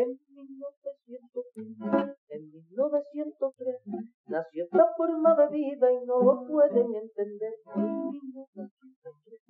En 0.00 0.08
1903, 0.08 1.20
en 2.30 2.42
1903 2.50 3.76
nació 4.28 4.64
esta 4.64 4.86
forma 4.96 5.36
de 5.36 5.48
vida 5.52 5.92
y 5.92 6.06
no 6.06 6.22
lo 6.22 6.46
pueden 6.46 6.94
entender. 6.94 7.52
En 7.76 8.08
1903, 8.08 9.40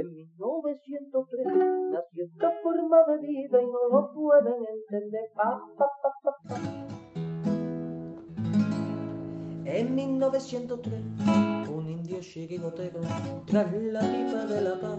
en 0.00 0.14
1903 0.14 1.46
nació 1.92 2.24
esta 2.24 2.50
forma 2.64 3.04
de 3.06 3.18
vida 3.24 3.62
y 3.62 3.66
no 3.66 3.88
lo 3.88 4.12
pueden 4.12 4.66
entender. 4.66 5.30
Pa. 5.36 5.62
En 9.64 9.94
1903, 9.94 11.00
un 11.70 11.88
indio 11.88 12.18
chirigotero 12.20 13.00
tras 13.46 13.72
la 13.72 14.00
pipa 14.00 14.44
de 14.46 14.60
la 14.60 14.74
paz 14.80 14.98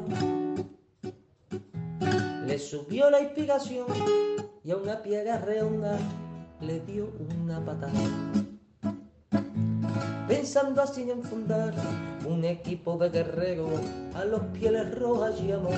le 2.46 2.59
subió 2.59 3.09
la 3.09 3.22
inspiración 3.22 3.88
y 4.66 4.72
a 4.72 4.78
una 4.78 5.00
piedra 5.04 5.38
redonda 5.38 6.00
le 6.60 6.80
dio 6.80 7.12
una 7.40 7.64
patada. 7.64 7.94
Pensando 10.28 10.82
así 10.82 11.10
en 11.10 11.22
fundar 11.22 11.72
un 12.26 12.44
equipo 12.44 12.98
de 12.98 13.09
guerreros 13.09 13.80
a 14.16 14.26
los 14.26 14.42
pieles 14.54 14.98
rojas 14.98 15.40
llamó. 15.40 15.70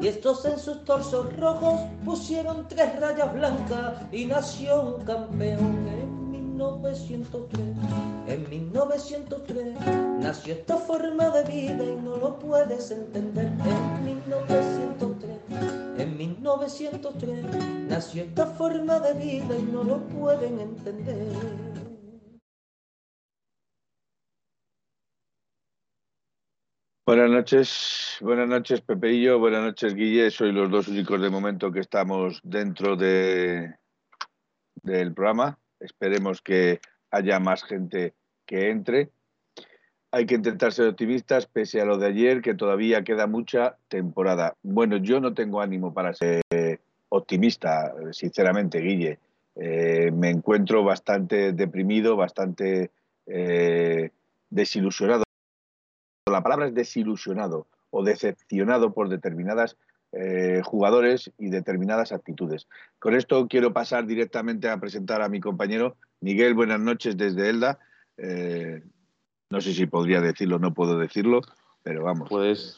Y 0.00 0.08
estos 0.08 0.44
en 0.46 0.58
sus 0.58 0.82
torsos 0.84 1.36
rojos 1.36 1.80
pusieron 2.02 2.66
tres 2.66 2.98
rayas 2.98 3.32
blancas 3.34 4.00
y 4.10 4.24
nació 4.24 4.96
un 4.96 5.04
campeón 5.04 5.86
en 5.88 6.30
1903. 6.30 7.62
En 8.26 8.48
1903 8.48 9.76
nació 10.18 10.54
esta 10.54 10.76
forma 10.78 11.28
de 11.28 11.44
vida 11.44 11.84
y 11.84 11.96
no 12.02 12.16
lo 12.16 12.38
puedes 12.38 12.90
entender. 12.90 13.46
En 13.46 14.04
1903, 14.04 14.64
en 14.80 14.83
1903 16.44 17.88
nació 17.88 18.24
esta 18.24 18.44
forma 18.44 19.00
de 19.00 19.14
vida 19.14 19.56
y 19.56 19.62
no 19.62 19.82
lo 19.82 20.06
pueden 20.08 20.60
entender. 20.60 21.32
Buenas 27.06 27.30
noches, 27.30 28.18
buenas 28.20 28.46
noches 28.46 28.82
Pepe 28.82 29.12
y 29.12 29.22
yo, 29.22 29.38
buenas 29.38 29.62
noches 29.62 29.94
Guille, 29.94 30.30
soy 30.30 30.52
los 30.52 30.70
dos 30.70 30.88
únicos 30.88 31.18
de 31.22 31.30
momento 31.30 31.72
que 31.72 31.80
estamos 31.80 32.40
dentro 32.44 32.94
de, 32.94 33.76
del 34.82 35.14
programa. 35.14 35.58
Esperemos 35.80 36.42
que 36.42 36.80
haya 37.10 37.40
más 37.40 37.64
gente 37.64 38.16
que 38.44 38.68
entre. 38.68 39.10
Hay 40.14 40.26
que 40.26 40.36
intentar 40.36 40.72
ser 40.72 40.86
optimistas 40.86 41.46
pese 41.46 41.80
a 41.80 41.84
lo 41.84 41.98
de 41.98 42.06
ayer, 42.06 42.40
que 42.40 42.54
todavía 42.54 43.02
queda 43.02 43.26
mucha 43.26 43.78
temporada. 43.88 44.54
Bueno, 44.62 44.98
yo 44.98 45.18
no 45.18 45.34
tengo 45.34 45.60
ánimo 45.60 45.92
para 45.92 46.14
ser 46.14 46.40
optimista, 47.08 47.92
sinceramente, 48.12 48.78
Guille. 48.78 49.18
Eh, 49.56 50.12
me 50.12 50.30
encuentro 50.30 50.84
bastante 50.84 51.52
deprimido, 51.52 52.14
bastante 52.14 52.92
eh, 53.26 54.10
desilusionado. 54.50 55.24
La 56.30 56.44
palabra 56.44 56.68
es 56.68 56.74
desilusionado 56.74 57.66
o 57.90 58.04
decepcionado 58.04 58.94
por 58.94 59.08
determinadas 59.08 59.76
eh, 60.12 60.62
jugadores 60.64 61.32
y 61.38 61.50
determinadas 61.50 62.12
actitudes. 62.12 62.68
Con 63.00 63.16
esto 63.16 63.48
quiero 63.48 63.72
pasar 63.72 64.06
directamente 64.06 64.68
a 64.68 64.78
presentar 64.78 65.22
a 65.22 65.28
mi 65.28 65.40
compañero 65.40 65.96
Miguel. 66.20 66.54
Buenas 66.54 66.78
noches 66.78 67.16
desde 67.16 67.50
Elda. 67.50 67.80
No 69.54 69.60
sé 69.60 69.72
si 69.72 69.86
podría 69.86 70.20
decirlo, 70.20 70.58
no 70.58 70.74
puedo 70.74 70.98
decirlo, 70.98 71.40
pero 71.84 72.02
vamos. 72.02 72.28
Puedes, 72.28 72.76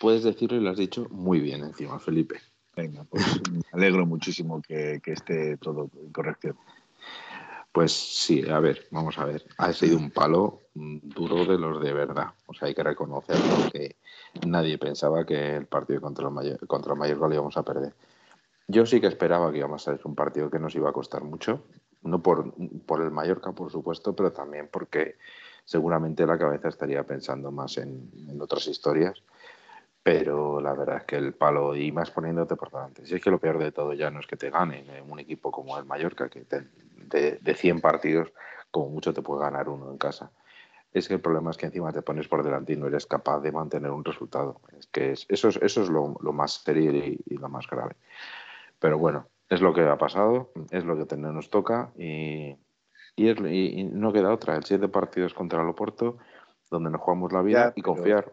puedes 0.00 0.24
decirlo 0.24 0.58
y 0.58 0.60
lo 0.60 0.70
has 0.70 0.76
dicho 0.76 1.06
muy 1.10 1.38
bien 1.38 1.62
encima, 1.62 2.00
Felipe. 2.00 2.40
Venga, 2.74 3.04
pues 3.04 3.24
me 3.52 3.60
alegro 3.70 4.04
muchísimo 4.04 4.60
que, 4.60 5.00
que 5.00 5.12
esté 5.12 5.56
todo 5.58 5.88
en 5.94 6.10
corrección. 6.10 6.56
Pues 7.70 7.92
sí, 7.92 8.42
a 8.50 8.58
ver, 8.58 8.88
vamos 8.90 9.16
a 9.18 9.26
ver. 9.26 9.44
Ha 9.58 9.72
sido 9.72 9.96
un 9.96 10.10
palo 10.10 10.62
duro 10.74 11.44
de 11.44 11.56
los 11.56 11.80
de 11.80 11.92
verdad. 11.92 12.32
O 12.46 12.54
sea, 12.54 12.66
hay 12.66 12.74
que 12.74 12.82
reconocerlo 12.82 13.70
que 13.72 13.94
nadie 14.44 14.76
pensaba 14.76 15.24
que 15.24 15.54
el 15.54 15.66
partido 15.66 16.00
contra 16.00 16.26
el, 16.26 16.34
Mayor, 16.34 16.66
contra 16.66 16.94
el 16.94 16.98
Mallorca 16.98 17.28
lo 17.28 17.34
íbamos 17.34 17.56
a 17.56 17.62
perder. 17.62 17.94
Yo 18.66 18.86
sí 18.86 19.00
que 19.00 19.06
esperaba 19.06 19.52
que 19.52 19.58
íbamos 19.58 19.86
a 19.86 19.92
ser 19.92 20.00
un 20.04 20.16
partido 20.16 20.50
que 20.50 20.58
nos 20.58 20.74
iba 20.74 20.90
a 20.90 20.92
costar 20.92 21.22
mucho. 21.22 21.62
No 22.02 22.20
por, 22.20 22.54
por 22.86 23.02
el 23.02 23.12
Mallorca, 23.12 23.52
por 23.52 23.70
supuesto, 23.70 24.16
pero 24.16 24.32
también 24.32 24.68
porque 24.72 25.16
seguramente 25.68 26.26
la 26.26 26.38
cabeza 26.38 26.68
estaría 26.68 27.04
pensando 27.04 27.50
más 27.52 27.76
en, 27.76 28.10
en 28.28 28.40
otras 28.40 28.66
historias 28.68 29.22
pero 30.08 30.58
la 30.62 30.72
verdad 30.72 30.96
es 30.96 31.04
que 31.04 31.16
el 31.16 31.34
palo 31.34 31.76
y 31.76 31.92
más 31.92 32.10
poniéndote 32.10 32.56
por 32.56 32.70
delante. 32.70 33.04
Si 33.04 33.14
es 33.14 33.22
que 33.22 33.30
lo 33.30 33.38
peor 33.38 33.58
de 33.58 33.72
todo 33.72 33.92
ya 33.92 34.10
no 34.10 34.20
es 34.20 34.26
que 34.26 34.38
te 34.38 34.48
ganen 34.48 34.86
un 35.06 35.18
equipo 35.18 35.50
como 35.50 35.76
el 35.76 35.84
Mallorca, 35.84 36.30
que 36.30 36.46
de, 36.46 37.38
de 37.38 37.54
100 37.54 37.82
partidos, 37.82 38.32
como 38.70 38.88
mucho 38.88 39.12
te 39.12 39.20
puede 39.20 39.42
ganar 39.42 39.68
uno 39.68 39.90
en 39.90 39.98
casa. 39.98 40.30
Es 40.94 41.08
que 41.08 41.14
el 41.14 41.20
problema 41.20 41.50
es 41.50 41.58
que 41.58 41.66
encima 41.66 41.92
te 41.92 42.00
pones 42.00 42.26
por 42.26 42.42
delante 42.42 42.72
y 42.72 42.76
no 42.76 42.86
eres 42.86 43.04
capaz 43.04 43.40
de 43.40 43.52
mantener 43.52 43.90
un 43.90 44.02
resultado. 44.02 44.62
Es 44.78 44.86
que 44.86 45.12
es, 45.12 45.26
eso, 45.28 45.48
es, 45.48 45.56
eso 45.60 45.82
es 45.82 45.90
lo, 45.90 46.16
lo 46.22 46.32
más 46.32 46.52
serio 46.52 46.90
y, 46.90 47.20
y, 47.26 47.36
lo 47.36 47.50
más 47.50 47.66
grave. 47.66 47.96
Pero 48.78 48.96
bueno, 48.96 49.28
es 49.50 49.60
lo 49.60 49.74
que 49.74 49.82
ha 49.82 49.98
pasado, 49.98 50.52
es 50.70 50.86
lo 50.86 50.96
que 50.96 51.16
nos 51.18 51.50
toca 51.50 51.92
y, 51.98 52.56
y, 53.18 53.28
es, 53.28 53.38
y, 53.40 53.84
no 53.84 54.12
queda 54.12 54.32
otra. 54.32 54.56
El 54.56 54.64
siete 54.64 54.88
partidos 54.88 55.34
contra 55.34 55.60
el 55.62 55.68
Oporto, 55.68 56.18
donde 56.70 56.90
nos 56.90 57.00
jugamos 57.00 57.32
la 57.32 57.42
vida 57.42 57.64
Ya, 57.66 57.72
y 57.76 57.82
pero- 57.82 57.94
confiar. 57.94 58.32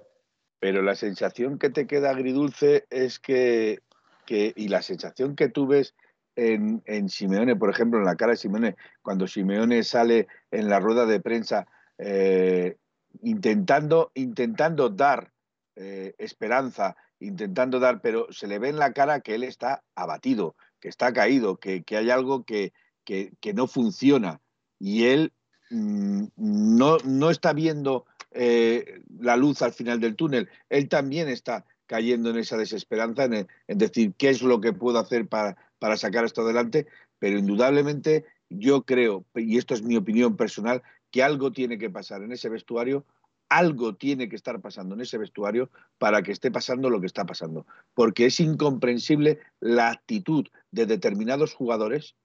Pero 0.60 0.82
la 0.82 0.96
sensación 0.96 1.60
que 1.60 1.70
te 1.70 1.86
queda 1.86 2.12
agridulce 2.12 2.86
es 2.90 3.20
que, 3.20 3.80
que 4.26 4.54
y 4.56 4.70
la 4.70 4.82
sensación 4.82 5.36
que 5.36 5.50
tú 5.50 5.68
ves 5.68 5.96
en, 6.36 6.82
en 6.86 7.10
Simeone, 7.10 7.56
por 7.56 7.70
ejemplo, 7.70 8.00
en 8.00 8.06
la 8.06 8.16
cara 8.16 8.32
de 8.32 8.38
Simeone, 8.38 8.76
cuando 9.02 9.28
Simeone 9.28 9.84
sale 9.84 10.28
en 10.52 10.70
la 10.70 10.80
rueda 10.80 11.06
de 11.06 11.20
prensa 11.20 11.68
eh, 11.98 12.78
intentando, 13.22 14.12
intentando 14.16 14.90
dar 14.90 15.32
eh, 15.76 16.16
esperanza, 16.18 16.96
intentando 17.20 17.80
dar, 17.80 18.02
pero 18.02 18.32
se 18.32 18.48
le 18.48 18.58
ve 18.58 18.70
en 18.70 18.78
la 18.78 18.94
cara 18.94 19.20
que 19.20 19.36
él 19.36 19.44
está 19.44 19.84
abatido, 19.94 20.56
que 20.80 20.88
está 20.88 21.12
caído, 21.14 21.58
que, 21.58 21.84
que 21.84 21.98
hay 21.98 22.10
algo 22.10 22.44
que, 22.44 22.72
que, 23.04 23.34
que 23.40 23.54
no 23.54 23.68
funciona 23.68 24.42
y 24.80 25.06
él 25.06 25.34
mm, 25.70 26.26
no, 26.36 26.98
no 27.06 27.30
está 27.30 27.54
viendo 27.54 28.06
eh, 28.32 29.02
la 29.20 29.38
luz 29.38 29.62
al 29.62 29.72
final 29.72 30.00
del 30.00 30.16
túnel. 30.16 30.50
Él 30.70 30.90
también 30.90 31.30
está 31.30 31.66
cayendo 31.86 32.30
en 32.30 32.38
esa 32.38 32.58
desesperanza, 32.58 33.26
en, 33.26 33.48
en 33.68 33.78
decir 33.78 34.14
qué 34.18 34.30
es 34.30 34.42
lo 34.42 34.60
que 34.60 34.74
puedo 34.74 35.00
hacer 35.00 35.28
para, 35.28 35.56
para, 35.80 35.98
sacar 35.98 36.26
esto 36.26 36.42
adelante, 36.42 36.88
pero 37.20 37.38
indudablemente 37.38 38.26
yo 38.50 38.84
creo, 38.84 39.26
y 39.36 39.58
esto 39.58 39.74
es 39.74 39.84
mi 39.84 39.96
opinión 39.96 40.36
personal, 40.36 40.84
que 41.12 41.24
algo 41.24 41.52
tiene 41.52 41.78
que 41.78 41.90
pasar 41.90 42.24
en 42.24 42.32
ese 42.32 42.50
vestuario, 42.50 43.06
algo 43.48 43.96
tiene 43.96 44.28
que 44.28 44.36
estar 44.36 44.60
pasando 44.60 44.96
en 44.96 45.02
ese 45.02 45.18
vestuario 45.18 45.70
para 45.98 46.22
que 46.24 46.32
esté 46.32 46.52
pasando 46.52 46.90
lo 46.90 47.00
que 47.00 47.08
está 47.08 47.26
pasando, 47.26 47.66
porque 47.94 48.26
es 48.26 48.40
incomprensible 48.40 49.40
la 49.60 49.92
actitud 49.92 50.48
de 50.72 50.86
determinados 50.86 51.54
jugadores 51.54 52.16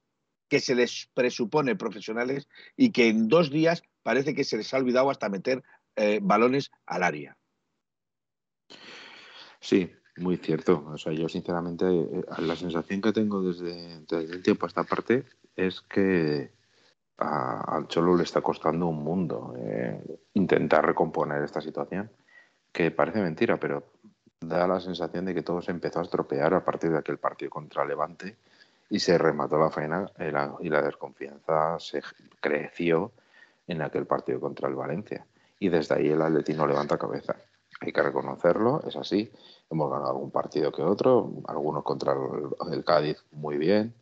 que 0.50 0.60
se 0.60 0.74
les 0.74 1.08
presupone 1.14 1.76
profesionales 1.76 2.48
y 2.76 2.90
que 2.90 3.08
en 3.08 3.28
dos 3.28 3.50
días 3.50 3.82
parece 4.02 4.34
que 4.34 4.44
se 4.44 4.56
les 4.56 4.74
ha 4.74 4.78
olvidado 4.78 5.08
hasta 5.08 5.28
meter 5.28 5.62
eh, 5.94 6.18
balones 6.20 6.72
al 6.86 7.04
área. 7.04 7.38
Sí, 9.60 9.90
muy 10.16 10.36
cierto. 10.38 10.84
O 10.88 10.98
sea, 10.98 11.12
yo 11.12 11.28
sinceramente 11.28 11.86
eh, 11.86 12.24
la 12.38 12.56
sensación 12.56 13.00
que 13.00 13.12
tengo 13.12 13.42
desde, 13.42 14.00
desde 14.00 14.34
el 14.34 14.42
tiempo 14.42 14.66
a 14.66 14.68
esta 14.68 14.82
parte 14.82 15.24
es 15.54 15.80
que 15.82 16.52
a, 17.18 17.76
al 17.76 17.86
Cholo 17.86 18.16
le 18.16 18.24
está 18.24 18.40
costando 18.40 18.88
un 18.88 19.04
mundo 19.04 19.54
eh, 19.56 20.02
intentar 20.34 20.84
recomponer 20.84 21.44
esta 21.44 21.60
situación, 21.60 22.10
que 22.72 22.90
parece 22.90 23.20
mentira, 23.20 23.60
pero 23.60 23.92
da 24.40 24.66
la 24.66 24.80
sensación 24.80 25.26
de 25.26 25.34
que 25.34 25.42
todo 25.42 25.62
se 25.62 25.70
empezó 25.70 26.00
a 26.00 26.02
estropear 26.02 26.54
a 26.54 26.64
partir 26.64 26.90
de 26.90 26.98
aquel 26.98 27.18
partido 27.18 27.50
contra 27.50 27.84
Levante 27.84 28.36
y 28.90 28.98
se 28.98 29.16
remató 29.16 29.58
la 29.58 29.70
faena 29.70 30.10
y 30.18 30.30
la, 30.30 30.54
y 30.60 30.68
la 30.68 30.82
desconfianza 30.82 31.78
se 31.78 32.02
creció 32.40 33.12
en 33.68 33.82
aquel 33.82 34.04
partido 34.06 34.40
contra 34.40 34.68
el 34.68 34.74
Valencia. 34.74 35.24
Y 35.60 35.68
desde 35.68 35.94
ahí 35.94 36.08
el 36.08 36.20
Atleti 36.20 36.54
no 36.54 36.66
levanta 36.66 36.98
cabeza. 36.98 37.36
Hay 37.80 37.92
que 37.92 38.02
reconocerlo, 38.02 38.82
es 38.86 38.96
así. 38.96 39.30
Hemos 39.70 39.90
ganado 39.90 40.10
algún 40.10 40.30
partido 40.32 40.72
que 40.72 40.82
otro, 40.82 41.32
algunos 41.46 41.84
contra 41.84 42.12
el, 42.12 42.74
el 42.74 42.84
Cádiz 42.84 43.24
muy 43.30 43.56
bien, 43.56 43.94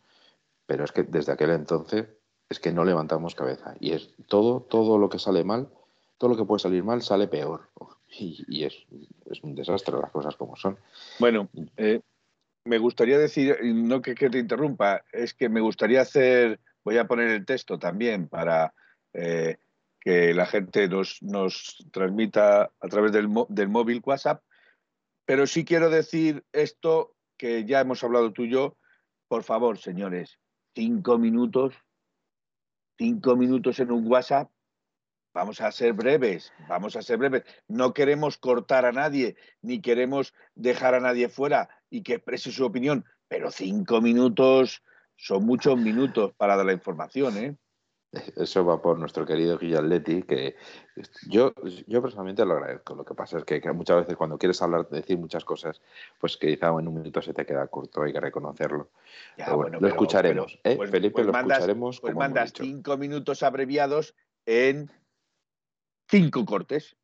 pero 0.67 0.85
es 0.85 0.93
que 0.93 1.03
desde 1.03 1.33
aquel 1.33 1.51
entonces 1.51 2.07
es 2.49 2.59
que 2.59 2.73
no 2.73 2.85
levantamos 2.85 3.35
cabeza. 3.35 3.75
Y 3.79 3.93
es 3.93 4.15
todo, 4.27 4.63
todo 4.63 4.97
lo 4.99 5.11
que 5.11 5.19
sale 5.19 5.45
mal, 5.45 5.69
todo 6.17 6.31
lo 6.31 6.37
que 6.37 6.45
puede 6.45 6.61
salir 6.61 6.83
mal 6.83 7.03
sale 7.03 7.29
peor. 7.29 7.69
Y, 8.11 8.43
y 8.49 8.65
es, 8.65 8.75
es, 9.31 9.45
un 9.45 9.55
desastre 9.55 9.95
las 10.01 10.11
cosas 10.11 10.35
como 10.35 10.57
son. 10.57 10.79
Bueno, 11.19 11.47
eh, 11.77 12.01
me 12.69 12.79
gustaría 12.79 13.19
decir, 13.19 13.57
no 13.63 14.03
que, 14.03 14.15
te 14.15 14.39
interrumpa, 14.39 15.03
es 15.13 15.35
que 15.35 15.49
me 15.49 15.61
gustaría 15.61 16.03
hacer, 16.03 16.61
voy 16.85 16.99
a 16.99 17.07
poner 17.07 17.31
el 17.31 17.47
texto 17.47 17.79
también 17.79 18.29
para 18.29 18.75
eh, 19.15 19.57
que 20.01 20.35
la 20.35 20.47
gente 20.47 20.87
nos, 20.89 21.23
nos 21.23 21.85
transmita 21.91 22.71
a 22.81 22.89
través 22.89 23.13
del, 23.13 23.29
del, 23.49 23.69
móvil 23.69 24.03
WhatsApp, 24.05 24.43
pero 25.25 25.47
sí 25.47 25.65
quiero 25.65 25.91
decir 25.91 26.45
esto 26.53 27.15
que 27.37 27.65
ya 27.65 27.81
hemos 27.81 28.05
hablado 28.05 28.33
tú 28.33 28.45
y 28.45 28.51
yo, 28.51 28.77
por 29.29 29.45
favor, 29.45 29.79
señores, 29.79 30.39
cinco 30.75 31.19
minutos, 31.19 31.75
cinco 32.99 33.37
minutos 33.37 33.81
en 33.81 33.93
un 33.93 34.07
WhatsApp. 34.07 34.51
Vamos 35.35 35.61
a 35.61 35.71
ser 35.71 35.93
breves, 35.93 36.53
vamos 36.69 36.97
a 36.97 37.03
ser 37.03 37.19
breves. 37.19 37.45
No 37.69 37.93
queremos 37.93 38.39
cortar 38.39 38.85
a 38.87 38.93
nadie, 38.93 39.37
ni 39.63 39.81
queremos 39.81 40.35
dejar 40.55 40.95
a 40.95 41.01
nadie 41.01 41.29
fuera 41.29 41.69
y 41.91 42.03
que 42.03 42.15
exprese 42.15 42.51
su 42.51 42.65
opinión, 42.65 43.05
pero 43.29 43.51
cinco 43.51 44.01
minutos 44.01 44.83
son 45.17 45.45
muchos 45.45 45.77
minutos 45.77 46.33
para 46.37 46.57
dar 46.57 46.67
la 46.67 46.73
información, 46.73 47.37
¿eh? 47.37 47.57
Eso 48.37 48.65
va 48.65 48.81
por 48.81 48.99
nuestro 48.99 49.27
querido 49.27 49.59
Guillaletti, 49.59 50.23
que 50.23 50.57
yo, 51.29 51.53
yo 51.87 52.01
personalmente 52.01 52.45
lo 52.47 52.55
agradezco. 52.55 52.95
Lo 52.95 53.05
que 53.05 53.15
pasa 53.15 53.39
es 53.39 53.45
que, 53.45 53.61
muchas 53.73 53.99
veces 53.99 54.17
cuando 54.17 54.39
quieres 54.39 54.63
hablar, 54.63 54.89
decir 54.89 55.19
muchas 55.19 55.45
cosas, 55.45 55.83
pues 56.19 56.39
quizá 56.39 56.69
en 56.69 56.89
un 56.89 56.95
minuto 56.95 57.21
se 57.21 57.35
te 57.35 57.45
queda 57.45 57.67
corto, 57.67 58.03
hay 58.03 58.13
que 58.15 58.21
reconocerlo. 58.21 58.89
bueno, 59.55 59.79
lo 59.79 59.89
escucharemos, 59.89 60.59
¿eh? 60.65 60.77
Pues, 60.77 60.91
Felipe, 60.91 61.15
pues 61.17 61.27
lo 61.27 61.33
mandas, 61.33 61.59
escucharemos. 61.59 62.01
Pues 62.01 62.15
como 62.15 62.25
mandas 62.25 62.53
cinco 62.57 62.97
minutos 62.97 63.43
abreviados 63.43 64.15
en 64.47 64.91
cinco 66.09 66.45
cortes 66.45 66.97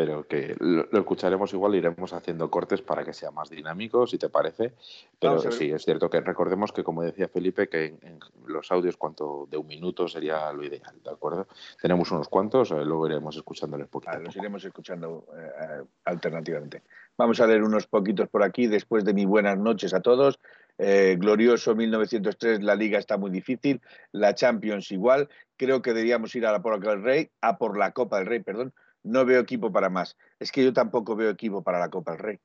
pero 0.00 0.26
que 0.26 0.56
lo, 0.60 0.88
escucharemos 0.92 1.52
igual, 1.52 1.74
iremos 1.74 2.12
haciendo 2.12 2.50
cortes 2.50 2.80
para 2.80 3.04
que 3.04 3.12
sea 3.12 3.30
más 3.30 3.50
dinámico, 3.50 4.06
si 4.06 4.18
te 4.18 4.28
parece. 4.28 4.72
Pero 5.18 5.38
sí, 5.50 5.70
es 5.70 5.84
cierto 5.84 6.08
que 6.08 6.20
recordemos 6.20 6.72
que, 6.72 6.84
como 6.84 7.02
decía 7.02 7.28
Felipe, 7.28 7.68
que 7.68 7.98
en, 8.00 8.18
los 8.46 8.70
audios 8.70 8.96
cuanto 8.96 9.46
de 9.50 9.56
un 9.56 9.66
minuto 9.66 10.08
sería 10.08 10.50
lo 10.52 10.64
ideal, 10.64 10.94
¿de 11.04 11.10
acuerdo? 11.10 11.48
Tenemos 11.82 12.10
unos 12.12 12.28
cuantos, 12.28 12.70
eh, 12.70 12.82
luego 12.82 13.08
iremos 13.08 13.36
escuchándoles 13.36 13.88
poquito. 13.88 14.18
los 14.18 14.34
iremos 14.36 14.64
escuchando 14.64 15.26
eh, 15.36 15.84
alternativamente. 16.04 16.82
Vamos 17.18 17.40
a 17.40 17.46
leer 17.46 17.62
unos 17.62 17.86
poquitos 17.86 18.28
por 18.28 18.42
aquí, 18.42 18.68
después 18.68 19.04
de 19.04 19.12
mi 19.12 19.26
buenas 19.26 19.58
noches 19.58 19.92
a 19.92 20.00
todos. 20.00 20.38
Eh, 20.82 21.16
glorioso 21.20 21.74
1903, 21.74 22.62
la 22.62 22.74
liga 22.74 22.98
está 22.98 23.18
muy 23.18 23.30
difícil, 23.30 23.82
la 24.12 24.34
Champions 24.34 24.90
igual. 24.90 25.28
Creo 25.58 25.82
que 25.82 25.92
deberíamos 25.92 26.34
ir 26.34 26.46
a 26.46 26.52
la 26.52 26.62
Copa 26.62 26.78
del 26.78 27.02
Rey, 27.02 27.30
a 27.42 27.58
por 27.58 27.76
la 27.76 27.92
Copa 27.92 28.16
del 28.16 28.26
Rey, 28.26 28.40
perdón, 28.40 28.72
no 29.02 29.26
veo 29.26 29.40
equipo 29.40 29.70
para 29.70 29.90
más. 29.90 30.16
Es 30.38 30.50
que 30.50 30.64
yo 30.64 30.72
tampoco 30.72 31.16
veo 31.16 31.28
equipo 31.28 31.62
para 31.62 31.78
la 31.78 31.90
Copa 31.90 32.12
del 32.12 32.20
Rey. 32.20 32.38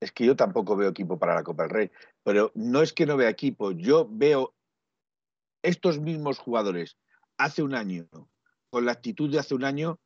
Es 0.00 0.12
que 0.12 0.26
yo 0.26 0.36
tampoco 0.36 0.76
veo 0.76 0.90
equipo 0.90 1.18
para 1.18 1.34
la 1.34 1.42
Copa 1.42 1.64
del 1.64 1.72
Rey. 1.72 1.90
Pero 2.22 2.52
no 2.54 2.82
es 2.82 2.92
que 2.92 3.04
no 3.04 3.16
vea 3.16 3.30
equipo, 3.30 3.72
yo 3.72 4.06
veo 4.08 4.54
estos 5.64 5.98
mismos 5.98 6.38
jugadores 6.38 6.98
hace 7.36 7.64
un 7.64 7.74
año, 7.74 8.06
con 8.70 8.86
la 8.86 8.92
actitud 8.92 9.28
de 9.28 9.40
hace 9.40 9.56
un 9.56 9.64
año, 9.64 9.98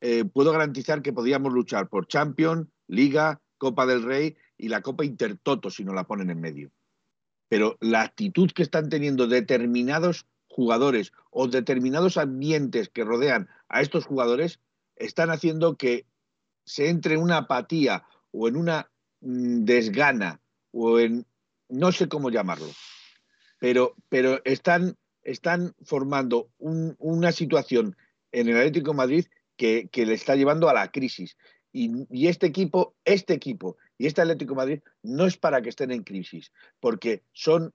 eh, 0.00 0.24
puedo 0.24 0.52
garantizar 0.52 1.02
que 1.02 1.12
podríamos 1.12 1.52
luchar 1.52 1.88
por 1.88 2.06
Champions, 2.06 2.68
Liga, 2.86 3.40
Copa 3.58 3.86
del 3.86 4.04
Rey 4.04 4.36
y 4.60 4.68
la 4.68 4.82
Copa 4.82 5.04
Intertoto 5.04 5.70
si 5.70 5.84
no 5.84 5.92
la 5.94 6.04
ponen 6.04 6.30
en 6.30 6.40
medio. 6.40 6.70
Pero 7.48 7.76
la 7.80 8.02
actitud 8.02 8.50
que 8.52 8.62
están 8.62 8.88
teniendo 8.88 9.26
determinados 9.26 10.26
jugadores 10.48 11.12
o 11.30 11.48
determinados 11.48 12.16
ambientes 12.16 12.88
que 12.88 13.04
rodean 13.04 13.48
a 13.68 13.80
estos 13.80 14.04
jugadores 14.04 14.60
están 14.96 15.30
haciendo 15.30 15.76
que 15.76 16.06
se 16.64 16.88
entre 16.88 17.14
en 17.14 17.22
una 17.22 17.38
apatía 17.38 18.04
o 18.32 18.48
en 18.48 18.56
una 18.56 18.90
mm, 19.20 19.64
desgana 19.64 20.40
o 20.72 20.98
en 20.98 21.26
no 21.68 21.92
sé 21.92 22.08
cómo 22.08 22.30
llamarlo, 22.30 22.66
pero, 23.58 23.94
pero 24.08 24.40
están, 24.44 24.96
están 25.22 25.74
formando 25.84 26.50
una 26.58 27.32
situación 27.32 27.96
en 28.32 28.48
el 28.48 28.56
Atlético 28.56 28.92
Madrid 28.92 29.26
que, 29.56 29.88
le 29.94 30.14
está 30.14 30.34
llevando 30.36 30.68
a 30.68 30.74
la 30.74 30.90
crisis. 30.90 31.36
Y, 31.72 32.26
este 32.26 32.46
equipo, 32.46 32.94
este 33.04 33.34
equipo 33.34 33.76
y 33.96 34.06
este 34.06 34.22
Atlético 34.22 34.54
Madrid 34.54 34.80
no 35.02 35.26
es 35.26 35.36
para 35.36 35.62
que 35.62 35.68
estén 35.68 35.92
en 35.92 36.02
crisis, 36.02 36.52
porque 36.80 37.22
son 37.32 37.72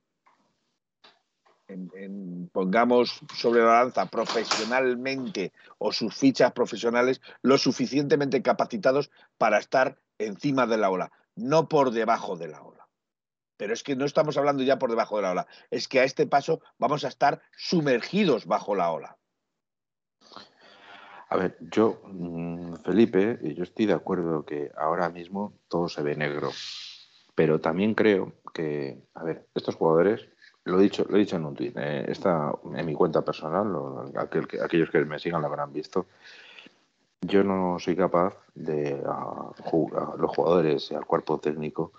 pongamos 2.52 3.22
sobre 3.36 3.62
la 3.62 3.84
lanza 3.84 4.06
profesionalmente 4.06 5.52
o 5.80 5.92
sus 5.92 6.14
fichas 6.14 6.52
profesionales 6.52 7.22
lo 7.42 7.58
suficientemente 7.58 8.44
capacitados 8.44 9.10
para 9.40 9.58
estar 9.58 9.98
encima 10.20 10.68
de 10.68 10.78
la 10.78 10.90
ola, 10.90 11.12
no 11.36 11.68
por 11.68 11.92
debajo 11.92 12.38
de 12.38 12.50
la 12.50 12.62
ola. 12.62 12.88
Pero 13.58 13.74
es 13.74 13.84
que 13.84 13.96
no 13.96 14.06
estamos 14.06 14.38
hablando 14.38 14.64
ya 14.64 14.78
por 14.78 14.90
debajo 14.90 15.16
de 15.16 15.24
la 15.24 15.32
ola, 15.32 15.48
es 15.72 15.88
que 15.88 16.02
a 16.02 16.04
este 16.04 16.28
paso 16.28 16.62
vamos 16.78 17.04
a 17.04 17.08
estar 17.08 17.42
sumergidos 17.58 18.46
bajo 18.46 18.76
la 18.76 18.92
ola. 18.92 19.18
A 21.30 21.38
ver, 21.38 21.58
yo, 21.60 22.02
mm, 22.06 22.76
Felipe, 22.84 23.40
yo 23.56 23.64
estoy 23.64 23.88
de 23.88 23.94
acuerdo 23.94 24.46
que 24.46 24.72
ahora 24.78 25.10
mismo 25.10 25.54
todo 25.68 25.90
se 25.90 26.04
ve 26.04 26.16
negro, 26.16 26.52
pero 27.34 27.60
también 27.60 27.96
creo 27.96 28.34
que, 28.54 29.00
a 29.14 29.24
ver, 29.24 29.46
estos 29.56 29.76
jugadores 29.76 30.28
lo 30.66 30.80
he 30.80 30.84
dicho, 30.84 31.06
lo 31.08 31.16
he 31.16 31.20
dicho 31.20 31.36
en 31.36 31.46
un 31.46 31.56
tweet. 31.56 31.74
Eh, 31.76 32.06
está 32.08 32.52
en 32.76 32.86
mi 32.86 32.94
cuenta 32.94 33.24
personal, 33.24 33.68
aquellos 34.16 34.90
que 34.90 35.06
me 35.06 35.20
sigan 35.20 35.42
lo 35.42 35.48
habrán 35.48 35.72
visto. 35.72 36.08
Yo 37.22 37.44
no 37.44 37.78
soy 37.80 37.96
capaz 37.96 38.36
de 38.54 39.02
a, 39.06 39.52
los 40.18 40.32
jugadores 40.32 40.92
y 40.92 40.96
al 40.96 41.06
cuerpo 41.06 41.40
técnico 41.40 41.92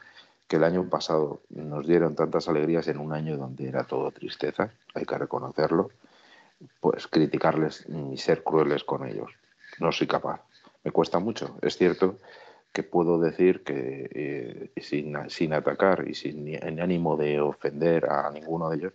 que 0.47 0.57
el 0.57 0.65
año 0.65 0.89
pasado 0.89 1.41
nos 1.51 1.87
dieron 1.87 2.15
tantas 2.15 2.49
alegrías 2.49 2.87
en 2.89 2.99
un 2.99 3.13
año 3.13 3.37
donde 3.37 3.69
era 3.69 3.85
todo 3.85 4.11
tristeza, 4.13 4.71
hay 4.95 5.05
que 5.05 5.19
reconocerlo, 5.19 5.91
pues 6.81 7.07
criticarles 7.07 7.87
y 7.89 8.17
ser 8.17 8.43
crueles 8.43 8.85
con 8.85 9.07
ellos. 9.07 9.33
No 9.81 9.93
soy 9.93 10.07
capaz. 10.07 10.43
Me 10.85 10.91
cuesta 10.91 11.19
mucho. 11.19 11.59
Es 11.63 11.77
cierto 11.77 12.19
que 12.73 12.83
puedo 12.83 13.19
decir 13.19 13.65
que 13.65 14.11
eh, 14.75 14.83
sin, 14.83 15.55
atacar 15.55 16.07
y 16.07 16.15
sin 16.15 16.47
en 16.49 16.81
ánimo 16.81 17.17
de 17.17 17.41
ofender 17.41 18.05
a 18.11 18.31
ninguno 18.31 18.69
de 18.69 18.77
ellos, 18.77 18.93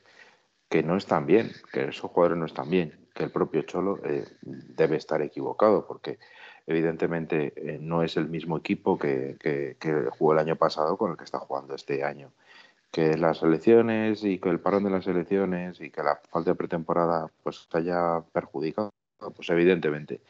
que 0.70 0.84
no 0.84 0.96
están 0.96 1.26
bien, 1.26 1.52
que 1.74 1.86
esos 1.86 2.12
jugadores 2.12 2.38
no 2.38 2.46
están 2.46 2.70
bien, 2.70 2.94
que 3.14 3.24
el 3.24 3.32
propio 3.32 3.64
Cholo 3.64 4.00
eh, 4.06 4.26
debe 4.42 4.98
estar 4.98 5.22
equivocado, 5.22 5.88
porque 5.88 6.20
evidentemente 6.68 7.54
eh, 7.56 7.80
no 7.82 8.04
es 8.04 8.18
el 8.18 8.30
mismo 8.30 8.58
equipo 8.58 9.00
que, 9.00 9.36
que, 9.40 10.10
jugó 10.12 10.34
el 10.34 10.40
año 10.40 10.56
pasado 10.56 10.96
con 10.96 11.12
el 11.12 11.18
que 11.18 11.24
está 11.24 11.40
jugando 11.40 11.74
este 11.74 12.04
año. 12.04 12.32
Que 12.92 13.18
las 13.18 13.42
elecciones 13.42 14.24
y 14.24 14.40
que 14.40 14.50
el 14.50 14.60
parón 14.60 14.84
de 14.84 14.90
las 14.90 15.08
elecciones 15.08 15.80
y 15.80 15.90
que 15.90 16.04
la 16.04 16.20
falta 16.30 16.52
de 16.52 16.56
pretemporada 16.56 17.32
pues 17.44 17.68
haya 17.72 18.22
perjudicado, 18.34 18.94
pues 19.36 19.50
evidentemente. 19.50 20.22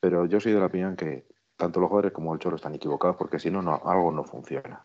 Pero 0.00 0.26
yo 0.26 0.40
soy 0.40 0.52
de 0.52 0.60
la 0.60 0.66
opinión 0.66 0.96
que 0.96 1.24
tanto 1.56 1.78
los 1.78 1.88
jugadores 1.88 2.12
como 2.12 2.32
el 2.34 2.40
Cholo 2.40 2.56
están 2.56 2.74
equivocados 2.74 3.16
porque 3.16 3.38
si 3.38 3.50
no, 3.50 3.62
no 3.62 3.80
algo 3.84 4.10
no 4.10 4.24
funciona. 4.24 4.84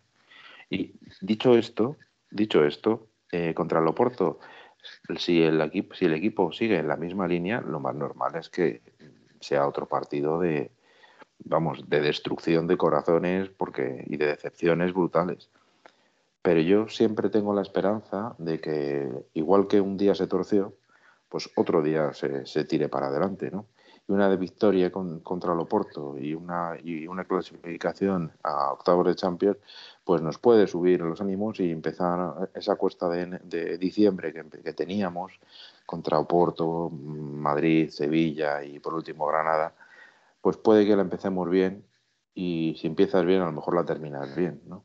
Y 0.70 0.94
dicho 1.22 1.58
esto, 1.58 1.98
dicho 2.30 2.64
esto, 2.64 3.08
eh, 3.32 3.54
contra 3.54 3.80
el 3.80 3.88
Oporto, 3.88 4.40
si 5.18 5.42
el, 5.42 5.62
equipo, 5.62 5.96
si 5.96 6.06
el 6.06 6.14
equipo 6.14 6.52
sigue 6.52 6.78
en 6.78 6.88
la 6.88 6.98
misma 6.98 7.28
línea, 7.28 7.62
lo 7.62 7.80
más 7.80 7.96
normal 7.96 8.36
es 8.36 8.50
que 8.50 8.82
sea 9.40 9.68
otro 9.68 9.88
partido 9.88 10.40
de, 10.40 10.72
vamos, 11.40 11.90
de 11.90 12.02
destrucción 12.02 12.68
de 12.68 12.78
corazones 12.78 13.50
porque, 13.50 14.04
y 14.08 14.18
de 14.18 14.28
decepciones 14.28 14.94
brutales. 14.94 15.50
Pero 16.46 16.60
yo 16.60 16.88
siempre 16.90 17.32
tengo 17.32 17.56
la 17.56 17.64
esperanza 17.64 18.36
de 18.38 18.62
que, 18.62 19.10
igual 19.34 19.66
que 19.68 19.82
un 19.82 19.98
día 19.98 20.14
se 20.14 20.28
torció, 20.28 20.76
pues 21.28 21.50
otro 21.56 21.82
día 21.82 22.14
se, 22.14 22.66
tire 22.66 22.88
para 22.88 23.08
adelante, 23.08 23.50
¿no? 23.50 23.66
y 24.08 24.12
una 24.12 24.30
de 24.30 24.38
victoria 24.38 24.92
contra 24.92 25.54
el 25.54 25.60
Oporto 25.60 26.20
y 26.20 26.36
una, 26.36 26.78
y 26.84 27.08
una 27.08 27.24
clasificación 27.24 28.32
a 28.44 28.74
octavos 28.74 29.08
de 29.08 29.16
Champions, 29.16 29.58
pues 30.04 30.22
nos 30.22 30.38
puede 30.38 30.68
subir 30.68 31.02
los 31.02 31.20
ánimos 31.20 31.60
y 31.60 31.72
empezar 31.72 32.52
esa 32.54 32.76
cuesta 32.76 33.10
de, 33.10 33.80
diciembre 33.80 34.32
que, 34.32 34.48
que, 34.62 34.74
teníamos 34.74 35.40
contra 35.88 36.20
Oporto, 36.20 36.92
Madrid, 36.92 37.90
Sevilla 37.90 38.64
y 38.64 38.78
por 38.78 38.94
último 38.94 39.26
Granada, 39.26 39.74
pues 40.42 40.58
puede 40.58 40.86
que 40.86 40.96
la 40.96 41.02
empecemos 41.02 41.50
bien 41.50 41.84
y 42.36 42.76
si 42.80 42.86
empiezas 42.86 43.26
bien 43.26 43.42
a 43.42 43.46
lo 43.46 43.52
mejor 43.52 43.76
la 43.76 43.84
terminas 43.84 44.36
bien, 44.36 44.62
¿no? 44.68 44.84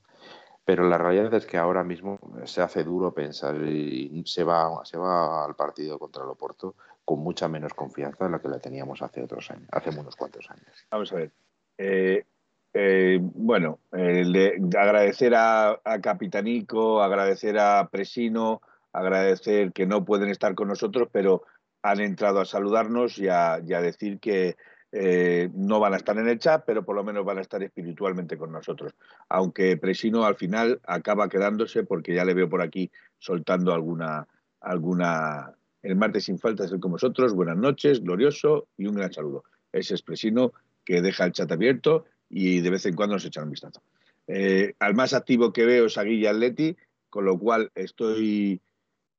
Pero 0.71 0.89
la 0.89 0.99
realidad 0.99 1.35
es 1.35 1.47
que 1.47 1.57
ahora 1.57 1.83
mismo 1.83 2.21
se 2.45 2.63
hace 2.63 2.85
duro 2.85 3.13
pensar 3.13 3.57
y 3.57 4.23
se 4.25 4.45
va, 4.45 4.85
se 4.85 4.97
va 4.97 5.45
al 5.45 5.57
partido 5.57 5.99
contra 5.99 6.23
el 6.23 6.29
Oporto 6.29 6.77
con 7.05 7.19
mucha 7.19 7.49
menos 7.49 7.75
confianza 7.75 8.25
de 8.25 8.31
la 8.31 8.39
que 8.39 8.47
la 8.47 8.61
teníamos 8.61 9.03
hace 9.03 9.21
otros 9.21 9.51
años, 9.51 9.67
hace 9.73 9.91
unos 9.91 10.15
cuantos 10.15 10.49
años. 10.49 10.87
Vamos 10.89 11.13
a 11.13 11.17
ver. 11.17 11.33
Eh, 11.77 12.25
eh, 12.73 13.19
bueno, 13.21 13.81
agradecer 13.91 15.35
a, 15.35 15.81
Capitanico, 16.01 17.03
agradecer 17.03 17.59
a 17.59 17.89
Presino, 17.91 18.63
agradecer 18.93 19.73
que 19.73 19.87
no 19.87 20.05
pueden 20.05 20.29
estar 20.29 20.55
con 20.55 20.69
nosotros, 20.69 21.09
pero 21.11 21.43
han 21.83 22.01
entrado 22.01 22.39
a 22.39 22.45
saludarnos 22.45 23.19
y 23.19 23.27
a, 23.27 23.59
decir 23.59 24.21
que 24.21 24.57
eh, 24.93 25.51
no 25.55 25.79
van 25.79 25.95
a 25.95 25.97
estar 25.97 26.19
en 26.19 26.29
el 26.29 26.39
chat, 26.39 26.65
pero 26.67 26.85
por 26.85 26.97
lo 26.97 27.05
menos 27.05 27.25
van 27.25 27.39
a 27.39 27.43
estar 27.43 27.63
espiritualmente 27.63 28.37
con 28.37 28.51
nosotros. 28.51 28.95
Aunque 29.29 29.77
Presino 29.77 30.25
al 30.25 30.37
final 30.37 30.81
acaba 30.85 31.29
quedándose 31.29 31.85
porque 31.85 32.15
ya 32.15 32.25
le 32.25 32.35
veo 32.35 32.49
por 32.49 32.63
aquí 32.63 32.91
soltando 33.19 33.73
alguna, 33.73 34.27
alguna 34.61 35.55
el 35.83 35.97
martes 35.97 36.25
sin 36.25 36.39
falta 36.39 36.65
es 36.65 36.75
con 36.81 36.93
vosotros. 36.93 37.35
Buenas 37.35 37.57
noches, 37.57 38.03
glorioso 38.03 38.69
y 38.77 38.87
un 38.87 38.97
gran 38.97 39.13
saludo. 39.13 39.45
Es 39.73 39.91
expresino 39.91 40.53
que 40.85 41.01
deja 41.01 41.25
el 41.25 41.33
chat 41.33 41.51
abierto 41.53 42.07
y 42.29 42.61
de 42.61 42.71
vez 42.71 42.85
en 42.87 42.95
cuando 42.95 43.15
nos 43.15 43.25
echan 43.25 43.45
un 43.45 43.51
vistazo. 43.51 43.83
Eh, 44.27 44.75
al 44.79 44.95
más 44.95 45.15
activo 45.15 45.53
que 45.53 45.65
veo 45.65 45.87
es 45.87 45.99
a 45.99 46.05
Guilla 46.05 46.31
Atleti, 46.31 46.77
con 47.09 47.25
lo 47.25 47.39
cual 47.39 47.71
estoy... 47.75 48.61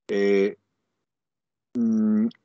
Eh, 0.08 0.58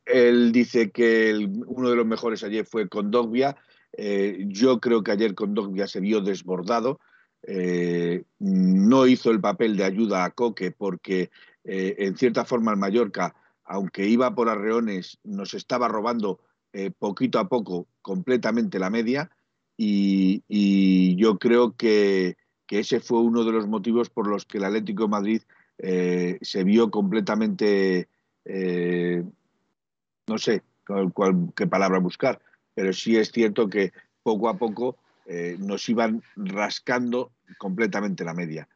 él 0.05 0.53
dice 0.53 0.91
que 0.91 1.49
uno 1.67 1.91
de 1.91 1.97
los 1.97 2.07
mejores 2.07 2.43
ayer 2.43 2.67
fue 2.67 2.89
Condogbia. 2.89 3.57
Eh, 3.93 4.45
yo 4.49 4.81
creo 4.81 5.03
que 5.03 5.13
ayer 5.13 5.35
Condogbia 5.35 5.87
se 5.87 6.01
vio 6.01 6.21
desbordado. 6.21 7.01
Eh, 7.43 8.25
no 8.39 9.07
hizo 9.07 9.31
el 9.31 9.41
papel 9.41 9.77
de 9.77 9.85
ayuda 9.85 10.25
a 10.25 10.31
Coque 10.31 10.71
porque, 10.71 11.31
en 11.65 12.17
cierta 12.17 12.45
forma, 12.45 12.73
el 12.73 12.79
Mallorca, 12.79 13.35
aunque 13.65 14.07
iba 14.07 14.35
por 14.35 14.49
arreones, 14.49 15.19
nos 15.25 15.55
estaba 15.55 15.89
robando 15.89 16.41
poquito 16.99 17.39
a 17.39 17.49
poco 17.49 17.89
completamente 18.03 18.79
la 18.79 18.91
media. 18.91 19.31
y 19.77 21.17
yo 21.17 21.39
creo 21.39 21.77
que, 21.77 22.37
ese 22.69 23.01
fue 23.01 23.21
uno 23.21 23.45
de 23.45 23.53
los 23.53 23.67
motivos 23.67 24.11
por 24.11 24.27
los 24.27 24.45
que 24.45 24.59
el 24.59 24.65
Atlético 24.65 25.05
de 25.05 25.09
Madrid 25.09 25.43
eh, 25.79 26.39
se 26.41 26.65
vio 26.65 26.91
completamente, 26.91 28.09
eh, 28.45 29.25
no 30.27 30.39
sé 30.39 30.63
qué 31.55 31.67
palabra 31.67 31.99
buscar, 31.99 32.41
pero 32.75 32.93
sí 32.93 33.17
es 33.17 33.33
cierto 33.33 33.69
que 33.69 33.93
poco 34.23 34.49
a 34.49 34.57
poco 34.57 34.97
eh, 35.27 35.57
nos 35.59 35.89
iban 35.89 36.23
rascando 36.37 37.33
completamente 37.59 38.25
la 38.25 38.35
media. 38.35 38.69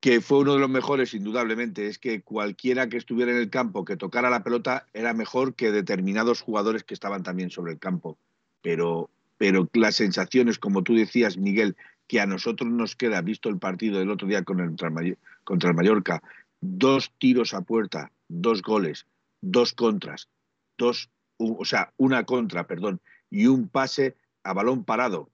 Que 0.00 0.20
fue 0.20 0.38
uno 0.38 0.54
de 0.54 0.60
los 0.60 0.70
mejores, 0.70 1.14
indudablemente, 1.14 1.88
es 1.88 1.98
que 1.98 2.22
cualquiera 2.22 2.88
que 2.88 2.96
estuviera 2.96 3.32
en 3.32 3.38
el 3.38 3.50
campo 3.50 3.84
que 3.84 3.96
tocara 3.96 4.30
la 4.30 4.44
pelota 4.44 4.86
era 4.92 5.12
mejor 5.12 5.54
que 5.54 5.72
determinados 5.72 6.40
jugadores 6.40 6.84
que 6.84 6.94
estaban 6.94 7.24
también 7.24 7.50
sobre 7.50 7.72
el 7.72 7.80
campo. 7.80 8.16
Pero, 8.62 9.10
pero 9.38 9.68
las 9.72 9.96
sensaciones, 9.96 10.58
como 10.58 10.84
tú 10.84 10.94
decías, 10.94 11.36
Miguel, 11.36 11.76
que 12.06 12.20
a 12.20 12.26
nosotros 12.26 12.70
nos 12.70 12.94
queda, 12.94 13.20
visto 13.22 13.48
el 13.48 13.58
partido 13.58 13.98
del 13.98 14.10
otro 14.10 14.28
día 14.28 14.38
el, 14.38 14.44
contra 14.44 15.70
el 15.70 15.76
Mallorca, 15.76 16.22
dos 16.60 17.12
tiros 17.18 17.52
a 17.52 17.62
puerta, 17.62 18.12
dos 18.28 18.62
goles, 18.62 19.04
dos 19.40 19.72
contras, 19.72 20.28
dos, 20.76 21.10
o 21.36 21.64
sea, 21.64 21.92
una 21.96 22.24
contra, 22.24 22.66
perdón, 22.66 23.00
y 23.30 23.46
un 23.46 23.68
pase 23.68 24.16
a 24.42 24.52
balón 24.52 24.84
parado. 24.84 25.30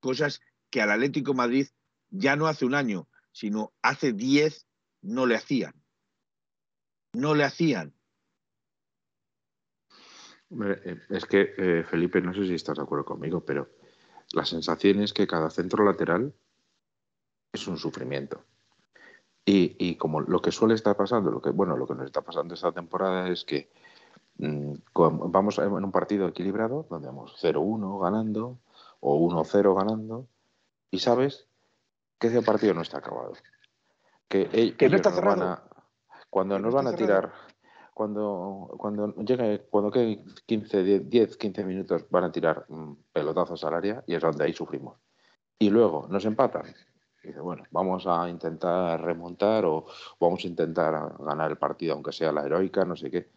Cosas 0.00 0.40
que 0.70 0.80
al 0.80 0.90
Atlético 0.90 1.34
Madrid 1.34 1.68
ya 2.10 2.36
no 2.36 2.46
hace 2.46 2.64
un 2.64 2.74
año, 2.74 3.08
sino 3.32 3.72
hace 3.82 4.12
diez 4.12 4.66
no 5.02 5.26
le 5.26 5.36
hacían. 5.36 5.74
No 7.12 7.34
le 7.34 7.44
hacían. 7.44 7.94
Eh, 10.50 11.00
es 11.10 11.24
que, 11.26 11.54
eh, 11.56 11.84
Felipe, 11.84 12.20
no 12.20 12.32
sé 12.32 12.46
si 12.46 12.54
estás 12.54 12.76
de 12.76 12.82
acuerdo 12.82 13.04
conmigo, 13.04 13.44
pero 13.44 13.70
la 14.32 14.44
sensación 14.44 15.00
es 15.00 15.12
que 15.12 15.26
cada 15.26 15.50
centro 15.50 15.84
lateral 15.84 16.34
es 17.52 17.66
un 17.66 17.78
sufrimiento. 17.78 18.44
Y, 19.46 19.96
como 19.96 20.22
lo 20.22 20.40
que 20.40 20.50
suele 20.50 20.74
estar 20.74 20.96
pasando, 20.96 21.30
lo 21.30 21.42
que, 21.42 21.50
bueno, 21.50 21.76
lo 21.76 21.86
que 21.86 21.94
nos 21.94 22.06
está 22.06 22.22
pasando 22.22 22.54
esta 22.54 22.72
temporada 22.72 23.28
es 23.28 23.44
que 23.44 23.68
mm, 24.38 24.72
vamos 24.94 25.58
en 25.58 25.72
un 25.72 25.92
partido 25.92 26.26
equilibrado, 26.28 26.86
donde 26.88 27.08
vamos 27.08 27.36
0-1 27.42 28.02
ganando 28.02 28.58
o 29.00 29.18
1-0 29.18 29.76
ganando, 29.76 30.26
y 30.90 31.00
sabes 31.00 31.46
que 32.18 32.28
ese 32.28 32.40
partido 32.40 32.72
no 32.72 32.80
está 32.80 32.98
acabado. 32.98 33.34
Que, 34.28 34.74
no 34.88 34.96
está 34.96 35.12
cerrado. 35.12 35.60
cuando 36.30 36.58
nos 36.58 36.72
van 36.72 36.86
a 36.86 36.94
tirar 36.94 37.32
cuando, 37.94 38.74
cuando 38.76 39.14
llegue, 39.14 39.66
cuando 39.70 39.90
quede 39.90 40.24
15, 40.46 41.00
10, 41.00 41.36
15 41.36 41.64
minutos 41.64 42.04
van 42.10 42.24
a 42.24 42.32
tirar 42.32 42.66
pelotazos 43.12 43.62
al 43.64 43.74
área 43.74 44.02
y 44.06 44.14
es 44.14 44.20
donde 44.20 44.44
ahí 44.44 44.52
sufrimos. 44.52 44.98
Y 45.58 45.70
luego 45.70 46.08
nos 46.10 46.24
empatan. 46.24 46.64
Y 47.24 47.28
dice, 47.28 47.40
bueno, 47.40 47.64
vamos 47.70 48.06
a 48.06 48.28
intentar 48.28 49.00
remontar 49.00 49.64
o 49.64 49.86
vamos 50.20 50.44
a 50.44 50.46
intentar 50.46 51.16
ganar 51.18 51.50
el 51.50 51.56
partido, 51.56 51.94
aunque 51.94 52.12
sea 52.12 52.30
la 52.32 52.44
heroica, 52.44 52.84
no 52.84 52.96
sé 52.96 53.10
qué. 53.10 53.30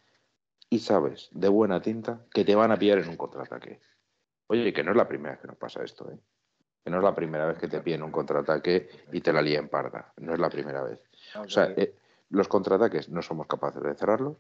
Y 0.70 0.79
sabes, 0.79 1.29
de 1.32 1.48
buena 1.48 1.82
tinta, 1.82 2.25
que 2.34 2.44
te 2.44 2.53
van 2.53 2.72
a 2.72 2.77
pillar 2.77 3.00
en 3.00 3.08
un 3.08 3.15
contraataque. 3.15 3.79
Oye, 4.48 4.74
que 4.74 4.84
no 4.84 4.91
es 4.91 4.98
la 4.98 5.08
primera 5.08 5.36
vez 5.36 5.41
que 5.41 5.48
nos 5.48 5.58
pasa 5.58 5.84
esto, 5.84 6.12
¿eh? 6.12 6.20
Que 6.84 6.91
no 6.91 6.98
es 6.98 7.03
la 7.03 7.15
primera 7.15 7.46
vez 7.46 7.58
que 7.58 7.67
te 7.67 7.79
pillan 7.79 8.03
un 8.03 8.12
contraataque 8.12 8.89
y 9.12 9.22
te 9.22 9.32
la 9.32 9.41
líen 9.41 9.70
parda. 9.70 10.13
No 10.17 10.34
es 10.34 10.39
la 10.39 10.50
primera 10.50 10.84
vez. 10.84 11.00
O 11.36 11.50
sea, 11.50 11.65
eh, 11.75 11.96
los 12.29 12.48
contraataques 12.48 13.10
no 13.10 13.22
somos 13.22 13.48
capaces 13.48 13.82
de 13.82 13.96
cerrarlos 13.96 14.38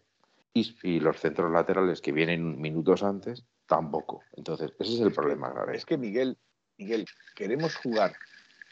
y, 0.53 0.99
los 0.99 1.19
centros 1.19 1.51
laterales 1.51 2.01
que 2.01 2.11
vienen 2.11 2.59
minutos 2.59 3.03
antes 3.03 3.45
tampoco. 3.65 4.23
Entonces, 4.33 4.73
ese 4.79 4.95
es 4.95 5.01
el 5.01 5.11
problema 5.11 5.53
Es 5.73 5.85
que 5.85 5.97
Miguel, 5.97 6.37
Miguel, 6.77 7.05
queremos 7.35 7.75
jugar 7.75 8.13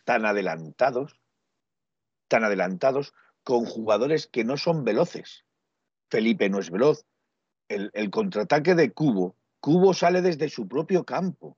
tan 0.06 0.26
adelantados, 0.26 1.20
tan 2.28 2.44
adelantados 2.44 3.14
con 3.44 3.66
jugadores 3.66 4.28
que 4.28 4.44
no 4.44 4.58
son 4.58 4.84
veloces. 4.86 5.46
Felipe 6.10 6.50
no 6.50 6.60
es 6.60 6.72
veloz. 6.72 7.06
El, 7.68 8.12
contraataque 8.12 8.76
de 8.76 8.94
Cubo, 8.94 9.36
Cubo 9.60 9.94
sale 9.94 10.22
desde 10.22 10.50
su 10.50 10.68
propio 10.68 11.04
campo. 11.04 11.58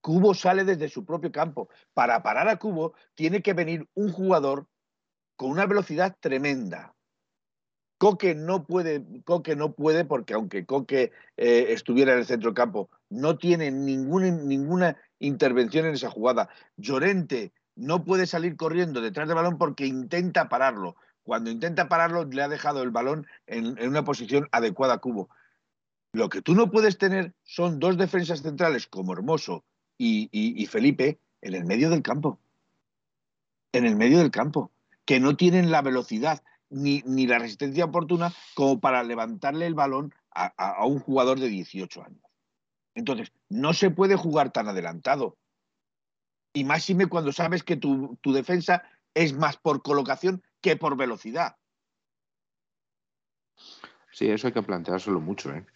Cubo 0.00 0.32
sale 0.34 0.64
desde 0.64 0.88
su 0.88 1.04
propio 1.04 1.32
campo. 1.32 1.68
Para 1.92 2.22
parar 2.22 2.48
a 2.48 2.58
Cubo 2.58 2.94
tiene 3.14 3.42
que 3.42 3.52
venir 3.52 3.88
un 3.94 4.12
jugador 4.12 4.68
con 5.34 5.50
una 5.50 5.66
velocidad 5.66 6.16
tremenda. 6.20 6.94
Coque 7.98 8.34
no 8.34 8.64
puede, 8.64 9.04
Coque 9.24 9.56
no 9.56 9.72
puede 9.72 10.04
porque 10.04 10.34
aunque 10.34 10.66
Coque 10.66 11.12
eh, 11.36 11.66
estuviera 11.70 12.12
en 12.12 12.18
el 12.18 12.26
centro 12.26 12.54
campo, 12.54 12.90
no 13.08 13.38
tiene 13.38 13.70
ninguna, 13.70 14.30
ninguna 14.30 14.96
intervención 15.18 15.86
en 15.86 15.94
esa 15.94 16.10
jugada. 16.10 16.48
Llorente 16.76 17.52
no 17.74 18.04
puede 18.04 18.26
salir 18.26 18.56
corriendo 18.56 19.00
detrás 19.00 19.28
del 19.28 19.36
balón 19.36 19.58
porque 19.58 19.86
intenta 19.86 20.48
pararlo. 20.48 20.96
Cuando 21.22 21.50
intenta 21.50 21.88
pararlo, 21.88 22.24
le 22.24 22.42
ha 22.42 22.48
dejado 22.48 22.82
el 22.82 22.90
balón 22.90 23.26
en, 23.46 23.78
una 23.86 24.04
posición 24.04 24.48
adecuada 24.52 24.94
a 24.94 24.98
Cubo. 24.98 25.28
Lo 26.12 26.28
que 26.28 26.40
tú 26.40 26.54
no 26.54 26.70
puedes 26.70 26.98
tener 26.98 27.34
son 27.44 27.78
dos 27.78 27.98
defensas 27.98 28.42
centrales 28.42 28.86
como 28.86 29.12
Hermoso 29.12 29.64
y 29.98 30.66
Felipe 30.70 31.18
en 31.40 31.54
el 31.54 31.64
medio 31.64 31.90
del 31.90 32.02
campo. 32.02 32.38
En 33.72 33.84
el 33.84 33.96
medio 33.96 34.18
del 34.18 34.30
campo 34.30 34.70
que 35.06 35.20
no 35.20 35.36
tienen 35.36 35.70
la 35.70 35.80
velocidad 35.80 36.42
ni, 36.68 37.02
ni 37.06 37.26
la 37.26 37.38
resistencia 37.38 37.86
oportuna 37.86 38.34
como 38.54 38.80
para 38.80 39.02
levantarle 39.02 39.66
el 39.66 39.74
balón 39.74 40.12
a, 40.30 40.84
un 40.84 40.98
jugador 40.98 41.40
de 41.40 41.48
18 41.48 42.02
años. 42.02 42.20
Entonces, 42.96 43.30
no 43.48 43.74
se 43.74 43.90
puede 43.90 44.16
jugar 44.16 44.50
tan 44.50 44.68
adelantado. 44.68 45.36
Y 46.52 46.64
máxime 46.64 47.06
cuando 47.06 47.30
sabes 47.30 47.62
que 47.62 47.76
tu, 47.76 48.16
tu 48.22 48.32
defensa 48.32 48.82
es 49.14 49.34
más 49.34 49.58
por 49.58 49.82
colocación 49.82 50.42
que 50.62 50.76
por 50.76 50.96
velocidad. 50.96 51.56
Sí, 54.10 54.28
eso 54.30 54.46
hay 54.46 54.54
que 54.54 54.62
planteárselo 54.62 55.20
mucho, 55.20 55.52
¿eh? 55.52 55.66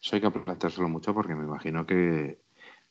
Eso 0.00 0.14
hay 0.14 0.22
que 0.22 0.30
planteárselo 0.30 0.88
mucho 0.88 1.12
porque 1.12 1.34
me 1.34 1.44
imagino 1.44 1.84
que 1.84 2.40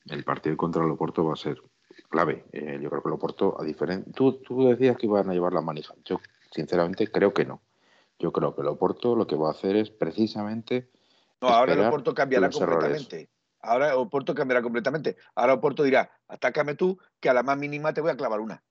el 0.06 0.24
partido 0.26 0.58
contra 0.58 0.84
el 0.84 0.92
Oporto 0.92 1.24
va 1.24 1.34
a 1.34 1.38
ser 1.38 1.62
clave. 2.10 2.46
Eh, 2.52 2.78
yo 2.82 2.90
creo 2.90 3.02
que 3.02 3.10
el 3.10 3.16
Oporto, 3.16 3.60
a 3.60 3.64
diferente. 3.64 4.12
Tú, 4.12 4.42
tú 4.42 4.68
decías 4.68 4.98
que 4.98 5.08
iban 5.08 5.30
a 5.30 5.34
llevar 5.34 5.54
la 5.54 5.62
manija. 5.62 5.94
Yo, 6.04 6.20
sinceramente, 6.52 7.08
creo 7.08 7.34
que 7.34 7.46
no. 7.46 7.62
Yo 8.20 8.34
creo 8.34 8.54
que 8.54 8.62
el 8.62 8.68
Oporto 8.68 9.16
lo 9.16 9.28
que 9.28 9.38
va 9.38 9.48
a 9.48 9.52
hacer 9.52 9.78
es 9.78 9.90
precisamente. 9.90 10.90
No, 11.40 11.48
ahora 11.48 11.74
el 11.74 11.86
Oporto 11.86 12.14
cambiará 12.14 12.50
completamente. 12.50 13.30
Ahora 13.62 13.96
Oporto 13.98 14.34
cambiará 14.34 14.62
completamente. 14.62 15.18
Ahora 15.36 15.54
Oporto 15.54 15.84
dirá, 15.84 16.12
atácame 16.28 16.76
tú, 16.76 17.00
que 17.20 17.30
a 17.30 17.34
la 17.34 17.44
más 17.44 17.58
mínima 17.58 17.94
te 17.94 18.02
voy 18.02 18.12
a 18.12 18.18
clavar 18.18 18.40
una. 18.40 18.64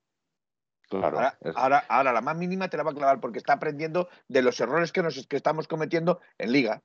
Claro, 0.89 1.21
ahora, 1.55 1.85
ahora, 1.89 2.13
la 2.13 2.21
más 2.21 2.37
mínima 2.37 2.69
te 2.69 2.77
la 2.77 2.83
va 2.83 2.91
a 2.91 2.95
clavar 2.95 3.21
porque 3.21 3.39
está 3.39 3.53
aprendiendo 3.53 4.09
de 4.27 4.43
los 4.43 4.59
errores 4.59 4.91
que, 4.91 5.03
nos, 5.03 5.25
que 5.29 5.37
estamos 5.37 5.69
cometiendo 5.69 6.21
en 6.37 6.51
liga. 6.51 6.83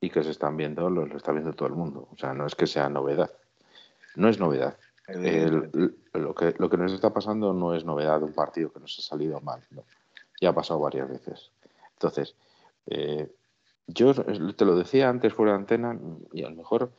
Y 0.00 0.10
que 0.10 0.24
se 0.24 0.30
están 0.30 0.56
viendo, 0.56 0.90
lo, 0.90 1.06
lo 1.06 1.16
está 1.16 1.30
viendo 1.30 1.52
todo 1.52 1.68
el 1.68 1.74
mundo. 1.74 2.08
O 2.10 2.16
sea, 2.16 2.34
no 2.34 2.44
es 2.44 2.56
que 2.56 2.66
sea 2.66 2.88
novedad. 2.88 3.30
No 4.16 4.28
es 4.28 4.40
novedad 4.40 4.76
lo, 5.08 6.34
que, 6.34 6.54
lo 6.58 6.68
que 6.68 6.76
nos 6.76 6.92
está 6.92 7.12
pasando 7.12 7.52
no 7.52 7.74
es 7.74 7.84
novedad 7.84 8.18
de 8.18 8.24
un 8.24 8.32
partido 8.32 8.72
que 8.72 8.80
nos 8.80 8.98
ha 8.98 9.02
salido 9.02 9.40
mal. 9.40 9.60
Ya 10.40 10.50
ha 10.50 10.54
pasado 10.54 10.80
varias 10.80 11.08
veces. 11.08 11.50
Entonces, 11.92 12.34
eh, 12.86 13.30
yo 13.86 14.14
te 14.14 14.64
lo 14.64 14.76
decía 14.76 15.08
antes 15.08 15.32
fuera 15.32 15.52
de 15.52 15.58
antena 15.58 15.98
y 16.32 16.42
a 16.42 16.50
lo 16.50 16.56
mejor 16.56 16.90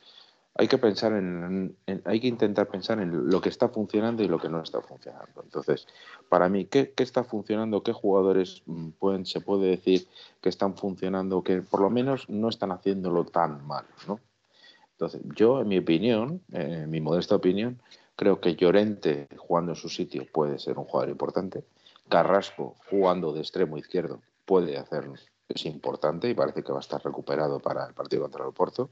hay 0.60 0.66
que 0.66 0.76
pensar 0.76 1.12
en, 1.12 1.76
hay 2.04 2.20
que 2.20 2.26
intentar 2.26 2.66
pensar 2.66 2.98
en 2.98 3.30
lo 3.30 3.40
que 3.40 3.48
está 3.48 3.68
funcionando 3.68 4.24
y 4.24 4.28
lo 4.28 4.40
que 4.40 4.48
no 4.48 4.60
está 4.60 4.80
funcionando. 4.80 5.40
Entonces, 5.44 5.86
para 6.28 6.48
mí, 6.48 6.64
¿qué, 6.64 6.92
está 6.96 7.22
funcionando? 7.22 7.84
¿Qué 7.84 7.92
jugadores 7.92 8.62
mm, 8.66 9.22
se 9.22 9.40
puede 9.40 9.70
decir 9.70 10.08
que 10.40 10.48
están 10.48 10.76
funcionando, 10.76 11.44
que 11.44 11.62
por 11.62 11.80
lo 11.80 11.90
menos 11.90 12.28
no 12.28 12.48
están 12.48 12.72
haciéndolo 12.72 13.24
tan 13.24 13.64
mal, 13.68 13.86
¿no? 14.08 14.18
Entonces, 14.92 15.22
yo, 15.36 15.60
en 15.60 15.68
mi 15.68 15.78
opinión, 15.78 16.42
en 16.50 16.90
mi 16.90 17.00
modesta 17.00 17.36
opinión, 17.36 17.80
creo 18.16 18.40
que 18.40 18.56
Llorente 18.56 19.28
jugando 19.36 19.72
en 19.72 19.76
su 19.76 19.88
sitio 19.88 20.26
puede 20.32 20.58
ser 20.58 20.76
un 20.76 20.86
jugador 20.86 21.10
importante. 21.10 21.62
Carrasco 22.08 22.74
jugando 22.90 23.32
de 23.32 23.40
extremo 23.40 23.78
izquierdo 23.78 24.22
puede 24.44 24.76
hacerlo, 24.76 25.14
es 25.48 25.66
importante 25.66 26.28
y 26.28 26.34
parece 26.34 26.64
que 26.64 26.72
va 26.72 26.78
a 26.78 26.80
estar 26.80 27.00
recuperado 27.04 27.60
para 27.60 27.86
el 27.86 27.94
partido 27.94 28.22
contra 28.22 28.44
el 28.44 28.52
Porto. 28.52 28.90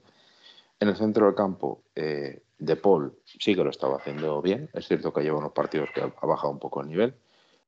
En 0.80 0.88
el 0.88 0.97
centro 0.97 1.26
del 1.26 1.35
campo, 1.35 1.85
eh, 1.95 2.42
De 2.59 2.76
Paul 2.76 3.18
sí 3.25 3.54
que 3.54 3.64
lo 3.64 3.71
estaba 3.71 3.97
haciendo 3.97 4.40
bien. 4.42 4.68
Es 4.73 4.87
cierto 4.87 5.12
que 5.12 5.23
lleva 5.23 5.38
unos 5.38 5.52
partidos 5.52 5.88
que 5.95 6.00
ha 6.02 6.26
bajado 6.26 6.50
un 6.50 6.59
poco 6.59 6.83
el 6.83 6.88
nivel, 6.88 7.14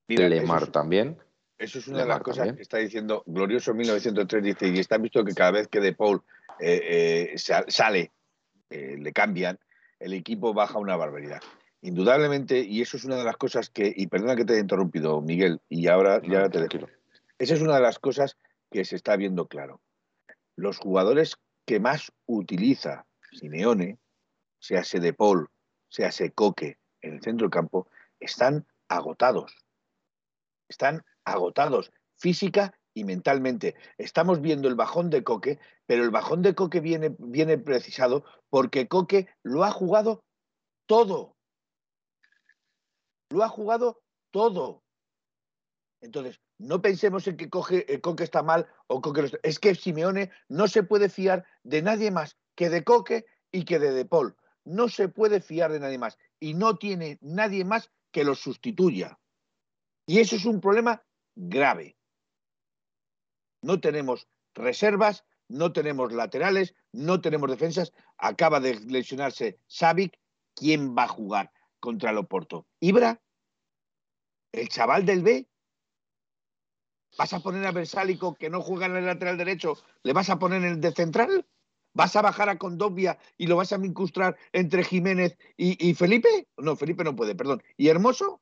Lemar 0.09 0.69
también. 0.69 1.19
Eso 1.59 1.81
es 1.81 1.89
una 1.89 2.01
de 2.01 2.07
las 2.07 2.21
cosas 2.21 2.55
que 2.55 2.63
está 2.63 2.79
diciendo 2.79 3.25
Glorioso 3.27 3.75
1903, 3.75 4.45
dice, 4.45 4.69
y 4.69 4.79
está 4.79 4.97
visto 4.97 5.25
que 5.25 5.35
cada 5.35 5.51
vez 5.51 5.69
que 5.69 5.81
De 5.81 5.93
Paul 5.93 6.23
eh, 6.61 7.35
eh, 7.35 7.39
sale, 7.39 8.13
eh, 8.71 8.97
le 8.97 9.13
cambian, 9.13 9.59
el 9.99 10.13
equipo 10.13 10.55
baja 10.55 10.79
una 10.79 10.97
barbaridad. 10.97 11.41
Indudablemente, 11.83 12.61
y 12.61 12.81
eso 12.81 12.97
es 12.97 13.05
una 13.05 13.17
de 13.17 13.25
las 13.25 13.37
cosas 13.37 13.71
que, 13.71 13.93
y 13.95 14.07
perdona 14.07 14.37
que 14.37 14.45
te 14.45 14.53
haya 14.53 14.63
interrumpido, 14.63 15.21
Miguel, 15.21 15.61
y 15.69 15.89
ahora 15.89 16.23
ya 16.23 16.49
te 16.49 16.61
dejo. 16.61 16.89
Esa 17.39 17.55
es 17.55 17.61
una 17.61 17.77
de 17.77 17.83
las 17.83 17.99
cosas 17.99 18.37
que 18.71 18.85
se 18.85 18.97
está 18.97 19.17
viendo 19.17 19.47
claro. 19.47 19.81
Los 20.57 20.79
jugadores 20.79 21.39
que 21.69 21.81
más 21.81 22.11
utiliza 22.25 23.07
Simeone, 23.31 23.99
sea 24.59 24.81
De 24.91 25.13
Paul, 25.13 25.51
sea 25.91 26.11
Coque, 26.35 26.79
en 27.03 27.17
el 27.17 27.21
centro 27.21 27.51
campo, 27.51 27.87
están 28.21 28.67
agotados. 28.89 29.55
Están 30.67 31.05
agotados 31.27 31.93
física 32.17 32.73
y 32.95 33.05
mentalmente. 33.05 33.75
Estamos 33.99 34.41
viendo 34.41 34.67
el 34.67 34.77
bajón 34.77 35.11
de 35.11 35.23
Coque, 35.23 35.59
pero 35.85 36.05
el 36.05 36.11
bajón 36.11 36.41
de 36.41 36.55
Coque 36.55 36.81
viene, 36.81 37.15
viene 37.19 37.59
precisado 37.59 38.25
porque 38.49 38.89
Coque 38.89 39.29
lo 39.43 39.63
ha 39.63 39.71
jugado 39.71 40.25
todo. 40.87 41.37
Lo 43.29 43.45
ha 43.45 43.49
jugado 43.51 44.01
todo. 44.31 44.85
Entonces, 46.01 46.41
no 46.59 46.81
pensemos 46.81 47.27
en 47.27 47.37
que 47.37 47.51
Coque, 47.51 48.01
Coque 48.01 48.25
está 48.25 48.43
mal 48.43 48.69
o 48.87 49.01
Coque 49.01 49.23
está... 49.23 49.39
Es 49.43 49.59
que 49.59 49.75
Simeone 49.75 50.31
no 50.49 50.69
se 50.69 50.83
puede 50.83 51.09
fiar 51.09 51.45
de 51.63 51.83
nadie 51.83 52.11
más 52.11 52.37
que 52.55 52.71
de 52.71 52.85
Coque 52.85 53.27
y 53.51 53.65
que 53.65 53.79
de 53.79 53.93
De 53.93 54.05
Paul. 54.05 54.37
No 54.65 54.89
se 54.89 55.09
puede 55.09 55.41
fiar 55.41 55.73
de 55.73 55.81
nadie 55.81 55.99
más. 55.99 56.19
Y 56.41 56.55
no 56.55 56.77
tiene 56.77 57.19
nadie 57.21 57.65
más 57.65 57.91
que 58.13 58.25
lo 58.25 58.35
sustituya. 58.35 59.19
Y 60.07 60.21
eso 60.21 60.37
es 60.37 60.45
un 60.45 60.61
problema 60.61 61.03
grave. 61.35 61.97
No 63.63 63.81
tenemos 63.81 64.29
reservas, 64.55 65.25
no 65.49 65.73
tenemos 65.73 66.13
laterales, 66.13 66.75
no 66.93 67.21
tenemos 67.21 67.51
defensas. 67.51 67.93
Acaba 68.19 68.61
de 68.61 68.79
lesionarse 68.81 69.61
Savic. 69.67 70.19
¿Quién 70.55 70.97
va 70.97 71.05
a 71.05 71.09
jugar 71.09 71.53
contra 71.81 72.11
el 72.11 72.19
Oporto? 72.19 72.67
¿Ibra? 72.81 73.23
¿El 74.53 74.69
chaval 74.69 75.07
del 75.07 75.23
B? 75.23 75.49
¿Vas 77.17 77.33
a 77.33 77.41
poner 77.41 77.67
a 77.67 77.73
Versálico 77.73 78.35
que 78.35 78.51
no 78.51 78.61
juega 78.61 78.87
en 78.87 78.97
el 78.97 79.07
lateral 79.07 79.39
derecho? 79.39 79.75
¿Le 80.03 80.13
vas 80.13 80.31
a 80.31 80.39
poner 80.39 80.63
en 80.63 80.73
el 80.73 80.81
de 80.81 80.93
central? 80.93 81.47
¿Vas 81.95 82.15
a 82.17 82.23
bajar 82.23 82.49
a 82.49 82.59
Condovia 82.59 83.19
y 83.37 83.47
lo 83.47 83.57
vas 83.57 83.73
a 83.73 83.77
incrustar 83.77 84.37
entre 84.53 84.85
Jiménez 84.85 85.37
y, 85.57 85.89
y 85.89 85.95
Felipe? 85.95 86.49
No, 86.57 86.77
Felipe 86.77 87.03
no 87.03 87.17
puede, 87.17 87.35
perdón. 87.35 87.63
¿Y 87.77 87.89
Hermoso? 87.89 88.41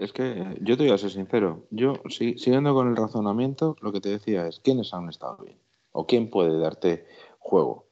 Es 0.00 0.14
que 0.14 0.56
yo 0.62 0.78
te 0.78 0.84
voy 0.84 0.92
a 0.92 0.98
ser 0.98 1.10
sincero. 1.10 1.66
Yo, 1.70 1.92
siguiendo 2.08 2.72
con 2.72 2.88
el 2.88 2.96
razonamiento, 2.96 3.76
lo 3.82 3.92
que 3.92 4.00
te 4.00 4.08
decía 4.08 4.46
es 4.46 4.60
quiénes 4.60 4.94
han 4.94 5.10
estado 5.10 5.36
bien 5.44 5.58
o 5.92 6.06
quién 6.06 6.30
puede 6.30 6.58
darte 6.58 7.06
juego. 7.38 7.86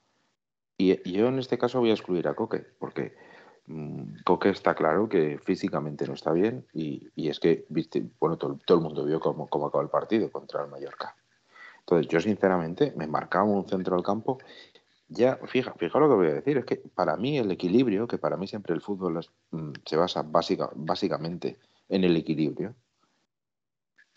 Y, 0.78 1.10
yo 1.10 1.26
en 1.26 1.38
este 1.38 1.58
caso 1.58 1.80
voy 1.80 1.90
a 1.90 1.94
excluir 1.94 2.26
a 2.28 2.34
Coque, 2.34 2.64
porque 2.78 3.14
Coque 4.24 4.48
está 4.48 4.74
claro 4.74 5.08
que 5.08 5.38
físicamente 5.44 6.06
no 6.06 6.14
está 6.14 6.32
bien 6.32 6.64
y, 6.72 7.10
es 7.16 7.38
que, 7.38 7.66
viste, 7.68 8.02
bueno, 8.18 8.38
todo, 8.38 8.58
el 8.68 8.80
mundo 8.80 9.04
vio 9.04 9.20
cómo, 9.20 9.46
cómo 9.46 9.66
acabó 9.66 9.82
el 9.82 9.90
partido 9.90 10.30
contra 10.30 10.64
el 10.64 10.70
Mallorca. 10.70 11.14
Entonces, 11.80 12.08
yo 12.08 12.20
sinceramente 12.20 12.92
me 12.96 13.06
marcaba 13.06 13.44
un 13.44 13.68
centro 13.68 13.96
del 13.96 14.04
campo. 14.04 14.38
Ya, 15.08 15.36
fija, 15.46 15.72
fija 15.74 15.98
lo 15.98 16.08
que 16.08 16.14
voy 16.14 16.26
a 16.28 16.34
decir, 16.34 16.58
es 16.58 16.64
que 16.64 16.76
para 16.76 17.16
mí 17.16 17.38
el 17.38 17.50
equilibrio, 17.50 18.06
que 18.06 18.18
para 18.18 18.36
mí 18.36 18.46
siempre 18.46 18.74
el 18.74 18.80
fútbol 18.80 19.20
mm, 19.50 19.72
se 19.84 19.96
basa 19.96 20.22
básica, 20.22 20.70
básicamente 20.74 21.58
en 21.88 22.04
el 22.04 22.16
equilibrio. 22.16 22.74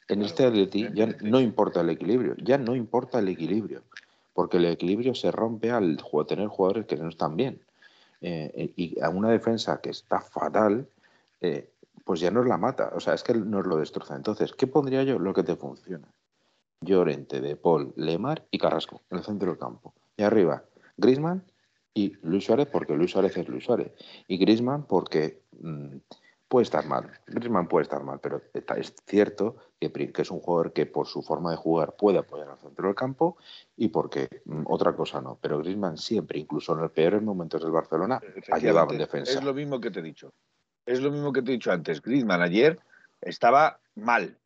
En 0.07 0.21
este 0.21 0.45
Atleti 0.45 0.89
ya 0.93 1.07
no 1.21 1.39
importa 1.39 1.81
el 1.81 1.89
equilibrio, 1.89 2.35
ya 2.37 2.57
no 2.57 2.75
importa 2.75 3.19
el 3.19 3.29
equilibrio, 3.29 3.83
porque 4.33 4.57
el 4.57 4.65
equilibrio 4.65 5.15
se 5.15 5.31
rompe 5.31 5.71
al 5.71 5.97
tener 6.27 6.47
jugadores 6.47 6.85
que 6.85 6.97
no 6.97 7.07
están 7.07 7.37
bien. 7.37 7.61
Eh, 8.21 8.73
y 8.75 8.99
a 9.01 9.09
una 9.09 9.29
defensa 9.29 9.81
que 9.81 9.89
está 9.89 10.21
fatal, 10.21 10.87
eh, 11.41 11.71
pues 12.05 12.19
ya 12.19 12.31
nos 12.31 12.45
la 12.45 12.57
mata, 12.57 12.91
o 12.95 12.99
sea, 12.99 13.13
es 13.13 13.23
que 13.23 13.33
nos 13.33 13.65
lo 13.65 13.77
destroza. 13.77 14.15
Entonces, 14.15 14.53
¿qué 14.53 14.67
pondría 14.67 15.03
yo? 15.03 15.19
Lo 15.19 15.33
que 15.33 15.43
te 15.43 15.55
funciona. 15.55 16.07
Llorente, 16.81 17.41
De 17.41 17.55
Paul, 17.55 17.93
Lemar 17.95 18.45
y 18.49 18.57
Carrasco 18.57 19.01
en 19.09 19.17
el 19.19 19.23
centro 19.23 19.49
del 19.49 19.59
campo. 19.59 19.93
Y 20.17 20.23
arriba, 20.23 20.63
Grisman 20.97 21.43
y 21.93 22.13
Luis 22.23 22.45
Suárez, 22.45 22.67
porque 22.71 22.95
Luis 22.95 23.11
Suárez 23.11 23.37
es 23.37 23.47
Luis 23.47 23.65
Suárez. 23.65 23.91
Y 24.27 24.37
Grisman 24.37 24.83
porque 24.85 25.41
mm, 25.59 25.97
puede 26.51 26.63
estar 26.65 26.85
mal. 26.85 27.09
Griezmann 27.27 27.69
puede 27.69 27.83
estar 27.83 28.03
mal, 28.03 28.19
pero 28.19 28.41
es 28.75 28.93
cierto 29.07 29.55
que, 29.79 30.11
es 30.17 30.31
un 30.31 30.41
jugador 30.41 30.73
que 30.73 30.85
por 30.85 31.07
su 31.07 31.21
forma 31.21 31.49
de 31.49 31.55
jugar 31.55 31.95
puede 31.95 32.17
apoyar 32.17 32.49
al 32.49 32.59
centro 32.59 32.87
del 32.87 32.95
campo 32.95 33.37
y 33.77 33.87
porque 33.87 34.27
mm, 34.43 34.63
otra 34.65 34.93
cosa 34.93 35.21
no. 35.21 35.39
Pero 35.41 35.59
Griezmann 35.59 35.97
siempre, 35.97 36.37
incluso 36.39 36.73
en 36.73 36.79
los 36.81 36.91
peores 36.91 37.21
momentos 37.21 37.61
del 37.63 37.71
Barcelona, 37.71 38.19
ha 38.51 38.57
llevado 38.57 38.91
en 38.91 38.97
defensa. 38.97 39.31
Es 39.31 39.45
lo 39.45 39.53
mismo 39.53 39.79
que 39.79 39.91
te 39.91 40.01
he 40.01 40.03
dicho. 40.03 40.33
Es 40.85 40.99
lo 40.99 41.09
mismo 41.09 41.31
que 41.31 41.41
te 41.41 41.51
he 41.51 41.53
dicho 41.53 41.71
antes. 41.71 42.01
Griezmann 42.01 42.41
ayer 42.41 42.79
estaba 43.21 43.79
mal, 43.95 44.37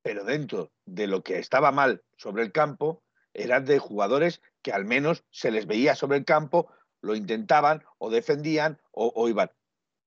pero 0.00 0.24
dentro 0.24 0.70
de 0.86 1.08
lo 1.08 1.24
que 1.24 1.40
estaba 1.40 1.72
mal 1.72 2.04
sobre 2.16 2.44
el 2.44 2.52
campo 2.52 3.02
eran 3.34 3.64
de 3.64 3.80
jugadores 3.80 4.42
que 4.62 4.70
al 4.70 4.84
menos 4.84 5.24
se 5.32 5.50
les 5.50 5.66
veía 5.66 5.96
sobre 5.96 6.18
el 6.18 6.24
campo, 6.24 6.68
lo 7.00 7.16
intentaban 7.16 7.82
o 7.98 8.10
defendían 8.10 8.78
o 8.92 9.28
iban 9.28 9.50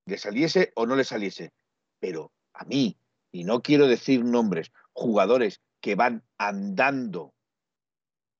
le 0.05 0.17
saliese 0.17 0.71
o 0.75 0.85
no 0.85 0.95
le 0.95 1.03
saliese. 1.03 1.53
Pero 1.99 2.31
a 2.53 2.65
mí, 2.65 2.97
y 3.31 3.43
no 3.43 3.61
quiero 3.61 3.87
decir 3.87 4.23
nombres, 4.23 4.71
jugadores 4.93 5.61
que 5.81 5.95
van 5.95 6.23
andando, 6.37 7.33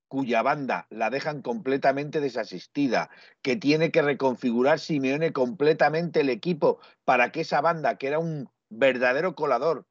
cuya 0.08 0.41
banda 0.41 0.88
la 0.89 1.10
dejan 1.10 1.41
completamente 1.41 2.21
desasistida, 2.21 3.10
que 3.41 3.56
tiene 3.56 3.91
que 3.91 4.01
reconfigurar 4.01 4.80
Simeone 4.80 5.34
completamente 5.34 6.21
el 6.21 6.30
equipo 6.30 6.80
para 7.04 7.32
que 7.32 7.41
esa 7.41 7.62
banda, 7.62 7.97
que 7.97 8.08
era 8.08 8.19
un 8.19 8.49
verdadero 8.69 9.36
colador, 9.36 9.88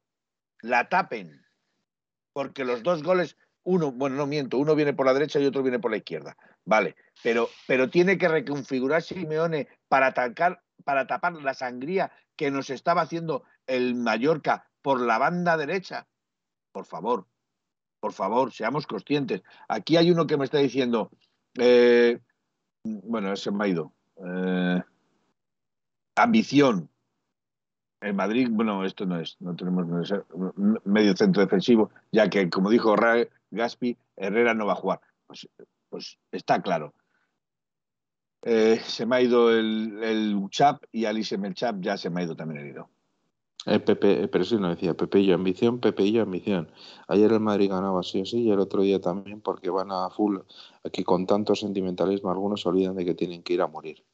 la 0.61 0.89
tapen. 0.89 1.45
Porque 2.33 2.65
los 2.65 2.83
dos 2.83 3.03
goles, 3.03 3.37
uno, 3.63 3.91
bueno, 3.91 4.15
no 4.15 4.25
miento, 4.25 4.57
uno 4.57 4.75
viene 4.75 4.93
por 4.93 5.05
la 5.05 5.13
derecha 5.13 5.39
y 5.39 5.45
otro 5.45 5.63
viene 5.63 5.79
por 5.79 5.91
la 5.91 5.97
izquierda. 5.97 6.37
Vale, 6.65 6.95
pero, 7.21 7.49
pero 7.67 7.89
tiene 7.89 8.17
que 8.17 8.27
reconfigurar 8.27 9.01
Simeone 9.01 9.67
para 9.87 10.07
atacar 10.07 10.64
para 10.83 11.07
tapar 11.07 11.33
la 11.33 11.53
sangría 11.53 12.11
que 12.35 12.51
nos 12.51 12.69
estaba 12.69 13.01
haciendo 13.01 13.43
el 13.67 13.95
Mallorca 13.95 14.69
por 14.81 15.01
la 15.01 15.17
banda 15.17 15.57
derecha. 15.57 16.07
Por 16.71 16.85
favor, 16.85 17.27
por 17.99 18.13
favor, 18.13 18.51
seamos 18.51 18.85
conscientes. 18.85 19.41
Aquí 19.67 19.97
hay 19.97 20.11
uno 20.11 20.27
que 20.27 20.37
me 20.37 20.45
está 20.45 20.59
diciendo, 20.59 21.09
eh, 21.57 22.19
bueno, 22.83 23.33
ese 23.33 23.51
me 23.51 23.65
ha 23.65 23.67
ido. 23.67 23.93
Eh, 24.17 24.81
ambición. 26.15 26.89
En 28.01 28.15
Madrid, 28.15 28.47
bueno, 28.51 28.85
esto 28.85 29.05
no 29.05 29.19
es, 29.19 29.37
no 29.39 29.55
tenemos 29.55 29.87
medio 30.83 31.15
centro 31.15 31.41
defensivo, 31.41 31.89
ya 32.11 32.29
que, 32.29 32.49
como 32.49 32.69
dijo 32.69 32.95
Gaspi, 33.49 33.97
Herrera 34.15 34.53
no 34.53 34.67
va 34.67 34.73
a 34.73 34.77
jugar. 34.77 35.01
Pues, 35.25 35.49
pues 35.89 36.19
está 36.31 36.61
claro. 36.61 36.93
Eh, 38.47 38.79
se 38.85 39.07
me 39.07 39.15
ha 39.15 39.21
ido 39.21 39.51
el, 39.51 40.03
el 40.03 40.39
Chap 40.51 40.83
y 40.91 41.05
Alice 41.05 41.35
Melchap 41.35 41.81
ya 41.81 41.97
se 41.97 42.11
me 42.11 42.21
ha 42.21 42.25
ido 42.25 42.35
también 42.35 42.61
herido. 42.61 42.89
Eh, 43.65 43.79
Pepe, 43.79 44.23
eh, 44.23 44.27
pero 44.27 44.43
sí 44.45 44.57
no 44.57 44.69
decía 44.69 44.93
Pepe 44.93 45.25
yo 45.25 45.33
ambición, 45.33 45.79
Pepe 45.79 46.03
y 46.03 46.11
yo 46.11 46.21
ambición. 46.21 46.71
Ayer 47.07 47.31
el 47.31 47.39
Madrid 47.39 47.71
ganaba 47.71 48.03
sí 48.03 48.21
o 48.21 48.25
sí 48.25 48.43
y 48.43 48.51
el 48.51 48.59
otro 48.59 48.83
día 48.83 49.01
también 49.01 49.41
porque 49.41 49.71
van 49.71 49.91
a 49.91 50.11
full. 50.11 50.37
Aquí 50.83 51.03
con 51.03 51.25
tanto 51.25 51.55
sentimentalismo 51.55 52.29
algunos 52.29 52.61
se 52.61 52.69
olvidan 52.69 52.95
de 52.95 53.03
que 53.03 53.15
tienen 53.15 53.41
que 53.41 53.53
ir 53.53 53.63
a 53.63 53.67
morir. 53.67 54.05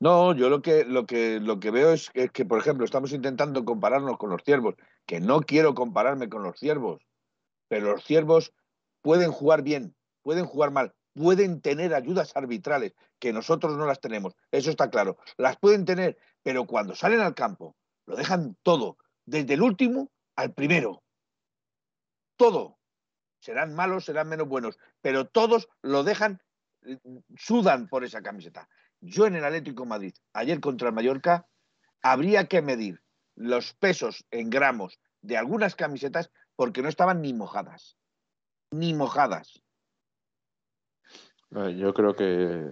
No, 0.00 0.34
yo 0.34 0.48
lo 0.48 0.60
que, 0.62 0.84
lo 0.84 1.06
que, 1.06 1.38
lo 1.38 1.60
que 1.60 1.70
veo 1.70 1.92
es 1.92 2.10
que, 2.10 2.24
es 2.24 2.32
que, 2.32 2.44
por 2.44 2.58
ejemplo, 2.58 2.84
estamos 2.84 3.12
intentando 3.12 3.64
compararnos 3.64 4.16
con 4.16 4.30
los 4.30 4.42
ciervos, 4.42 4.74
que 5.06 5.20
no 5.20 5.42
quiero 5.42 5.74
compararme 5.74 6.28
con 6.30 6.42
los 6.42 6.58
ciervos, 6.58 7.02
pero 7.68 7.92
los 7.92 8.02
ciervos 8.02 8.54
pueden 9.02 9.30
jugar 9.30 9.62
bien, 9.62 9.94
pueden 10.22 10.46
jugar 10.46 10.70
mal, 10.70 10.94
pueden 11.14 11.60
tener 11.60 11.94
ayudas 11.94 12.36
arbitrales, 12.36 12.94
que 13.18 13.32
nosotros 13.32 13.76
no 13.76 13.86
las 13.86 14.00
tenemos, 14.00 14.34
eso 14.50 14.70
está 14.70 14.90
claro. 14.90 15.18
Las 15.36 15.56
pueden 15.58 15.84
tener, 15.84 16.18
pero 16.42 16.66
cuando 16.66 16.94
salen 16.94 17.20
al 17.20 17.34
campo, 17.34 17.76
lo 18.06 18.16
dejan 18.16 18.56
todo, 18.62 18.98
desde 19.24 19.54
el 19.54 19.62
último 19.62 20.10
al 20.36 20.54
primero. 20.54 21.02
Todo. 22.36 22.78
Serán 23.40 23.74
malos, 23.74 24.04
serán 24.04 24.28
menos 24.28 24.48
buenos, 24.48 24.78
pero 25.00 25.26
todos 25.26 25.68
lo 25.82 26.04
dejan, 26.04 26.42
sudan 27.36 27.88
por 27.88 28.04
esa 28.04 28.22
camiseta. 28.22 28.68
Yo 29.00 29.26
en 29.26 29.36
el 29.36 29.44
Atlético 29.44 29.86
Madrid, 29.86 30.14
ayer 30.34 30.60
contra 30.60 30.88
el 30.88 30.94
Mallorca, 30.94 31.46
habría 32.02 32.46
que 32.46 32.62
medir 32.62 33.02
los 33.34 33.72
pesos 33.74 34.26
en 34.30 34.50
gramos 34.50 34.98
de 35.22 35.36
algunas 35.36 35.74
camisetas 35.74 36.30
porque 36.56 36.82
no 36.82 36.88
estaban 36.88 37.22
ni 37.22 37.32
mojadas. 37.32 37.96
Ni 38.70 38.92
mojadas. 38.92 39.62
Yo 41.50 41.92
creo 41.92 42.14
que, 42.14 42.70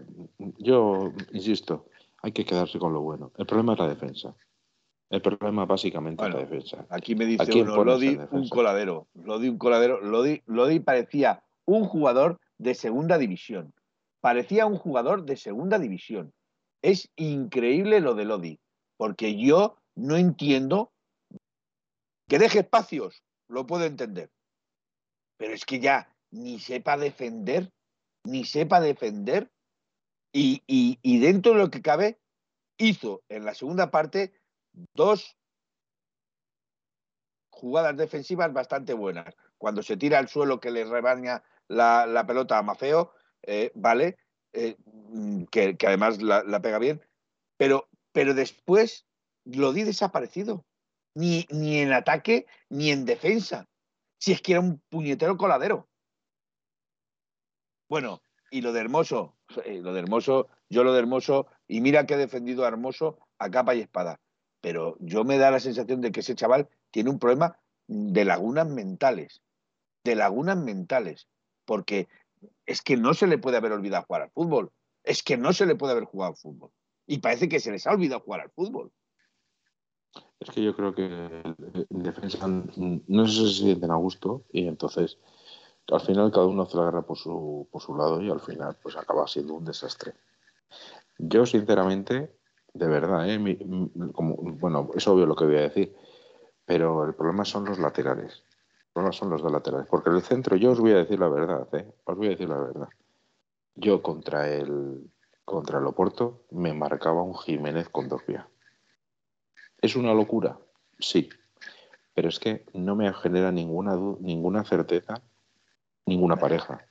yo 0.58 1.12
insisto, 1.32 1.86
hay 2.22 2.32
que 2.32 2.44
quedarse 2.44 2.78
con 2.78 2.92
lo 2.92 3.00
bueno. 3.00 3.32
El 3.36 3.46
problema 3.46 3.72
es 3.72 3.78
la 3.80 3.88
defensa. 3.88 4.36
El 5.10 5.22
problema 5.22 5.64
básicamente 5.64 6.24
es 6.24 6.34
la 6.34 6.40
defensa. 6.40 6.86
Aquí 6.90 7.14
me 7.14 7.24
dice 7.24 7.62
uno, 7.62 7.82
Lodi, 7.82 8.18
un 8.30 8.48
coladero. 8.48 9.08
Lodi, 9.14 9.48
un 9.48 9.58
coladero. 9.58 10.00
Lodi, 10.00 10.42
Lodi 10.46 10.80
parecía 10.80 11.42
un 11.64 11.84
jugador 11.84 12.38
de 12.58 12.74
segunda 12.74 13.18
división. 13.18 13.72
Parecía 14.20 14.66
un 14.66 14.76
jugador 14.76 15.24
de 15.24 15.36
segunda 15.36 15.78
división. 15.78 16.32
Es 16.82 17.10
increíble 17.16 18.00
lo 18.00 18.14
de 18.14 18.26
Lodi, 18.26 18.60
porque 18.96 19.36
yo 19.36 19.76
no 19.96 20.16
entiendo 20.16 20.92
que 22.28 22.38
deje 22.38 22.60
espacios, 22.60 23.22
lo 23.48 23.66
puedo 23.66 23.84
entender. 23.84 24.30
Pero 25.36 25.54
es 25.54 25.64
que 25.64 25.80
ya 25.80 26.14
ni 26.30 26.58
sepa 26.58 26.96
defender, 26.96 27.72
ni 28.24 28.44
sepa 28.44 28.80
defender, 28.80 29.50
y, 30.32 31.20
dentro 31.20 31.52
de 31.52 31.58
lo 31.58 31.70
que 31.70 31.82
cabe, 31.82 32.18
hizo 32.76 33.22
en 33.28 33.44
la 33.44 33.54
segunda 33.54 33.90
parte 33.90 34.32
dos 34.94 35.36
jugadas 37.50 37.96
defensivas 37.96 38.52
bastante 38.52 38.94
buenas. 38.94 39.34
Cuando 39.56 39.82
se 39.82 39.96
tira 39.96 40.18
al 40.18 40.28
suelo 40.28 40.60
que 40.60 40.70
le 40.70 40.84
rebaña 40.84 41.42
la, 41.66 42.24
pelota 42.26 42.58
a 42.58 42.62
Mafeo, 42.62 43.12
eh, 43.42 43.72
vale, 43.74 44.16
eh, 44.52 44.76
que, 45.50 45.76
además 45.86 46.22
la, 46.22 46.62
pega 46.62 46.78
bien, 46.78 47.02
pero, 47.56 47.88
pero 48.12 48.34
después 48.34 49.06
lo 49.44 49.72
di 49.72 49.82
desaparecido. 49.84 50.64
Ni, 51.14 51.46
ni 51.50 51.78
en 51.78 51.92
ataque 51.92 52.46
ni 52.68 52.90
en 52.92 53.04
defensa. 53.04 53.66
Si 54.20 54.30
es 54.30 54.40
que 54.40 54.52
era 54.52 54.60
un 54.60 54.80
puñetero 54.88 55.36
coladero. 55.36 55.88
Bueno, 57.88 58.22
y 58.50 58.60
lo 58.60 58.72
de 58.72 58.80
Hermoso, 58.80 59.36
eh, 59.64 59.80
lo 59.82 59.92
de 59.92 60.00
Hermoso, 60.00 60.48
yo 60.68 60.84
lo 60.84 60.92
de 60.92 61.00
Hermoso, 61.00 61.46
y 61.66 61.80
mira 61.80 62.06
que 62.06 62.14
he 62.14 62.18
defendido 62.18 62.64
a 62.64 62.68
Hermoso 62.68 63.18
a 63.38 63.50
capa 63.50 63.74
y 63.74 63.80
espada 63.80 64.20
pero 64.60 64.96
yo 65.00 65.24
me 65.24 65.38
da 65.38 65.50
la 65.50 65.60
sensación 65.60 66.00
de 66.00 66.12
que 66.12 66.20
ese 66.20 66.34
chaval 66.34 66.68
tiene 66.90 67.10
un 67.10 67.18
problema 67.18 67.58
de 67.86 68.24
lagunas 68.24 68.68
mentales, 68.68 69.42
de 70.04 70.14
lagunas 70.14 70.56
mentales, 70.56 71.28
porque 71.64 72.08
es 72.66 72.82
que 72.82 72.96
no 72.96 73.14
se 73.14 73.26
le 73.26 73.38
puede 73.38 73.56
haber 73.56 73.72
olvidado 73.72 74.04
jugar 74.04 74.22
al 74.22 74.30
fútbol, 74.30 74.72
es 75.04 75.22
que 75.22 75.36
no 75.36 75.52
se 75.52 75.66
le 75.66 75.76
puede 75.76 75.92
haber 75.92 76.04
jugado 76.04 76.32
al 76.32 76.36
fútbol. 76.36 76.70
Y 77.06 77.18
parece 77.18 77.48
que 77.48 77.60
se 77.60 77.70
les 77.70 77.86
ha 77.86 77.92
olvidado 77.92 78.20
jugar 78.20 78.40
al 78.40 78.50
fútbol. 78.50 78.92
Es 80.40 80.50
que 80.50 80.62
yo 80.62 80.74
creo 80.76 80.94
que 80.94 81.04
en 81.04 82.02
defensa 82.02 82.46
no 82.46 83.26
se 83.26 83.48
sienten 83.48 83.90
a 83.90 83.96
gusto 83.96 84.44
y 84.52 84.68
entonces 84.68 85.18
al 85.90 86.00
final 86.00 86.30
cada 86.30 86.46
uno 86.46 86.62
hace 86.62 86.76
la 86.76 86.84
guerra 86.84 87.02
por 87.02 87.16
su, 87.16 87.68
por 87.70 87.82
su 87.82 87.96
lado 87.96 88.20
y 88.20 88.30
al 88.30 88.40
final 88.40 88.76
pues 88.82 88.96
acaba 88.96 89.26
siendo 89.26 89.54
un 89.54 89.64
desastre. 89.64 90.14
Yo 91.18 91.46
sinceramente 91.46 92.38
de 92.78 92.86
verdad, 92.86 93.28
¿eh? 93.28 93.58
como, 94.12 94.36
bueno, 94.36 94.90
es 94.94 95.06
obvio 95.08 95.26
lo 95.26 95.34
que 95.34 95.44
voy 95.44 95.56
a 95.56 95.62
decir, 95.62 95.94
pero 96.64 97.04
el 97.04 97.14
problema 97.14 97.44
son 97.44 97.64
los 97.64 97.78
laterales. 97.78 98.44
El 98.88 98.92
problema 98.92 99.12
son 99.12 99.30
los 99.30 99.42
dos 99.42 99.52
laterales. 99.52 99.86
Porque 99.88 100.10
el 100.10 100.22
centro, 100.22 100.56
yo 100.56 100.72
os 100.72 100.80
voy 100.80 100.92
a 100.92 100.98
decir 100.98 101.18
la 101.18 101.28
verdad, 101.28 101.66
¿eh? 101.74 101.92
os 102.04 102.16
voy 102.16 102.28
a 102.28 102.30
decir 102.30 102.48
la 102.48 102.58
verdad. 102.58 102.88
Yo 103.74 104.02
contra 104.02 104.48
el, 104.48 105.10
contra 105.44 105.78
el 105.78 105.86
Oporto 105.86 106.44
me 106.50 106.72
marcaba 106.72 107.22
un 107.22 107.36
Jiménez 107.36 107.88
con 107.88 108.08
Dorpia. 108.08 108.48
¿Es 109.80 109.94
una 109.96 110.14
locura? 110.14 110.58
Sí. 110.98 111.28
Pero 112.14 112.28
es 112.28 112.40
que 112.40 112.64
no 112.74 112.96
me 112.96 113.12
genera 113.14 113.52
ninguna, 113.52 113.96
ninguna 114.20 114.64
certeza 114.64 115.22
ninguna 116.08 116.36
pareja. 116.36 116.86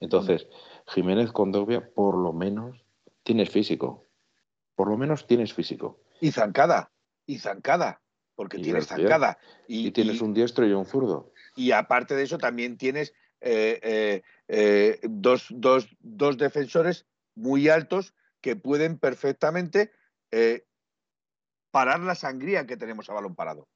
Entonces, 0.00 0.48
Jiménez 0.86 1.30
con 1.30 1.52
Dorpia 1.52 1.90
por 1.94 2.16
lo 2.16 2.32
menos 2.32 2.84
tiene 3.22 3.46
físico 3.46 4.10
por 4.80 4.88
lo 4.88 4.96
menos 4.96 5.26
tienes 5.26 5.52
físico. 5.52 6.00
Y 6.22 6.32
zancada, 6.32 6.90
y 7.26 7.38
zancada, 7.38 8.00
porque 8.34 8.56
tienes 8.56 8.86
zancada. 8.86 9.36
Y, 9.68 9.90
tienes 9.90 10.22
un 10.22 10.32
diestro 10.32 10.66
y 10.66 10.72
un 10.72 10.86
zurdo. 10.86 11.34
Y 11.54 11.72
aparte 11.72 12.16
de 12.16 12.22
eso 12.22 12.38
también 12.38 12.78
tienes 12.78 13.12
eh, 13.42 13.78
eh, 13.82 14.22
eh, 14.48 14.98
dos, 15.02 15.48
dos, 15.50 16.38
defensores 16.38 17.04
muy 17.34 17.68
altos 17.68 18.14
que 18.40 18.56
pueden 18.56 18.98
perfectamente 18.98 19.92
parar 21.70 22.00
la 22.00 22.14
sangría 22.14 22.66
que 22.66 22.78
tenemos 22.78 23.10
a 23.10 23.12
balón 23.12 23.34
parado. 23.34 23.68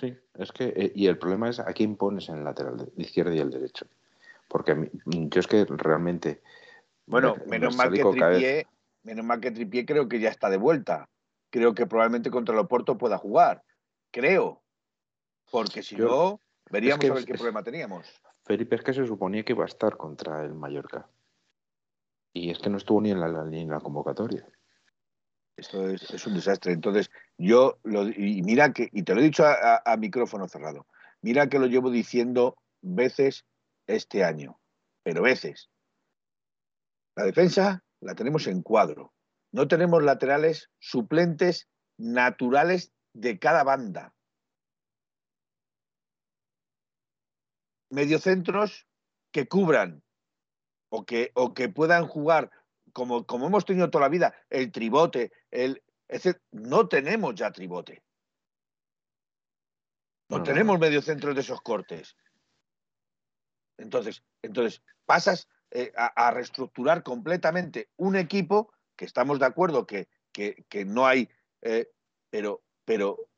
Sí, 0.00 0.16
es 0.34 0.52
que, 0.52 0.92
y 0.94 1.06
el 1.06 1.18
problema 1.18 1.48
es 1.48 1.60
a 1.60 1.72
quién 1.72 1.96
pones 1.96 2.28
en 2.28 2.38
el 2.38 2.44
lateral 2.44 2.76
de 2.76 3.02
izquierda 3.02 3.34
y 3.34 3.38
el 3.38 3.50
derecho. 3.50 3.86
Porque 4.48 4.90
yo 5.04 5.40
es 5.40 5.46
que 5.46 5.64
realmente. 5.64 6.42
Bueno, 7.06 7.36
menos 7.46 7.76
mal 7.76 7.92
que 7.92 8.02
Tripié, 8.02 8.66
Menos 9.02 9.24
mal 9.24 9.40
que 9.40 9.50
Tripié 9.50 9.84
creo 9.84 10.08
que 10.08 10.20
ya 10.20 10.30
está 10.30 10.48
de 10.48 10.56
vuelta. 10.56 11.08
Creo 11.50 11.74
que 11.74 11.86
probablemente 11.86 12.30
contra 12.30 12.54
el 12.54 12.60
Oporto 12.60 12.98
pueda 12.98 13.18
jugar. 13.18 13.62
Creo. 14.10 14.62
Porque 15.50 15.82
si 15.82 15.96
no, 15.96 16.40
veríamos 16.70 17.04
a 17.04 17.14
ver 17.14 17.24
qué 17.24 17.34
problema 17.34 17.62
teníamos. 17.62 18.06
Felipe, 18.44 18.76
es 18.76 18.82
que 18.82 18.92
se 18.92 19.06
suponía 19.06 19.44
que 19.44 19.52
iba 19.52 19.64
a 19.64 19.68
estar 19.68 19.96
contra 19.96 20.44
el 20.44 20.54
Mallorca. 20.54 21.08
Y 22.32 22.50
es 22.50 22.58
que 22.58 22.70
no 22.70 22.78
estuvo 22.78 23.00
ni 23.00 23.10
en 23.10 23.20
la, 23.20 23.44
ni 23.44 23.60
en 23.60 23.70
la 23.70 23.80
convocatoria. 23.80 24.46
Esto 25.56 25.88
es, 25.88 26.26
un 26.26 26.34
desastre. 26.34 26.72
Entonces, 26.72 27.10
yo, 27.38 27.78
lo, 27.84 28.08
y 28.08 28.42
mira 28.42 28.72
que, 28.72 28.88
y 28.92 29.02
te 29.02 29.14
lo 29.14 29.20
he 29.20 29.24
dicho 29.24 29.44
a 29.46 29.96
micrófono 29.96 30.48
cerrado, 30.48 30.86
mira 31.22 31.48
que 31.48 31.58
lo 31.58 31.66
llevo 31.66 31.90
diciendo 31.90 32.56
veces 32.82 33.44
este 33.86 34.24
año, 34.24 34.60
pero 35.02 35.22
veces. 35.22 35.70
La 37.16 37.24
defensa 37.24 37.84
la 38.00 38.14
tenemos 38.14 38.46
en 38.46 38.62
cuadro. 38.62 39.12
No 39.52 39.68
tenemos 39.68 40.02
laterales 40.02 40.70
suplentes 40.80 41.68
naturales 41.96 42.92
de 43.14 43.38
cada 43.38 43.62
banda. 43.62 44.14
Mediocentros 47.90 48.86
que 49.32 49.46
cubran 49.46 50.02
o 50.90 51.04
que, 51.04 51.30
o 51.34 51.54
que 51.54 51.68
puedan 51.68 52.06
jugar 52.06 52.50
como, 52.94 53.26
como 53.26 53.48
hemos 53.48 53.66
tenido 53.66 53.90
toda 53.90 54.04
la 54.04 54.08
vida, 54.08 54.34
el 54.48 54.72
tribote, 54.72 55.32
el, 55.50 55.82
no 56.52 56.88
tenemos 56.88 57.34
ya 57.34 57.50
tribote. 57.50 58.02
No, 60.30 60.42
tenemos 60.42 60.78
mediocentros 60.78 61.34
de 61.34 61.42
esos 61.42 61.60
cortes. 61.60 62.16
Entonces, 63.76 64.22
entonces 64.42 64.82
pasas 65.04 65.48
eh, 65.70 65.92
a, 65.96 66.30
reestructurar 66.30 67.02
completamente 67.02 67.90
un 67.96 68.16
equipo 68.16 68.72
que 68.96 69.04
estamos 69.04 69.38
de 69.38 69.46
acuerdo 69.46 69.86
que, 69.86 70.08
no 70.86 71.06
hay, 71.06 71.28
eh, 71.62 71.88
pero, 72.30 72.62
pero 72.84 73.28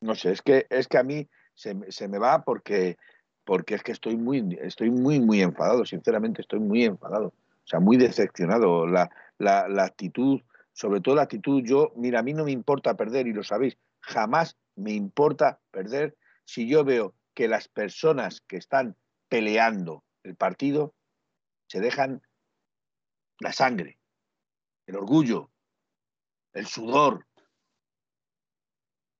no 0.00 0.14
sé, 0.14 0.32
es 0.32 0.42
que, 0.42 0.66
es 0.70 0.88
que 0.88 0.98
a 0.98 1.02
mí 1.02 1.28
se, 1.54 1.74
me 2.08 2.18
va 2.18 2.44
porque, 2.44 2.96
porque 3.44 3.74
es 3.74 3.82
que 3.82 3.92
estoy 3.92 4.16
muy, 4.16 4.58
estoy 4.60 4.90
muy, 4.90 5.20
muy 5.20 5.42
enfadado, 5.42 5.84
sinceramente 5.84 6.42
estoy 6.42 6.60
muy 6.60 6.84
enfadado, 6.84 7.32
o 7.64 7.66
sea, 7.66 7.80
muy 7.80 7.96
decepcionado. 7.96 8.86
La, 8.86 9.10
la, 9.38 9.84
actitud, 9.84 10.40
sobre 10.72 11.00
todo 11.00 11.14
la 11.14 11.22
actitud, 11.22 11.62
yo, 11.64 11.92
mira, 11.96 12.20
a 12.20 12.22
mí 12.22 12.34
no 12.34 12.44
me 12.44 12.52
importa 12.52 12.96
perder 12.96 13.26
y 13.26 13.32
lo 13.32 13.42
sabéis, 13.42 13.78
jamás 14.00 14.56
me 14.76 14.92
importa 14.92 15.60
perder 15.70 16.16
si 16.44 16.68
yo 16.68 16.84
veo 16.84 17.14
que 17.34 17.48
las 17.48 17.68
personas 17.68 18.40
que 18.40 18.56
están 18.56 18.96
peleando 19.28 20.04
el 20.22 20.36
partido 20.36 20.94
se 21.68 21.80
dejan 21.80 22.22
la 23.38 23.52
sangre, 23.52 23.98
el 24.86 24.96
orgullo, 24.96 25.50
el 26.52 26.66
sudor, 26.66 27.26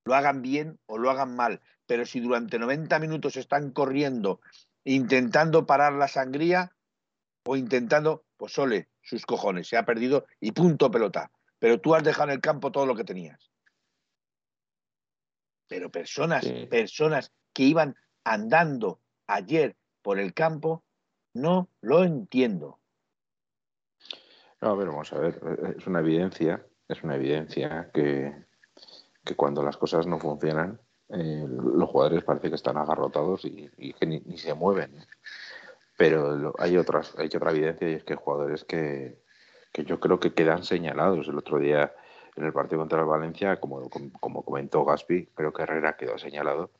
lo 0.04 0.14
hagan 0.14 0.42
bien 0.42 0.78
o 0.86 0.98
lo 0.98 1.10
hagan 1.10 1.36
mal, 1.36 1.60
pero 1.86 2.04
si 2.04 2.20
durante 2.20 2.58
90 2.58 2.98
minutos 2.98 3.36
están 3.36 3.70
corriendo 3.70 4.40
intentando 4.84 5.66
parar 5.66 5.92
la 5.92 6.08
sangría 6.08 6.74
o 7.44 7.56
intentando, 7.56 8.24
pues 8.40 8.54
sole, 8.54 8.88
sus 9.02 9.26
cojones, 9.26 9.68
se 9.68 9.76
ha 9.76 9.84
perdido 9.84 10.24
y 10.40 10.52
punto 10.52 10.90
pelota. 10.90 11.30
Pero 11.58 11.78
tú 11.78 11.94
has 11.94 12.02
dejado 12.02 12.30
en 12.30 12.36
el 12.36 12.40
campo 12.40 12.72
todo 12.72 12.86
lo 12.86 12.96
que 12.96 13.04
tenías. 13.04 13.52
Pero 15.68 15.90
personas, 15.90 16.46
personas 16.70 17.32
que 17.52 17.64
iban 17.64 17.96
andando 18.24 18.98
ayer 19.26 19.76
por 20.00 20.18
el 20.18 20.32
campo 20.32 20.82
no 21.34 21.68
lo 21.82 22.02
entiendo. 22.02 22.78
No, 24.62 24.70
a 24.70 24.74
ver, 24.74 24.88
vamos 24.88 25.12
a 25.12 25.18
ver. 25.18 25.38
Es 25.76 25.86
una 25.86 26.00
evidencia, 26.00 26.66
es 26.88 27.02
una 27.02 27.16
evidencia 27.16 27.90
que, 27.92 28.46
que 29.22 29.36
cuando 29.36 29.62
las 29.62 29.76
cosas 29.76 30.06
no 30.06 30.18
funcionan, 30.18 30.80
eh, 31.10 31.44
los 31.46 31.90
jugadores 31.90 32.24
parece 32.24 32.48
que 32.48 32.54
están 32.54 32.78
agarrotados 32.78 33.44
y, 33.44 33.92
que 33.92 34.06
ni, 34.06 34.38
se 34.38 34.54
mueven. 34.54 34.96
Pero 36.00 36.54
hay, 36.58 36.78
otras, 36.78 37.14
hay 37.18 37.26
otra 37.26 37.50
evidencia 37.50 37.90
y 37.90 37.92
es 37.92 38.04
que 38.04 38.14
hay 38.14 38.18
jugadores 38.18 38.64
que, 38.64 39.18
que 39.70 39.84
yo 39.84 40.00
creo 40.00 40.18
que 40.18 40.32
quedan 40.32 40.64
señalados. 40.64 41.28
El 41.28 41.36
otro 41.36 41.58
día 41.58 41.94
en 42.36 42.44
el 42.46 42.54
partido 42.54 42.78
contra 42.80 43.00
el 43.00 43.06
Valencia, 43.06 43.60
como, 43.60 43.86
como, 44.18 44.42
comentó 44.42 44.82
Gaspi, 44.86 45.26
creo 45.34 45.52
que 45.52 45.62
Herrera 45.62 45.98
quedó 45.98 46.16
señalado. 46.16 46.70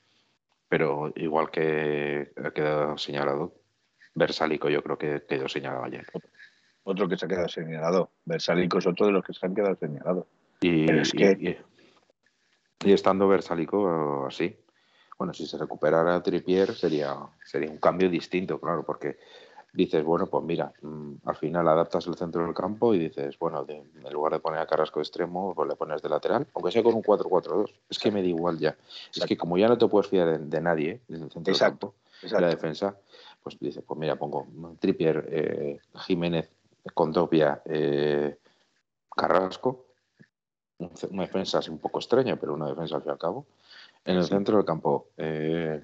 Pero 0.71 1.13
igual 1.17 1.51
que 1.51 2.33
ha 2.43 2.51
quedado 2.53 2.97
señalado, 2.97 3.53
Versálico 4.15 4.71
yo 4.71 4.83
creo 4.83 4.97
que 4.97 5.23
quedó 5.29 5.49
señalado 5.49 5.85
ayer. 5.85 6.07
Otro 6.85 7.07
que 7.07 7.19
se 7.19 7.27
ha 7.27 7.29
quedado 7.29 7.49
señalado. 7.49 8.11
Versálico 8.25 8.79
es 8.79 8.87
otro 8.87 9.05
de 9.05 9.13
los 9.13 9.23
que 9.23 9.35
se 9.35 9.45
han 9.45 9.55
quedado 9.55 9.77
señalados. 9.77 10.25
Y, 10.63 10.87
Pero 10.87 11.03
es 11.03 11.13
que- 11.13 11.37
y- 11.39 11.49
y- 11.51 11.59
y 12.89 12.93
estando 12.95 13.29
Versalico 13.29 14.25
así. 14.27 14.57
Bueno, 15.21 15.35
si 15.35 15.45
se 15.47 15.59
recuperara 15.59 16.23
Trippier 16.23 16.75
sería, 16.75 17.15
sería 17.45 17.71
un 17.71 17.77
cambio 17.77 18.09
distinto, 18.09 18.59
claro, 18.59 18.85
porque 18.87 19.19
dices, 19.71 20.03
bueno, 20.03 20.27
pues 20.29 20.43
mira, 20.43 20.73
mm, 20.81 21.17
al 21.27 21.37
final 21.37 21.69
adaptas 21.69 22.07
el 22.07 22.15
centro 22.15 22.43
del 22.43 22.55
campo 22.55 22.95
y 22.95 22.99
dices, 22.99 23.39
bueno, 23.39 23.63
de- 23.67 23.85
en 24.03 24.13
lugar 24.15 24.33
de 24.33 24.39
poner 24.39 24.61
a 24.61 24.67
Carrasco 24.67 24.99
de 24.99 25.03
extremo, 25.03 25.55
pues 25.55 25.69
le 25.69 25.77
pones 25.77 26.01
de 26.01 26.09
lateral, 26.09 26.47
aunque 26.55 26.73
sea 26.73 26.83
con 26.83 26.95
un 26.95 27.03
4-4-2. 27.03 27.71
Es 27.91 27.99
que 27.99 28.11
me 28.11 28.23
da 28.23 28.29
igual 28.29 28.59
ya. 28.59 28.75
Es 29.15 29.27
que 29.27 29.37
como 29.37 29.59
ya 29.59 29.69
no 29.69 29.77
te 29.77 29.87
puedes 29.89 30.09
fiar 30.09 30.27
de, 30.27 30.39
de 30.39 30.61
nadie 30.63 31.03
en 31.11 31.17
el 31.25 31.31
centro 31.31 31.53
Exacto, 31.53 31.95
del 32.23 32.31
campo, 32.31 32.37
en 32.37 32.43
la 32.43 32.49
defensa, 32.49 32.97
pues 33.43 33.59
dice, 33.61 33.83
pues 33.83 34.01
mira, 34.01 34.17
pongo 34.17 34.47
Trippier, 34.79 35.29
eh, 35.31 35.81
Jiménez, 35.97 36.49
Condopia, 36.95 37.61
eh, 37.67 38.39
Carrasco, 39.15 39.85
una 41.11 41.25
defensa 41.25 41.59
así 41.59 41.69
un 41.69 41.79
poco 41.79 41.99
extraña, 41.99 42.37
pero 42.37 42.55
una 42.55 42.69
defensa 42.69 42.97
al 42.97 43.03
fin 43.03 43.11
y 43.11 43.13
al 43.13 43.19
cabo. 43.19 43.45
En 44.05 44.17
el 44.17 44.25
centro 44.25 44.57
del 44.57 44.65
campo, 44.65 45.09
eh, 45.17 45.83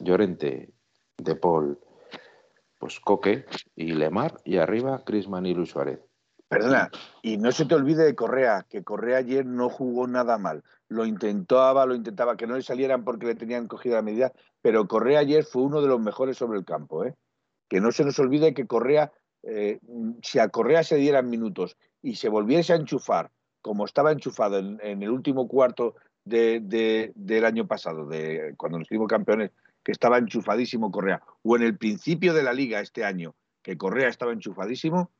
Llorente, 0.00 0.72
De 1.16 1.36
Paul, 1.36 1.78
pues 2.78 3.00
Coque 3.00 3.44
y 3.74 3.92
Lemar, 3.92 4.40
y 4.44 4.56
arriba 4.56 5.02
Crisman 5.04 5.46
y 5.46 5.54
Luis 5.54 5.70
Suárez. 5.70 6.00
Perdona, 6.48 6.90
y 7.20 7.36
no 7.36 7.52
se 7.52 7.66
te 7.66 7.74
olvide 7.74 8.04
de 8.04 8.14
Correa, 8.14 8.64
que 8.70 8.82
Correa 8.82 9.18
ayer 9.18 9.44
no 9.44 9.68
jugó 9.68 10.06
nada 10.06 10.38
mal. 10.38 10.64
Lo 10.88 11.04
intentaba, 11.04 11.84
lo 11.84 11.94
intentaba, 11.94 12.38
que 12.38 12.46
no 12.46 12.56
le 12.56 12.62
salieran 12.62 13.04
porque 13.04 13.26
le 13.26 13.34
tenían 13.34 13.68
cogida 13.68 13.96
la 13.96 14.02
medida, 14.02 14.32
pero 14.62 14.88
Correa 14.88 15.20
ayer 15.20 15.44
fue 15.44 15.62
uno 15.62 15.82
de 15.82 15.88
los 15.88 16.00
mejores 16.00 16.38
sobre 16.38 16.58
el 16.58 16.64
campo. 16.64 17.04
¿eh? 17.04 17.14
Que 17.68 17.82
no 17.82 17.92
se 17.92 18.04
nos 18.04 18.18
olvide 18.18 18.54
que 18.54 18.66
Correa, 18.66 19.12
eh, 19.42 19.78
si 20.22 20.38
a 20.38 20.48
Correa 20.48 20.82
se 20.84 20.96
dieran 20.96 21.28
minutos 21.28 21.76
y 22.00 22.14
se 22.14 22.30
volviese 22.30 22.72
a 22.72 22.76
enchufar, 22.76 23.30
como 23.60 23.84
estaba 23.84 24.12
enchufado 24.12 24.58
en, 24.58 24.80
en 24.82 25.02
el 25.02 25.10
último 25.10 25.48
cuarto 25.48 25.96
de- 26.28 26.60
de- 26.60 27.12
del 27.14 27.44
año 27.44 27.66
pasado, 27.66 28.06
de 28.06 28.54
cuando 28.56 28.78
nos 28.78 28.88
fuimos 28.88 29.08
campeones, 29.08 29.50
que 29.82 29.92
estaba 29.92 30.18
enchufadísimo 30.18 30.90
Correa, 30.90 31.22
o 31.42 31.56
en 31.56 31.62
el 31.62 31.76
principio 31.78 32.34
de 32.34 32.42
la 32.42 32.52
liga 32.52 32.80
este 32.80 33.04
año, 33.04 33.34
que 33.62 33.76
Correa 33.76 34.08
estaba 34.08 34.32
enchufadísimo, 34.32 35.10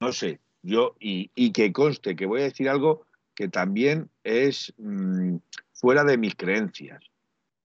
no 0.00 0.12
sé, 0.12 0.40
yo, 0.62 0.96
y, 0.98 1.52
que 1.52 1.72
conste 1.72 2.16
que 2.16 2.26
voy 2.26 2.40
a 2.42 2.44
decir 2.44 2.68
algo 2.68 3.06
que 3.34 3.48
también 3.48 4.10
es 4.24 4.74
mm, 4.76 5.36
fuera 5.72 6.04
de 6.04 6.18
mis 6.18 6.34
creencias 6.34 7.02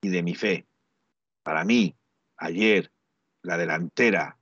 y 0.01 0.09
de 0.09 0.23
mi 0.23 0.35
fe. 0.35 0.65
Para 1.43 1.65
mí, 1.65 1.95
ayer, 2.37 2.91
la 3.41 3.57
delantera, 3.57 4.37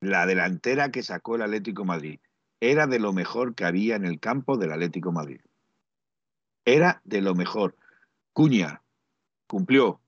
la 0.00 0.26
delantera 0.26 0.90
que 0.90 1.02
sacó 1.02 1.36
el 1.36 1.42
Atlético 1.42 1.84
Madrid, 1.84 2.20
era 2.60 2.86
de 2.86 2.98
lo 2.98 3.12
mejor 3.12 3.54
que 3.54 3.64
había 3.64 3.96
en 3.96 4.04
el 4.04 4.20
campo 4.20 4.56
del 4.56 4.72
Atlético 4.72 5.12
Madrid. 5.12 5.40
Era 6.64 7.00
de 7.04 7.20
lo 7.20 7.34
mejor. 7.34 7.76
Cuña 8.32 8.82
cumplió, 9.46 10.00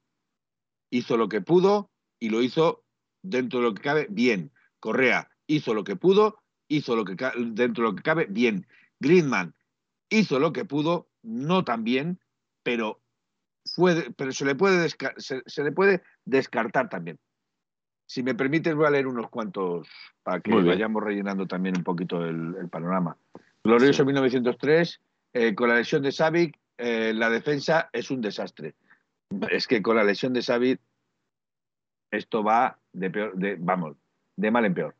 hizo 0.90 1.16
lo 1.16 1.28
que 1.28 1.40
pudo 1.40 1.90
y 2.18 2.30
lo 2.30 2.40
hizo 2.42 2.82
dentro 3.22 3.60
de 3.60 3.66
lo 3.66 3.74
que 3.74 3.82
cabe 3.82 4.06
bien. 4.08 4.52
Correa 4.80 5.28
hizo 5.46 5.74
lo 5.74 5.84
que 5.84 5.96
pudo, 5.96 6.42
hizo 6.68 6.96
lo 6.96 7.04
que 7.04 7.16
dentro 7.36 7.84
de 7.84 7.90
lo 7.90 7.96
que 7.96 8.02
cabe 8.02 8.26
bien. 8.28 8.66
Griezmann 9.00 9.54
hizo 10.08 10.38
lo 10.38 10.52
que 10.52 10.64
pudo, 10.64 11.08
no 11.22 11.64
tan 11.64 11.84
bien, 11.84 12.20
pero 12.62 13.00
fue, 13.66 14.10
pero 14.16 14.32
se 14.32 14.44
le 14.44 14.54
puede 14.54 14.88
se, 14.88 15.42
se 15.44 15.64
le 15.64 15.72
puede 15.72 16.02
descartar 16.24 16.88
también. 16.88 17.18
Si 18.06 18.22
me 18.22 18.34
permites, 18.34 18.74
voy 18.74 18.86
a 18.86 18.90
leer 18.90 19.06
unos 19.06 19.30
cuantos 19.30 19.88
para 20.22 20.40
que 20.40 20.54
vayamos 20.54 21.02
rellenando 21.02 21.46
también 21.46 21.76
un 21.76 21.84
poquito 21.84 22.24
el, 22.24 22.54
el 22.60 22.68
panorama. 22.68 23.16
Glorioso 23.62 24.02
Sí. 24.02 24.06
1903, 24.06 25.00
eh, 25.34 25.54
con 25.54 25.68
la 25.68 25.76
lesión 25.76 26.02
de 26.02 26.12
Savic, 26.12 26.56
eh, 26.78 27.12
la 27.14 27.28
defensa 27.28 27.90
es 27.92 28.10
un 28.10 28.20
desastre. 28.20 28.74
Es 29.50 29.66
que 29.66 29.82
con 29.82 29.96
la 29.96 30.04
lesión 30.04 30.32
de 30.32 30.42
Savic, 30.42 30.80
esto 32.10 32.44
va 32.44 32.78
de 32.92 33.10
peor, 33.10 33.34
de, 33.34 33.56
vamos, 33.58 33.96
de 34.36 34.50
mal 34.50 34.64
en 34.64 34.74
peor. 34.74 34.94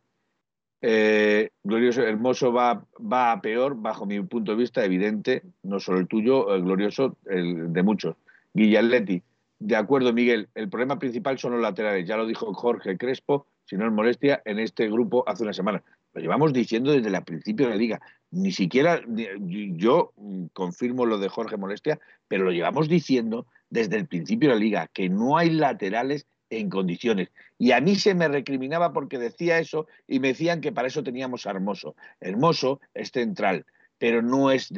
Eh, 0.83 1.51
glorioso, 1.62 2.03
Hermoso 2.03 2.53
va, 2.53 2.85
va 3.01 3.33
a 3.33 3.40
peor, 3.40 3.81
bajo 3.81 4.05
mi 4.05 4.20
punto 4.23 4.53
de 4.53 4.59
vista, 4.59 4.85
evidente, 4.85 5.42
no 5.62 5.81
solo 5.81 5.99
el 5.99 6.09
tuyo, 6.09 6.44
glorioso, 6.61 7.16
el 7.27 7.73
de 7.73 7.83
muchos. 7.83 8.16
Guillaletti, 8.53 9.23
de 9.61 9.77
acuerdo, 9.77 10.12
Miguel, 10.12 10.49
el 10.55 10.68
problema 10.68 10.99
principal 10.99 11.38
son 11.38 11.53
los 11.53 11.62
laterales, 11.62 12.07
ya 12.07 12.16
lo 12.16 12.27
dijo 12.27 12.53
Jorge 12.53 12.99
Crespo, 12.99 13.47
si 13.64 13.77
no 13.77 13.87
es 13.87 13.92
molestia, 13.92 14.42
en 14.44 14.59
este 14.59 14.90
grupo 14.90 15.25
hace 15.27 15.42
una 15.42 15.53
semana. 15.53 15.83
Lo 16.12 16.20
llevamos 16.20 16.53
diciendo 16.53 16.92
desde 16.92 17.09
el 17.09 17.25
principio 17.25 17.66
de 17.66 17.73
la 17.73 17.79
liga. 17.79 18.01
Ni 18.35 18.51
siquiera 18.51 19.01
yo 19.07 20.12
mm, 20.16 20.47
confirmo 20.53 21.07
lo 21.07 21.18
de 21.18 21.29
Jorge 21.29 21.57
Molestia, 21.57 22.01
pero 22.27 22.44
lo 22.44 22.51
llevamos 22.51 22.88
diciendo 22.88 23.47
desde 23.70 23.97
el 23.97 24.09
principio 24.09 24.49
de 24.49 24.55
la 24.57 24.61
liga, 24.61 24.90
que 24.92 25.09
no 25.09 25.38
hay 25.38 25.51
laterales 25.51 26.27
en 26.51 26.68
condiciones. 26.68 27.31
Y 27.59 27.70
a 27.70 27.81
mí 27.81 27.94
se 27.94 28.14
me 28.14 28.27
recriminaba 28.27 28.92
porque 28.92 29.18
decía 29.18 29.59
eso 29.59 29.87
y 30.09 30.18
me 30.18 30.29
decían 30.29 30.61
que 30.61 30.73
para 30.73 30.88
eso 30.88 31.05
teníamos 31.05 31.47
a 31.47 31.51
Hermoso. 31.51 31.94
Hermoso 32.20 32.81
es 32.92 33.11
central, 33.12 33.66
pero 33.99 34.20
no 34.20 34.51
es, 34.51 34.73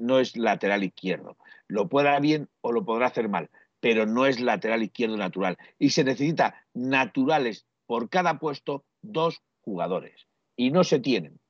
no 0.00 0.18
es 0.18 0.36
lateral 0.36 0.82
izquierdo. 0.82 1.36
Lo 1.68 1.88
podrá 1.90 2.18
bien 2.18 2.48
o 2.62 2.72
lo 2.72 2.84
podrá 2.84 3.06
hacer 3.06 3.28
mal, 3.28 3.50
pero 3.80 4.06
no 4.06 4.24
es 4.24 4.40
lateral 4.40 4.82
izquierdo 4.82 5.18
natural. 5.18 5.58
Y 5.78 5.90
se 5.90 6.04
necesita 6.04 6.64
naturales 6.72 7.66
por 7.86 8.08
cada 8.08 8.38
puesto 8.38 8.84
dos 9.02 9.42
jugadores. 9.60 10.26
Y 10.56 10.70
no 10.70 10.82
se 10.82 10.98
tienen. 10.98 11.41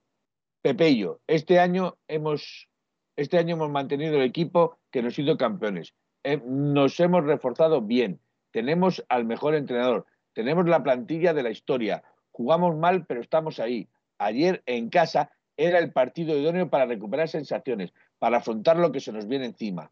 Pepe 0.62 0.90
y 0.90 0.98
yo, 0.98 1.20
este 1.26 1.58
año 1.58 1.98
hemos, 2.06 2.68
este 3.16 3.38
año 3.38 3.56
hemos 3.56 3.70
mantenido 3.70 4.16
el 4.16 4.22
equipo 4.22 4.78
que 4.90 5.02
nos 5.02 5.18
hizo 5.18 5.36
campeones. 5.36 5.94
Eh, 6.22 6.40
nos 6.44 6.98
hemos 7.00 7.24
reforzado 7.24 7.82
bien. 7.82 8.20
Tenemos 8.52 9.04
al 9.08 9.24
mejor 9.24 9.56
entrenador. 9.56 10.06
Tenemos 10.32 10.68
la 10.68 10.82
plantilla 10.82 11.34
de 11.34 11.42
la 11.42 11.50
historia. 11.50 12.04
Jugamos 12.30 12.76
mal, 12.76 13.06
pero 13.06 13.20
estamos 13.20 13.58
ahí. 13.58 13.88
Ayer 14.18 14.62
en 14.66 14.88
casa 14.88 15.32
era 15.56 15.80
el 15.80 15.92
partido 15.92 16.38
idóneo 16.38 16.70
para 16.70 16.86
recuperar 16.86 17.28
sensaciones, 17.28 17.92
para 18.20 18.38
afrontar 18.38 18.76
lo 18.76 18.92
que 18.92 19.00
se 19.00 19.12
nos 19.12 19.26
viene 19.26 19.46
encima. 19.46 19.90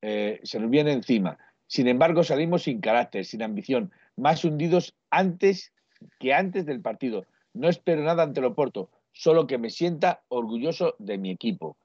Eh, 0.00 0.40
se 0.44 0.60
nos 0.60 0.70
viene 0.70 0.92
encima. 0.92 1.38
Sin 1.66 1.88
embargo, 1.88 2.22
salimos 2.22 2.62
sin 2.64 2.80
carácter, 2.80 3.24
sin 3.24 3.42
ambición, 3.42 3.90
más 4.16 4.44
hundidos 4.44 4.94
antes 5.10 5.72
que 6.18 6.34
antes 6.34 6.66
del 6.66 6.80
partido. 6.80 7.26
No 7.54 7.68
espero 7.68 8.02
nada 8.02 8.22
ante 8.22 8.40
el 8.40 8.46
Oporto, 8.46 8.90
solo 9.12 9.46
que 9.46 9.58
me 9.58 9.70
sienta 9.70 10.22
orgulloso 10.28 10.94
de 10.98 11.18
mi 11.18 11.30
equipo. 11.30 11.76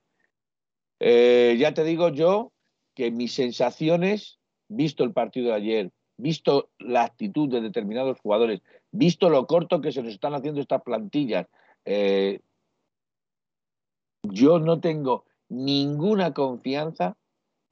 Eh, 0.99 1.55
ya 1.59 1.73
te 1.73 1.83
digo 1.83 2.09
yo 2.09 2.51
que 2.95 3.11
mis 3.11 3.33
sensaciones, 3.33 4.39
visto 4.67 5.03
el 5.03 5.13
partido 5.13 5.49
de 5.49 5.53
ayer, 5.53 5.91
visto 6.17 6.69
la 6.79 7.03
actitud 7.03 7.49
de 7.49 7.61
determinados 7.61 8.19
jugadores, 8.19 8.61
visto 8.91 9.29
lo 9.29 9.45
corto 9.45 9.81
que 9.81 9.91
se 9.91 10.01
nos 10.01 10.13
están 10.13 10.33
haciendo 10.33 10.61
estas 10.61 10.81
plantillas, 10.81 11.47
eh, 11.85 12.41
yo 14.23 14.59
no 14.59 14.79
tengo 14.79 15.25
ninguna 15.49 16.33
confianza, 16.33 17.15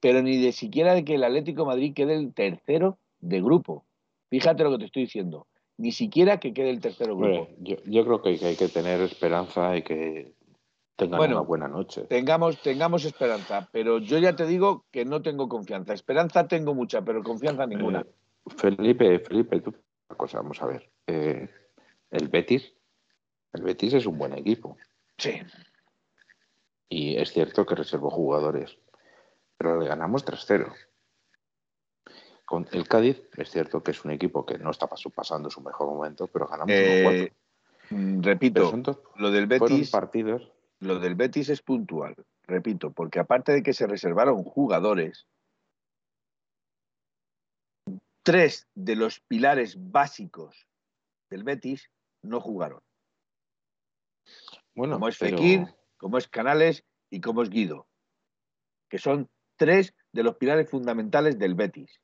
pero 0.00 0.22
ni 0.22 0.36
de 0.38 0.52
siquiera 0.52 0.94
de 0.94 1.04
que 1.04 1.16
el 1.16 1.24
Atlético 1.24 1.66
Madrid 1.66 1.92
quede 1.94 2.14
el 2.14 2.32
tercero 2.32 2.98
de 3.20 3.40
grupo. 3.42 3.84
Fíjate 4.30 4.62
lo 4.62 4.72
que 4.72 4.78
te 4.78 4.84
estoy 4.86 5.02
diciendo. 5.02 5.46
Ni 5.78 5.92
siquiera 5.92 6.40
que 6.40 6.54
quede 6.54 6.70
el 6.70 6.80
tercero 6.80 7.16
grupo. 7.16 7.48
Yo, 7.58 7.76
yo 7.84 8.04
creo 8.04 8.22
que 8.22 8.30
hay, 8.30 8.38
que 8.38 8.46
hay 8.46 8.56
que 8.56 8.68
tener 8.68 9.00
esperanza 9.02 9.76
y 9.76 9.82
que 9.82 10.32
tengan 10.96 11.18
Bueno, 11.18 11.36
una 11.36 11.46
buena 11.46 11.68
noche. 11.68 12.02
Tengamos, 12.02 12.60
tengamos 12.62 13.04
esperanza, 13.04 13.68
pero 13.72 13.98
yo 13.98 14.18
ya 14.18 14.34
te 14.34 14.46
digo 14.46 14.86
que 14.90 15.04
no 15.04 15.20
tengo 15.20 15.48
confianza. 15.48 15.92
Esperanza 15.92 16.48
tengo 16.48 16.74
mucha, 16.74 17.02
pero 17.02 17.22
confianza 17.22 17.66
ninguna. 17.66 18.00
Eh, 18.00 18.50
Felipe, 18.56 19.18
Felipe, 19.18 19.60
tú, 19.60 19.74
una 20.08 20.16
cosa, 20.16 20.38
vamos 20.38 20.62
a 20.62 20.66
ver. 20.66 20.90
Eh, 21.06 21.48
el 22.10 22.28
Betis, 22.28 22.72
el 23.52 23.62
Betis 23.62 23.94
es 23.94 24.06
un 24.06 24.16
buen 24.16 24.32
equipo 24.32 24.76
Sí. 25.18 25.32
y 26.88 27.16
es 27.16 27.32
cierto 27.32 27.66
que 27.66 27.74
reservó 27.74 28.10
jugadores, 28.10 28.78
pero 29.58 29.78
le 29.78 29.88
ganamos 29.88 30.24
3-0. 30.24 30.72
Con 32.46 32.66
el 32.72 32.86
Cádiz 32.88 33.20
es 33.36 33.50
cierto 33.50 33.82
que 33.82 33.90
es 33.90 34.04
un 34.04 34.12
equipo 34.12 34.46
que 34.46 34.56
no 34.56 34.70
está 34.70 34.88
pas- 34.88 35.12
pasando 35.12 35.50
su 35.50 35.60
mejor 35.60 35.88
momento, 35.88 36.28
pero 36.28 36.46
ganamos 36.46 36.72
Eh, 36.72 37.02
1-4. 37.04 37.36
mm, 37.90 38.22
repito, 38.22 38.70
dos- 38.70 38.98
lo 39.16 39.30
del 39.32 39.46
Betis, 39.48 39.90
partidos. 39.90 40.52
lo 40.78 40.98
del 41.00 41.16
Betis 41.16 41.48
es 41.48 41.60
puntual. 41.60 42.14
Repito, 42.44 42.92
porque 42.92 43.18
aparte 43.18 43.50
de 43.52 43.62
que 43.64 43.72
se 43.72 43.88
reservaron 43.88 44.44
jugadores, 44.44 45.26
tres 48.22 48.68
de 48.74 48.94
los 48.96 49.20
pilares 49.20 49.76
básicos 49.90 50.68
del 51.30 51.42
Betis 51.42 51.90
no 52.22 52.40
jugaron. 52.40 52.80
Bueno, 54.74 54.94
como 54.94 55.08
es 55.08 55.18
pero- 55.18 55.36
Fekir, 55.38 55.66
como 55.96 56.18
es 56.18 56.28
Canales 56.28 56.84
y 57.10 57.20
como 57.20 57.42
es 57.42 57.50
Guido, 57.50 57.88
que 58.88 58.98
son 58.98 59.28
tres 59.56 59.94
de 60.12 60.22
los 60.22 60.36
pilares 60.36 60.70
fundamentales 60.70 61.38
del 61.38 61.54
Betis. 61.54 62.00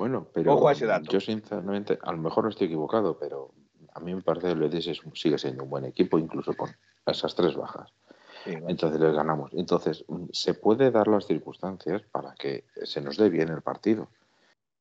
Bueno, 0.00 0.26
pero 0.32 0.54
Ojo 0.54 0.68
a 0.68 0.72
ese 0.72 0.86
dato. 0.86 1.10
yo 1.10 1.20
sinceramente, 1.20 1.98
a 2.00 2.12
lo 2.12 2.16
mejor 2.18 2.48
estoy 2.48 2.68
equivocado, 2.68 3.18
pero 3.18 3.50
a 3.92 4.00
mí 4.00 4.14
me 4.14 4.22
parece 4.22 4.46
que 4.46 4.52
el 4.54 4.58
Betis 4.58 4.86
es- 4.86 5.02
sigue 5.12 5.36
siendo 5.36 5.62
un 5.64 5.68
buen 5.68 5.84
equipo, 5.84 6.18
incluso 6.18 6.56
con 6.56 6.70
esas 7.04 7.34
tres 7.34 7.54
bajas. 7.54 7.92
Entonces 8.66 8.98
les 8.98 9.14
ganamos. 9.14 9.50
Entonces, 9.52 10.02
mm, 10.08 10.24
se 10.32 10.54
puede 10.54 10.90
dar 10.90 11.06
las 11.06 11.26
circunstancias 11.26 12.00
para 12.10 12.32
que 12.34 12.64
se 12.84 13.02
nos 13.02 13.18
dé 13.18 13.28
bien 13.28 13.50
el 13.50 13.60
partido 13.60 14.08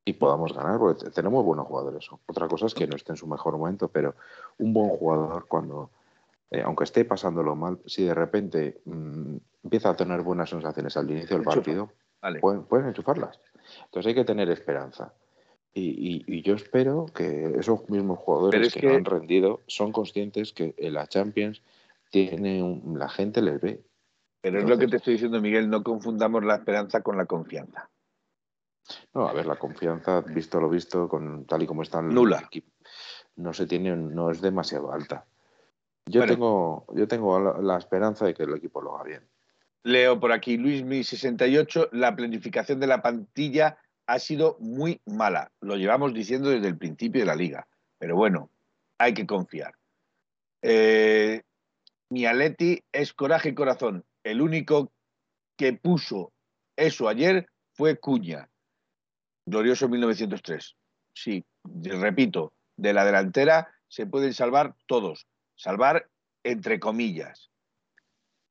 y 0.06 0.14
podamos 0.14 0.54
ganar, 0.54 0.80
porque 0.80 1.10
tenemos 1.10 1.44
buenos 1.44 1.68
jugadores. 1.68 2.08
Otra 2.26 2.48
cosa 2.48 2.68
es 2.68 2.74
que 2.74 2.88
no 2.88 2.96
esté 2.96 3.12
en 3.12 3.18
su 3.18 3.28
mejor 3.28 3.58
momento, 3.58 3.90
pero 3.90 4.16
un 4.58 4.72
buen 4.72 4.90
jugador 4.92 5.48
cuando, 5.50 5.90
eh, 6.50 6.62
aunque 6.62 6.86
esté 6.86 7.04
pasándolo 7.04 7.58
mal, 7.58 7.80
si 7.86 8.06
de 8.06 8.14
repente 8.14 8.80
mm, 8.86 9.36
empieza 9.66 9.90
a 9.90 9.96
tener 9.98 10.22
buenas 10.22 10.50
sensaciones 10.50 10.96
al 10.96 11.12
inicio 11.12 11.36
del 11.36 11.46
partido, 11.46 11.92
pueden, 12.40 12.88
enchufarlas. 12.88 13.38
Entonces 13.86 14.10
hay 14.10 14.16
que 14.16 14.26
tener 14.26 14.50
esperanza. 14.50 15.14
Y, 15.74 16.42
yo 16.42 16.56
espero 16.56 17.06
que 17.14 17.54
esos 17.58 17.90
mismos 17.90 18.20
jugadores 18.20 18.74
que, 18.74 18.90
han 18.90 19.06
rendido 19.06 19.62
son 19.68 19.92
conscientes 19.92 20.52
que 20.52 20.74
en 20.78 20.94
la 20.94 21.08
Champions 21.08 21.62
tiene 22.10 22.82
la 22.96 23.08
gente 23.08 23.42
les 23.42 23.62
ve. 23.62 23.84
Pero 24.42 24.60
es 24.60 24.66
lo 24.66 24.78
que 24.78 24.88
te 24.88 24.98
estoy 24.98 25.14
diciendo, 25.14 25.42
Miguel, 25.42 25.70
no 25.70 25.84
confundamos 25.84 26.44
la 26.44 26.56
esperanza 26.56 27.02
con 27.02 27.18
la 27.18 27.26
confianza. 27.26 27.90
No, 29.14 29.28
a 29.28 29.34
ver, 29.34 29.46
la 29.46 29.58
confianza, 29.58 30.22
visto 30.22 30.60
lo 30.60 30.70
visto, 30.70 31.08
con 31.08 31.46
tal 31.46 31.64
y 31.64 31.68
como 31.68 31.84
está 31.84 32.00
el 32.00 32.10
Nula. 32.10 32.40
equipo, 32.40 32.72
no 33.36 33.54
se 33.54 33.68
tiene, 33.68 33.96
no 33.96 34.32
es 34.32 34.42
demasiado 34.42 34.92
alta. 34.92 35.26
Yo 36.06 36.26
tengo, 36.26 36.86
yo 36.96 37.08
tengo 37.08 37.40
la, 37.62 37.78
esperanza 37.78 38.26
de 38.26 38.34
que 38.34 38.44
el 38.44 38.56
equipo 38.56 38.82
lo 38.82 38.96
haga 38.96 39.04
bien. 39.04 39.30
Leo 39.84 40.20
por 40.20 40.32
aquí, 40.32 40.58
Luis 40.58 40.84
Mi 40.84 41.04
68, 41.04 41.90
la 41.94 42.16
planificación 42.16 42.80
de 42.80 42.88
la 42.88 43.02
plantilla 43.02 43.78
ha 44.08 44.20
sido 44.20 44.58
muy 44.60 45.02
mala. 45.06 45.52
Lo 45.62 45.78
llevamos 45.78 46.14
diciendo 46.14 46.50
desde 46.50 46.68
el 46.68 46.78
principio 46.78 47.22
de 47.22 47.28
la 47.28 47.36
liga. 47.36 47.68
Pero 47.98 48.16
bueno, 48.16 48.50
hay 48.98 49.14
que 49.14 49.26
confiar. 49.26 49.76
Eh, 50.62 51.44
mi 52.10 52.26
Aleti 52.26 52.84
es 52.92 53.14
coraje 53.14 53.50
y 53.50 53.56
corazón. 53.56 54.04
El 54.24 54.42
único 54.42 54.92
que 55.56 55.74
puso 55.74 56.34
eso 56.76 57.08
ayer 57.08 57.48
fue 57.74 57.98
Cuña. 57.98 58.50
Glorioso 59.46 59.88
1903. 59.88 60.76
Sí, 61.14 61.46
repito, 61.64 62.54
de 62.78 62.94
la 62.94 63.06
delantera 63.06 63.70
se 63.88 64.06
pueden 64.06 64.34
salvar 64.34 64.76
todos. 64.88 65.28
Salvar 65.56 66.10
entre 66.44 66.80
comillas. 66.80 67.52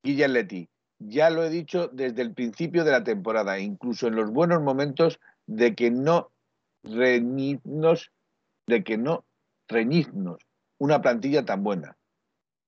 Guille 0.03 0.25
ya 0.99 1.31
lo 1.31 1.45
he 1.45 1.51
dicho 1.51 1.89
desde 1.89 2.23
el 2.23 2.35
principio 2.35 2.85
de 2.85 2.93
la 2.93 3.05
temporada, 3.05 3.59
incluso 3.59 4.09
en 4.09 4.17
los 4.17 4.31
buenos 4.31 4.63
momentos 4.63 5.21
de 5.47 5.75
que 5.75 5.91
no 5.91 6.31
reñidnos, 6.83 8.11
de 8.67 8.85
que 8.85 8.99
no 8.99 9.25
reñidnos 9.69 10.39
una 10.79 11.01
plantilla 11.01 11.45
tan 11.45 11.63
buena. 11.63 11.97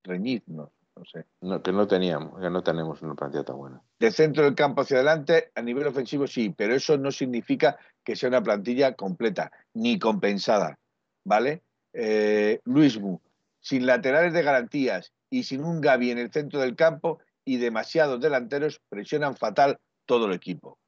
Reñidnos, 0.05 0.71
no 0.97 1.05
sé. 1.05 1.27
No, 1.40 1.62
que 1.62 1.73
no 1.73 1.87
teníamos, 1.87 2.40
que 2.40 2.51
no 2.51 2.62
tenemos 2.62 3.03
una 3.03 3.14
plantilla 3.14 3.45
tan 3.45 3.57
buena. 3.57 3.83
De 3.99 4.11
centro 4.11 4.45
del 4.45 4.55
campo 4.55 4.83
hacia 4.83 4.97
adelante, 4.97 5.51
a 5.55 5.62
nivel 5.62 5.87
ofensivo 5.87 6.27
sí, 6.27 6.55
pero 6.57 6.75
eso 6.75 6.97
no 6.99 7.11
significa 7.11 7.79
que 8.05 8.16
sea 8.16 8.29
una 8.29 8.43
plantilla 8.43 8.95
completa, 8.95 9.53
ni 9.75 9.99
compensada, 9.99 10.79
¿vale? 11.25 11.62
Eh, 11.93 12.61
Luis 12.64 12.99
Mu, 12.99 13.19
sin 13.61 13.87
laterales 13.87 14.33
de 14.33 14.43
garantías 14.43 15.12
y 15.29 15.43
sin 15.43 15.64
un 15.64 15.81
Gaby 15.81 16.11
en 16.11 16.19
el 16.19 16.33
centro 16.33 16.61
del 16.61 16.77
campo 16.77 17.19
y 17.44 17.57
demasiados 17.59 18.20
delanteros, 18.20 18.81
presionan 18.88 19.37
fatal 19.37 19.79
todo 20.07 20.26
el 20.26 20.33
equipo. 20.33 20.79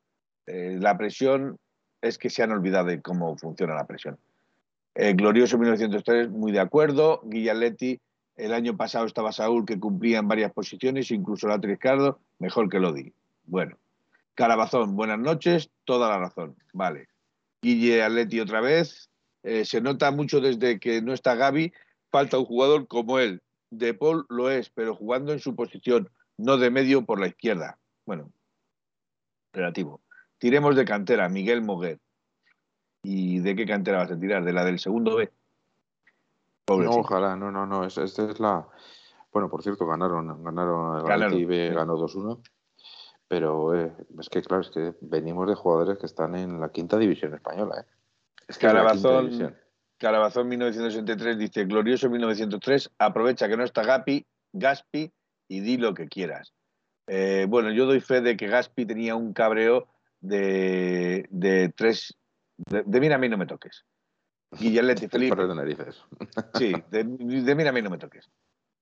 Eh, 0.47 0.77
la 0.81 0.97
presión 0.97 1.59
es 2.01 2.19
que 2.19 2.31
se 2.31 2.43
han 2.43 2.53
olvidado 2.53 2.87
de 2.87 3.01
cómo 3.01 3.37
funciona 3.37 3.75
la 3.75 3.87
presión. 3.87 4.19
Eh, 4.95 5.15
glorioso 5.15 5.57
1903, 5.59 6.31
muy 6.31 6.53
de 6.53 6.61
acuerdo. 6.61 7.23
Guillaletti, 7.25 8.01
el 8.37 8.53
año 8.53 8.77
pasado 8.77 9.07
estaba 9.07 9.33
Saúl, 9.33 9.65
que 9.65 9.79
cumplía 9.79 10.19
en 10.19 10.29
varias 10.29 10.53
posiciones, 10.53 11.11
incluso 11.11 11.49
la 11.49 11.59
Ricardo, 11.59 12.19
mejor 12.39 12.69
que 12.69 12.81
Lodi. 12.81 13.13
Bueno. 13.45 13.77
Carabazón, 14.35 14.97
buenas 14.97 15.19
noches, 15.19 15.71
toda 15.85 16.09
la 16.09 16.19
razón. 16.19 16.57
Vale. 16.73 17.09
Guille 17.61 18.03
Atleti 18.03 18.41
otra 18.41 18.61
vez. 18.61 19.11
Eh, 19.43 19.65
se 19.65 19.81
nota 19.81 20.11
mucho 20.11 20.41
desde 20.41 20.81
que 20.81 21.03
no 21.03 21.13
está 21.13 21.35
Gaby, 21.35 21.73
falta 22.11 22.39
un 22.39 22.45
jugador 22.45 22.87
como 22.87 23.19
él. 23.19 23.43
De 23.71 23.95
Paul 23.95 24.27
lo 24.29 24.51
es, 24.51 24.71
pero 24.71 24.95
jugando 24.95 25.33
en 25.33 25.39
su 25.39 25.55
posición, 25.55 26.09
no 26.43 26.57
de 26.59 26.71
medio 26.71 27.05
por 27.05 27.21
la 27.21 27.29
izquierda. 27.29 27.79
Bueno, 28.05 28.33
relativo. 29.53 30.03
Tiremos 30.39 30.75
de 30.77 30.85
cantera, 30.85 31.29
Miguel 31.29 31.63
Moguer. 31.63 32.01
¿Y 33.05 33.39
de 33.41 33.55
qué 33.57 33.67
cantera 33.67 33.99
vas 33.99 34.11
a 34.11 34.19
tirar? 34.19 34.45
¿De 34.45 34.53
la 34.53 34.65
del 34.65 34.79
segundo 34.79 35.17
B? 35.17 35.31
No, 36.69 36.91
ojalá, 36.91 37.37
no, 37.37 37.51
no, 37.51 37.67
no. 37.67 37.85
Esta 37.85 38.03
es 38.05 38.41
la. 38.41 38.67
Bueno, 39.33 39.49
por 39.49 39.63
cierto, 39.63 39.87
ganaron, 39.87 40.43
ganaron 40.43 41.33
el 41.33 41.47
B, 41.47 41.71
ganó 41.71 41.97
2-1. 41.97 42.41
Pero 43.29 43.75
eh, 43.75 43.93
es 44.19 44.29
que, 44.29 44.43
claro, 44.43 44.63
es 44.63 44.71
que 44.71 44.95
venimos 45.01 45.49
de 45.49 45.55
jugadores 45.55 45.99
que 45.99 46.07
están 46.07 46.35
en 46.35 46.61
la 46.61 46.71
quinta 46.71 46.99
división 46.99 47.35
española. 47.35 47.81
¿eh? 47.81 47.87
Es 48.47 48.59
que 48.59 48.67
Carabazón, 48.67 49.57
Carabazón 49.99 50.49
1963 50.49 51.39
dice: 51.39 51.65
Glorioso 51.65 52.11
1903, 52.11 52.91
aprovecha 52.99 53.49
que 53.49 53.57
no 53.57 53.65
está 53.65 53.83
Gapi, 53.83 54.27
Gaspi 54.53 55.13
y 55.53 55.61
di 55.61 55.77
lo 55.77 55.93
que 55.93 56.09
quieras. 56.09 56.55
Eh, 57.07 57.45
bueno, 57.47 57.71
yo 57.73 57.85
doy 57.85 58.01
fe 58.01 58.23
de 58.23 58.39
que 58.39 58.47
Gaspi 58.47 58.87
tenía 58.87 59.17
un 59.17 59.35
cabreo 59.35 59.87
de, 60.21 61.27
de 61.29 61.69
tres. 61.77 62.17
De, 62.57 62.83
de, 62.87 63.01
mira, 63.01 63.17
a 63.17 63.19
mí 63.19 63.29
no 63.29 63.37
me 63.37 63.45
toques. 63.45 63.85
Guillaletti, 64.53 65.09
Felipe. 65.11 65.37
Narices. 65.37 66.03
Sí, 66.55 66.73
de, 66.91 67.05
de 67.05 67.55
mira, 67.55 67.69
a 67.69 67.73
mí 67.73 67.83
no 67.83 67.91
me 67.91 67.99
toques. 67.99 68.31